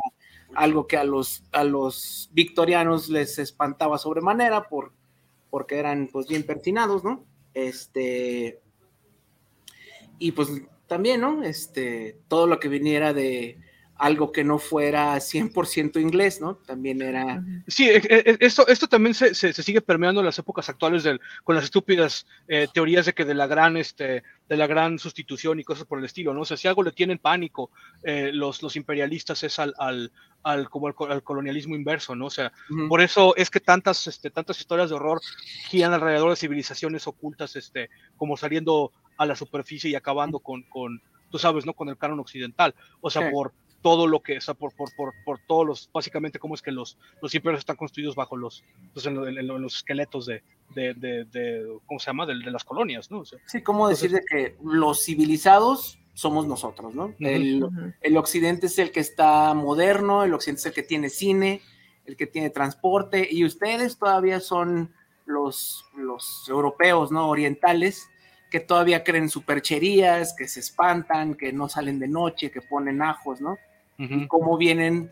algo 0.53 0.85
que 0.85 0.97
a 0.97 1.05
los, 1.05 1.45
a 1.53 1.63
los 1.63 2.29
victorianos 2.33 3.07
les 3.07 3.39
espantaba 3.39 3.97
sobremanera 3.97 4.67
por, 4.67 4.91
porque 5.49 5.77
eran 5.77 6.09
pues 6.11 6.27
bien 6.27 6.45
persinados, 6.45 7.05
¿no? 7.05 7.23
Este, 7.53 8.59
y 10.19 10.33
pues 10.33 10.49
también, 10.87 11.21
¿no? 11.21 11.41
Este, 11.41 12.19
todo 12.27 12.47
lo 12.47 12.59
que 12.59 12.67
viniera 12.67 13.13
de 13.13 13.57
algo 14.01 14.31
que 14.31 14.43
no 14.43 14.57
fuera 14.57 15.15
100% 15.15 16.01
inglés, 16.01 16.41
¿no? 16.41 16.55
También 16.55 17.03
era... 17.03 17.43
Sí, 17.67 17.87
e- 17.87 18.01
e- 18.03 18.37
esto, 18.39 18.67
esto 18.67 18.87
también 18.87 19.13
se, 19.13 19.35
se, 19.35 19.53
se 19.53 19.61
sigue 19.61 19.79
permeando 19.79 20.21
en 20.21 20.25
las 20.25 20.39
épocas 20.39 20.67
actuales 20.69 21.03
del, 21.03 21.21
con 21.43 21.55
las 21.55 21.65
estúpidas 21.65 22.25
eh, 22.47 22.67
teorías 22.73 23.05
de 23.05 23.13
que 23.13 23.25
de 23.25 23.35
la 23.35 23.45
gran 23.45 23.77
este 23.77 24.23
de 24.49 24.57
la 24.57 24.67
gran 24.67 24.99
sustitución 24.99 25.59
y 25.59 25.63
cosas 25.63 25.85
por 25.85 25.99
el 25.99 26.03
estilo, 26.03 26.33
¿no? 26.33 26.41
O 26.41 26.45
sea, 26.45 26.57
si 26.57 26.67
algo 26.67 26.83
le 26.83 26.91
tienen 26.91 27.19
pánico 27.19 27.69
eh, 28.03 28.31
los, 28.33 28.61
los 28.61 28.75
imperialistas 28.75 29.43
es 29.43 29.59
al, 29.59 29.73
al, 29.77 30.11
al, 30.43 30.69
como 30.69 30.87
al, 30.87 31.23
colonialismo 31.23 31.75
inverso, 31.75 32.15
¿no? 32.15 32.25
O 32.25 32.29
sea, 32.29 32.51
por 32.89 32.99
eso 33.01 33.33
es 33.37 33.49
que 33.49 33.61
tantas, 33.61 34.07
este, 34.07 34.29
tantas 34.29 34.59
historias 34.59 34.89
de 34.89 34.95
horror 34.95 35.21
giran 35.69 35.93
alrededor 35.93 36.31
de 36.31 36.35
civilizaciones 36.35 37.07
ocultas, 37.07 37.55
este, 37.55 37.89
como 38.17 38.35
saliendo 38.35 38.91
a 39.15 39.25
la 39.25 39.37
superficie 39.37 39.89
y 39.89 39.95
acabando 39.95 40.39
con, 40.39 40.63
con 40.63 41.01
tú 41.29 41.37
sabes, 41.37 41.65
¿no? 41.65 41.73
Con 41.73 41.87
el 41.87 41.97
canon 41.97 42.19
occidental. 42.19 42.75
O 42.99 43.09
sea, 43.09 43.31
por 43.31 43.53
todo 43.81 44.07
lo 44.07 44.21
que, 44.21 44.37
o 44.37 44.41
sea, 44.41 44.53
por, 44.53 44.73
por, 44.73 44.93
por, 44.95 45.13
por, 45.25 45.39
todos 45.39 45.65
los, 45.65 45.89
básicamente, 45.91 46.39
cómo 46.39 46.55
es 46.55 46.61
que 46.61 46.71
los, 46.71 46.97
los 47.21 47.33
imperios 47.33 47.59
están 47.59 47.75
construidos 47.75 48.15
bajo 48.15 48.37
los, 48.37 48.63
pues, 48.93 49.05
en, 49.05 49.15
los 49.47 49.75
esqueletos 49.75 50.25
de, 50.25 50.43
de, 50.75 50.93
de, 50.93 51.79
¿cómo 51.85 51.99
se 51.99 52.07
llama? 52.07 52.25
De, 52.25 52.35
las 52.35 52.63
colonias, 52.63 53.09
¿no? 53.09 53.23
sí, 53.45 53.61
¿cómo 53.61 53.87
decir 53.87 54.11
de 54.11 54.21
que 54.23 54.55
los 54.63 55.03
civilizados 55.03 55.99
somos 56.13 56.45
nosotros, 56.45 56.93
¿no? 56.93 57.13
el, 57.19 57.93
el, 58.01 58.17
occidente 58.17 58.67
es 58.67 58.77
el 58.77 58.91
que 58.91 58.99
está 58.99 59.53
moderno, 59.53 60.23
el 60.23 60.33
occidente 60.33 60.59
es 60.59 60.65
el 60.67 60.73
que 60.73 60.83
tiene 60.83 61.09
cine, 61.09 61.61
el 62.05 62.15
que 62.15 62.27
tiene 62.27 62.49
transporte, 62.49 63.27
y 63.31 63.45
ustedes 63.45 63.97
todavía 63.97 64.39
son 64.39 64.93
los, 65.25 65.85
los 65.95 66.45
europeos, 66.49 67.11
¿no? 67.11 67.29
Orientales, 67.29 68.09
que 68.49 68.59
todavía 68.59 69.03
creen 69.03 69.29
supercherías, 69.29 70.33
que 70.33 70.47
se 70.47 70.59
espantan, 70.59 71.35
que 71.35 71.53
no 71.53 71.69
salen 71.69 71.99
de 71.99 72.09
noche, 72.09 72.51
que 72.51 72.61
ponen 72.61 73.01
ajos, 73.01 73.39
¿no? 73.39 73.57
Y 74.09 74.27
cómo 74.27 74.57
vienen 74.57 75.11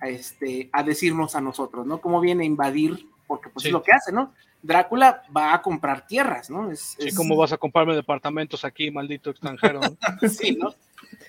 a, 0.00 0.08
este, 0.08 0.70
a 0.72 0.82
decirnos 0.82 1.36
a 1.36 1.40
nosotros, 1.40 1.86
¿no? 1.86 2.00
Cómo 2.00 2.20
viene 2.20 2.44
a 2.44 2.46
invadir, 2.46 3.06
porque 3.26 3.50
pues 3.50 3.66
es 3.66 3.72
lo 3.72 3.82
que 3.82 3.92
hace, 3.92 4.12
¿no? 4.12 4.32
Drácula 4.62 5.22
va 5.34 5.54
a 5.54 5.62
comprar 5.62 6.06
tierras, 6.06 6.48
¿no? 6.50 6.70
Es, 6.70 6.96
sí, 6.98 7.14
¿cómo 7.14 7.36
vas 7.36 7.52
a 7.52 7.58
comprarme 7.58 7.94
departamentos 7.94 8.64
aquí, 8.64 8.90
maldito 8.90 9.30
extranjero? 9.30 9.80
sí, 10.28 10.56
¿no? 10.56 10.74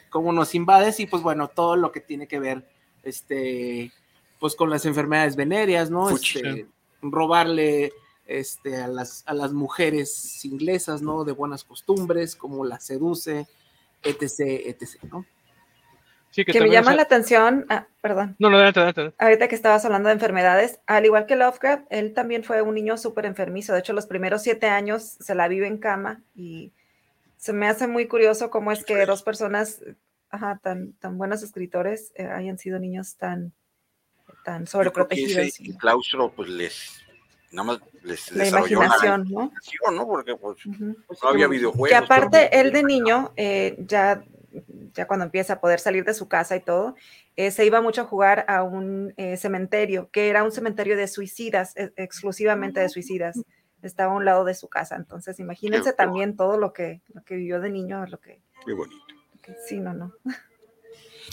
Cómo 0.10 0.32
nos 0.32 0.56
invades 0.56 1.00
y 1.00 1.06
pues 1.06 1.22
bueno, 1.24 1.48
todo 1.48 1.76
lo 1.76 1.92
que 1.92 2.00
tiene 2.00 2.28
que 2.28 2.40
ver, 2.40 2.68
este, 3.04 3.92
pues 4.40 4.56
con 4.56 4.70
las 4.70 4.86
enfermedades 4.86 5.36
venéreas, 5.36 5.90
¿no? 5.90 6.10
Este, 6.10 6.68
robarle 7.02 7.92
este, 8.26 8.78
a, 8.78 8.88
las, 8.88 9.24
a 9.28 9.34
las 9.34 9.52
mujeres 9.52 10.44
inglesas, 10.46 11.02
¿no? 11.02 11.24
De 11.24 11.32
buenas 11.32 11.64
costumbres, 11.64 12.36
cómo 12.36 12.66
las 12.66 12.86
seduce, 12.86 13.48
etc., 14.04 14.40
etc., 14.66 15.04
¿no? 15.12 15.26
Que, 16.34 16.60
me 16.60 16.70
llama 16.70 16.96
la 16.96 17.04
atención, 17.04 17.66
ah, 17.70 17.88
perdón. 18.02 18.36
No, 18.40 18.50
no, 18.50 18.58
adelante, 18.58 18.80
adelante. 18.80 19.16
Ahorita 19.20 19.48
que 19.48 19.56
estabas 19.56 19.86
hablando 19.86 20.10
de 20.10 20.14
enfermedades, 20.14 20.80
al 20.88 21.06
igual 21.06 21.26
que 21.26 21.36
Lovecraft, 21.36 21.86
él 21.90 22.14
también 22.14 22.44
fue 22.44 22.62
un 22.62 22.76
niño 22.76 22.98
súper 22.98 23.26
enfermizo. 23.26 23.74
De 23.74 23.80
hecho, 23.80 23.94
los 23.94 24.08
primeros 24.08 24.42
siete 24.42 24.68
años 24.68 25.04
se 25.20 25.36
la 25.36 25.48
vive 25.48 25.68
en 25.68 25.78
cama 25.78 26.22
y 26.36 26.72
se 27.38 27.54
me 27.54 27.68
hace 27.68 27.88
muy 27.88 28.08
curioso 28.08 28.50
cómo 28.50 28.72
es 28.72 28.84
que 28.84 29.06
dos 29.06 29.22
personas 29.22 29.82
ajá, 30.34 30.60
tan, 30.62 30.94
tan 30.94 31.18
buenos 31.18 31.44
escritores 31.44 32.12
eh, 32.16 32.26
hayan 32.26 32.58
sido 32.58 32.80
niños 32.80 33.16
tan, 33.16 33.54
tan 34.44 34.66
sobreprotegidos. 34.66 35.60
El 35.60 35.78
claustro, 35.78 36.32
pues 36.32 36.50
les 36.50 37.04
nada 37.52 37.68
más 37.68 37.80
les 38.02 38.32
la 38.32 38.48
imaginación, 38.48 39.28
¿no? 39.30 39.52
¿no? 39.92 40.08
Porque 40.08 40.36
pues, 40.36 40.58
no 40.66 41.30
había 41.30 41.48
videojuegos. 41.48 41.90
Que 41.90 41.96
aparte, 41.96 42.60
él 42.60 42.74
de 42.74 42.84
niño 42.84 43.32
eh, 43.38 43.76
ya 43.78 44.24
ya 44.94 45.08
cuando 45.08 45.26
empieza 45.26 45.54
a 45.54 45.60
poder 45.60 45.80
salir 45.80 46.06
de 46.06 46.14
su 46.14 46.28
casa 46.28 46.56
y 46.56 46.60
todo, 46.60 46.96
eh, 47.36 47.52
se 47.52 47.66
iba 47.66 47.82
mucho 47.82 48.02
a 48.02 48.06
jugar 48.06 48.46
a 48.48 48.64
un 48.64 49.14
eh, 49.18 49.38
cementerio, 49.38 50.10
que 50.12 50.30
era 50.30 50.44
un 50.44 50.52
cementerio 50.52 50.98
de 50.98 51.08
suicidas, 51.08 51.76
e, 51.76 51.92
exclusivamente 51.98 52.80
de 52.80 52.90
suicidas. 52.90 53.42
Estaba 53.82 54.14
a 54.14 54.16
un 54.16 54.26
lado 54.26 54.46
de 54.46 54.54
su 54.54 54.70
casa. 54.70 54.96
Entonces, 54.96 55.40
imagínense 55.40 55.92
también 55.94 56.38
todo 56.38 56.58
lo 56.58 56.72
que, 56.72 57.02
lo 57.14 57.24
que 57.24 57.36
vivió 57.36 57.60
de 57.60 57.70
niño, 57.70 58.06
lo 58.06 58.20
que... 58.20 58.40
Qué 58.66 58.74
bonito. 58.74 59.04
sí, 59.68 59.80
no, 59.80 59.94
no. 59.94 60.14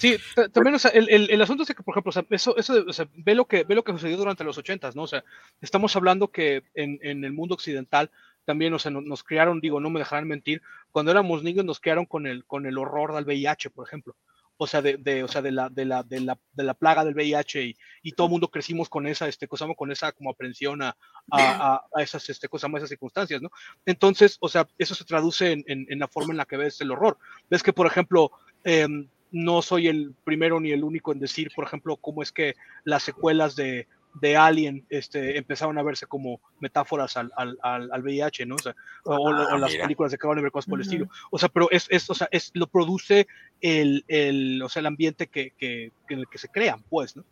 Sí, 0.00 0.16
también, 0.52 0.74
o 0.74 0.78
sea, 0.78 0.90
el, 0.92 1.10
el, 1.10 1.30
el, 1.30 1.42
asunto 1.42 1.62
es 1.62 1.68
que, 1.68 1.82
por 1.82 1.92
ejemplo, 1.92 2.08
o 2.08 2.12
sea, 2.12 2.24
eso, 2.30 2.56
eso 2.56 2.84
o 2.88 2.92
sea, 2.92 3.06
ve, 3.14 3.34
lo 3.34 3.44
que, 3.44 3.64
ve 3.64 3.74
lo 3.74 3.84
que 3.84 3.92
sucedió 3.92 4.16
durante 4.16 4.44
los 4.44 4.56
ochentas, 4.56 4.96
¿no? 4.96 5.02
O 5.02 5.06
sea, 5.06 5.24
estamos 5.60 5.94
hablando 5.94 6.28
que 6.28 6.62
en, 6.74 6.98
en 7.02 7.22
el 7.24 7.32
mundo 7.32 7.54
occidental 7.54 8.10
también, 8.50 8.74
o 8.74 8.80
sea, 8.80 8.90
nos, 8.90 9.04
nos, 9.04 9.22
criaron, 9.22 9.60
digo, 9.60 9.78
no 9.78 9.90
me 9.90 10.00
dejarán 10.00 10.26
mentir, 10.26 10.60
cuando 10.90 11.12
éramos 11.12 11.44
niños 11.44 11.64
nos 11.64 11.78
criaron 11.78 12.04
con 12.04 12.26
el, 12.26 12.44
con 12.46 12.66
el 12.66 12.78
horror 12.78 13.14
del 13.14 13.24
VIH, 13.24 13.70
por 13.70 13.86
ejemplo. 13.86 14.16
O 14.56 14.66
sea, 14.66 14.82
de, 14.82 14.96
de 14.96 15.22
o 15.22 15.28
sea, 15.28 15.40
de, 15.40 15.52
la, 15.52 15.68
de, 15.68 15.84
la, 15.84 16.02
de, 16.02 16.18
la, 16.18 16.36
de 16.52 16.64
la 16.64 16.74
plaga 16.74 17.04
del 17.04 17.14
VIH 17.14 17.62
y, 17.62 17.76
y 18.02 18.10
todo 18.10 18.26
el 18.26 18.32
mundo 18.32 18.48
crecimos 18.48 18.88
con 18.88 19.06
esa, 19.06 19.28
este, 19.28 19.46
cosa, 19.46 19.68
con 19.76 19.92
esa 19.92 20.10
como 20.10 20.30
aprensión 20.30 20.82
a, 20.82 20.96
a, 21.30 21.80
a 21.94 22.02
esas, 22.02 22.28
este, 22.28 22.48
cosas, 22.48 22.68
esas 22.74 22.88
circunstancias, 22.88 23.40
¿no? 23.40 23.50
Entonces, 23.86 24.36
o 24.40 24.48
sea, 24.48 24.66
eso 24.76 24.96
se 24.96 25.04
traduce 25.04 25.52
en, 25.52 25.64
en, 25.66 25.98
la 26.00 26.08
forma 26.08 26.32
en 26.32 26.38
la 26.38 26.44
que 26.44 26.56
ves 26.56 26.80
el 26.80 26.90
horror. 26.90 27.18
Ves 27.48 27.62
que, 27.62 27.72
por 27.72 27.86
ejemplo, 27.86 28.32
eh, 28.64 28.88
no 29.30 29.62
soy 29.62 29.86
el 29.86 30.12
primero 30.24 30.58
ni 30.58 30.72
el 30.72 30.82
único 30.82 31.12
en 31.12 31.20
decir, 31.20 31.52
por 31.54 31.64
ejemplo, 31.64 31.96
cómo 31.96 32.20
es 32.20 32.32
que 32.32 32.56
las 32.82 33.04
secuelas 33.04 33.54
de, 33.54 33.86
de 34.14 34.36
Alien 34.36 34.84
este, 34.90 35.38
empezaron 35.38 35.78
a 35.78 35.82
verse 35.82 36.06
como 36.06 36.40
metáforas 36.58 37.16
al, 37.16 37.32
al, 37.36 37.58
al, 37.62 38.02
VIH, 38.02 38.46
¿no? 38.46 38.56
O, 38.56 38.58
sea, 38.58 38.74
o, 39.04 39.28
ah, 39.28 39.58
las 39.58 39.74
películas 39.76 40.12
de 40.12 40.18
Cronenberg, 40.18 40.52
cosas 40.52 40.68
por 40.68 40.78
el 40.78 40.82
estilo. 40.82 41.08
O 41.30 41.38
sea, 41.38 41.48
pero 41.48 41.70
es, 41.70 41.86
es, 41.90 42.08
o 42.10 42.14
sea, 42.14 42.28
es, 42.30 42.50
lo 42.54 42.66
produce 42.66 43.26
el, 43.60 44.04
el, 44.08 44.62
o 44.62 44.68
sea, 44.68 44.80
el 44.80 44.86
ambiente 44.86 45.28
que, 45.28 45.52
que, 45.56 45.92
en 46.08 46.18
el 46.18 46.28
que 46.28 46.38
se 46.38 46.48
crean, 46.48 46.82
pues, 46.88 47.16
¿no? 47.16 47.24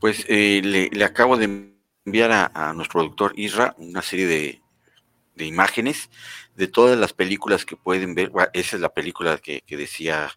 Pues 0.00 0.24
eh, 0.28 0.60
le, 0.64 0.90
le, 0.90 1.04
acabo 1.04 1.36
de 1.36 1.72
enviar 2.04 2.32
a, 2.32 2.46
a, 2.54 2.72
nuestro 2.72 3.00
productor 3.00 3.32
Isra 3.36 3.74
una 3.78 4.02
serie 4.02 4.26
de, 4.26 4.60
de, 5.36 5.46
imágenes 5.46 6.10
de 6.56 6.66
todas 6.66 6.98
las 6.98 7.12
películas 7.12 7.64
que 7.64 7.76
pueden 7.76 8.14
ver. 8.14 8.32
Esa 8.52 8.76
es 8.76 8.82
la 8.82 8.88
película 8.88 9.38
que, 9.38 9.62
que 9.66 9.76
decía 9.76 10.30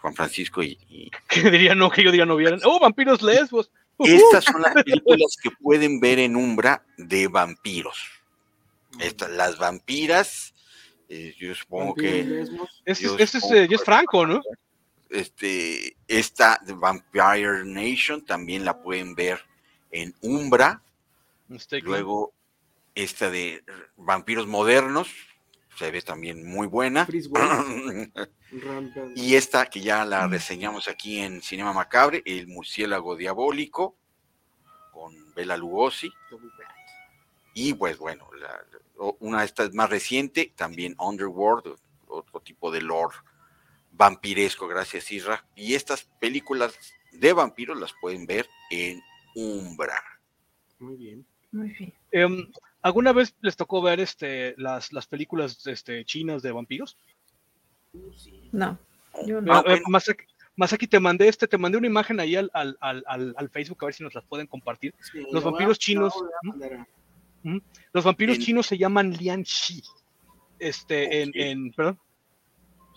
Juan 0.00 0.14
Francisco 0.14 0.62
y, 0.62 1.10
Que 1.28 1.50
diría 1.50 1.74
no, 1.74 1.90
que 1.90 2.02
yo 2.02 2.10
diga 2.10 2.26
no 2.26 2.36
vieran. 2.36 2.60
¡Oh, 2.64 2.80
vampiros 2.80 3.22
lesbos! 3.22 3.70
Estas 3.98 4.44
son 4.44 4.62
las 4.62 4.74
películas 4.82 5.36
que 5.42 5.50
pueden 5.50 6.00
ver 6.00 6.18
en 6.18 6.36
Umbra 6.36 6.82
de 6.96 7.28
vampiros. 7.28 7.98
Estas, 8.98 9.30
las 9.30 9.58
vampiras, 9.58 10.54
eh, 11.08 11.34
yo 11.38 11.54
supongo 11.54 11.94
que. 11.94 12.44
Este, 12.84 13.22
es, 13.22 13.34
eh, 13.52 13.68
es, 13.70 13.84
Franco, 13.84 14.26
¿no? 14.26 14.40
Este, 15.10 15.96
esta 16.08 16.60
de 16.64 16.72
Vampire 16.72 17.64
Nation 17.64 18.24
también 18.24 18.64
la 18.64 18.82
pueden 18.82 19.14
ver 19.14 19.40
en 19.90 20.14
Umbra. 20.22 20.82
Luego, 21.82 22.32
esta 22.94 23.30
de 23.30 23.62
vampiros 23.96 24.46
modernos, 24.46 25.08
se 25.80 25.90
ve 25.90 26.02
también 26.02 26.46
muy 26.46 26.66
buena. 26.66 27.08
y 29.16 29.34
esta 29.34 29.64
que 29.64 29.80
ya 29.80 30.04
la 30.04 30.28
mm. 30.28 30.30
reseñamos 30.30 30.88
aquí 30.88 31.20
en 31.20 31.40
Cinema 31.40 31.72
Macabre, 31.72 32.22
El 32.26 32.48
murciélago 32.48 33.16
diabólico, 33.16 33.96
con 34.92 35.14
Bela 35.34 35.56
Lugosi. 35.56 36.12
Y 37.54 37.72
pues 37.72 37.96
bueno, 37.96 38.28
una 39.20 39.40
de 39.40 39.46
estas 39.46 39.72
más 39.72 39.88
reciente, 39.88 40.52
también 40.54 40.94
Underworld, 40.98 41.76
otro 42.08 42.40
tipo 42.40 42.70
de 42.70 42.82
lore 42.82 43.16
vampiresco, 43.92 44.68
gracias 44.68 45.10
Isra. 45.10 45.46
Y 45.56 45.74
estas 45.74 46.04
películas 46.20 46.78
de 47.12 47.32
vampiros 47.32 47.80
las 47.80 47.94
pueden 48.02 48.26
ver 48.26 48.46
en 48.70 49.00
Umbra. 49.34 49.98
Muy 50.78 50.96
bien. 50.96 51.26
Muy 51.52 51.70
bien. 51.70 51.94
Em, 52.12 52.52
¿Alguna 52.82 53.12
vez 53.12 53.34
les 53.40 53.56
tocó 53.56 53.82
ver 53.82 54.00
este, 54.00 54.54
las, 54.56 54.92
las 54.92 55.06
películas 55.06 55.66
este, 55.66 56.04
chinas 56.04 56.42
de 56.42 56.52
vampiros? 56.52 56.96
No, 58.52 58.78
yo 59.26 59.40
no. 59.40 59.60
Eh, 59.66 59.82
más, 59.86 60.72
aquí 60.72 60.86
te 60.86 61.00
mandé 61.00 61.28
este, 61.28 61.48
te 61.48 61.58
mandé 61.58 61.78
una 61.78 61.86
imagen 61.86 62.20
ahí 62.20 62.36
al, 62.36 62.50
al, 62.52 62.76
al, 62.80 63.34
al 63.36 63.50
Facebook 63.50 63.78
a 63.80 63.86
ver 63.86 63.94
si 63.94 64.02
nos 64.02 64.14
las 64.14 64.24
pueden 64.24 64.46
compartir. 64.46 64.94
los 65.32 65.44
vampiros 65.44 65.78
chinos. 65.78 66.14
Los 67.92 68.04
vampiros 68.04 68.38
chinos 68.38 68.66
se 68.66 68.78
llaman 68.78 69.12
Lian 69.12 69.42
Shi. 69.42 69.82
Este, 70.58 71.22
en, 71.22 71.30
en, 71.34 71.72
perdón. 71.72 71.98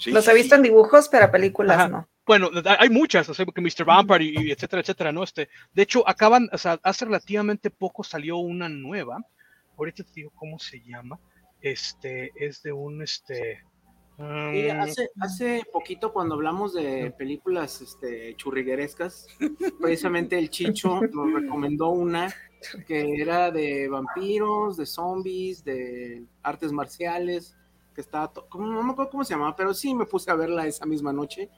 los 0.08 0.28
he 0.28 0.34
visto 0.34 0.56
en 0.56 0.64
dibujos, 0.64 1.08
pero 1.10 1.32
películas 1.32 1.90
no. 1.90 2.08
Bueno, 2.26 2.50
hay 2.80 2.90
muchas, 2.90 3.28
o 3.28 3.34
sea, 3.34 3.46
que 3.46 3.62
Mr. 3.62 3.84
Vampire 3.86 4.24
y, 4.24 4.52
etcétera, 4.52 4.82
etcétera, 4.82 5.12
¿no? 5.12 5.24
Este, 5.24 5.50
de 5.74 5.82
hecho, 5.82 6.08
acaban, 6.08 6.50
o 6.54 6.58
sea, 6.58 6.80
hace 6.84 7.04
relativamente 7.04 7.70
poco 7.70 8.04
salió 8.04 8.38
una 8.38 8.70
nueva. 8.70 9.26
Ahorita 9.84 10.04
te 10.04 10.12
digo 10.16 10.32
cómo 10.36 10.60
se 10.60 10.82
llama. 10.82 11.20
Este, 11.62 12.32
es 12.36 12.62
de 12.64 12.74
un, 12.74 13.02
este, 13.02 13.64
Mm. 14.18 14.80
hace, 14.80 15.10
hace 15.20 15.64
poquito 15.72 16.14
cuando 16.14 16.36
hablamos 16.36 16.74
de 16.74 17.12
películas 17.18 17.82
este, 17.82 18.36
churriguerescas, 18.36 19.28
precisamente 19.82 20.38
el 20.38 20.52
Chicho 20.52 21.02
nos 21.02 21.34
recomendó 21.34 21.90
una 21.90 22.32
que 22.88 23.16
era 23.20 23.52
de 23.52 23.90
vampiros, 23.90 24.78
de 24.78 24.86
zombies, 24.86 25.64
de 25.64 26.24
artes 26.44 26.72
marciales, 26.72 27.58
que 27.94 28.02
estaba, 28.02 28.32
no 28.54 28.84
me 28.84 28.92
acuerdo 28.92 29.12
cómo 29.12 29.24
se 29.24 29.34
llamaba, 29.34 29.56
pero 29.56 29.74
sí 29.74 29.94
me 29.94 30.06
puse 30.06 30.32
a 30.32 30.36
verla 30.36 30.68
esa 30.68 30.86
misma 30.86 31.12
noche. 31.12 31.50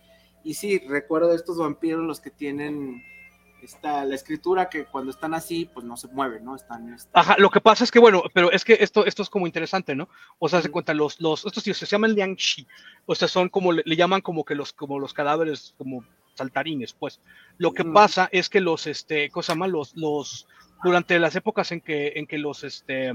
Y 0.43 0.53
sí, 0.53 0.79
recuerdo 0.87 1.33
estos 1.33 1.57
vampiros 1.57 2.03
los 2.03 2.19
que 2.19 2.31
tienen 2.31 3.03
está 3.65 4.05
la 4.05 4.15
escritura 4.15 4.69
que 4.69 4.85
cuando 4.85 5.11
están 5.11 5.33
así, 5.33 5.69
pues 5.73 5.85
no 5.85 5.97
se 5.97 6.07
mueven, 6.07 6.45
¿no? 6.45 6.55
Están, 6.55 6.93
están... 6.93 7.11
Ajá, 7.13 7.35
lo 7.37 7.49
que 7.49 7.61
pasa 7.61 7.83
es 7.83 7.91
que, 7.91 7.99
bueno, 7.99 8.23
pero 8.33 8.51
es 8.51 8.63
que 8.63 8.77
esto, 8.79 9.05
esto 9.05 9.21
es 9.23 9.29
como 9.29 9.45
interesante, 9.47 9.95
¿no? 9.95 10.07
O 10.39 10.47
sea, 10.49 10.61
se 10.61 10.69
cuenta, 10.69 10.93
los, 10.93 11.19
los, 11.19 11.45
estos 11.45 11.63
tíos 11.63 11.77
se 11.77 11.85
llaman 11.85 12.13
Liangxi, 12.13 12.65
o 13.05 13.15
sea, 13.15 13.27
son 13.27 13.49
como, 13.49 13.73
le, 13.73 13.95
llaman 13.95 14.21
como 14.21 14.45
que 14.45 14.55
los, 14.55 14.73
como 14.73 14.99
los 14.99 15.13
cadáveres, 15.13 15.75
como 15.77 16.03
saltarines, 16.35 16.93
pues. 16.93 17.21
Lo 17.57 17.73
que 17.73 17.83
Mm. 17.83 17.93
pasa 17.93 18.29
es 18.31 18.49
que 18.49 18.61
los, 18.61 18.87
este, 18.87 19.29
cosa 19.29 19.55
más, 19.55 19.69
los, 19.69 19.95
los, 19.95 20.47
durante 20.83 21.17
las 21.19 21.35
épocas 21.35 21.71
en 21.71 21.81
que, 21.81 22.13
en 22.15 22.27
que 22.27 22.37
los, 22.37 22.63
este, 22.63 23.11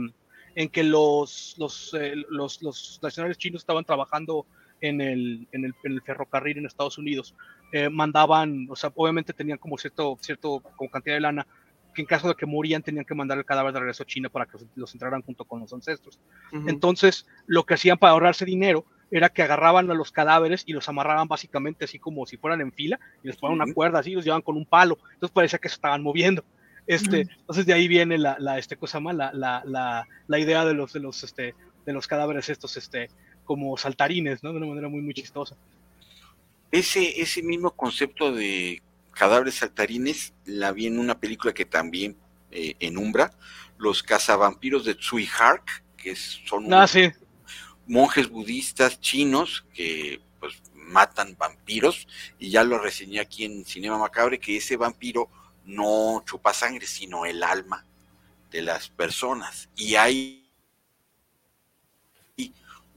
en 0.54 0.68
que 0.70 0.82
los, 0.82 1.54
los, 1.58 1.94
eh, 1.94 2.14
los, 2.28 2.62
los 2.62 2.98
nacionales 3.02 3.38
chinos 3.38 3.62
estaban 3.62 3.84
trabajando 3.84 4.46
en 4.80 5.00
el, 5.00 5.46
en 5.52 5.64
el, 5.66 5.74
en 5.84 5.92
el 5.92 6.02
ferrocarril 6.02 6.58
en 6.58 6.66
Estados 6.66 6.98
Unidos, 6.98 7.34
eh, 7.72 7.88
mandaban, 7.88 8.66
o 8.68 8.76
sea, 8.76 8.90
obviamente 8.94 9.32
tenían 9.32 9.58
como 9.58 9.78
cierto, 9.78 10.18
cierto 10.20 10.62
como 10.76 10.90
cantidad 10.90 11.16
de 11.16 11.20
lana, 11.20 11.46
que 11.94 12.02
en 12.02 12.06
caso 12.06 12.28
de 12.28 12.34
que 12.34 12.46
morían 12.46 12.82
tenían 12.82 13.04
que 13.04 13.14
mandar 13.14 13.38
el 13.38 13.44
cadáver 13.44 13.72
de 13.72 13.80
regreso 13.80 14.02
a 14.02 14.06
China 14.06 14.28
para 14.28 14.46
que 14.46 14.58
los, 14.74 14.94
entraran 14.94 15.22
junto 15.22 15.44
con 15.44 15.60
los 15.60 15.72
ancestros. 15.72 16.20
Entonces, 16.66 17.26
lo 17.46 17.64
que 17.64 17.74
hacían 17.74 17.98
para 17.98 18.12
ahorrarse 18.12 18.44
dinero 18.44 18.86
era 19.10 19.28
que 19.28 19.42
agarraban 19.42 19.90
a 19.90 19.94
los 19.94 20.12
cadáveres 20.12 20.62
y 20.66 20.72
los 20.72 20.88
amarraban 20.88 21.26
básicamente 21.26 21.84
así 21.84 21.98
como 21.98 22.26
si 22.26 22.36
fueran 22.36 22.60
en 22.60 22.72
fila 22.72 22.98
y 23.22 23.28
les 23.28 23.36
ponían 23.36 23.56
una 23.56 23.64
Ujú. 23.64 23.74
cuerda 23.74 23.98
así 23.98 24.12
y 24.12 24.14
los 24.14 24.24
llevaban 24.24 24.42
con 24.42 24.56
un 24.56 24.66
palo. 24.66 24.98
Entonces 25.14 25.34
parecía 25.34 25.58
que 25.58 25.68
se 25.68 25.74
estaban 25.74 26.02
moviendo. 26.02 26.44
Este, 26.86 27.20
entonces 27.20 27.66
de 27.66 27.72
ahí 27.72 27.88
viene 27.88 28.18
la, 28.18 28.36
la 28.38 28.58
este 28.58 28.76
cosa 28.76 29.00
más, 29.00 29.14
la, 29.14 29.32
la, 29.32 29.62
la, 29.64 30.06
la 30.26 30.38
idea 30.38 30.64
de 30.64 30.74
los, 30.74 30.92
de 30.92 31.00
los, 31.00 31.22
este, 31.22 31.54
de 31.84 31.92
los 31.92 32.06
cadáveres 32.06 32.48
estos, 32.48 32.76
este, 32.76 33.10
como 33.44 33.76
saltarines, 33.76 34.42
¿no? 34.42 34.52
De 34.52 34.58
una 34.58 34.66
manera 34.66 34.88
muy, 34.88 35.00
muy 35.00 35.14
chistosa. 35.14 35.56
Ese, 36.72 37.20
ese 37.20 37.42
mismo 37.42 37.72
concepto 37.72 38.32
de 38.32 38.82
cadáveres 39.12 39.56
saltarines 39.56 40.34
la 40.44 40.72
vi 40.72 40.86
en 40.86 40.98
una 40.98 41.18
película 41.18 41.52
que 41.52 41.64
también 41.64 42.16
eh, 42.50 42.74
en 42.80 42.96
Umbra, 42.96 43.32
los 43.78 44.02
cazavampiros 44.02 44.84
de 44.84 44.94
Tsui 44.94 45.28
Hark, 45.38 45.64
que 45.96 46.14
son 46.16 46.72
Ah, 46.72 46.86
sí. 46.86 47.10
monjes 47.86 48.28
budistas 48.28 49.00
chinos 49.00 49.64
que 49.74 50.20
pues 50.38 50.54
matan 50.74 51.36
vampiros 51.38 52.06
y 52.38 52.50
ya 52.50 52.64
lo 52.64 52.78
reseñé 52.78 53.20
aquí 53.20 53.44
en 53.44 53.64
Cinema 53.64 53.98
Macabre 53.98 54.38
que 54.40 54.56
ese 54.56 54.76
vampiro 54.76 55.28
no 55.64 56.22
chupa 56.26 56.52
sangre 56.54 56.86
sino 56.86 57.26
el 57.26 57.42
alma 57.42 57.84
de 58.50 58.62
las 58.62 58.88
personas 58.88 59.68
y 59.76 59.94
hay 59.96 60.50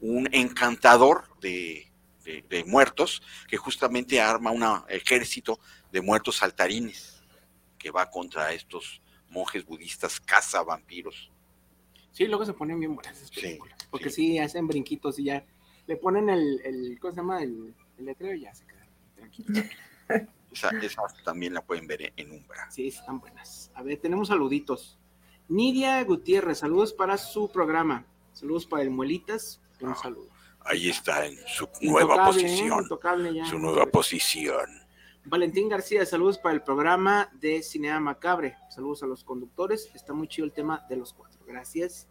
un 0.00 0.28
encantador 0.32 1.24
de, 1.40 1.90
de- 2.24 2.42
de 2.48 2.64
muertos 2.64 3.22
que 3.48 3.56
justamente 3.56 4.20
arma 4.20 4.50
un 4.50 4.64
ejército 4.88 5.60
de 5.92 6.00
muertos 6.00 6.36
saltarines 6.36 7.22
que 7.78 7.90
va 7.90 8.10
contra 8.10 8.52
estos 8.52 9.00
monjes 9.28 9.64
budistas 9.64 10.20
caza 10.20 10.62
vampiros. 10.62 11.30
Sí, 12.12 12.26
luego 12.26 12.44
se 12.46 12.52
ponen 12.54 12.78
bien 12.78 12.94
buenas 12.94 13.16
esas 13.16 13.28
Sí, 13.28 13.40
películas. 13.40 13.76
Porque 13.90 14.08
sí. 14.10 14.32
sí. 14.32 14.38
hacen 14.38 14.66
brinquitos 14.66 15.18
y 15.18 15.24
ya 15.24 15.44
le 15.86 15.96
ponen 15.96 16.30
el, 16.30 16.60
el 16.64 16.98
¿cómo 17.00 17.12
se 17.12 17.16
llama? 17.20 17.42
El, 17.42 17.74
el 17.98 18.04
letrero 18.04 18.34
y 18.34 18.40
ya 18.42 18.54
se 18.54 18.64
quedan 18.66 18.88
tranquilos. 19.16 19.64
Esa, 20.52 20.68
esa 20.82 21.02
también 21.24 21.52
la 21.52 21.62
pueden 21.64 21.88
ver 21.88 22.12
en 22.16 22.30
Umbra. 22.30 22.70
Sí, 22.70 22.86
están 22.86 23.18
buenas. 23.18 23.72
A 23.74 23.82
ver, 23.82 23.98
tenemos 23.98 24.28
saluditos. 24.28 24.96
Nidia 25.48 26.00
Gutiérrez, 26.04 26.58
saludos 26.58 26.92
para 26.92 27.18
su 27.18 27.50
programa. 27.50 28.06
Saludos 28.32 28.64
para 28.64 28.84
el 28.84 28.90
Muelitas. 28.90 29.60
Un 29.80 29.90
Ah, 29.90 29.94
saludo. 29.96 30.28
Ahí 30.64 30.88
está 30.88 31.26
en 31.26 31.38
su 31.46 31.68
nueva 31.82 32.14
Intocable, 32.14 32.40
¿eh? 32.40 32.46
posición. 32.46 33.34
Ya. 33.34 33.44
Su 33.46 33.58
nueva 33.58 33.86
posición. 33.86 34.84
Valentín 35.26 35.68
García, 35.68 36.04
saludos 36.04 36.38
para 36.38 36.54
el 36.54 36.62
programa 36.62 37.30
de 37.40 37.62
Cinea 37.62 37.98
Macabre. 38.00 38.56
Saludos 38.70 39.02
a 39.02 39.06
los 39.06 39.24
conductores. 39.24 39.90
Está 39.94 40.12
muy 40.12 40.28
chido 40.28 40.46
el 40.46 40.52
tema 40.52 40.84
de 40.88 40.96
los 40.96 41.12
cuatro. 41.12 41.40
Gracias. 41.46 42.08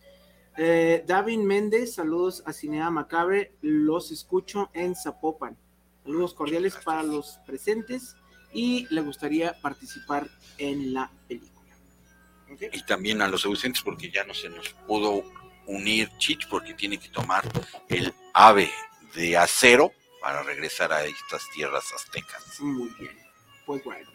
Eh, 0.58 1.04
David 1.06 1.40
Méndez, 1.40 1.96
saludos 1.96 2.44
a 2.46 2.54
Cinea 2.54 2.90
Macabre. 2.90 3.56
Los 3.62 4.12
escucho 4.12 4.70
en 4.74 4.96
Zapopan. 4.96 5.58
Saludos 6.04 6.34
cordiales 6.34 6.74
Gracias. 6.74 6.86
para 6.86 7.04
los 7.04 7.40
presentes 7.46 8.16
y 8.52 8.88
le 8.90 9.02
gustaría 9.02 9.60
participar 9.62 10.28
en 10.58 10.94
la 10.94 11.12
película. 11.28 11.54
Y 12.72 12.84
también 12.84 13.22
a 13.22 13.28
los 13.28 13.46
ausentes 13.46 13.82
porque 13.84 14.12
ya 14.12 14.24
no 14.26 14.34
se 14.34 14.50
nos 14.50 14.70
pudo 14.88 15.24
unir 15.68 16.10
Chich 16.18 16.48
porque 16.49 16.73
tiene 16.73 16.98
que 16.98 17.10
tomar 17.10 17.44
el 17.90 18.14
ave 18.34 18.69
de 19.15 19.38
acero 19.38 19.91
para 20.22 20.41
regresar 20.44 20.91
a 20.94 21.03
estas 21.06 21.44
tierras 21.53 21.84
aztecas. 21.94 22.60
Muy 22.60 22.90
bien. 22.99 23.11
Pues 23.65 23.84
bueno. 23.84 24.10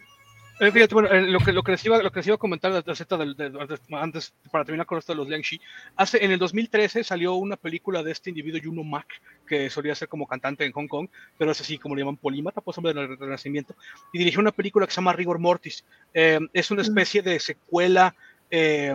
Eh, 0.60 0.72
fíjate, 0.72 0.92
bueno, 0.92 1.08
eh, 1.08 1.20
lo, 1.22 1.38
que, 1.38 1.52
lo, 1.52 1.62
que 1.62 1.70
les 1.70 1.84
iba, 1.84 2.02
lo 2.02 2.10
que 2.10 2.18
les 2.18 2.26
iba 2.26 2.34
a 2.34 2.38
comentar 2.38 2.72
de- 2.82 2.90
acerca 2.92 3.16
del- 3.16 3.36
de- 3.36 3.50
de- 3.50 3.78
antes, 3.92 4.34
para 4.50 4.64
terminar 4.64 4.86
con 4.86 4.98
esto 4.98 5.12
de 5.12 5.16
los 5.18 5.28
Liangxi, 5.28 5.60
hace, 5.94 6.24
en 6.24 6.32
el 6.32 6.38
2013 6.40 7.04
salió 7.04 7.34
una 7.34 7.54
película 7.56 8.02
de 8.02 8.10
este 8.10 8.30
individuo, 8.30 8.60
Juno 8.64 8.82
Mac, 8.82 9.06
que 9.46 9.70
solía 9.70 9.94
ser 9.94 10.08
como 10.08 10.26
cantante 10.26 10.64
en 10.64 10.72
Hong 10.72 10.88
Kong, 10.88 11.08
pero 11.38 11.52
es 11.52 11.60
así 11.60 11.78
como 11.78 11.94
le 11.94 12.00
llaman 12.00 12.16
polímata, 12.16 12.60
pues 12.60 12.76
hombre 12.76 12.92
del 12.92 13.16
Renacimiento, 13.16 13.76
y 14.12 14.18
dirigió 14.18 14.40
una 14.40 14.50
película 14.50 14.84
que 14.84 14.90
se 14.92 14.96
llama 14.96 15.12
Rigor 15.12 15.38
Mortis. 15.38 15.84
Eh, 16.12 16.40
es 16.52 16.70
una 16.72 16.82
especie 16.82 17.22
de 17.22 17.38
secuela, 17.38 18.16
eh, 18.50 18.92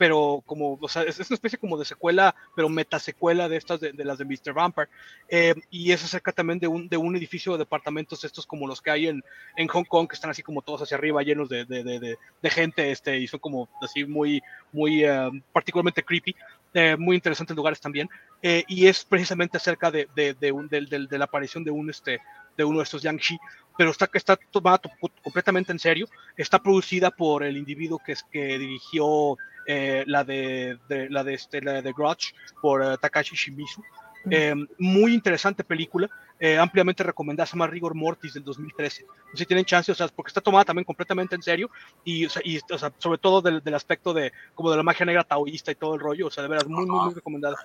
pero 0.00 0.42
como, 0.46 0.78
o 0.80 0.88
sea, 0.88 1.02
es, 1.02 1.18
una 1.18 1.34
especie 1.34 1.58
como 1.58 1.76
de 1.76 1.84
secuela, 1.84 2.34
pero 2.56 2.70
metasecuela 2.70 3.50
de 3.50 3.58
estas, 3.58 3.80
de, 3.80 3.92
de 3.92 4.04
las 4.06 4.16
de 4.16 4.24
Mr. 4.24 4.54
Vampire, 4.54 4.88
eh, 5.28 5.54
y 5.68 5.92
es 5.92 6.02
acerca 6.02 6.32
también 6.32 6.58
de 6.58 6.68
un, 6.68 6.88
de 6.88 6.96
un 6.96 7.14
edificio 7.16 7.52
de 7.52 7.58
departamentos 7.58 8.24
estos 8.24 8.46
como 8.46 8.66
los 8.66 8.80
que 8.80 8.90
hay 8.90 9.08
en, 9.08 9.22
en 9.56 9.68
Hong 9.68 9.84
Kong, 9.84 10.08
que 10.08 10.14
están 10.14 10.30
así 10.30 10.42
como 10.42 10.62
todos 10.62 10.80
hacia 10.80 10.96
arriba, 10.96 11.22
llenos 11.22 11.50
de, 11.50 11.66
de, 11.66 11.84
de, 11.84 12.16
de, 12.40 12.50
gente, 12.50 12.90
este, 12.90 13.18
y 13.18 13.26
son 13.26 13.40
como 13.40 13.68
así 13.82 14.06
muy, 14.06 14.42
muy 14.72 15.04
eh, 15.04 15.30
particularmente 15.52 16.02
creepy, 16.02 16.34
eh, 16.72 16.96
muy 16.96 17.16
interesantes 17.16 17.54
lugares 17.54 17.78
también, 17.78 18.08
eh, 18.40 18.64
y 18.68 18.86
es 18.86 19.04
precisamente 19.04 19.58
acerca 19.58 19.90
de, 19.90 20.08
de, 20.16 20.32
de, 20.32 20.50
un, 20.50 20.66
de 20.68 21.18
la 21.18 21.24
aparición 21.26 21.62
de 21.62 21.72
un, 21.72 21.90
este, 21.90 22.20
de 22.60 22.64
uno 22.64 22.78
de 22.78 22.84
estos 22.84 23.02
Yangshi, 23.02 23.38
pero 23.76 23.90
está, 23.90 24.08
está 24.12 24.36
tomada 24.36 24.78
to- 24.78 24.90
completamente 25.22 25.72
en 25.72 25.78
serio, 25.78 26.06
está 26.36 26.58
producida 26.58 27.10
por 27.10 27.42
el 27.42 27.56
individuo 27.56 27.98
que, 28.04 28.12
es, 28.12 28.22
que 28.30 28.58
dirigió 28.58 29.36
eh, 29.66 30.04
la 30.06 30.24
de, 30.24 30.78
de- 30.88 31.08
la 31.10 31.24
de 31.24 31.34
este, 31.34 31.60
la 31.62 31.80
de 31.80 31.92
Grudge, 31.92 32.34
por 32.60 32.82
eh, 32.82 32.96
Takashi 33.00 33.34
Shimizu, 33.36 33.82
eh, 34.30 34.54
muy 34.78 35.14
interesante 35.14 35.64
película, 35.64 36.10
eh, 36.38 36.58
ampliamente 36.58 37.02
recomendada, 37.02 37.46
se 37.46 37.52
llama 37.52 37.66
Rigor 37.66 37.94
Mortis 37.94 38.34
del 38.34 38.44
2013. 38.44 39.06
Si 39.34 39.46
tienen 39.46 39.64
chance, 39.64 39.90
o 39.92 39.94
sea, 39.94 40.08
porque 40.08 40.28
está 40.28 40.40
tomada 40.42 40.64
también 40.66 40.84
completamente 40.84 41.34
en 41.34 41.42
serio 41.42 41.70
y, 42.04 42.26
o 42.26 42.30
sea, 42.30 42.42
y, 42.44 42.58
o 42.70 42.78
sea, 42.78 42.92
sobre 42.98 43.18
todo 43.18 43.40
del, 43.40 43.62
del 43.62 43.74
aspecto 43.74 44.12
de 44.12 44.32
como 44.54 44.70
de 44.70 44.76
la 44.76 44.82
magia 44.82 45.06
negra 45.06 45.24
taoísta 45.24 45.70
y 45.72 45.74
todo 45.74 45.94
el 45.94 46.00
rollo, 46.00 46.26
o 46.26 46.30
sea, 46.30 46.42
de 46.42 46.48
veras, 46.50 46.66
muy, 46.66 46.84
muy, 46.86 47.00
muy 47.06 47.14
recomendada. 47.14 47.56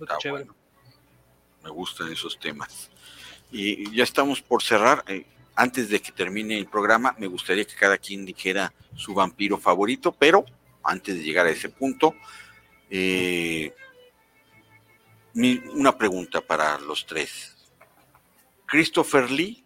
Está 0.00 0.18
Chévere. 0.18 0.44
bueno. 0.44 0.56
Me 1.64 1.70
gustan 1.70 2.10
esos 2.12 2.38
temas. 2.38 2.90
Y 3.52 3.94
ya 3.94 4.02
estamos 4.04 4.40
por 4.40 4.62
cerrar. 4.62 5.04
Eh, 5.06 5.26
antes 5.54 5.88
de 5.90 6.00
que 6.00 6.10
termine 6.12 6.56
el 6.56 6.66
programa, 6.66 7.14
me 7.18 7.26
gustaría 7.26 7.64
que 7.66 7.74
cada 7.74 7.98
quien 7.98 8.24
dijera 8.24 8.72
su 8.96 9.12
vampiro 9.14 9.58
favorito, 9.58 10.10
pero 10.12 10.44
antes 10.82 11.14
de 11.16 11.22
llegar 11.22 11.46
a 11.46 11.50
ese 11.50 11.68
punto, 11.68 12.14
eh, 12.90 13.74
mi- 15.34 15.62
una 15.74 15.96
pregunta 15.96 16.40
para 16.40 16.78
los 16.78 17.06
tres. 17.06 17.54
¿Christopher 18.66 19.30
Lee 19.30 19.62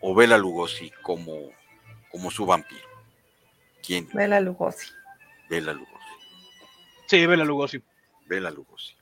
o 0.00 0.14
Bela 0.14 0.36
Lugosi 0.36 0.90
como, 1.02 1.50
como 2.10 2.30
su 2.30 2.44
vampiro? 2.44 2.86
¿Quién? 3.82 4.08
Bela 4.12 4.40
Lugosi. 4.40 4.90
Bela 5.48 5.72
Lugosi. 5.72 5.94
Sí, 7.06 7.26
Bela 7.26 7.44
Lugosi. 7.44 7.82
Bela 8.26 8.50
Lugosi. 8.50 8.94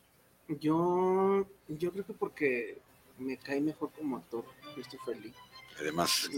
Yo, 0.60 1.46
yo 1.68 1.92
creo 1.92 2.06
que 2.06 2.12
porque 2.14 2.78
me 3.18 3.36
cae 3.36 3.60
mejor 3.60 3.90
como 3.92 4.16
actor 4.16 4.44
Christopher 4.74 5.16
Lee. 5.18 5.34
Además, 5.80 6.28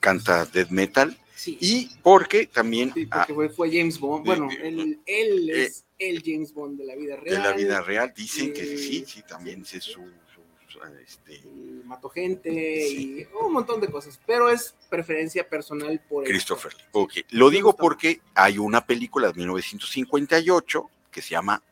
canta 0.00 0.44
death 0.46 0.70
metal 0.70 1.16
Sí, 1.34 1.56
y 1.60 1.90
porque 2.02 2.46
también 2.46 2.92
sí, 2.94 3.06
porque 3.06 3.34
fue, 3.34 3.48
fue 3.48 3.70
James 3.70 3.98
Bond. 3.98 4.24
Bueno, 4.26 4.48
Eh, 4.50 4.68
él, 4.68 5.00
él 5.06 5.50
eh, 5.50 5.64
es 5.64 5.84
el 5.98 6.22
James 6.24 6.52
Bond 6.52 6.78
de 6.78 6.84
la 6.84 6.94
vida 6.96 7.14
de 7.16 7.20
real. 7.20 7.42
la 7.42 7.52
vida 7.52 7.80
real 7.80 8.12
dicen 8.16 8.52
que 8.52 8.62
eh, 8.74 8.78
sí, 8.78 9.04
sí, 9.06 9.22
también 9.22 9.62
es 9.62 9.84
su, 9.84 9.92
su- 9.92 10.42
su- 10.68 10.80
este, 11.04 11.34
y 11.36 11.82
mató 11.84 12.08
gente 12.08 12.50
Sí. 12.88 13.26
y 13.30 13.44
un 13.44 13.52
montón 13.52 13.80
de 13.80 13.88
cosas, 13.88 14.18
pero 14.26 14.48
es 14.50 14.74
preferencia 14.90 15.48
personal 15.48 16.00
por. 16.08 16.24
Christopher 16.24 16.72
Lee. 16.74 16.84
Ok, 16.92 17.12
lo 17.30 17.50
digo 17.50 17.74
porque 17.76 18.20
hay 18.34 18.58
una 18.58 18.84
película 18.84 19.28
de 19.28 19.34
1958 19.34 20.90
que 21.10 21.22
se 21.22 21.30
llama 21.30 21.62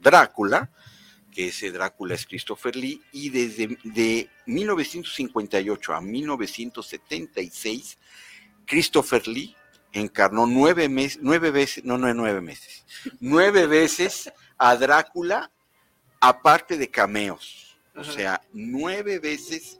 Drácula, 0.00 0.70
que 1.34 1.48
ese 1.48 1.72
Drácula 1.72 2.14
es 2.14 2.24
Christopher 2.26 2.76
Lee, 2.76 3.02
y 3.12 3.28
desde 3.28 3.76
de 3.82 4.30
1958 4.46 5.92
a 5.92 6.00
1976, 6.00 7.98
Christopher 8.64 9.26
Lee 9.28 9.54
encarnó 9.92 10.46
nueve 10.46 10.88
meses, 10.88 11.18
nueve 11.20 11.50
veces, 11.50 11.84
no, 11.84 11.98
no, 11.98 12.14
nueve 12.14 12.40
meses, 12.40 12.86
nueve 13.20 13.66
veces 13.68 14.32
a 14.56 14.76
Drácula, 14.76 15.50
aparte 16.20 16.78
de 16.78 16.88
cameos. 16.88 17.76
O 17.96 18.00
Ajá. 18.00 18.12
sea, 18.12 18.40
nueve 18.52 19.18
veces 19.18 19.78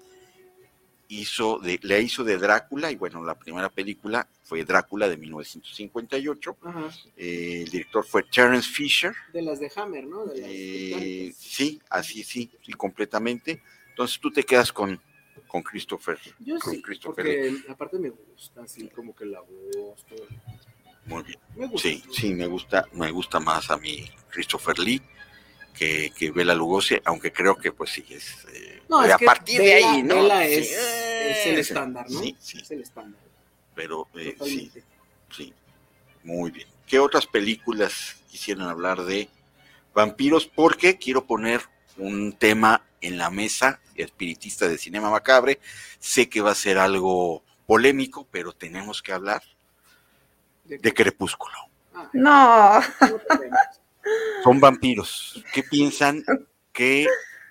hizo 1.09 1.59
de, 1.59 1.79
le 1.83 2.03
hizo 2.03 2.25
de 2.25 2.37
Drácula, 2.37 2.91
y 2.91 2.97
bueno, 2.97 3.25
la 3.25 3.39
primera 3.39 3.69
película 3.69 4.29
fue 4.45 4.63
Drácula 4.65 5.09
de 5.09 5.17
1958. 5.17 6.57
Ajá, 6.63 6.91
Eh, 7.17 7.63
el 7.65 7.71
director 7.71 8.05
fue 8.07 8.23
Terence 8.23 8.69
Fisher. 8.71 9.13
de 9.33 9.43
las 9.43 9.59
de 9.59 9.73
Hammer, 9.75 10.07
¿no? 10.07 10.27
De 10.27 10.39
las 10.41 10.49
Eh, 10.53 11.35
sí, 11.37 11.81
así, 11.91 12.23
sí, 12.23 12.51
sí, 12.63 12.73
completamente. 12.75 13.61
Entonces 13.89 14.21
tú 14.21 14.31
te 14.31 14.45
quedas 14.45 14.73
con 14.73 15.01
con 15.49 15.63
Christopher. 15.63 16.19
Yo 16.41 16.59
con 16.59 16.75
sí, 16.75 16.83
Christopher 16.83 17.25
porque 17.25 17.73
aparte 17.73 17.99
me 17.99 18.11
gusta, 18.11 18.63
así 18.63 18.89
como 18.89 19.15
que 19.15 19.25
la 19.25 19.41
voz, 19.41 20.05
todo. 20.07 20.27
Muy 21.07 21.23
bien. 21.23 21.39
Me 21.55 21.67
gusta. 21.67 21.89
Sí, 21.89 22.03
sí, 22.13 22.35
me 22.35 22.47
gusta, 22.47 22.87
me 22.93 23.11
gusta 23.13 23.39
más 23.39 23.71
a 23.71 23.77
mí 23.77 24.05
Christopher 24.31 24.79
Lee 24.81 25.01
que, 25.73 26.13
que 26.17 26.31
Bela 26.33 26.55
Lugosi, 26.55 26.97
aunque 27.05 27.33
creo 27.33 27.57
que 27.57 27.71
pues 27.73 27.91
sí 27.91 28.05
es 28.11 28.45
eh, 28.53 28.83
No, 28.89 29.01
a 29.01 29.07
es 29.09 29.17
que 29.17 29.27
partir 29.27 29.61
de 29.61 29.75
ahí, 29.75 30.03
¿no? 30.03 30.17
Bela 30.17 30.45
Sí, 30.47 30.53
es, 30.55 30.71
es 30.73 31.47
el 31.47 31.57
eh, 31.57 31.61
estándar, 31.61 32.07
¿no? 32.11 32.21
Sí, 32.21 32.37
sí, 32.41 32.59
Es 32.61 32.71
el 32.73 32.81
estándar. 32.81 33.21
Pero 33.75 34.09
eh, 34.15 34.37
sí, 34.45 34.71
sí, 35.31 35.53
muy 36.23 36.51
bien. 36.51 36.69
¿Qué 36.87 36.99
otras 36.99 37.27
películas 37.27 38.17
quisieran 38.31 38.69
hablar 38.69 39.03
de 39.05 39.29
vampiros? 39.95 40.47
Porque 40.47 40.99
quiero 40.99 41.25
poner 41.25 41.63
un 41.97 42.33
tema 42.33 42.83
en 43.01 43.19
la 43.19 43.31
mesa 43.31 43.81
espiritista 43.95 44.69
de 44.69 44.79
Cinema 44.79 45.11
Macabre. 45.11 45.61
Sé 45.99 46.29
que 46.29 46.41
va 46.41 46.51
a 46.51 46.57
ser 46.57 46.79
algo 46.79 47.43
polémico, 47.67 48.27
pero 48.31 48.53
tenemos 48.53 49.03
que 49.03 49.13
hablar 49.13 49.43
de 50.65 50.95
Crepúsculo. 50.95 51.55
Ah, 51.95 52.11
No. 52.13 52.81
Son 54.43 54.61
vampiros. 54.61 55.43
¿Qué 55.53 55.63
piensan 55.63 56.25
que 56.73 57.07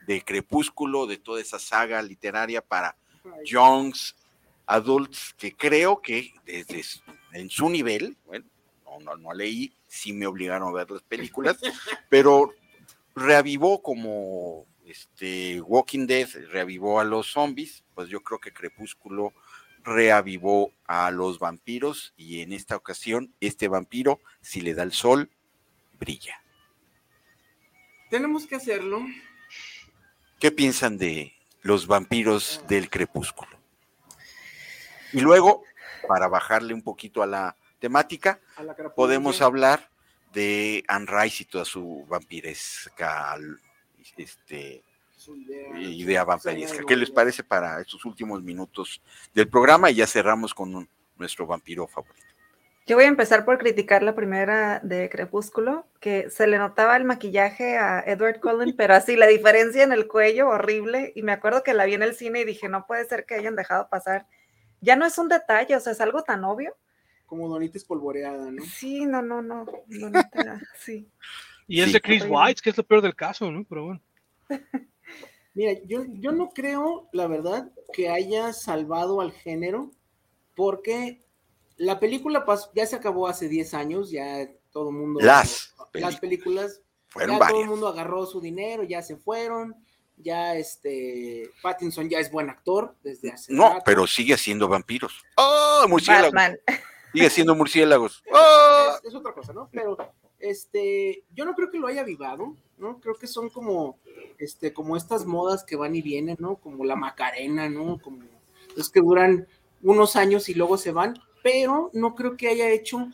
de 0.05 0.23
Crepúsculo, 0.23 1.07
de 1.07 1.17
toda 1.17 1.41
esa 1.41 1.57
saga 1.57 2.01
literaria 2.01 2.61
para 2.61 2.95
Youngs 3.45 4.15
Adults, 4.65 5.33
que 5.37 5.55
creo 5.55 6.01
que 6.01 6.33
desde 6.45 6.83
en 7.33 7.49
su 7.49 7.69
nivel, 7.69 8.17
bueno, 8.25 8.45
no, 8.85 8.99
no, 8.99 9.15
no 9.17 9.33
leí, 9.33 9.73
sí 9.87 10.13
me 10.13 10.27
obligaron 10.27 10.69
a 10.69 10.71
ver 10.71 10.91
las 10.91 11.03
películas, 11.03 11.57
pero 12.09 12.53
reavivó 13.15 13.81
como 13.81 14.65
este 14.85 15.61
Walking 15.61 16.07
Dead, 16.07 16.27
reavivó 16.51 16.99
a 16.99 17.03
los 17.03 17.31
zombies, 17.31 17.83
pues 17.95 18.09
yo 18.09 18.21
creo 18.21 18.39
que 18.39 18.53
Crepúsculo 18.53 19.33
reavivó 19.83 20.71
a 20.85 21.11
los 21.11 21.39
vampiros 21.39 22.13
y 22.15 22.41
en 22.41 22.53
esta 22.53 22.75
ocasión 22.75 23.33
este 23.41 23.67
vampiro, 23.67 24.19
si 24.41 24.61
le 24.61 24.73
da 24.73 24.83
el 24.83 24.93
sol, 24.93 25.29
brilla. 25.99 26.41
Tenemos 28.09 28.45
que 28.45 28.55
hacerlo. 28.55 29.05
¿Qué 30.39 30.51
piensan 30.51 30.97
de 30.97 31.33
los 31.61 31.87
vampiros 31.87 32.63
del 32.67 32.89
crepúsculo? 32.89 33.52
Y 35.13 35.21
luego, 35.21 35.63
para 36.07 36.27
bajarle 36.27 36.73
un 36.73 36.81
poquito 36.81 37.23
a 37.23 37.27
la 37.27 37.55
temática, 37.79 38.39
A 38.55 38.63
la 38.63 38.73
carapulcra. 38.75 38.95
podemos 38.95 39.41
hablar 39.41 39.89
de 40.33 40.83
Anne 40.87 41.05
Rice 41.07 41.43
y 41.43 41.45
toda 41.45 41.63
su 41.65 42.05
vampiresca 42.07 43.37
este, 44.17 44.83
Su 45.15 45.35
idea, 45.35 45.79
idea 45.79 46.23
vampiresca. 46.23 46.83
¿Qué 46.87 46.95
les 46.95 47.11
parece 47.11 47.43
para 47.43 47.79
estos 47.81 48.03
últimos 48.05 48.41
minutos 48.43 49.01
del 49.33 49.47
programa? 49.47 49.89
Y 49.91 49.95
ya 49.95 50.07
cerramos 50.07 50.53
con 50.53 50.75
un- 50.75 50.89
nuestro 51.17 51.45
vampiro 51.45 51.87
favorito. 51.87 52.25
yo 52.85 52.97
voy 52.97 53.05
a 53.05 53.07
empezar 53.07 53.45
por 53.45 53.57
criticar 53.59 54.03
la 54.03 54.13
primera 54.13 54.81
de 54.83 55.09
Crepúsculo, 55.09 55.87
que 56.01 56.29
se 56.29 56.47
le 56.47 56.57
notaba 56.57 56.97
el 56.97 57.05
maquillaje 57.05 57.77
a 57.77 58.01
Edward 58.05 58.41
Cullen, 58.41 58.75
pero 58.77 58.93
así 58.95 59.15
la 59.15 59.27
diferencia 59.27 59.83
en 59.83 59.93
el 59.93 60.07
cuello 60.07 60.49
horrible. 60.49 61.13
Y 61.15 61.21
me 61.23 61.31
acuerdo 61.31 61.63
que 61.63 61.73
la 61.73 61.85
vi 61.85 61.93
en 61.93 62.03
el 62.03 62.15
cine 62.15 62.41
y 62.41 62.45
dije, 62.45 62.67
no 62.67 62.85
puede 62.85 63.05
ser 63.05 63.25
que 63.25 63.35
hayan 63.35 63.55
dejado 63.55 63.87
pasar. 63.89 64.25
Ya 64.83 64.95
no 64.95 65.05
es 65.05 65.17
un 65.17 65.29
detalle, 65.29 65.75
o 65.75 65.79
sea, 65.79 65.93
es 65.93 66.01
algo 66.01 66.23
tan 66.23 66.43
obvio. 66.43 66.75
Como 67.25 67.47
Donita 67.47 67.77
espolvoreada, 67.77 68.51
¿no? 68.51 68.63
Sí, 68.63 69.05
no, 69.05 69.21
no, 69.21 69.41
no. 69.41 69.65
te- 69.65 69.89
sí. 70.79 71.09
Y 71.67 71.79
es 71.81 71.87
Sí. 71.87 71.93
de 71.93 72.01
Chris. 72.01 72.25
White, 72.27 72.61
que 72.61 72.69
es 72.71 72.77
lo 72.77 72.83
peor 72.83 73.01
del 73.01 73.15
caso, 73.15 73.49
¿no? 73.51 73.63
Pero 73.67 73.85
bueno. 73.85 74.01
Mira, 75.55 75.73
yo, 75.85 76.03
yo 76.19 76.31
no 76.31 76.49
creo, 76.49 77.07
la 77.13 77.27
verdad, 77.27 77.71
que 77.93 78.09
haya 78.09 78.51
salvado 78.53 79.21
al 79.21 79.31
género, 79.31 79.91
porque 80.55 81.23
la 81.77 81.99
película 81.99 82.43
ya 82.75 82.85
se 82.85 82.95
acabó 82.95 83.27
hace 83.27 83.47
10 83.47 83.73
años, 83.75 84.09
ya 84.11 84.47
todo 84.71 84.89
el 84.89 84.95
mundo... 84.95 85.19
Las 85.21 85.73
las 85.93 86.19
películas, 86.19 86.81
Fueron 87.09 87.37
ya 87.37 87.47
todo 87.47 87.61
el 87.61 87.69
mundo 87.69 87.87
agarró 87.87 88.25
su 88.25 88.41
dinero, 88.41 88.83
ya 88.83 89.03
se 89.03 89.15
fueron, 89.15 89.75
ya 90.17 90.55
este, 90.55 91.49
Pattinson 91.61 92.09
ya 92.09 92.19
es 92.19 92.31
buen 92.31 92.49
actor 92.49 92.95
desde 93.03 93.31
hace 93.31 93.53
No, 93.53 93.69
rato. 93.69 93.83
pero 93.85 94.07
sigue 94.07 94.37
siendo 94.37 94.67
vampiros. 94.67 95.23
¡Oh, 95.37 95.85
murciélagos! 95.89 96.31
Batman. 96.31 96.59
Sigue 97.13 97.29
siendo 97.29 97.55
murciélagos. 97.55 98.23
¡Oh! 98.31 98.95
es, 99.03 99.09
es 99.09 99.15
otra 99.15 99.33
cosa, 99.33 99.53
¿no? 99.53 99.69
Pero 99.71 99.97
este, 100.39 101.23
yo 101.33 101.45
no 101.45 101.53
creo 101.53 101.69
que 101.69 101.79
lo 101.79 101.87
haya 101.87 102.01
avivado, 102.01 102.55
¿no? 102.77 102.99
Creo 102.99 103.15
que 103.15 103.27
son 103.27 103.49
como, 103.49 103.97
este, 104.37 104.73
como 104.73 104.97
estas 104.97 105.25
modas 105.25 105.63
que 105.63 105.75
van 105.75 105.95
y 105.95 106.01
vienen, 106.01 106.37
¿no? 106.39 106.55
Como 106.57 106.83
la 106.85 106.95
Macarena, 106.95 107.69
¿no? 107.69 107.99
Como 108.01 108.23
es 108.75 108.89
que 108.89 108.99
duran 109.01 109.47
unos 109.81 110.15
años 110.15 110.49
y 110.49 110.53
luego 110.53 110.77
se 110.77 110.91
van, 110.91 111.19
pero 111.43 111.89
no 111.93 112.15
creo 112.15 112.35
que 112.37 112.47
haya 112.47 112.69
hecho 112.69 113.07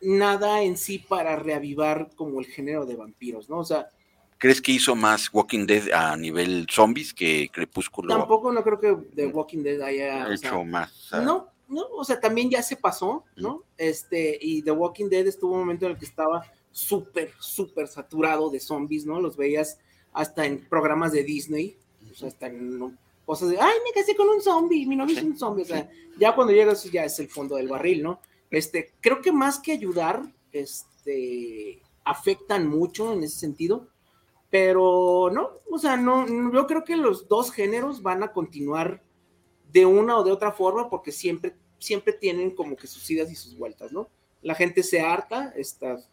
nada 0.00 0.62
en 0.62 0.76
sí 0.76 0.98
para 0.98 1.36
reavivar 1.36 2.10
como 2.14 2.38
el 2.40 2.46
género 2.46 2.86
de 2.86 2.96
vampiros, 2.96 3.48
¿no? 3.48 3.58
O 3.58 3.64
sea, 3.64 3.88
¿Crees 4.38 4.60
que 4.60 4.72
hizo 4.72 4.94
más 4.94 5.32
Walking 5.32 5.66
Dead 5.66 5.90
a 5.92 6.16
nivel 6.16 6.66
zombies 6.70 7.14
que 7.14 7.48
Crepúsculo 7.52 8.16
tampoco 8.16 8.52
no 8.52 8.62
creo 8.62 8.78
que 8.78 8.96
The 9.14 9.26
Walking 9.28 9.62
Dead 9.62 9.80
haya 9.80 10.30
hecho 10.32 10.36
sea, 10.36 10.64
más? 10.64 11.10
No, 11.12 11.48
no, 11.68 11.86
o 11.92 12.04
sea, 12.04 12.20
también 12.20 12.50
ya 12.50 12.62
se 12.62 12.76
pasó, 12.76 13.24
¿no? 13.36 13.64
Este, 13.78 14.38
y 14.40 14.62
The 14.62 14.72
Walking 14.72 15.08
Dead 15.08 15.26
estuvo 15.26 15.54
un 15.54 15.60
momento 15.60 15.86
en 15.86 15.92
el 15.92 15.98
que 15.98 16.04
estaba 16.04 16.44
súper, 16.70 17.32
súper 17.38 17.88
saturado 17.88 18.50
de 18.50 18.60
zombies, 18.60 19.06
¿no? 19.06 19.20
Los 19.20 19.36
veías 19.36 19.78
hasta 20.12 20.44
en 20.44 20.66
programas 20.68 21.12
de 21.12 21.24
Disney, 21.24 21.76
o 22.10 22.14
sea, 22.14 22.28
hasta 22.28 22.46
en 22.46 22.96
cosas 23.24 23.48
de, 23.48 23.58
ay, 23.58 23.78
me 23.84 23.92
casé 23.92 24.14
con 24.14 24.28
un 24.28 24.42
zombie, 24.42 24.86
mi 24.86 24.96
novio 24.96 25.16
es 25.16 25.24
un 25.24 25.36
zombie, 25.36 25.62
o 25.62 25.66
sea, 25.66 25.90
ya 26.18 26.34
cuando 26.34 26.52
llega 26.52 26.72
eso 26.72 26.88
ya 26.90 27.04
es 27.04 27.18
el 27.18 27.28
fondo 27.28 27.56
del 27.56 27.68
barril, 27.68 28.02
¿no? 28.02 28.20
Este, 28.50 28.92
creo 29.00 29.20
que 29.20 29.32
más 29.32 29.58
que 29.58 29.72
ayudar, 29.72 30.22
este, 30.52 31.82
afectan 32.04 32.68
mucho 32.68 33.12
en 33.12 33.24
ese 33.24 33.38
sentido, 33.38 33.88
pero 34.50 35.30
no, 35.32 35.50
o 35.70 35.78
sea, 35.78 35.96
no, 35.96 36.26
yo 36.52 36.66
creo 36.66 36.84
que 36.84 36.96
los 36.96 37.28
dos 37.28 37.50
géneros 37.50 38.02
van 38.02 38.22
a 38.22 38.32
continuar 38.32 39.02
de 39.72 39.84
una 39.84 40.18
o 40.18 40.24
de 40.24 40.32
otra 40.32 40.52
forma 40.52 40.88
porque 40.88 41.12
siempre, 41.12 41.54
siempre 41.78 42.12
tienen 42.12 42.50
como 42.50 42.76
que 42.76 42.86
sus 42.86 43.10
idas 43.10 43.30
y 43.30 43.34
sus 43.34 43.56
vueltas, 43.58 43.92
¿no? 43.92 44.08
La 44.42 44.54
gente 44.54 44.82
se 44.82 45.00
harta, 45.00 45.52
estas 45.56 46.08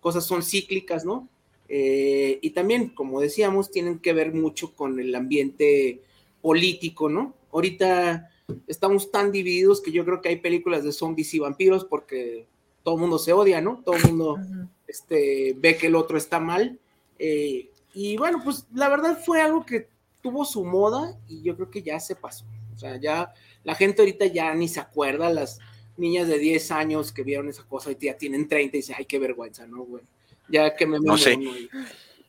cosas 0.00 0.24
son 0.24 0.42
cíclicas, 0.42 1.04
¿no? 1.04 1.28
Eh, 1.68 2.38
y 2.42 2.50
también, 2.50 2.90
como 2.90 3.20
decíamos, 3.20 3.70
tienen 3.70 3.98
que 3.98 4.12
ver 4.12 4.34
mucho 4.34 4.74
con 4.74 5.00
el 5.00 5.14
ambiente 5.14 6.02
político, 6.42 7.08
¿no? 7.08 7.34
Ahorita 7.52 8.30
estamos 8.66 9.10
tan 9.10 9.32
divididos 9.32 9.80
que 9.80 9.92
yo 9.92 10.04
creo 10.04 10.20
que 10.20 10.28
hay 10.28 10.36
películas 10.36 10.84
de 10.84 10.92
zombies 10.92 11.34
y 11.34 11.38
vampiros 11.38 11.84
porque 11.84 12.46
todo 12.82 12.94
el 12.94 13.00
mundo 13.00 13.18
se 13.18 13.32
odia, 13.32 13.60
¿no? 13.60 13.82
Todo 13.84 13.96
el 13.96 14.04
mundo 14.04 14.38
este, 14.86 15.54
ve 15.58 15.76
que 15.76 15.88
el 15.88 15.94
otro 15.94 16.16
está 16.16 16.40
mal. 16.40 16.78
eh, 17.18 17.70
y 18.00 18.16
bueno, 18.16 18.40
pues 18.44 18.64
la 18.72 18.88
verdad 18.88 19.18
fue 19.26 19.42
algo 19.42 19.66
que 19.66 19.88
tuvo 20.22 20.44
su 20.44 20.64
moda 20.64 21.16
y 21.26 21.42
yo 21.42 21.56
creo 21.56 21.68
que 21.68 21.82
ya 21.82 21.98
se 21.98 22.14
pasó. 22.14 22.44
O 22.76 22.78
sea, 22.78 22.96
ya 22.96 23.32
la 23.64 23.74
gente 23.74 24.02
ahorita 24.02 24.26
ya 24.26 24.54
ni 24.54 24.68
se 24.68 24.78
acuerda, 24.78 25.28
las 25.30 25.58
niñas 25.96 26.28
de 26.28 26.38
10 26.38 26.70
años 26.70 27.10
que 27.10 27.24
vieron 27.24 27.48
esa 27.48 27.64
cosa, 27.64 27.88
ahorita 27.88 28.06
ya 28.06 28.16
tienen 28.16 28.46
30 28.46 28.76
y 28.76 28.80
dicen, 28.80 28.94
ay, 28.96 29.04
qué 29.04 29.18
vergüenza, 29.18 29.66
¿no, 29.66 29.82
güey? 29.82 30.04
Ya 30.48 30.76
que 30.76 30.86
me 30.86 31.00
No 31.00 31.18
sé. 31.18 31.32
y- 31.34 31.68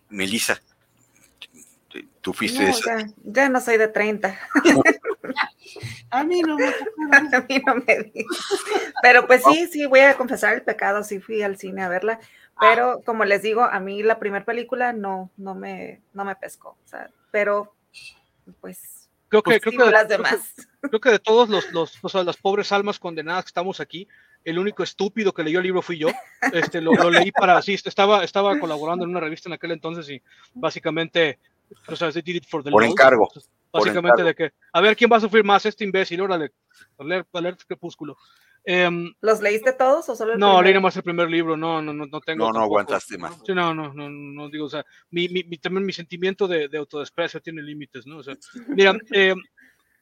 Melissa, 0.10 0.60
tú 2.22 2.34
fuiste 2.34 2.58
No, 2.62 2.66
de 2.66 2.72
esa- 2.72 2.98
ya, 2.98 3.14
ya 3.24 3.50
no 3.50 3.62
soy 3.62 3.78
de 3.78 3.90
30. 3.90 4.40
A 6.10 6.24
mí 6.24 6.42
no 6.42 6.58
me 6.58 6.66
A 7.36 7.46
mí 7.48 7.62
no 7.64 7.76
me 7.76 8.00
di. 8.12 8.26
Pero 9.04 9.28
pues 9.28 9.44
sí, 9.52 9.68
sí, 9.72 9.86
voy 9.86 10.00
a 10.00 10.18
confesar 10.18 10.56
el 10.56 10.64
pecado, 10.64 11.04
sí 11.04 11.20
fui 11.20 11.44
al 11.44 11.58
cine 11.58 11.84
a 11.84 11.90
verla, 11.90 12.20
pero 12.60 13.02
como 13.06 13.26
les 13.26 13.42
digo, 13.42 13.62
a 13.64 13.80
mí 13.80 14.04
la 14.04 14.20
primera 14.20 14.46
película 14.46 14.94
no, 14.94 15.32
no 15.38 15.56
me, 15.56 16.02
no 16.14 16.26
me 16.26 16.36
pescó, 16.36 16.78
o 16.84 16.88
sea, 16.88 17.10
pero 17.32 17.74
pues, 18.62 19.00
Creo 19.30 19.44
que, 19.44 19.52
pues, 19.52 19.62
creo 19.62 19.86
que, 19.86 19.92
las 19.92 20.06
creo 20.06 20.08
que- 20.08 20.30
demás. 20.30 20.54
creo 20.82 21.00
que 21.00 21.12
de 21.12 21.20
todos 21.20 21.50
los, 21.50 21.72
los, 21.72 21.98
o 22.02 22.10
sea, 22.10 22.24
las 22.24 22.38
pobres 22.38 22.72
almas 22.72 22.98
condenadas 23.00 23.46
que 23.46 23.50
estamos 23.50 23.80
aquí, 23.80 24.08
el 24.44 24.58
único 24.58 24.82
estúpido 24.84 25.34
que 25.34 25.44
leyó 25.44 25.60
el 25.60 25.64
libro 25.66 25.82
fui 25.82 26.00
yo. 26.00 26.08
Este, 26.54 26.82
lo, 26.82 26.94
lo 26.94 27.12
leí 27.12 27.32
para, 27.32 27.62
sí, 27.62 27.74
estaba, 27.74 28.24
estaba 28.24 28.58
colaborando 28.60 29.04
en 29.06 29.12
una 29.12 29.20
revista 29.20 29.50
en 29.50 29.54
aquel 29.54 29.72
entonces 29.72 30.10
y 30.10 30.22
básicamente, 30.54 31.38
o 31.88 31.96
sea, 31.96 32.12
they 32.12 32.22
did 32.22 32.38
it 32.38 32.46
for 32.48 32.64
the 32.64 32.72
Por 32.72 32.84
encargo, 32.84 33.28
Entonces, 33.30 33.52
Básicamente 33.72 34.24
de 34.24 34.36
que, 34.36 34.52
a 34.74 34.82
ver, 34.82 34.96
¿quién 34.96 35.12
va 35.12 35.18
a 35.18 35.22
sufrir 35.22 35.44
más? 35.44 35.66
Este 35.66 35.84
imbécil, 35.84 36.22
órale, 36.22 36.52
a 36.98 37.04
leer, 37.04 37.26
a 37.32 37.42
leer 37.42 37.58
Crepúsculo. 37.68 38.18
Em, 38.66 39.14
¿Los 39.22 39.42
leíste 39.42 39.72
todos 39.74 40.10
o 40.10 40.16
solo 40.16 40.34
el 40.34 40.40
no, 40.40 40.54
leí 40.56 40.60
primero? 40.64 40.80
nomás 40.82 40.98
el 40.98 41.04
primer 41.04 41.30
libro, 41.30 41.56
no, 41.56 41.82
no, 41.82 41.94
no, 41.94 42.06
no 42.06 42.20
tengo. 42.22 42.40
No, 42.40 42.48
no 42.48 42.54
tampoco- 42.54 42.64
aguantaste 42.66 43.18
más. 43.18 43.36
Sí, 43.46 43.54
no, 43.54 43.74
no, 43.74 43.94
no, 43.94 44.10
no 44.10 44.50
digo, 44.50 44.66
o 44.66 44.70
sea, 44.70 44.86
mi, 45.12 45.30
mi, 45.30 45.44
mi- 45.44 45.58
también 45.58 45.86
mi 45.86 45.94
sentimiento 45.94 46.48
de, 46.48 46.68
de 46.68 46.78
autodesprecio 46.78 47.42
tiene 47.42 47.62
límites, 47.62 48.06
¿no? 48.06 48.18
O 48.18 48.24
sea, 48.24 48.36
mira, 48.94 48.98
eh, 49.14 49.34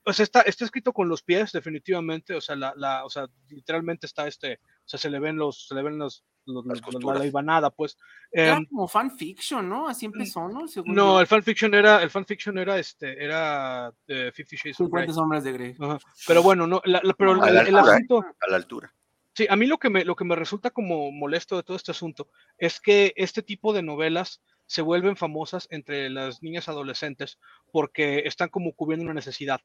o 0.04 0.14
sea, 0.14 0.24
está, 0.24 0.42
está 0.42 0.66
escrito 0.66 0.92
con 0.94 1.08
los 1.08 1.22
pies, 1.22 1.52
definitivamente, 1.52 2.34
o 2.34 2.42
sea, 2.42 2.56
la, 2.56 2.74
la, 2.76 3.06
o 3.06 3.10
sea, 3.10 3.28
literalmente 3.50 4.06
está 4.08 4.28
este, 4.28 4.54
o 4.64 4.88
sea, 4.88 5.00
se 5.00 5.10
le 5.10 5.20
ven 5.20 5.36
los, 5.38 5.68
se 5.68 5.76
le 5.76 5.84
ven 5.84 5.98
los, 5.98 6.24
los- 6.48 6.66
la 7.04 7.26
ibanada, 7.26 7.70
pues. 7.70 7.98
Era 8.32 8.58
Em, 8.58 8.66
como 8.66 8.88
fanfiction, 8.88 9.68
¿no? 9.70 9.88
Así 9.88 10.06
empezó, 10.06 10.48
¿no? 10.48 10.68
Según 10.68 10.96
no, 10.96 11.14
yo. 11.16 11.20
el 11.22 11.28
fanfiction 11.28 11.74
era, 11.74 12.02
el 12.02 12.10
fanfiction 12.10 12.58
era 12.58 12.80
este, 12.80 13.24
era 13.24 13.94
eh, 14.08 14.32
Fifty 14.34 14.56
Shades 14.56 14.80
of 14.82 14.90
Grey. 14.92 15.04
50 15.08 15.14
sombras 15.14 15.44
de 15.44 15.52
Grey. 15.54 15.76
Ajá. 15.80 16.00
Pero 16.28 16.42
bueno, 16.44 16.66
no, 16.68 16.82
la- 16.86 17.02
la- 17.04 17.14
pero 17.14 17.32
A 17.44 17.48
el, 17.50 17.56
la 17.56 17.62
el 17.62 17.76
altura, 17.76 17.82
¿eh? 17.92 17.96
asunto, 17.96 18.26
A 18.40 18.50
la 18.50 18.56
altura. 18.58 18.94
Sí, 19.34 19.46
a 19.50 19.56
mí 19.56 19.68
lo 19.68 19.78
que 19.78 19.90
me, 19.92 20.04
lo 20.04 20.16
que 20.16 20.26
me 20.26 20.36
resulta 20.36 20.72
como 20.72 21.12
molesto 21.12 21.56
de 21.58 21.64
todo 21.64 21.78
este 21.78 21.92
asunto 21.92 22.28
es 22.58 22.80
que 22.82 23.14
este 23.16 23.44
tipo 23.44 23.72
de 23.72 23.84
novelas 23.84 24.42
se 24.66 24.82
vuelven 24.82 25.16
famosas 25.16 25.68
entre 25.70 26.10
las 26.10 26.42
niñas 26.42 26.68
adolescentes 26.68 27.38
porque 27.72 28.24
están 28.26 28.50
como 28.50 28.74
cubriendo 28.74 29.04
una 29.06 29.14
necesidad. 29.14 29.62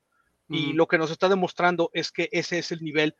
Y 0.48 0.66
Ujú. 0.68 0.76
lo 0.76 0.86
que 0.88 0.98
nos 0.98 1.10
está 1.10 1.28
demostrando 1.28 1.90
es 1.94 2.12
que 2.12 2.28
ese 2.32 2.58
es 2.58 2.70
el 2.70 2.82
nivel 2.82 3.16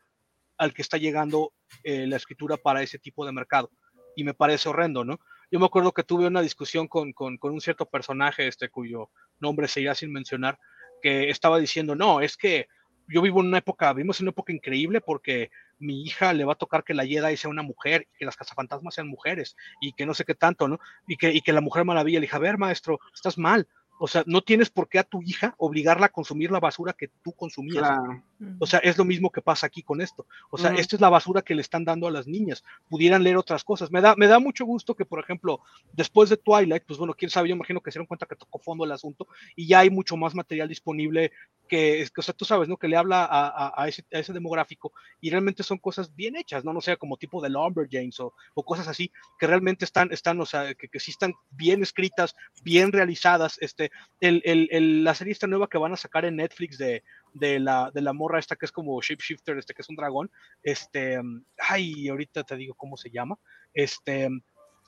al 0.57 0.73
que 0.73 0.81
está 0.81 0.97
llegando 0.97 1.53
eh, 1.83 2.07
la 2.07 2.17
escritura 2.17 2.57
para 2.57 2.81
ese 2.81 2.99
tipo 2.99 3.25
de 3.25 3.31
mercado. 3.31 3.71
Y 4.15 4.23
me 4.23 4.33
parece 4.33 4.69
horrendo, 4.69 5.03
¿no? 5.03 5.19
Yo 5.51 5.59
me 5.59 5.65
acuerdo 5.65 5.91
que 5.91 6.03
tuve 6.03 6.27
una 6.27 6.41
discusión 6.41 6.87
con, 6.87 7.13
con, 7.13 7.37
un 7.41 7.61
cierto 7.61 7.85
personaje, 7.85 8.47
este, 8.47 8.69
cuyo 8.69 9.09
nombre 9.39 9.67
se 9.67 9.81
irá 9.81 9.93
sin 9.93 10.11
mencionar, 10.11 10.59
que 11.01 11.29
estaba 11.29 11.59
diciendo, 11.59 11.95
no, 11.95 12.21
es 12.21 12.37
que 12.37 12.67
yo 13.07 13.21
vivo 13.21 13.41
en 13.41 13.47
una 13.47 13.57
época, 13.57 13.93
vivimos 13.93 14.19
en 14.19 14.25
una 14.25 14.31
época 14.31 14.53
increíble 14.53 15.01
porque 15.01 15.51
mi 15.79 16.03
hija 16.03 16.33
le 16.33 16.45
va 16.45 16.53
a 16.53 16.57
tocar 16.57 16.83
que 16.83 16.93
la 16.93 17.05
Jedi 17.05 17.37
sea 17.37 17.49
una 17.49 17.61
mujer, 17.61 18.07
y 18.13 18.17
que 18.17 18.25
las 18.25 18.37
cazafantasmas 18.37 18.95
sean 18.95 19.07
mujeres, 19.07 19.55
y 19.81 19.93
que 19.93 20.05
no 20.05 20.13
sé 20.13 20.23
qué 20.23 20.35
tanto, 20.35 20.67
¿no? 20.67 20.79
Y 21.07 21.17
que, 21.17 21.31
y 21.31 21.41
que 21.41 21.53
la 21.53 21.61
mujer 21.61 21.85
maravilla 21.85 22.19
le 22.19 22.25
dije, 22.25 22.35
a 22.35 22.39
ver, 22.39 22.57
maestro, 22.57 22.99
estás 23.13 23.37
mal. 23.37 23.67
O 23.99 24.07
sea, 24.07 24.23
no 24.25 24.41
tienes 24.41 24.69
por 24.69 24.89
qué 24.89 24.99
a 24.99 25.03
tu 25.03 25.21
hija 25.21 25.53
obligarla 25.57 26.07
a 26.07 26.11
consumir 26.11 26.51
la 26.51 26.59
basura 26.59 26.93
que 26.93 27.09
tú 27.23 27.33
consumías. 27.33 27.87
Claro. 27.87 28.23
O 28.59 28.65
sea, 28.65 28.79
es 28.79 28.97
lo 28.97 29.05
mismo 29.05 29.31
que 29.31 29.41
pasa 29.41 29.67
aquí 29.67 29.83
con 29.83 30.01
esto. 30.01 30.25
O 30.49 30.57
sea, 30.57 30.71
esta 30.81 30.95
es 30.95 31.01
la 31.01 31.09
basura 31.09 31.41
que 31.41 31.55
le 31.55 31.61
están 31.61 31.85
dando 31.85 32.07
a 32.07 32.11
las 32.11 32.27
niñas. 32.27 32.63
Pudieran 32.89 33.23
leer 33.23 33.37
otras 33.37 33.63
cosas. 33.63 33.91
Me 33.91 34.01
da, 34.01 34.15
me 34.15 34.27
da 34.27 34.39
mucho 34.39 34.65
gusto 34.65 34.95
que, 34.95 35.05
por 35.05 35.19
ejemplo, 35.19 35.59
después 35.93 36.29
de 36.29 36.37
Twilight, 36.37 36.83
pues 36.85 36.97
bueno, 36.99 37.13
quién 37.13 37.29
sabe, 37.29 37.49
yo 37.49 37.55
imagino 37.55 37.81
que 37.81 37.91
se 37.91 37.95
dieron 37.99 38.07
cuenta 38.07 38.25
que 38.25 38.35
tocó 38.35 38.59
fondo 38.59 38.83
el 38.85 38.91
asunto 38.91 39.27
y 39.55 39.67
ya 39.67 39.79
hay 39.79 39.89
mucho 39.89 40.17
más 40.17 40.35
material 40.35 40.67
disponible 40.69 41.31
que, 41.67 42.05
que, 42.13 42.19
o 42.19 42.23
sea, 42.23 42.33
tú 42.33 42.45
sabes, 42.45 42.67
¿no? 42.67 42.77
Que 42.77 42.87
le 42.87 42.97
habla 42.97 43.23
a, 43.25 43.47
a- 43.47 43.73
a 43.83 43.87
ese, 43.87 44.03
a 44.13 44.19
ese 44.19 44.33
demográfico 44.33 44.91
y 45.21 45.29
realmente 45.29 45.63
son 45.63 45.77
cosas 45.77 46.13
bien 46.15 46.35
hechas, 46.35 46.63
¿no? 46.65 46.73
No 46.73 46.81
sea 46.81 46.97
como 46.97 47.17
tipo 47.17 47.41
de 47.41 47.49
Lumberjanes 47.49 48.19
o, 48.19 48.33
o 48.53 48.63
cosas 48.63 48.87
así, 48.87 49.11
que 49.39 49.47
realmente 49.47 49.85
están, 49.85 50.11
están 50.11 50.39
o 50.41 50.45
sea, 50.45 50.73
que, 50.75 50.87
que 50.89 50.99
sí 50.99 51.11
están 51.11 51.33
bien 51.51 51.81
escritas, 51.81 52.35
bien 52.63 52.91
realizadas. 52.91 53.57
Este, 53.61 53.91
el, 54.19 54.41
el- 54.45 54.67
el- 54.71 55.03
la 55.03 55.15
serie 55.15 55.31
esta 55.33 55.47
nueva 55.47 55.67
que 55.67 55.77
van 55.77 55.93
a 55.93 55.97
sacar 55.97 56.25
en 56.25 56.35
Netflix 56.35 56.77
de, 56.77 57.03
de 57.33 57.59
la, 57.59 57.91
de 57.93 58.01
la 58.01 58.13
morra 58.13 58.39
esta 58.39 58.55
que 58.55 58.65
es 58.65 58.71
como 58.71 59.01
shapeshifter, 59.01 59.57
este 59.57 59.73
que 59.73 59.81
es 59.81 59.89
un 59.89 59.95
dragón, 59.95 60.31
este, 60.61 61.19
ay, 61.57 62.07
ahorita 62.07 62.43
te 62.43 62.55
digo 62.55 62.75
cómo 62.75 62.97
se 62.97 63.09
llama, 63.09 63.37
este, 63.73 64.29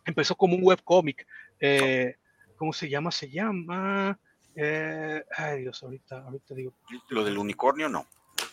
empezó 0.06 0.36
como 0.36 0.56
un 0.56 0.64
webcómic, 0.64 1.28
eh, 1.60 2.16
¿cómo 2.58 2.74
se 2.74 2.90
llama? 2.90 3.12
Se 3.12 3.30
llama, 3.30 4.20
eh, 4.56 5.24
ay 5.38 5.62
Dios, 5.62 5.82
ahorita, 5.84 6.20
ahorita 6.20 6.56
digo, 6.56 6.74
Lo 7.10 7.24
del 7.24 7.38
unicornio, 7.38 7.90
no. 7.90 8.06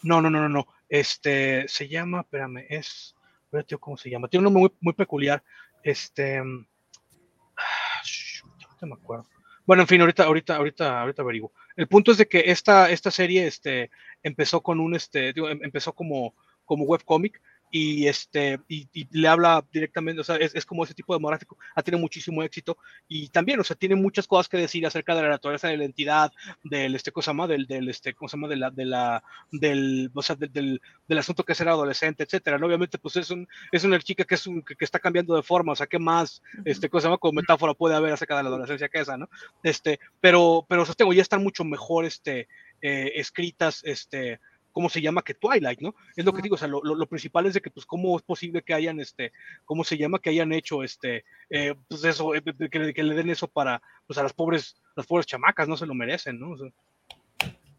no, 0.02 0.20
no, 0.20 0.30
no, 0.30 0.40
no, 0.40 0.48
no, 0.48 0.66
este, 0.88 1.66
se 1.68 1.88
llama, 1.88 2.20
espérame, 2.20 2.66
es, 2.68 3.14
ahorita 3.52 3.68
te 3.68 3.74
digo 3.74 3.80
cómo 3.80 3.96
se 3.96 4.10
llama, 4.10 4.28
tiene 4.28 4.46
un 4.46 4.54
nombre 4.54 4.60
muy, 4.70 4.78
muy 4.80 4.94
peculiar, 4.94 5.42
este, 5.82 6.38
ah, 6.38 8.02
shoot, 8.04 8.52
ahorita 8.64 8.86
me 8.86 8.94
acuerdo. 8.94 9.26
Bueno, 9.66 9.82
en 9.82 9.88
fin, 9.88 10.00
ahorita, 10.00 10.24
ahorita, 10.24 10.56
ahorita, 10.56 11.00
ahorita 11.00 11.22
averiguo. 11.22 11.52
El 11.76 11.88
punto 11.88 12.10
es 12.12 12.18
de 12.18 12.26
que 12.28 12.50
esta, 12.50 12.90
esta 12.90 13.10
serie 13.10 13.46
este, 13.46 13.90
empezó 14.22 14.62
con 14.62 14.80
un, 14.80 14.94
este, 14.94 15.32
digo, 15.32 15.48
em- 15.48 15.60
empezó 15.62 15.92
como, 15.94 16.34
como 16.64 16.84
webcomic 16.84 17.40
y, 17.74 18.06
este, 18.06 18.60
y, 18.68 18.86
y 18.92 19.08
le 19.18 19.28
habla 19.28 19.64
directamente, 19.72 20.20
o 20.20 20.24
sea, 20.24 20.36
es, 20.36 20.54
es 20.54 20.66
como 20.66 20.84
ese 20.84 20.92
tipo 20.92 21.14
de 21.14 21.18
demográfico, 21.18 21.56
ha 21.74 21.82
tenido 21.82 22.00
muchísimo 22.00 22.42
éxito 22.42 22.76
y 23.08 23.30
también, 23.30 23.58
o 23.58 23.64
sea, 23.64 23.74
tiene 23.74 23.94
muchas 23.96 24.26
cosas 24.26 24.46
que 24.46 24.58
decir 24.58 24.86
acerca 24.86 25.14
de 25.14 25.22
la 25.22 25.30
naturaleza 25.30 25.68
de 25.68 25.78
la 25.78 25.84
entidad, 25.84 26.32
del, 26.62 26.94
este, 26.94 27.12
cosa 27.12 27.32
más, 27.32 27.48
del, 27.48 27.66
del, 27.66 27.88
este, 27.88 28.12
¿cómo 28.12 28.28
se 28.28 28.36
llama? 28.36 28.48
De 28.48 28.56
la, 28.56 28.70
de 28.70 28.84
la, 28.84 29.24
del, 29.50 30.10
o 30.12 30.20
sea, 30.22 30.36
del, 30.36 30.52
del, 30.52 30.82
del 31.08 31.18
asunto 31.18 31.44
que 31.44 31.52
es 31.52 31.58
ser 31.58 31.70
adolescente, 31.70 32.24
etcétera, 32.24 32.58
¿no? 32.58 32.66
Obviamente, 32.66 32.98
pues 32.98 33.16
es 33.16 33.30
un, 33.30 33.48
es 33.72 33.84
una 33.84 33.98
chica 33.98 34.24
que 34.24 34.34
es 34.34 34.46
un, 34.46 34.62
que, 34.62 34.76
que 34.76 34.84
está 34.84 34.98
cambiando 34.98 35.34
de 35.34 35.42
forma, 35.42 35.72
o 35.72 35.76
sea, 35.76 35.86
¿qué 35.86 35.98
más, 35.98 36.42
este, 36.66 36.90
cosa 36.90 37.08
más, 37.08 37.18
como 37.20 37.40
metáfora 37.40 37.72
puede 37.72 37.94
haber 37.94 38.12
acerca 38.12 38.36
de 38.36 38.42
la 38.42 38.50
adolescencia 38.50 38.90
que 38.90 39.00
esa, 39.00 39.16
¿no? 39.16 39.30
Este, 39.62 39.98
pero, 40.20 40.66
pero 40.68 40.84
sostengo, 40.84 41.14
ya 41.14 41.22
están 41.22 41.42
mucho 41.42 41.64
mejor, 41.64 42.04
este, 42.04 42.48
eh, 42.82 43.12
escritas, 43.14 43.80
este, 43.84 44.40
¿cómo 44.72 44.88
se 44.88 45.00
llama? 45.00 45.22
Que 45.22 45.34
Twilight, 45.34 45.80
¿no? 45.80 45.94
Es 46.16 46.24
lo 46.24 46.32
que 46.32 46.42
digo, 46.42 46.54
o 46.54 46.58
sea, 46.58 46.68
lo, 46.68 46.82
lo, 46.82 46.94
lo 46.94 47.06
principal 47.06 47.46
es 47.46 47.54
de 47.54 47.60
que, 47.60 47.70
pues, 47.70 47.86
¿cómo 47.86 48.16
es 48.16 48.22
posible 48.22 48.62
que 48.62 48.74
hayan, 48.74 48.98
este, 49.00 49.32
¿cómo 49.64 49.84
se 49.84 49.96
llama? 49.98 50.18
Que 50.18 50.30
hayan 50.30 50.52
hecho, 50.52 50.82
este, 50.82 51.24
eh, 51.50 51.74
pues 51.88 52.02
eso, 52.04 52.34
eh, 52.34 52.42
que, 52.70 52.78
le- 52.78 52.94
que 52.94 53.02
le 53.02 53.14
den 53.14 53.30
eso 53.30 53.46
para, 53.48 53.80
pues, 54.06 54.18
a 54.18 54.22
las 54.22 54.32
pobres, 54.32 54.74
las 54.96 55.06
pobres 55.06 55.26
chamacas, 55.26 55.68
no 55.68 55.76
se 55.76 55.86
lo 55.86 55.94
merecen, 55.94 56.40
¿no? 56.40 56.50
O 56.52 56.56
sea, 56.58 56.68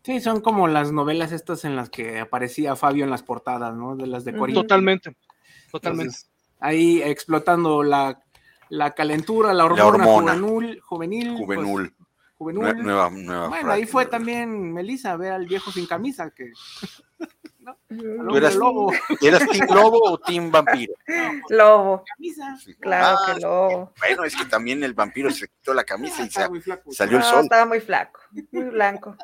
Sí, 0.06 0.20
son 0.20 0.42
como 0.42 0.68
las 0.68 0.92
novelas 0.92 1.32
estas 1.32 1.64
en 1.64 1.78
las 1.78 1.90
que 1.90 2.20
aparecía 2.20 2.76
Fabio 2.76 3.06
en 3.06 3.10
las 3.10 3.24
portadas, 3.24 3.74
¿no? 3.74 3.96
De 3.96 4.06
las 4.06 4.26
de. 4.26 4.36
Corín. 4.36 4.54
totalmente, 4.54 5.16
totalmente. 5.72 6.08
Entonces, 6.16 6.30
ahí 6.60 7.02
explotando 7.02 7.84
la, 7.84 8.22
la 8.68 8.92
calentura, 8.96 9.54
la 9.54 9.64
hormona, 9.64 10.06
hormona. 10.06 10.34
juvenil, 10.34 10.82
juvenil. 10.82 11.36
pues, 11.46 12.03
Juvenul. 12.44 12.64
juvenil. 12.66 12.84
Nue- 12.84 12.86
Nueva, 12.86 13.10
nueva 13.10 13.48
Bueno, 13.50 13.72
ahí 13.72 13.86
fue 13.86 14.06
también 14.06 14.74
Melissa, 14.74 15.16
ver 15.18 15.32
al 15.34 15.46
viejo 15.48 15.72
sin 15.72 15.86
camisa, 15.88 16.30
que 16.32 16.52
al 17.66 17.76
¿Tú 17.88 18.20
hombre 18.20 18.38
eras, 18.38 18.56
lobo. 18.56 18.92
¿Eras 19.22 19.48
Team 19.50 19.68
Lobo 19.74 20.00
o 20.04 20.18
Team 20.18 20.52
Vampiro? 20.52 20.94
Lobo, 21.50 22.04
Camisa. 22.18 22.58
claro 22.80 23.18
Ah, 23.26 23.34
que 23.34 23.40
lobo. 23.42 23.94
Bueno, 24.00 24.24
es 24.26 24.36
que 24.36 24.46
también 24.46 24.84
el 24.84 24.94
vampiro 24.94 25.32
se 25.32 25.48
quitó 25.48 25.74
la 25.74 25.84
camisa 25.86 26.24
y 26.24 26.50
muy 26.50 26.60
flaco. 26.62 26.92
salió 26.92 27.18
el 27.18 27.24
No, 27.24 27.30
sol. 27.30 27.44
estaba 27.44 27.66
muy 27.66 27.80
flaco, 27.80 28.20
muy 28.52 28.64
blanco. 28.66 29.16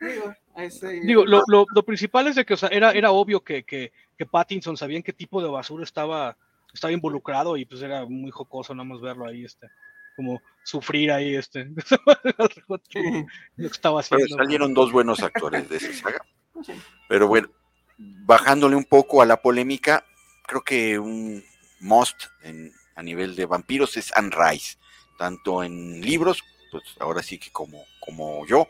Digo, 0.00 0.34
ese- 0.56 1.00
Digo, 1.00 1.24
lo, 1.24 1.42
lo, 1.48 1.64
lo 1.74 1.82
principal 1.84 2.26
es 2.26 2.36
de 2.36 2.44
que, 2.44 2.54
o 2.54 2.56
sea, 2.56 2.68
era, 2.70 2.92
era 2.92 3.10
obvio 3.10 3.42
que, 3.42 3.64
que, 3.64 3.92
que 4.18 4.26
Pattinson 4.26 4.76
sabía 4.76 4.96
en 4.98 5.02
qué 5.02 5.12
tipo 5.12 5.42
de 5.42 5.48
basura 5.48 5.84
estaba, 5.84 6.36
estaba 6.72 6.92
involucrado 6.92 7.56
y 7.56 7.64
pues 7.64 7.80
era 7.82 8.04
muy 8.04 8.30
jocoso 8.30 8.74
nada 8.74 8.84
más 8.88 9.00
verlo 9.00 9.26
ahí, 9.26 9.44
este, 9.44 9.68
como 10.16 10.40
sufrir 10.64 11.12
ahí, 11.12 11.36
este, 11.36 11.66
lo 12.66 12.80
que 12.80 13.66
estaba 13.66 14.02
Pero 14.02 14.16
haciendo. 14.24 14.36
salieron 14.36 14.74
dos 14.74 14.90
buenos 14.92 15.22
actores 15.22 15.68
de 15.68 15.76
esa 15.76 15.92
saga. 15.92 16.24
Pero 17.08 17.28
bueno, 17.28 17.48
bajándole 17.98 18.74
un 18.76 18.84
poco 18.84 19.22
a 19.22 19.26
la 19.26 19.40
polémica, 19.40 20.04
creo 20.46 20.62
que 20.62 20.98
un 20.98 21.44
must 21.80 22.16
en- 22.42 22.72
a 22.94 23.02
nivel 23.02 23.36
de 23.36 23.46
vampiros 23.46 23.96
es 23.96 24.10
Anne 24.16 24.34
Rice, 24.34 24.78
tanto 25.18 25.62
en 25.62 26.00
libros, 26.00 26.42
pues 26.72 26.82
ahora 26.98 27.22
sí 27.22 27.38
que 27.38 27.50
como, 27.52 27.84
como 28.00 28.46
yo, 28.46 28.66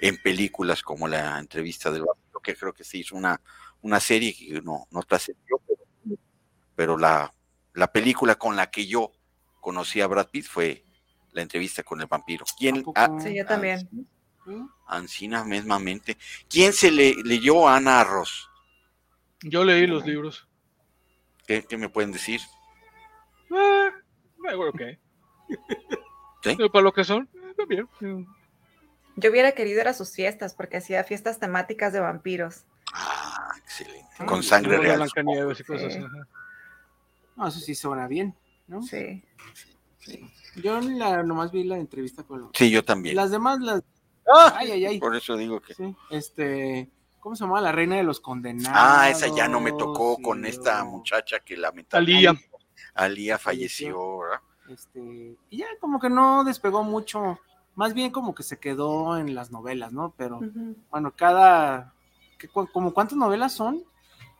en 0.00 0.16
películas 0.22 0.82
como 0.82 1.06
la 1.06 1.38
entrevista 1.38 1.90
del 1.90 2.02
vampiro, 2.04 2.40
que 2.40 2.56
creo 2.56 2.72
que 2.72 2.84
se 2.84 2.98
hizo 2.98 3.16
una, 3.16 3.40
una 3.82 4.00
serie 4.00 4.34
que 4.34 4.60
no, 4.62 4.86
no 4.90 5.02
trascendió, 5.02 5.60
pero, 5.66 6.18
pero 6.74 6.98
la, 6.98 7.32
la 7.74 7.92
película 7.92 8.36
con 8.36 8.56
la 8.56 8.70
que 8.70 8.86
yo 8.86 9.12
conocí 9.60 10.00
a 10.00 10.06
Brad 10.06 10.28
Pitt 10.28 10.46
fue 10.46 10.84
la 11.36 11.42
entrevista 11.42 11.82
con 11.82 12.00
el 12.00 12.06
vampiro. 12.06 12.44
¿Quién, 12.58 12.82
ah, 12.94 13.08
Sí, 13.22 13.36
yo 13.36 13.44
también. 13.44 13.88
Ancina 14.86 15.44
mismamente. 15.44 16.16
¿Quién 16.48 16.72
se 16.72 16.90
le 16.90 17.14
leyó 17.22 17.68
a 17.68 17.76
Ana 17.76 18.02
Ross? 18.04 18.48
Yo 19.42 19.62
leí 19.62 19.86
los 19.86 20.06
libros. 20.06 20.48
¿Qué, 21.46 21.64
qué 21.68 21.76
me 21.76 21.88
pueden 21.90 22.10
decir? 22.10 22.40
Eh, 23.50 23.90
eh, 24.50 24.54
ok. 24.54 24.80
¿Sí? 26.42 26.56
Para 26.72 26.82
lo 26.82 26.92
que 26.92 27.04
son, 27.04 27.28
eh, 27.34 27.50
está 27.50 27.64
bien. 27.66 27.86
Eh, 28.00 28.24
Yo 29.16 29.30
hubiera 29.30 29.52
querido 29.52 29.80
ir 29.82 29.88
a 29.88 29.94
sus 29.94 30.12
fiestas 30.14 30.54
porque 30.54 30.78
hacía 30.78 31.04
fiestas 31.04 31.38
temáticas 31.38 31.92
de 31.92 32.00
vampiros. 32.00 32.64
Ah, 32.94 33.50
excelente. 33.58 34.08
Ah, 34.18 34.24
Con 34.26 34.42
sangre 34.42 34.78
real. 34.78 34.96
Blancanieves 34.96 35.60
y 35.60 35.64
cosas 35.64 35.92
Sí. 35.92 35.98
así. 35.98 36.08
No, 37.36 37.46
eso 37.48 37.60
sí 37.60 37.74
suena 37.74 38.08
bien, 38.08 38.34
¿no? 38.68 38.82
Sí. 38.82 39.22
Yo 40.56 40.80
la, 40.80 41.22
nomás 41.22 41.50
vi 41.52 41.64
la 41.64 41.76
entrevista 41.76 42.22
con 42.22 42.50
Sí, 42.54 42.70
yo 42.70 42.84
también. 42.84 43.16
Las 43.16 43.30
demás, 43.30 43.60
las. 43.60 43.82
Ay, 44.54 44.70
ay, 44.72 44.86
ay. 44.86 44.98
Por 45.00 45.14
eso 45.14 45.36
digo 45.36 45.60
que. 45.60 45.74
Sí, 45.74 45.94
este. 46.10 46.90
¿Cómo 47.20 47.34
se 47.34 47.44
llama? 47.44 47.60
La 47.60 47.72
reina 47.72 47.96
de 47.96 48.04
los 48.04 48.20
condenados. 48.20 48.70
Ah, 48.72 49.10
esa 49.10 49.26
ya 49.34 49.48
no 49.48 49.60
me 49.60 49.72
tocó 49.72 50.16
con 50.22 50.44
y 50.44 50.48
esta 50.48 50.84
muchacha 50.84 51.40
que 51.40 51.56
lamentablemente 51.56 52.28
Alía. 52.28 52.40
Alía 52.94 53.38
falleció, 53.38 54.18
¿verdad? 54.18 54.40
Este, 54.68 55.36
y 55.50 55.56
ya 55.58 55.66
como 55.80 55.98
que 56.00 56.08
no 56.08 56.44
despegó 56.44 56.82
mucho. 56.84 57.38
Más 57.74 57.92
bien 57.94 58.10
como 58.10 58.34
que 58.34 58.42
se 58.42 58.58
quedó 58.58 59.18
en 59.18 59.34
las 59.34 59.50
novelas, 59.50 59.92
¿no? 59.92 60.14
Pero 60.16 60.38
Ujú. 60.38 60.76
bueno, 60.90 61.12
cada. 61.14 61.92
¿qué, 62.38 62.48
cu- 62.48 62.68
como 62.72 62.94
¿Cuántas 62.94 63.18
novelas 63.18 63.52
son? 63.52 63.82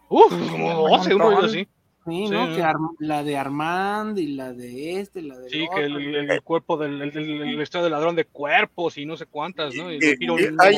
Uf, 0.09 0.31
como 0.51 0.85
Un 0.85 0.91
12, 0.91 1.15
un 1.15 1.21
rollo 1.21 1.39
así. 1.45 1.69
Sí, 2.07 2.27
Sí. 2.27 2.33
¿no? 2.33 2.47
Que 2.55 2.65
la 3.01 3.25
de 3.25 3.37
Armand 3.37 4.17
y 4.19 4.29
la 4.29 4.53
de 4.53 5.01
este, 5.01 5.23
la 5.23 5.37
de. 5.39 5.51
Sí, 5.51 5.67
que 5.75 5.81
el, 5.85 5.97
el- 6.15 6.31
el 6.31 6.43
cuerpo 6.43 6.77
del 6.77 7.03
el, 7.03 7.17
el- 7.17 7.43
el 7.43 7.61
historia 7.61 7.83
del 7.85 7.93
ladrón 7.93 8.15
de 8.17 8.25
cuerpos 8.25 8.97
y 8.97 9.05
no 9.07 9.17
sé 9.17 9.27
cuántas, 9.27 9.75
¿no? 9.75 9.91
Y 9.93 9.97
Eh, 9.97 10.17
eh, 10.21 10.55
hay, 10.59 10.77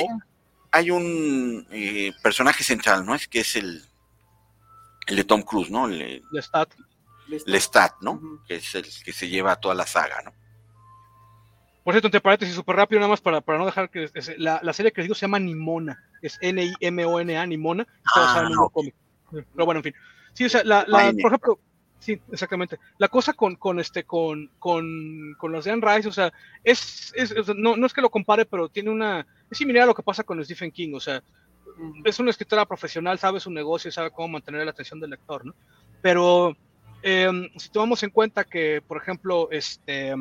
hay 0.72 0.90
un 0.90 1.66
eh, 1.70 2.12
personaje 2.22 2.64
central, 2.64 3.04
¿no? 3.04 3.14
Es 3.14 3.28
que 3.28 3.40
es 3.40 3.56
el, 3.56 3.82
el 5.06 5.16
de 5.16 5.24
Tom 5.24 5.42
Cruise, 5.42 5.70
¿no? 5.70 5.86
El, 5.86 6.22
de 6.32 6.42
Stat. 6.42 6.70
Lestat, 7.46 7.92
¿no? 8.00 8.20
Que 8.48 8.54
es 8.56 8.74
el 8.74 8.86
que 9.04 9.12
se 9.12 9.28
lleva 9.28 9.56
toda 9.56 9.74
la 9.74 9.86
saga, 9.86 10.22
¿no? 10.24 10.32
Por 11.84 11.92
cierto, 11.92 12.08
entre 12.08 12.20
paréntesis, 12.22 12.54
súper 12.54 12.76
rápido, 12.76 13.00
nada 13.00 13.10
más 13.10 13.20
para, 13.20 13.40
para 13.42 13.58
no 13.58 13.66
dejar 13.66 13.90
que. 13.90 14.08
es- 14.14 14.38
la, 14.38 14.60
la 14.62 14.72
serie 14.72 14.92
que 14.92 15.02
les 15.02 15.06
digo 15.06 15.14
se 15.14 15.22
llama 15.26 15.38
Nimona. 15.38 16.02
Es 16.22 16.38
N-I-M-O-N-A, 16.40 17.46
Nimona. 17.46 17.82
Está 17.82 18.00
Ah, 18.14 18.20
basada 18.20 18.46
en 18.46 18.52
un 18.52 18.58
ok. 18.64 18.72
cómic. 18.72 18.94
Pero 19.30 19.64
bueno, 19.66 19.80
en 19.80 19.84
fin. 19.84 19.94
Sí, 20.38 20.44
o 20.44 20.48
sea, 20.48 20.62
la, 20.62 20.84
por 21.20 21.32
ejemplo, 21.32 21.58
sí, 21.98 22.20
exactamente. 22.30 22.78
La 22.98 23.08
cosa 23.08 23.32
con, 23.32 23.56
con 23.56 23.80
este, 23.80 24.04
con, 24.04 24.48
con, 24.60 25.34
con 25.36 25.50
los 25.50 25.64
de 25.64 25.72
Anne 25.72 25.84
Rice, 25.84 26.08
o 26.08 26.12
sea, 26.12 26.32
es, 26.62 27.12
es, 27.16 27.32
o 27.32 27.42
sea, 27.42 27.56
no, 27.58 27.76
no 27.76 27.84
es 27.84 27.92
que 27.92 28.00
lo 28.00 28.08
compare, 28.08 28.44
pero 28.44 28.68
tiene 28.68 28.90
una. 28.90 29.26
Es 29.50 29.58
similar 29.58 29.82
a 29.82 29.86
lo 29.86 29.96
que 29.96 30.04
pasa 30.04 30.22
con 30.22 30.44
Stephen 30.44 30.70
King, 30.70 30.92
o 30.94 31.00
sea, 31.00 31.24
es 32.04 32.20
una 32.20 32.30
escritora 32.30 32.66
profesional, 32.66 33.18
sabe 33.18 33.40
su 33.40 33.50
negocio, 33.50 33.90
sabe 33.90 34.12
cómo 34.12 34.28
mantener 34.28 34.64
la 34.64 34.70
atención 34.70 35.00
del 35.00 35.10
lector, 35.10 35.44
¿no? 35.44 35.56
Pero 36.02 36.56
eh, 37.02 37.50
si 37.56 37.70
tomamos 37.70 38.04
en 38.04 38.10
cuenta 38.10 38.44
que, 38.44 38.80
por 38.86 39.02
ejemplo, 39.02 39.48
este, 39.50 40.14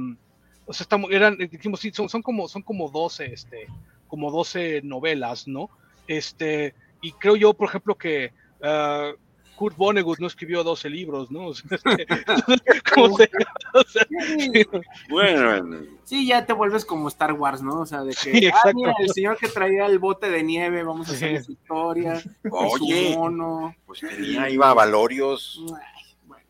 o 0.66 0.74
sea, 0.74 0.84
estamos, 0.84 1.12
eran, 1.12 1.38
dijimos, 1.38 1.80
sí, 1.80 1.92
son, 1.94 2.10
son 2.10 2.24
como, 2.24 2.48
son 2.48 2.64
como 2.64 2.90
12, 2.90 3.34
este, 3.34 3.68
como 4.08 4.32
12 4.32 4.82
novelas, 4.84 5.48
¿no? 5.48 5.70
Este, 6.08 6.74
y 7.04 7.12
creo 7.12 7.36
yo, 7.36 7.54
por 7.54 7.70
ejemplo, 7.70 7.94
que 7.94 8.34
ah, 8.64 9.12
Kurt 9.58 9.76
Vonnegut 9.76 10.20
no 10.20 10.28
escribió 10.28 10.64
12 10.64 10.90
libros, 10.90 11.30
¿no? 11.32 11.48
O 11.48 11.54
sea, 11.54 11.68
¿cómo 12.96 13.18
se- 13.18 13.30
o 13.74 13.84
sea, 13.84 14.08
sí, 14.38 14.66
Bueno, 15.10 15.80
Sí, 16.06 16.26
ya 16.26 16.46
te 16.46 16.54
vuelves 16.54 16.86
como 16.86 17.10
Star 17.10 17.34
Wars, 17.34 17.62
¿no? 17.62 17.82
O 17.82 17.86
sea, 17.86 18.04
de 18.04 18.12
que, 18.12 18.32
Sí, 18.40 18.48
ah, 18.48 18.72
mira, 18.74 18.94
el 19.00 19.10
señor 19.10 19.38
que 19.38 19.50
traía 19.50 19.86
el 19.88 20.00
bote 20.00 20.30
de 20.30 20.42
nieve, 20.44 20.84
vamos 20.84 21.10
a 21.10 21.12
hacer 21.12 21.40
Sí. 21.40 21.44
su 21.46 21.52
historia, 21.54 22.22
Oye. 22.50 23.14
su 23.14 23.20
mono. 23.20 23.76
pues 23.86 24.00
tenía, 24.00 24.50
iba 24.50 24.70
a 24.70 24.74
Valorios. 24.74 25.62
Ay, 25.76 26.16
bueno. 26.26 26.46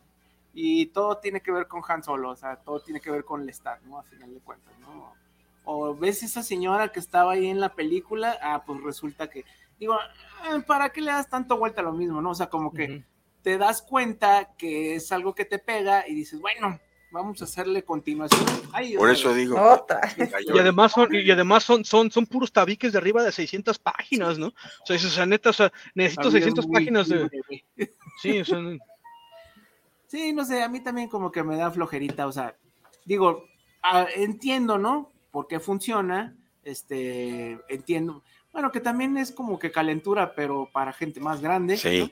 Y 0.53 0.85
todo 0.87 1.17
tiene 1.17 1.41
que 1.41 1.51
ver 1.51 1.67
con 1.67 1.81
Han 1.87 2.03
Solo, 2.03 2.29
o 2.31 2.35
sea, 2.35 2.57
todo 2.57 2.79
tiene 2.81 2.99
que 2.99 3.09
ver 3.09 3.23
con 3.25 3.45
Lestat, 3.45 3.81
¿no? 3.83 3.97
A 3.99 4.03
final 4.03 4.31
de 4.33 4.39
cuentas, 4.41 4.73
¿no? 4.79 5.13
O 5.65 5.95
ves 5.95 6.23
esa 6.23 6.43
señora 6.43 6.91
que 6.91 6.99
estaba 6.99 7.33
ahí 7.33 7.47
en 7.47 7.59
la 7.59 7.69
película, 7.73 8.37
ah, 8.41 8.63
pues 8.65 8.81
resulta 8.83 9.27
que, 9.29 9.43
digo, 9.79 9.93
ah, 9.93 10.63
¿para 10.65 10.89
qué 10.89 11.01
le 11.01 11.11
das 11.11 11.29
tanto 11.29 11.57
vuelta 11.57 11.81
a 11.81 11.85
lo 11.85 11.93
mismo, 11.93 12.21
no? 12.21 12.31
O 12.31 12.35
sea, 12.35 12.49
como 12.49 12.73
que 12.73 13.03
te 13.41 13.57
das 13.57 13.81
cuenta 13.81 14.53
que 14.57 14.95
es 14.95 15.11
algo 15.11 15.33
que 15.33 15.45
te 15.45 15.59
pega 15.59 16.07
y 16.07 16.13
dices, 16.13 16.39
bueno, 16.39 16.79
vamos 17.11 17.41
a 17.41 17.45
hacerle 17.45 17.83
continuación. 17.83 18.45
Ay, 18.73 18.95
Por 18.95 19.09
eso 19.09 19.33
digo. 19.33 19.59
Otra. 19.59 20.01
Y 20.17 20.59
además 20.59 20.91
son, 20.91 21.13
y 21.13 21.29
además 21.31 21.63
son, 21.63 21.85
son, 21.85 22.11
son 22.11 22.25
puros 22.25 22.51
tabiques 22.51 22.91
de 22.91 22.97
arriba 22.97 23.23
de 23.23 23.31
600 23.31 23.79
páginas, 23.79 24.37
¿no? 24.37 24.47
O 24.47 24.85
sea, 24.85 24.95
dices, 24.95 25.11
o 25.11 25.15
sea, 25.15 25.25
neta, 25.25 25.49
o 25.51 25.53
sea, 25.53 25.71
necesito 25.95 26.27
Había 26.27 26.41
600 26.41 26.67
muy 26.67 26.73
páginas 26.73 27.09
de. 27.09 27.29
Sí, 28.21 28.39
o 28.41 28.45
sea, 28.45 28.59
Sí, 30.07 30.31
no 30.31 30.45
sé, 30.45 30.63
a 30.63 30.69
mí 30.69 30.79
también 30.79 31.09
como 31.09 31.31
que 31.31 31.43
me 31.43 31.57
da 31.57 31.69
flojerita, 31.69 32.27
o 32.27 32.31
sea, 32.31 32.55
digo, 33.03 33.43
entiendo, 34.15 34.77
¿no? 34.77 35.11
Por 35.31 35.47
qué 35.47 35.59
funciona, 35.59 36.35
este, 36.63 37.59
entiendo, 37.67 38.23
bueno, 38.57 38.71
que 38.71 38.79
también 38.79 39.15
es 39.17 39.31
como 39.31 39.59
que 39.59 39.69
calentura, 39.71 40.33
pero 40.33 40.67
para 40.73 40.91
gente 40.91 41.19
más 41.19 41.41
grande, 41.41 41.77
Sí, 41.77 42.11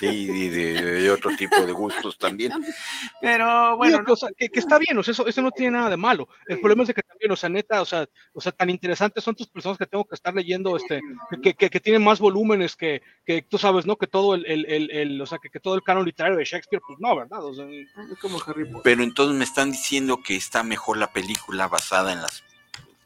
sí, 0.00 0.06
y 0.08 0.48
de, 0.48 0.82
de 0.82 1.10
otro 1.12 1.30
tipo 1.36 1.64
de 1.64 1.70
gustos 1.70 2.18
también. 2.18 2.50
pero 3.20 3.76
bueno, 3.76 4.04
que, 4.04 4.10
o 4.10 4.16
sea, 4.16 4.30
que, 4.36 4.48
que 4.48 4.58
está 4.58 4.78
bien, 4.78 4.98
o 4.98 5.04
sea, 5.04 5.12
eso, 5.12 5.28
eso 5.28 5.42
no 5.42 5.52
tiene 5.52 5.76
nada 5.78 5.90
de 5.90 5.96
malo. 5.96 6.26
El 6.48 6.58
problema 6.58 6.82
es 6.82 6.88
de 6.88 6.94
que 6.94 7.02
también, 7.02 7.30
o 7.30 7.36
sea, 7.36 7.48
neta, 7.48 7.80
o 7.82 7.84
sea, 7.84 8.04
o 8.32 8.40
sea, 8.40 8.50
tan 8.50 8.68
interesantes 8.68 9.22
son 9.22 9.36
tus 9.36 9.46
personas 9.46 9.78
que 9.78 9.86
tengo 9.86 10.04
que 10.04 10.16
estar 10.16 10.34
leyendo, 10.34 10.76
este, 10.76 11.00
que, 11.40 11.54
que, 11.54 11.70
que 11.70 11.78
tienen 11.78 12.02
más 12.02 12.18
volúmenes 12.18 12.74
que, 12.74 13.00
que 13.24 13.42
tú 13.42 13.56
sabes, 13.56 13.86
¿no? 13.86 13.94
Que 13.94 14.08
todo 14.08 14.34
el, 14.34 14.44
el, 14.46 14.66
el, 14.66 14.90
el- 14.90 15.20
o 15.22 15.26
sea, 15.26 15.38
que, 15.38 15.50
que 15.50 15.60
todo 15.60 15.76
el 15.76 15.84
canon 15.84 16.04
literario 16.04 16.36
de 16.36 16.44
Shakespeare, 16.44 16.82
pues 16.84 16.98
no, 16.98 17.14
¿verdad? 17.14 17.44
O 17.44 17.54
sea, 17.54 17.64
es 17.70 18.18
como 18.20 18.38
Harry 18.44 18.64
Potter. 18.64 18.80
Pero 18.82 19.04
entonces 19.04 19.36
me 19.36 19.44
están 19.44 19.70
diciendo 19.70 20.20
que 20.20 20.34
está 20.34 20.64
mejor 20.64 20.96
la 20.96 21.12
película 21.12 21.68
basada 21.68 22.12
en 22.12 22.22
las, 22.22 22.42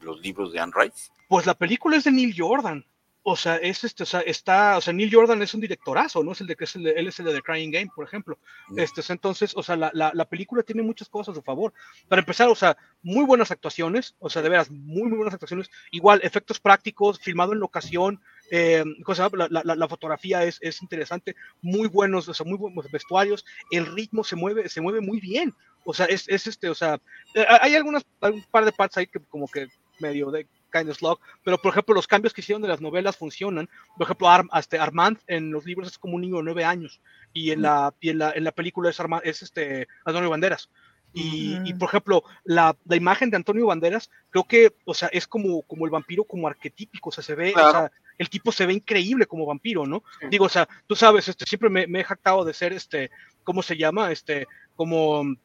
los 0.00 0.20
libros 0.20 0.52
de 0.52 0.60
Anne 0.60 0.72
Rice. 0.74 1.10
Pues 1.28 1.46
la 1.46 1.54
película 1.54 1.96
es 1.96 2.04
de 2.04 2.12
Neil 2.12 2.34
Jordan. 2.36 2.84
O 3.22 3.36
sea, 3.36 3.56
es 3.56 3.84
este, 3.84 4.02
o 4.02 4.06
sea, 4.06 4.20
está, 4.20 4.78
o 4.78 4.80
sea, 4.80 4.94
Neil 4.94 5.14
Jordan 5.14 5.42
es 5.42 5.52
un 5.52 5.60
directorazo, 5.60 6.24
¿no? 6.24 6.32
Es 6.32 6.40
el 6.40 6.46
de 6.46 6.56
que 6.56 6.64
es 6.64 6.74
el 6.74 6.84
de, 6.84 6.92
él 6.92 7.06
es 7.06 7.18
el 7.18 7.26
de 7.26 7.34
The 7.34 7.42
Crying 7.42 7.70
Game, 7.70 7.90
por 7.94 8.06
ejemplo. 8.06 8.38
Mm. 8.68 8.78
Este, 8.78 9.02
entonces, 9.12 9.52
o 9.54 9.62
sea, 9.62 9.76
la, 9.76 9.90
la, 9.92 10.10
la 10.14 10.24
película 10.24 10.62
tiene 10.62 10.82
muchas 10.82 11.10
cosas 11.10 11.32
a 11.32 11.34
su 11.34 11.42
favor. 11.42 11.74
Para 12.08 12.20
empezar, 12.20 12.48
o 12.48 12.54
sea, 12.54 12.78
muy 13.02 13.26
buenas 13.26 13.50
actuaciones, 13.50 14.14
o 14.20 14.30
sea, 14.30 14.40
de 14.40 14.48
veras, 14.48 14.70
muy, 14.70 15.02
muy 15.02 15.18
buenas 15.18 15.34
actuaciones. 15.34 15.70
Igual, 15.90 16.20
efectos 16.22 16.60
prácticos, 16.60 17.20
filmado 17.20 17.52
en 17.52 17.60
locación, 17.60 18.22
eh, 18.50 18.84
cosa, 19.04 19.28
la, 19.34 19.48
la, 19.50 19.76
la 19.76 19.88
fotografía 19.88 20.42
es, 20.44 20.56
es 20.62 20.80
interesante, 20.80 21.36
muy 21.60 21.88
buenos, 21.88 22.26
o 22.26 22.32
sea, 22.32 22.46
muy 22.46 22.56
buenos 22.56 22.90
vestuarios, 22.90 23.44
el 23.70 23.84
ritmo 23.84 24.24
se 24.24 24.34
mueve, 24.34 24.70
se 24.70 24.80
mueve 24.80 25.02
muy 25.02 25.20
bien. 25.20 25.54
O 25.84 25.92
sea, 25.92 26.06
es, 26.06 26.26
es 26.28 26.46
este, 26.46 26.70
o 26.70 26.74
sea, 26.74 26.98
eh, 27.34 27.44
hay 27.60 27.74
algunas, 27.74 28.04
un 28.22 28.42
par 28.50 28.64
de 28.64 28.72
partes 28.72 28.96
ahí 28.96 29.06
que 29.06 29.20
como 29.28 29.46
que 29.46 29.68
medio 30.00 30.30
de 30.30 30.46
kind 30.72 30.88
of 30.88 30.96
slog, 30.96 31.18
pero 31.44 31.58
por 31.58 31.72
ejemplo 31.72 31.94
los 31.94 32.06
cambios 32.06 32.32
que 32.32 32.40
hicieron 32.40 32.62
de 32.62 32.68
las 32.68 32.80
novelas 32.80 33.16
funcionan. 33.16 33.68
Por 33.96 34.04
ejemplo, 34.04 34.28
Arm, 34.28 34.48
este, 34.56 34.78
Armand 34.78 35.18
en 35.26 35.50
los 35.50 35.64
libros 35.64 35.88
es 35.88 35.98
como 35.98 36.14
un 36.14 36.22
niño 36.22 36.36
de 36.36 36.44
nueve 36.44 36.64
años 36.64 37.00
y 37.32 37.50
en 37.50 37.62
la, 37.62 37.94
y 38.00 38.10
en 38.10 38.18
la, 38.18 38.32
en 38.32 38.44
la 38.44 38.52
película 38.52 38.90
es, 38.90 39.00
Armand, 39.00 39.22
es 39.24 39.42
este 39.42 39.88
Antonio 40.04 40.30
Banderas. 40.30 40.70
Y, 41.12 41.58
y, 41.64 41.74
por 41.74 41.88
ejemplo, 41.88 42.22
la, 42.44 42.76
la, 42.84 42.94
imagen 42.94 43.30
de 43.30 43.36
Antonio 43.36 43.66
Banderas, 43.66 44.10
creo 44.30 44.44
que, 44.44 44.76
o 44.84 44.94
sea, 44.94 45.08
es 45.08 45.26
como, 45.26 45.62
como 45.62 45.84
el 45.84 45.90
vampiro 45.90 46.22
como 46.22 46.46
arquetípico, 46.46 47.08
o 47.08 47.12
sea, 47.12 47.24
se 47.24 47.34
ve, 47.34 47.52
Claro. 47.52 47.68
o 47.68 47.72
sea, 47.72 47.92
el 48.16 48.30
tipo 48.30 48.52
se 48.52 48.64
ve 48.64 48.74
increíble 48.74 49.26
como 49.26 49.44
vampiro, 49.44 49.86
¿no? 49.86 50.04
Digo, 50.30 50.44
o 50.44 50.48
sea, 50.48 50.68
tú 50.86 50.94
sabes, 50.94 51.26
este, 51.26 51.46
siempre 51.46 51.68
me, 51.68 51.88
me 51.88 52.00
he 52.00 52.04
jactado 52.04 52.44
de 52.44 52.54
ser, 52.54 52.72
este, 52.72 53.10
¿cómo 53.42 53.60
se 53.62 53.76
llama? 53.76 54.12
Este, 54.12 54.46
como 54.76 55.24
mm, 55.24 55.36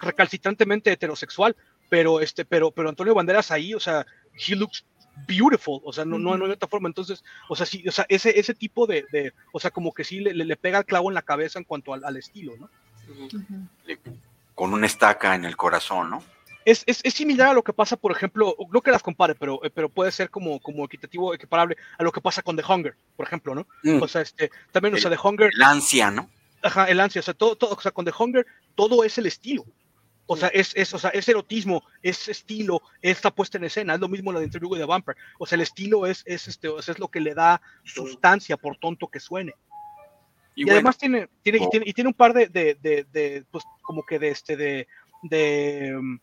recalcitrantemente 0.00 0.92
heterosexual, 0.92 1.56
pero, 1.94 2.20
este, 2.20 2.44
pero, 2.44 2.72
pero 2.72 2.88
Antonio 2.88 3.14
Banderas 3.14 3.52
ahí, 3.52 3.72
o 3.72 3.78
sea, 3.78 4.04
he 4.48 4.56
looks 4.56 4.84
beautiful, 5.28 5.80
o 5.84 5.92
sea, 5.92 6.04
no, 6.04 6.18
no, 6.18 6.36
no 6.36 6.46
hay 6.46 6.50
otra 6.50 6.68
forma, 6.68 6.88
entonces, 6.88 7.22
o 7.48 7.54
sea, 7.54 7.66
sí, 7.66 7.86
o 7.86 7.92
sea, 7.92 8.04
ese, 8.08 8.36
ese 8.36 8.52
tipo 8.52 8.88
de, 8.88 9.06
de 9.12 9.32
o 9.52 9.60
sea, 9.60 9.70
como 9.70 9.94
que 9.94 10.02
sí 10.02 10.18
le, 10.18 10.34
le, 10.34 10.56
pega 10.56 10.78
el 10.78 10.86
clavo 10.86 11.08
en 11.08 11.14
la 11.14 11.22
cabeza 11.22 11.60
en 11.60 11.64
cuanto 11.64 11.94
al, 11.94 12.04
al 12.04 12.16
estilo, 12.16 12.54
¿no? 12.56 12.68
Con 14.56 14.72
una 14.72 14.88
estaca 14.88 15.36
en 15.36 15.44
el 15.44 15.56
corazón, 15.56 16.10
¿no? 16.10 16.24
Es, 16.64 16.82
es, 16.86 16.98
es, 17.04 17.14
similar 17.14 17.50
a 17.50 17.54
lo 17.54 17.62
que 17.62 17.72
pasa, 17.72 17.96
por 17.96 18.10
ejemplo, 18.10 18.56
no 18.72 18.80
que 18.80 18.90
las 18.90 19.04
compare, 19.04 19.36
pero, 19.36 19.60
pero 19.72 19.88
puede 19.88 20.10
ser 20.10 20.30
como, 20.30 20.58
como 20.58 20.84
equitativo, 20.86 21.32
equiparable 21.32 21.76
a 21.96 22.02
lo 22.02 22.10
que 22.10 22.20
pasa 22.20 22.42
con 22.42 22.56
The 22.56 22.64
Hunger, 22.68 22.96
por 23.14 23.24
ejemplo, 23.24 23.54
¿no? 23.54 23.68
Mm. 23.84 24.02
O 24.02 24.08
sea, 24.08 24.22
este, 24.22 24.50
también, 24.72 24.96
o 24.96 24.98
sea, 24.98 25.12
The 25.12 25.18
Hunger, 25.22 25.52
El 25.54 25.62
ansia, 25.62 26.10
¿no? 26.10 26.28
ajá, 26.60 26.86
el 26.86 26.98
ansia, 26.98 27.20
o 27.20 27.22
sea, 27.22 27.34
todo, 27.34 27.54
todo, 27.54 27.74
o 27.74 27.80
sea, 27.80 27.92
con 27.92 28.04
The 28.04 28.12
Hunger, 28.18 28.44
todo 28.74 29.04
es 29.04 29.16
el 29.16 29.26
estilo. 29.26 29.64
O 30.26 30.36
sea, 30.36 30.48
es, 30.48 30.72
es, 30.74 30.94
o 30.94 30.98
sea, 30.98 31.10
es 31.10 31.28
erotismo, 31.28 31.82
es 32.02 32.28
estilo, 32.28 32.80
está 33.02 33.30
puesta 33.30 33.58
en 33.58 33.64
escena, 33.64 33.94
es 33.94 34.00
lo 34.00 34.08
mismo 34.08 34.32
la 34.32 34.38
de 34.38 34.46
Interview 34.46 34.70
with 34.70 34.78
the 34.78 34.86
Vampire. 34.86 35.18
O 35.38 35.46
sea, 35.46 35.56
el 35.56 35.62
estilo 35.62 36.06
es, 36.06 36.22
es, 36.24 36.48
este, 36.48 36.68
o 36.68 36.80
sea, 36.80 36.92
es 36.92 36.98
lo 36.98 37.08
que 37.08 37.20
le 37.20 37.34
da 37.34 37.60
sustancia, 37.82 38.56
por 38.56 38.76
tonto 38.78 39.08
que 39.08 39.20
suene. 39.20 39.54
Y, 40.54 40.64
bueno, 40.64 40.76
además 40.76 40.96
tiene, 40.96 41.28
tiene, 41.42 41.58
y 41.58 41.64
oh. 41.64 41.68
tiene, 41.68 41.86
y 41.88 41.92
tiene 41.92 42.08
un 42.08 42.14
par 42.14 42.32
de, 42.32 42.46
de, 42.46 42.78
de, 42.80 43.06
de, 43.12 43.44
pues, 43.50 43.64
como 43.82 44.02
que 44.04 44.18
de, 44.18 44.28
este, 44.28 44.56
de, 44.56 44.86
de 45.24 45.94
um, 45.98 46.18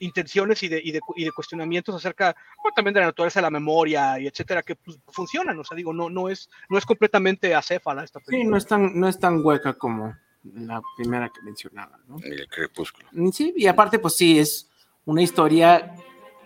intenciones 0.00 0.62
y 0.62 0.68
de, 0.68 0.80
y, 0.82 0.90
de, 0.90 1.00
y 1.16 1.24
de 1.24 1.32
cuestionamientos 1.32 1.94
acerca 1.94 2.34
bueno, 2.62 2.74
también 2.74 2.94
de 2.94 3.00
la 3.00 3.06
naturaleza 3.06 3.40
de 3.40 3.44
la 3.44 3.50
memoria 3.50 4.18
y 4.18 4.26
etcétera, 4.26 4.62
que 4.62 4.74
pues, 4.74 4.98
funcionan. 5.08 5.58
O 5.58 5.64
sea, 5.64 5.76
digo, 5.76 5.92
no, 5.92 6.10
no, 6.10 6.28
es, 6.28 6.48
no 6.68 6.78
es 6.78 6.86
completamente 6.86 7.54
acéfala 7.54 8.02
esta 8.02 8.20
película. 8.20 8.44
Sí, 8.44 8.50
no 8.50 8.56
es 8.56 8.66
tan, 8.66 8.98
no 8.98 9.06
es 9.06 9.18
tan 9.18 9.44
hueca 9.44 9.74
como 9.74 10.16
la 10.44 10.82
primera 10.96 11.28
que 11.30 11.42
mencionaba, 11.42 11.98
¿no? 12.06 12.18
El 12.22 12.46
crepúsculo. 12.48 13.08
Mm, 13.12 13.30
Sí, 13.30 13.54
y 13.56 13.66
aparte, 13.66 13.98
pues 13.98 14.16
sí, 14.16 14.38
es 14.38 14.70
una 15.04 15.22
historia 15.22 15.94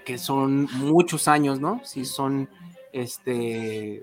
que 0.04 0.18
son 0.18 0.68
muchos 0.72 1.28
años, 1.28 1.60
¿no? 1.60 1.80
Sí, 1.84 2.04
son 2.04 2.48
este 2.92 4.02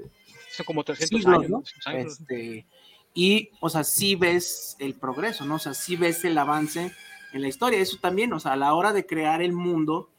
Son 0.52 0.66
como 0.66 0.84
300 0.84 1.20
siglos, 1.20 1.36
años. 1.40 1.50
¿no? 1.50 1.62
300 1.62 1.88
años. 1.88 2.20
Este, 2.20 2.66
y, 3.14 3.50
o 3.62 3.70
sea, 3.70 3.84
sí 3.84 4.16
ves 4.16 4.76
el 4.80 4.96
progreso, 4.96 5.46
¿no? 5.46 5.56
O 5.56 5.60
sea, 5.60 5.74
sí 5.74 5.96
ves 5.96 6.26
el 6.26 6.38
avance 6.38 6.92
en 7.34 7.42
la 7.42 7.48
historia. 7.48 7.80
Eso 7.80 7.98
también, 8.00 8.34
o 8.34 8.40
sea, 8.40 8.54
a 8.54 8.58
la 8.58 8.74
hora 8.74 8.94
de 8.94 9.06
crear 9.06 9.42
el 9.42 9.54
mundo 9.54 10.10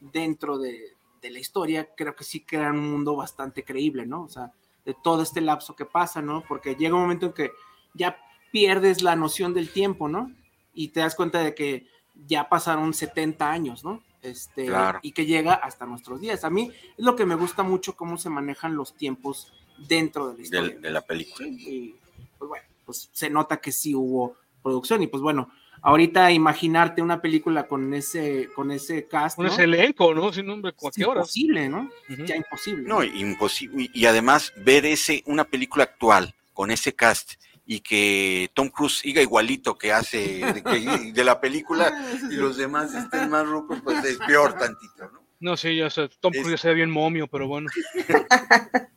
dentro 0.00 0.58
de, 0.58 0.96
de 1.22 1.30
la 1.30 1.38
historia, 1.38 1.88
creo 1.96 2.14
que 2.16 2.24
sí 2.24 2.40
crean 2.40 2.78
un 2.78 2.90
mundo 2.90 3.16
bastante 3.16 3.64
creíble, 3.64 4.06
¿no? 4.06 4.24
O 4.24 4.28
sea, 4.28 4.52
de 4.84 4.94
todo 5.02 5.22
este 5.22 5.40
lapso 5.40 5.76
que 5.76 5.84
pasa, 5.84 6.20
¿no? 6.22 6.42
Porque 6.46 6.74
llega 6.74 6.94
un 6.96 7.02
momento 7.02 7.26
en 7.26 7.32
que 7.32 7.52
ya 7.94 8.18
pierdes 8.50 9.02
la 9.02 9.16
noción 9.16 9.54
del 9.54 9.70
tiempo, 9.70 10.08
¿no? 10.08 10.32
Y 10.74 10.88
te 10.88 11.00
das 11.00 11.14
cuenta 11.14 11.40
de 11.40 11.54
que 11.54 11.86
ya 12.26 12.48
pasaron 12.48 12.92
70 12.94 13.50
años, 13.50 13.84
¿no? 13.84 14.02
Este, 14.22 14.66
Claro. 14.66 14.98
y 15.02 15.12
que 15.12 15.24
llega 15.26 15.54
hasta 15.54 15.86
nuestros 15.86 16.20
días. 16.20 16.44
A 16.44 16.50
mí 16.50 16.70
es 16.98 17.04
lo 17.04 17.16
que 17.16 17.24
me 17.26 17.34
gusta 17.34 17.62
mucho 17.62 17.96
cómo 17.96 18.18
se 18.18 18.28
manejan 18.28 18.76
los 18.76 18.94
tiempos 18.94 19.52
dentro 19.88 20.28
de 20.28 20.36
la 20.36 20.42
historia. 20.42 20.74
De, 20.74 20.80
de 20.80 20.90
la 20.90 21.00
película. 21.00 21.48
Y 21.48 21.94
pues 22.38 22.48
bueno, 22.48 22.64
pues 22.84 23.08
se 23.12 23.30
nota 23.30 23.56
que 23.58 23.72
sí 23.72 23.94
hubo 23.94 24.36
producción 24.62 25.02
y 25.02 25.06
pues 25.06 25.22
bueno, 25.22 25.50
ahorita 25.80 26.30
imaginarte 26.32 27.00
una 27.00 27.22
película 27.22 27.66
con 27.66 27.94
ese 27.94 28.50
con 28.54 28.70
ese 28.70 29.06
cast, 29.08 29.38
Un 29.38 29.46
¿no? 29.46 29.52
ese 29.52 29.64
elenco, 29.64 30.12
¿no? 30.14 30.30
Sin 30.34 30.44
nombre, 30.46 30.72
cualquier 30.74 31.08
hora. 31.08 31.20
imposible, 31.20 31.68
¿no? 31.70 31.88
Ujú. 32.10 32.24
Ya 32.26 32.36
imposible. 32.36 32.82
No, 32.86 33.02
imposible. 33.02 33.88
Y 33.94 34.04
además 34.04 34.52
ver 34.58 34.84
ese, 34.84 35.22
una 35.26 35.44
película 35.44 35.84
actual 35.84 36.34
con 36.52 36.70
ese 36.70 36.92
cast 36.94 37.32
y 37.72 37.78
que 37.80 38.50
Tom 38.52 38.68
Cruise 38.68 38.98
siga 38.98 39.22
igualito 39.22 39.78
que 39.78 39.92
hace 39.92 40.18
de, 40.54 40.60
que- 40.64 41.12
de 41.12 41.24
la 41.24 41.40
película 41.40 41.92
y 42.28 42.34
los 42.34 42.56
demás 42.56 42.92
estén 42.92 43.30
más 43.30 43.46
rucos, 43.46 43.80
pues 43.84 44.04
es 44.04 44.18
peor 44.18 44.58
tantito, 44.58 45.08
¿no? 45.12 45.20
No 45.38 45.56
sé, 45.56 45.76
ya 45.76 45.88
sé, 45.88 46.08
Tom 46.20 46.32
Cruise 46.32 46.50
ya 46.50 46.56
se 46.58 46.68
ve 46.68 46.74
bien 46.74 46.90
momio, 46.90 47.28
pero 47.28 47.46
bueno. 47.46 47.70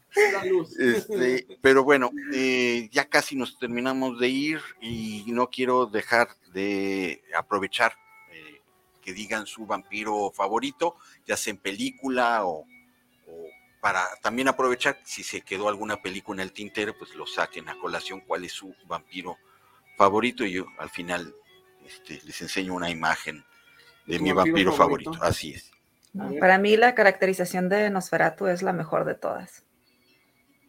Este, 0.80 1.48
pero 1.62 1.84
bueno, 1.84 2.12
eh, 2.34 2.88
ya 2.91 3.06
casi 3.10 3.36
nos 3.36 3.58
terminamos 3.58 4.20
de 4.20 4.28
ir 4.30 4.60
y 4.82 5.24
no 5.28 5.50
quiero 5.50 5.86
dejar 5.88 6.30
de 6.54 7.24
aprovechar 7.36 7.94
eh, 8.32 8.62
que 9.02 9.14
digan 9.14 9.45
su 9.48 9.66
vampiro 9.66 10.32
favorito, 10.32 10.95
ya 11.26 11.36
sea 11.36 11.52
en 11.52 11.58
película 11.58 12.45
o 12.45 12.66
para 13.84 14.07
también 14.22 14.47
aprovechar 14.47 14.97
si 15.03 15.23
se 15.23 15.41
quedó 15.41 15.68
alguna 15.68 16.01
película 16.01 16.41
en 16.41 16.47
el 16.47 16.53
tintero, 16.53 16.97
pues 16.97 17.14
lo 17.15 17.27
saquen 17.27 17.68
a 17.68 17.77
colación 17.77 18.22
cuál 18.22 18.45
es 18.45 18.53
su 18.53 18.73
vampiro 18.88 19.38
favorito 19.97 20.45
y 20.45 20.53
yo 20.53 20.65
al 20.77 20.89
final 20.89 21.35
este, 21.85 22.22
les 22.26 22.41
enseño 22.41 22.73
una 22.76 22.89
imagen 22.89 23.43
de 24.05 24.19
¿Tu 24.19 24.23
mi 24.23 24.31
vampiro 24.31 24.53
vampiro 24.53 24.72
favorito. 24.72 25.11
favorito? 25.11 25.30
Así 25.30 25.51
es. 25.53 25.69
Para 26.39 26.57
mí 26.60 26.77
la 26.77 26.95
caracterización 26.95 27.68
de 27.68 27.89
Nosferatu 27.89 28.47
es 28.47 28.61
la 28.64 28.72
mejor 28.72 29.03
de 29.03 29.15
todas. 29.15 29.65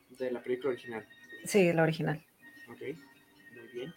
De 0.08 0.32
la 0.32 0.42
película 0.42 0.70
original. 0.72 1.06
Sí, 1.44 1.72
la 1.72 1.84
original. 1.84 2.20
Ok, 2.68 2.80
muy 2.80 3.68
bien. 3.72 3.94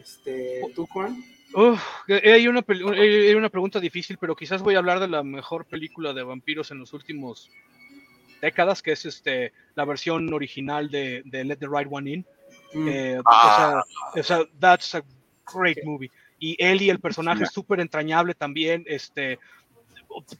Este, 0.00 0.60
¿Tú, 0.76 0.86
Juan? 0.86 1.16
Uf, 1.52 1.82
hay 2.08 2.46
una, 2.46 2.62
peli- 2.62 2.84
eh, 2.94 3.28
hay 3.30 3.34
una 3.34 3.50
pregunta 3.50 3.80
difícil, 3.80 4.18
pero 4.20 4.36
quizás 4.36 4.62
voy 4.62 4.76
a 4.76 4.78
hablar 4.78 5.00
de 5.00 5.08
la 5.08 5.24
mejor 5.24 5.64
película 5.66 6.12
de 6.12 6.22
vampiros 6.22 6.70
en 6.70 6.78
los 6.78 6.92
últimos 6.92 7.50
décadas, 8.40 8.82
que 8.82 8.92
es 8.92 9.04
este 9.04 9.52
la 9.74 9.84
versión 9.84 10.32
original 10.32 10.90
de, 10.90 11.22
de 11.24 11.44
Let 11.44 11.56
the 11.56 11.68
Right 11.68 11.88
One 11.90 12.10
In. 12.10 12.26
Mm. 12.74 12.88
Eh, 12.88 13.20
Ah. 13.24 13.82
o 14.14 14.22
sea, 14.22 14.40
o 14.40 14.44
sea, 14.44 14.46
that's 14.60 14.94
a 14.94 15.02
great 15.54 15.78
movie. 15.84 16.10
Y 16.38 16.56
Ellie, 16.62 16.90
el 16.90 17.00
personaje, 17.00 17.44
es 17.44 17.50
súper 17.50 17.80
entrañable 17.80 18.34
también. 18.34 18.84
Este, 18.86 19.38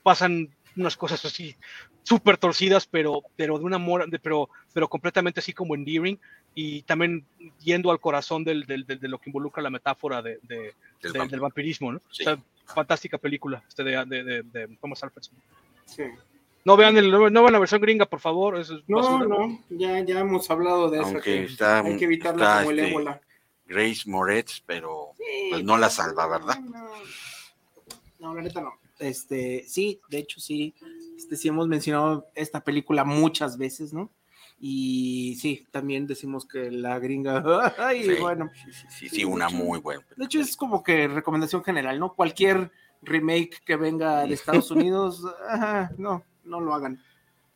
pasan 0.03 0.49
unas 0.77 0.97
cosas 0.97 1.25
así 1.25 1.57
súper 2.03 2.37
torcidas, 2.37 2.87
pero, 2.87 3.23
pero 3.35 3.59
de 3.59 3.65
un 3.65 3.75
amor, 3.75 4.09
de- 4.09 4.19
pero, 4.19 4.49
pero 4.73 4.89
completamente 4.89 5.41
así 5.41 5.53
como 5.53 5.75
endearing. 5.75 6.19
Y 6.55 6.83
también 6.83 7.25
yendo 7.61 7.91
al 7.91 8.01
corazón 8.01 8.45
del, 8.45 8.65
del- 8.67 8.87
del- 8.87 9.01
de 9.01 9.09
lo 9.09 9.19
que 9.19 9.31
involucra 9.31 9.63
la 9.63 9.71
metáfora 9.71 10.23
de, 10.23 10.39
de- 10.43 10.73
Del 11.03 11.41
vampirismo, 11.41 11.93
¿no? 11.93 12.01
Sí. 12.11 12.23
O 12.23 12.25
sea, 12.25 12.39
fantástica 12.67 13.17
película 13.19 13.63
este 13.69 13.85
de, 13.85 14.05
de, 14.07 14.25
de, 14.25 14.43
de 14.43 14.69
Thomas 14.81 15.03
Alfredson. 15.03 15.35
Sí. 15.85 16.03
No 16.67 16.77
vean, 16.77 16.97
el, 16.97 17.11
no 17.13 17.21
vean 17.31 17.53
la 17.53 17.59
versión 17.61 17.81
gringa, 17.81 18.07
por 18.07 18.19
favor. 18.21 18.59
eso 18.59 18.77
es 18.77 18.83
No, 18.89 18.97
basura. 18.97 19.27
no, 19.29 19.65
ya, 19.71 20.01
ya 20.05 20.19
hemos 20.21 20.51
hablado 20.51 20.91
de 20.91 20.99
eso. 20.99 21.07
Aunque 21.07 21.23
que 21.23 21.45
está- 21.45 21.79
hay 21.79 21.97
que 21.97 22.05
evitarla 22.07 22.43
está, 22.43 22.59
como 22.59 22.71
el 22.73 22.79
este, 22.81 22.91
ébola. 22.91 23.21
Grace 23.67 24.03
Moretz, 24.11 24.63
pero 24.67 25.11
Sí, 25.17 25.25
pues 25.51 25.63
no 25.65 25.79
la 25.79 25.89
salva, 25.91 26.27
¿verdad? 26.27 26.59
No, 26.61 26.89
no, 28.19 28.35
la 28.35 28.43
neta 28.43 28.61
no. 28.61 28.73
Este, 28.99 29.65
sí, 29.69 30.01
de 30.09 30.19
hecho 30.19 30.41
sí, 30.41 30.75
este, 31.17 31.37
sí 31.37 31.49
hemos 31.49 31.69
mencionado 31.69 32.27
esta 32.35 32.65
película 32.65 33.05
muchas 33.05 33.57
veces, 33.59 33.93
¿no? 33.93 34.11
Y 34.59 35.37
sí, 35.41 35.67
también 35.71 36.07
decimos 36.07 36.47
que 36.49 36.71
la 36.71 36.99
gringa, 36.99 37.45
ay, 37.79 38.03
Sí, 38.05 38.15
bueno, 38.21 38.51
sí, 38.55 38.73
sí, 38.73 38.87
sí, 38.91 39.09
sí, 39.09 39.25
una 39.25 39.49
muy 39.51 39.79
buena. 39.79 40.05
de 40.17 40.25
hecho 40.25 40.41
es 40.41 40.57
como 40.57 40.83
que 40.83 41.07
recomendación 41.09 41.63
general, 41.63 41.99
¿no? 42.01 42.15
Cualquier 42.15 42.73
remake 43.03 43.61
que 43.65 43.77
venga 43.77 44.27
de 44.27 44.35
Estados 44.35 44.71
Unidos, 44.73 45.23
ajá, 45.49 45.93
no, 45.99 46.25
no 46.47 46.61
lo 46.61 46.75
hagan, 46.75 47.03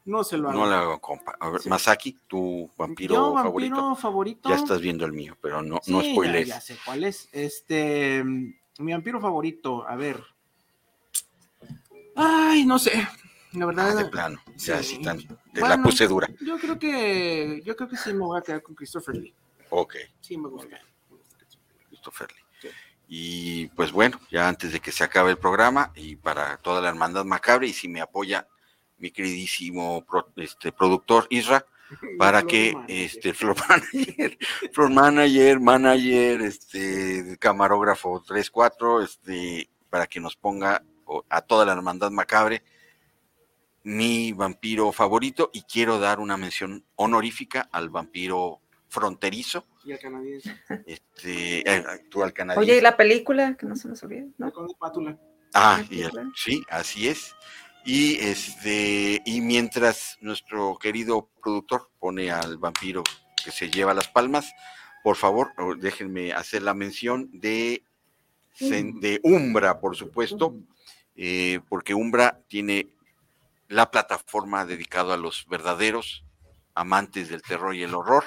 no 0.05 0.23
se 0.25 0.37
lo 0.37 0.49
hagan. 0.49 0.61
No 0.61 0.67
la 0.67 0.81
hago, 0.81 1.01
compa. 1.01 1.37
A 1.41 1.49
ver, 1.51 1.61
Sí. 1.63 1.69
Masaki, 1.69 2.19
tu 2.27 2.71
vampiro, 2.77 3.15
Yo, 3.15 3.33
vampiro 3.35 3.95
favorito. 3.97 4.49
Ya 4.49 4.57
estás 4.57 4.81
viendo 4.81 5.05
el 5.07 5.13
mío, 5.13 5.37
pero 5.41 5.63
no, 5.63 5.81
no 5.87 6.01
Sí, 6.01 6.07
ya- 6.09 6.13
spoilees. 6.13 6.49
Ya, 6.49 6.61
sé 6.61 6.77
cuál 6.85 7.05
es. 7.05 7.29
Este, 7.33 8.23
mm, 8.25 8.55
mi 8.81 8.93
vampiro 8.93 9.21
favorito, 9.21 9.87
a 9.87 9.97
ver. 9.97 10.23
Ay, 12.17 12.65
no 12.65 12.79
sé. 12.79 12.93
La 13.53 13.65
Ah, 13.65 13.67
verdad, 13.67 13.97
de 13.97 14.05
plano, 14.07 14.41
ya 14.57 14.81
sí. 14.83 14.97
sí 14.97 15.03
tan, 15.03 15.19
la 15.55 15.83
puse 15.83 16.07
dura. 16.07 16.29
yo 16.41 16.57
creo 16.59 16.79
que, 16.79 17.61
yo 17.65 17.75
creo 17.75 17.89
que 17.89 17.97
sí 17.97 18.13
me 18.13 18.21
voy 18.21 18.39
a 18.39 18.43
quedar 18.43 18.63
con 18.63 18.77
Christopher 18.77 19.17
Lee. 19.17 19.35
Ok, 19.71 19.97
Sí 20.21 20.37
me 20.37 20.49
gusta. 20.49 20.79
Christopher 21.89 22.29
Lee. 22.33 22.71
Y 23.13 23.67
pues 23.69 23.91
bueno, 23.91 24.21
ya 24.31 24.47
antes 24.47 24.73
de 24.73 24.79
que 24.79 24.93
se 24.93 25.03
acabe 25.03 25.33
el 25.33 25.39
programa 25.39 25.91
y 25.97 26.15
para 26.15 26.59
toda 26.59 26.81
la 26.81 26.91
hermandad 26.91 27.25
macabre, 27.25 27.67
y 27.67 27.73
si 27.73 27.89
me 27.89 28.01
apoya 28.01 28.47
mi 29.01 29.11
queridísimo 29.11 30.05
pro- 30.05 30.33
este, 30.37 30.71
productor 30.73 31.27
Isra, 31.31 31.65
para 32.19 32.43
que 32.43 32.75
este 32.87 33.33
floor 33.35 33.57
manager, 33.69 34.39
floor 34.73 34.91
manager, 34.91 35.61
manager, 35.61 36.41
este 36.43 37.37
camarógrafo 37.39 38.23
3-4, 38.23 39.03
este, 39.05 39.69
para 39.89 40.07
que 40.07 40.21
nos 40.21 40.37
ponga 40.37 40.85
a 41.29 41.41
toda 41.43 41.65
la 41.67 41.73
hermandad 41.73 42.11
macabre 42.13 42.63
mi 43.83 44.33
vampiro 44.33 44.93
favorito 44.93 45.51
y 45.55 45.63
quiero 45.63 45.99
dar 45.99 46.21
una 46.21 46.37
mención 46.37 46.85
honorífica 46.97 47.69
al 47.73 47.89
vampiro 47.89 48.61
fronterizo, 48.89 49.67
Y 49.85 49.93
el 49.93 49.99
canadiense. 49.99 50.55
este, 50.85 51.61
eh, 51.77 51.85
tú 52.11 52.23
al 52.23 52.33
canadiense. 52.35 52.71
Oye, 52.73 52.79
y 52.79 52.83
la 52.83 52.97
película, 52.97 53.57
que 53.57 53.65
no 53.67 53.75
se 53.77 53.89
nos 53.89 54.03
olvide, 54.03 54.29
¿no? 54.37 54.53
Con 54.53 54.67
espátula. 54.67 55.19
Ah, 55.55 55.83
y 55.89 56.03
el- 56.03 56.13
sí, 56.35 56.63
así 56.69 57.09
es. 57.09 57.35
Y 57.85 58.17
este, 58.17 59.23
y 59.25 59.41
mientras 59.41 60.19
nuestro 60.21 60.77
querido 60.79 61.29
productor 61.43 61.91
pone 61.99 62.31
al 62.31 62.59
vampiro 62.59 63.03
que 63.43 63.51
se 63.51 63.71
lleva 63.71 63.95
las 63.95 64.09
palmas, 64.09 64.53
por 65.03 65.17
favor, 65.17 65.53
déjenme 65.79 66.33
hacer 66.33 66.63
la 66.63 66.75
mención 66.75 67.31
de, 67.33 67.83
de 68.59 69.21
Umbra, 69.23 69.81
por 69.81 69.97
supuesto, 69.97 70.57
eh, 71.17 71.61
porque 71.69 71.95
Umbra 71.95 72.43
tiene 72.49 72.89
la 73.69 73.91
plataforma 73.91 74.67
dedicada 74.67 75.15
a 75.15 75.19
los 75.19 75.47
verdaderos 75.49 76.25
amantes 76.75 77.29
del 77.29 77.43
terror 77.43 77.75
y 77.75 77.83
el 77.83 77.95
horror. 77.95 78.25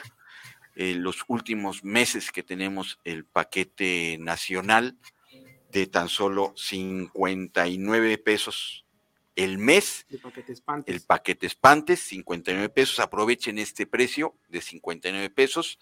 Eh, 0.76 0.96
los 0.96 1.24
últimos 1.28 1.84
meses 1.84 2.32
que 2.32 2.42
tenemos 2.42 3.00
el 3.04 3.26
paquete 3.26 4.18
nacional 4.20 4.98
de 5.72 5.86
tan 5.86 6.10
solo 6.10 6.54
59 6.56 8.18
pesos 8.18 8.83
el 9.36 9.58
mes, 9.58 10.06
De 10.10 10.20
paquete 10.20 10.54
espantes. 10.54 10.96
el 10.96 11.02
paquete 11.02 11.48
espantes, 11.48 12.00
59 12.02 12.70
pesos, 12.70 13.00
aprovechen 13.00 13.58
este 13.58 13.88
precio 13.88 14.36
de 14.50 14.62
59 14.62 15.30
pesos 15.32 15.80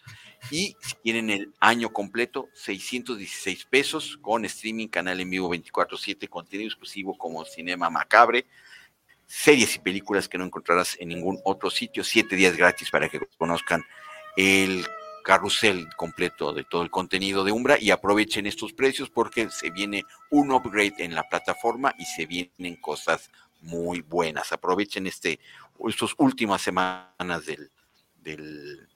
y 0.49 0.75
si 0.81 0.95
quieren 1.03 1.29
el 1.29 1.53
año 1.59 1.91
completo, 1.91 2.47
616 2.53 3.65
pesos 3.65 4.17
con 4.21 4.45
streaming, 4.45 4.87
canal 4.87 5.19
en 5.19 5.29
vivo 5.29 5.49
24/7, 5.49 6.29
contenido 6.29 6.67
exclusivo 6.67 7.17
como 7.17 7.43
Cinema 7.45 7.89
Macabre, 7.89 8.45
series 9.27 9.75
y 9.75 9.79
películas 9.79 10.29
que 10.29 10.37
no 10.37 10.45
encontrarás 10.45 10.97
en 10.99 11.09
ningún 11.09 11.39
otro 11.43 11.69
sitio, 11.69 12.03
siete 12.03 12.35
días 12.35 12.55
gratis 12.55 12.89
para 12.89 13.09
que 13.09 13.19
conozcan 13.37 13.83
el 14.37 14.85
carrusel 15.21 15.87
completo 15.95 16.53
de 16.53 16.63
todo 16.63 16.83
el 16.83 16.89
contenido 16.89 17.43
de 17.43 17.51
Umbra 17.51 17.77
y 17.79 17.91
aprovechen 17.91 18.45
estos 18.45 18.73
precios 18.73 19.09
porque 19.09 19.49
se 19.49 19.69
viene 19.69 20.03
un 20.29 20.51
upgrade 20.51 20.95
en 20.99 21.15
la 21.15 21.23
plataforma 21.29 21.93
y 21.97 22.05
se 22.05 22.25
vienen 22.25 22.75
cosas 22.81 23.29
muy 23.61 24.01
buenas. 24.01 24.51
Aprovechen 24.51 25.07
este, 25.07 25.39
estas 25.87 26.13
últimas 26.17 26.61
semanas 26.61 27.45
del, 27.45 27.71
del, 28.21 28.87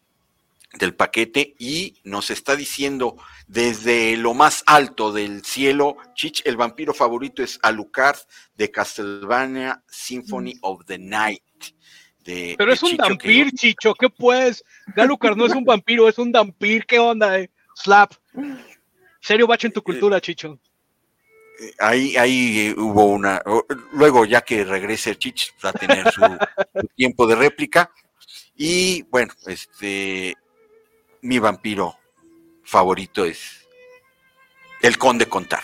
del 0.74 0.96
paquete 0.96 1.56
y 1.58 2.00
nos 2.04 2.30
está 2.30 2.56
diciendo 2.56 3.18
desde 3.48 4.18
lo 4.18 4.34
más 4.34 4.64
alto 4.66 5.12
del 5.12 5.44
cielo, 5.44 5.98
Chich, 6.16 6.42
el 6.46 6.58
vampiro 6.58 6.94
favorito 6.94 7.44
es 7.44 7.60
Alucard 7.62 8.18
de 8.56 8.72
Castlevania 8.72 9.84
Symphony 9.88 10.56
of 10.62 10.86
the 10.86 10.98
Night. 10.98 11.42
De- 12.26 12.56
Pero 12.58 12.70
de 12.72 12.76
es 12.76 12.84
un 12.84 12.90
Chicho, 12.90 13.04
que- 13.04 13.10
vampir, 13.10 13.52
Chicho, 13.54 13.94
¿qué 13.94 14.10
pues? 14.10 14.64
Galucar 14.96 15.38
no 15.38 15.46
es 15.46 15.54
un 15.54 15.64
vampiro, 15.64 16.10
es 16.10 16.18
un 16.18 16.32
vampir, 16.32 16.86
¿qué 16.86 17.00
onda, 17.00 17.40
eh? 17.40 17.50
Slap. 17.76 18.12
Serio 19.22 19.48
bache 19.48 19.68
en 19.68 19.74
tu 19.74 19.82
cultura, 19.82 20.20
Chicho. 20.20 20.60
eh, 21.60 21.72
ahí, 21.80 22.18
ahí 22.18 22.60
eh, 22.68 22.76
hubo 22.78 23.06
una. 23.06 23.42
Luego, 23.94 24.26
ya 24.26 24.42
que 24.42 24.64
regrese 24.66 25.16
Chich, 25.16 25.54
va 25.64 25.70
a 25.70 25.74
tener 25.74 26.12
su, 26.12 26.22
su 26.82 26.88
tiempo 26.96 27.26
de 27.28 27.36
réplica. 27.36 27.92
Y 28.56 29.04
bueno, 29.04 29.34
este. 29.48 30.36
Mi 31.22 31.40
vampiro 31.40 31.98
favorito 32.64 33.26
es 33.26 33.68
el 34.82 34.98
Conde 35.00 35.26
Contar. 35.28 35.64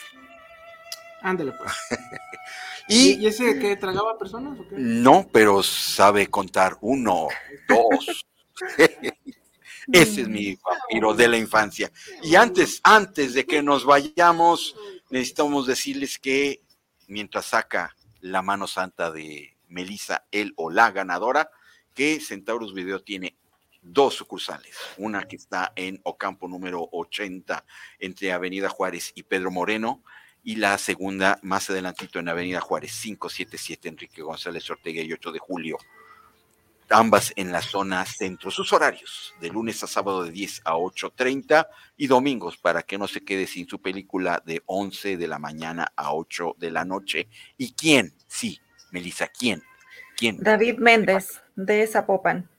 Ándale, 1.22 1.54
pues. 1.54 1.72
Y 2.88 3.12
¿Y, 3.12 3.24
y 3.24 3.28
ese 3.28 3.60
que 3.60 3.78
tragaba 3.78 4.18
personas 4.18 4.60
o 4.60 4.68
qué? 4.68 4.76
no, 4.76 5.30
pero 5.32 5.62
sabe 5.64 6.28
contar 6.28 6.78
uno, 6.82 7.28
dos. 7.70 8.26
Ese 9.92 10.22
es 10.22 10.28
mi 10.28 10.56
vampiro 10.56 11.14
de 11.14 11.28
la 11.28 11.38
infancia. 11.38 11.92
Y 12.22 12.36
antes, 12.36 12.80
antes 12.84 13.34
de 13.34 13.46
que 13.46 13.62
nos 13.62 13.86
vayamos, 13.86 14.76
necesitamos 15.10 15.68
decirles 15.68 16.20
que 16.20 16.62
mientras 17.08 17.46
saca 17.48 17.96
la 18.22 18.42
mano 18.42 18.68
santa 18.68 19.12
de 19.12 19.58
Melissa, 19.68 20.26
él 20.32 20.54
o 20.56 20.70
la 20.70 20.92
ganadora, 20.92 21.50
que 21.94 22.20
Centauros 22.20 22.74
Video 22.74 23.02
tiene 23.02 23.36
dos 23.82 24.14
sucursales, 24.14 24.76
una 24.98 25.24
que 25.24 25.36
está 25.36 25.74
en 25.76 26.00
Ocampo 26.04 26.48
número 26.48 26.88
80 26.92 27.66
entre 28.00 28.32
Avenida 28.32 28.70
Juárez 28.70 29.12
y 29.16 29.24
Pedro 29.24 29.50
Moreno 29.52 30.04
y 30.44 30.56
la 30.56 30.78
segunda 30.78 31.40
más 31.42 31.70
adelantito 31.70 32.20
en 32.20 32.30
Avenida 32.30 32.62
Juárez 32.62 33.00
577 33.02 33.90
Enrique 33.90 34.22
González 34.22 34.70
Ortega 34.70 35.02
y 35.02 35.14
8 35.14 35.32
de 35.32 35.40
julio. 35.40 35.78
Ambas 36.90 37.32
en 37.38 37.54
la 37.54 37.62
zona 37.62 38.06
centro. 38.06 38.52
Sus 38.52 38.74
horarios 38.74 39.34
de 39.40 39.50
lunes 39.50 39.82
a 39.82 39.88
sábado 39.88 40.26
de 40.26 40.32
10 40.32 40.64
a 40.66 40.74
8.30 40.74 41.68
y 41.96 42.08
domingos 42.08 42.58
para 42.58 42.84
que 42.84 42.98
no 42.98 43.08
se 43.08 43.24
quede 43.24 43.48
sin 43.48 43.68
su 43.68 43.82
película 43.82 44.44
de 44.46 44.62
11 44.66 45.16
de 45.16 45.28
la 45.28 45.40
mañana 45.40 45.94
a 45.96 46.14
8 46.14 46.56
de 46.58 46.72
la 46.72 46.84
noche. 46.84 47.30
¿Y 47.58 47.74
quién? 47.74 48.14
Sí, 48.28 48.60
Melissa, 48.92 49.28
¿quién? 49.28 49.64
¿Quién? 50.18 50.38
David 50.40 50.80
Méndez 50.80 51.42
de 51.56 51.88
Zapopan. 51.88 52.51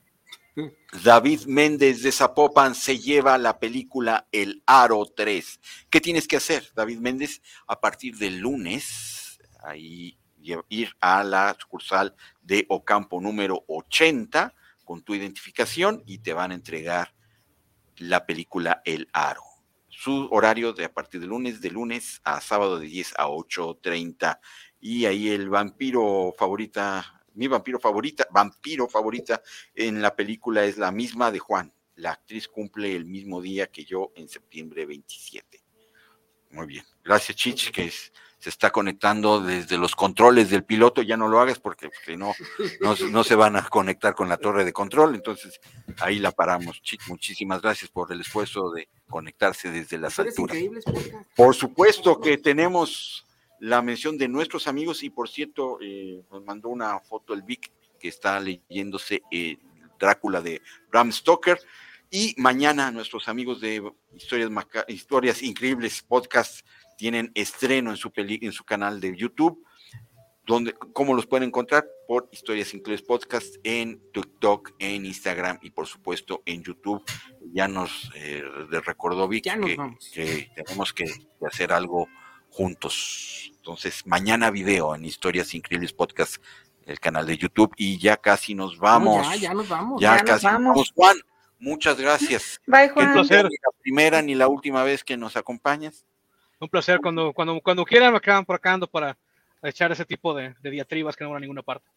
David 0.93 1.47
Méndez 1.47 2.02
de 2.02 2.12
Zapopan 2.12 2.74
se 2.74 2.98
lleva 2.98 3.39
la 3.39 3.59
película 3.59 4.28
El 4.31 4.62
Aro 4.66 5.06
3. 5.06 5.60
¿Qué 5.89 6.02
tienes 6.02 6.28
que 6.28 6.36
hacer, 6.36 6.69
David 6.74 6.98
Méndez? 6.98 7.40
A 7.66 7.81
partir 7.81 8.19
del 8.19 8.39
lunes, 8.39 9.40
ahí 9.64 10.19
ir 10.69 10.90
a 11.01 11.24
la 11.24 11.56
sucursal 11.59 12.14
de 12.43 12.66
Ocampo 12.69 13.23
número 13.23 13.64
80 13.69 14.55
con 14.85 15.02
tu 15.02 15.14
identificación 15.14 16.02
y 16.05 16.19
te 16.19 16.35
van 16.35 16.51
a 16.51 16.55
entregar 16.55 17.14
la 17.97 18.27
película 18.27 18.82
El 18.85 19.09
Aro. 19.14 19.43
Su 19.89 20.28
horario 20.31 20.74
de 20.74 20.85
a 20.85 20.93
partir 20.93 21.20
del 21.20 21.31
lunes, 21.31 21.62
de 21.62 21.70
lunes 21.70 22.20
a 22.23 22.43
sábado 22.43 22.78
de 22.78 22.86
10 22.86 23.14
a 23.16 23.28
8.30. 23.28 24.40
Y 24.78 25.06
ahí 25.06 25.31
el 25.31 25.48
vampiro 25.48 26.35
favorita 26.36 27.21
mi 27.34 27.48
vampiro 27.48 27.78
favorita, 27.78 28.26
vampiro 28.30 28.88
favorita 28.88 29.42
en 29.74 30.02
la 30.02 30.14
película 30.14 30.64
es 30.64 30.78
la 30.78 30.90
misma 30.90 31.30
de 31.30 31.38
Juan. 31.38 31.72
La 31.96 32.12
actriz 32.12 32.48
cumple 32.48 32.96
el 32.96 33.04
mismo 33.04 33.40
día 33.40 33.66
que 33.66 33.84
yo 33.84 34.12
en 34.16 34.28
septiembre 34.28 34.86
27. 34.86 35.62
Muy 36.50 36.66
bien. 36.66 36.84
Gracias, 37.04 37.36
Chich, 37.36 37.70
que 37.70 37.90
se 37.90 38.48
está 38.48 38.70
conectando 38.70 39.40
desde 39.40 39.78
los 39.78 39.94
controles 39.94 40.50
del 40.50 40.64
piloto. 40.64 41.02
Ya 41.02 41.16
no 41.16 41.28
lo 41.28 41.40
hagas 41.40 41.59
porque, 41.59 41.90
no, 42.16 42.34
no, 42.80 43.24
se 43.24 43.34
van 43.34 43.56
a 43.56 43.68
conectar 43.68 44.14
con 44.14 44.28
la 44.28 44.36
torre 44.36 44.64
de 44.64 44.72
control. 44.72 45.14
Entonces, 45.14 45.60
ahí 45.98 46.18
la 46.18 46.32
paramos. 46.32 46.82
Chich, 46.82 47.06
muchísimas 47.09 47.62
gracias 47.62 47.90
por 47.90 48.12
el 48.12 48.20
esfuerzo 48.20 48.70
de 48.70 48.88
conectarse 49.09 49.70
desde 49.70 49.98
las 49.98 50.18
alturas. 50.18 50.56
Por 51.36 51.54
supuesto 51.54 52.20
que 52.20 52.38
tenemos 52.38 53.26
la 53.62 53.80
mención 53.80 54.18
de 54.18 54.26
nuestros 54.26 54.66
amigos 54.66 55.05
y 55.05 55.10
por 55.10 55.28
cierto, 55.28 55.78
eh, 55.80 56.20
nos 56.32 56.44
mandó 56.44 56.68
una 56.68 56.98
foto 56.98 57.32
el 57.32 57.43
Vic 57.43 57.70
que 58.01 58.09
está 58.09 58.40
leyéndose 58.40 59.22
eh, 59.30 59.56
Drácula 60.01 60.40
de 60.40 60.60
Bram 60.90 61.12
Stoker. 61.12 61.60
Y 62.10 62.34
mañana 62.39 62.90
nuestros 62.90 63.28
amigos 63.28 63.60
de 63.60 63.80
Historias, 64.16 64.51
Historias 64.89 65.43
Increíbles 65.44 66.02
Podcast 66.02 66.66
tienen 66.98 67.30
estreno 67.36 67.93
en 67.93 67.97
su, 67.97 68.10
peli 68.10 68.40
en 68.43 68.51
su 68.51 68.64
canal 68.64 69.01
de 69.01 69.16
YouTube. 69.16 69.64
Donde, 70.44 70.72
¿Cómo 70.72 71.14
los 71.14 71.26
pueden 71.26 71.47
encontrar? 71.47 71.86
Por 72.09 72.28
Historias 72.32 72.74
Increíbles 72.74 73.06
Podcast 73.06 73.55
en 73.62 74.02
TikTok, 74.12 74.72
en 74.80 75.06
Instagram 75.06 75.60
y 75.62 75.70
por 75.70 75.86
supuesto 75.86 76.43
en 76.47 76.64
YouTube. 76.64 77.01
Ya 77.52 77.68
nos 77.68 78.10
eh, 78.16 78.43
recordó 78.84 79.28
Vic 79.28 79.44
que, 79.44 79.76
que, 80.12 80.51
tenemos 80.64 80.93
que 80.93 81.05
hacer 81.47 81.72
algo 81.72 82.09
juntos. 82.52 83.51
Entonces, 83.62 84.05
mañana 84.09 84.51
video 84.51 84.93
en 84.97 85.05
Historias 85.05 85.55
Increíbles 85.55 85.93
Podcast, 85.93 86.43
el 86.84 86.98
canal 86.98 87.24
de 87.24 87.39
YouTube, 87.39 87.72
y 87.76 87.97
ya 87.97 88.16
casi 88.16 88.56
nos 88.56 88.76
vamos. 88.76 89.24
ya, 89.24 89.36
ya 89.36 89.55
nos 89.55 89.68
vamos. 89.68 90.01
Ya, 90.01 90.16
casi 90.24 90.47
nos 90.47 90.55
vamos. 90.55 90.93
Juan, 90.97 91.16
muchas 91.60 91.97
gracias. 91.97 92.60
Bye, 92.66 92.89
Juan. 92.89 93.06
Un 93.06 93.12
placer. 93.12 93.44
Ni 93.44 93.51
la 93.51 93.78
primera 93.80 94.20
ni 94.20 94.34
la 94.34 94.48
última 94.48 94.82
vez 94.82 95.05
que 95.05 95.16
nos 95.16 95.36
acompañas. 95.36 96.05
Un 96.59 96.68
placer. 96.68 96.98
Cuando, 97.01 97.32
cuando, 97.32 97.60
cuando 97.60 97.84
quieran, 97.84 98.10
me 98.10 98.16
acaban 98.16 98.44
por 98.44 98.56
acá 98.56 98.72
ando 98.72 98.89
para 98.89 99.16
echar 99.62 99.93
ese 99.93 100.05
tipo 100.05 100.34
de, 100.34 100.56
diatribas 100.60 101.14
que 101.14 101.22
no 101.22 101.30
van 101.30 101.36
a 101.36 101.40
ninguna 101.40 101.62
parte. 101.62 101.89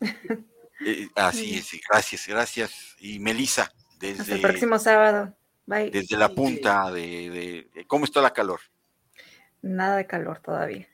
Eh, 0.86 1.08
así 1.16 1.58
es, 1.58 1.72
gracias, 1.90 2.28
gracias. 2.28 2.94
Y 3.00 3.18
Melissa, 3.18 3.68
desde 3.98 4.34
el 4.34 4.40
próximo 4.40 4.78
sábado. 4.78 5.34
Bye. 5.66 5.90
Desde 5.90 6.16
la 6.16 6.28
punta 6.28 6.88
de, 6.92 7.66
de, 7.74 7.84
¿Cómo 7.88 8.04
está 8.04 8.22
la 8.22 8.32
calor? 8.32 8.60
Nada 9.60 9.96
de 9.96 10.06
calor 10.06 10.38
todavía. 10.38 10.86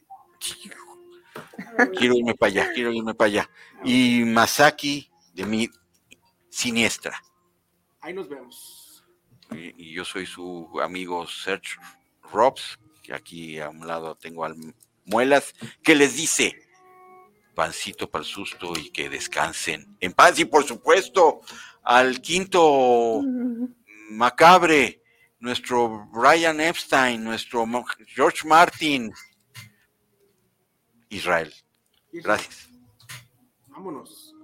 Quiero 1.99 2.17
irme 2.17 2.35
para 2.35 2.51
allá, 2.51 2.73
quiero 2.73 2.93
irme 2.93 3.15
para 3.15 3.27
allá. 3.27 3.51
Y 3.85 4.25
Masaki 4.25 5.11
de 5.33 5.45
mi 5.45 5.71
siniestra. 6.49 7.21
Ahí 8.01 8.13
nos 8.13 8.29
vemos. 8.29 9.05
Y, 9.51 9.93
yo 9.93 10.05
soy 10.05 10.27
su 10.27 10.69
amigo 10.83 11.27
Serge 11.27 11.77
Robs, 12.33 12.79
que 13.03 13.15
aquí 13.15 13.59
a 13.59 13.69
un 13.69 13.87
lado 13.87 14.15
tengo 14.17 14.45
al 14.45 14.57
Muelas, 15.05 15.55
que 15.83 15.95
les 15.95 16.17
dice 16.17 16.61
pancito 17.55 18.11
para 18.11 18.25
el 18.25 18.29
susto 18.29 18.73
y 18.77 18.91
que 18.91 19.09
descansen 19.09 19.97
en 20.01 20.13
paz. 20.13 20.39
Y 20.39 20.45
por 20.45 20.65
supuesto, 20.65 21.41
al 21.83 22.21
quinto 22.21 23.21
macabre, 24.11 25.03
nuestro 25.39 26.09
Brian 26.13 26.61
Epstein, 26.61 27.23
nuestro 27.23 27.67
George 28.07 28.47
Martin, 28.49 29.13
Israel. 31.15 31.53
Gracias. 32.13 32.69
Vámonos, 33.69 34.35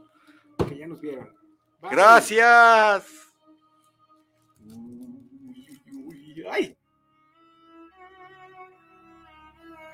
que 0.69 0.77
ya 0.77 0.87
nos 0.87 1.01
vieron. 1.01 1.33
Gracias. 1.83 3.07
Ay. 6.51 6.77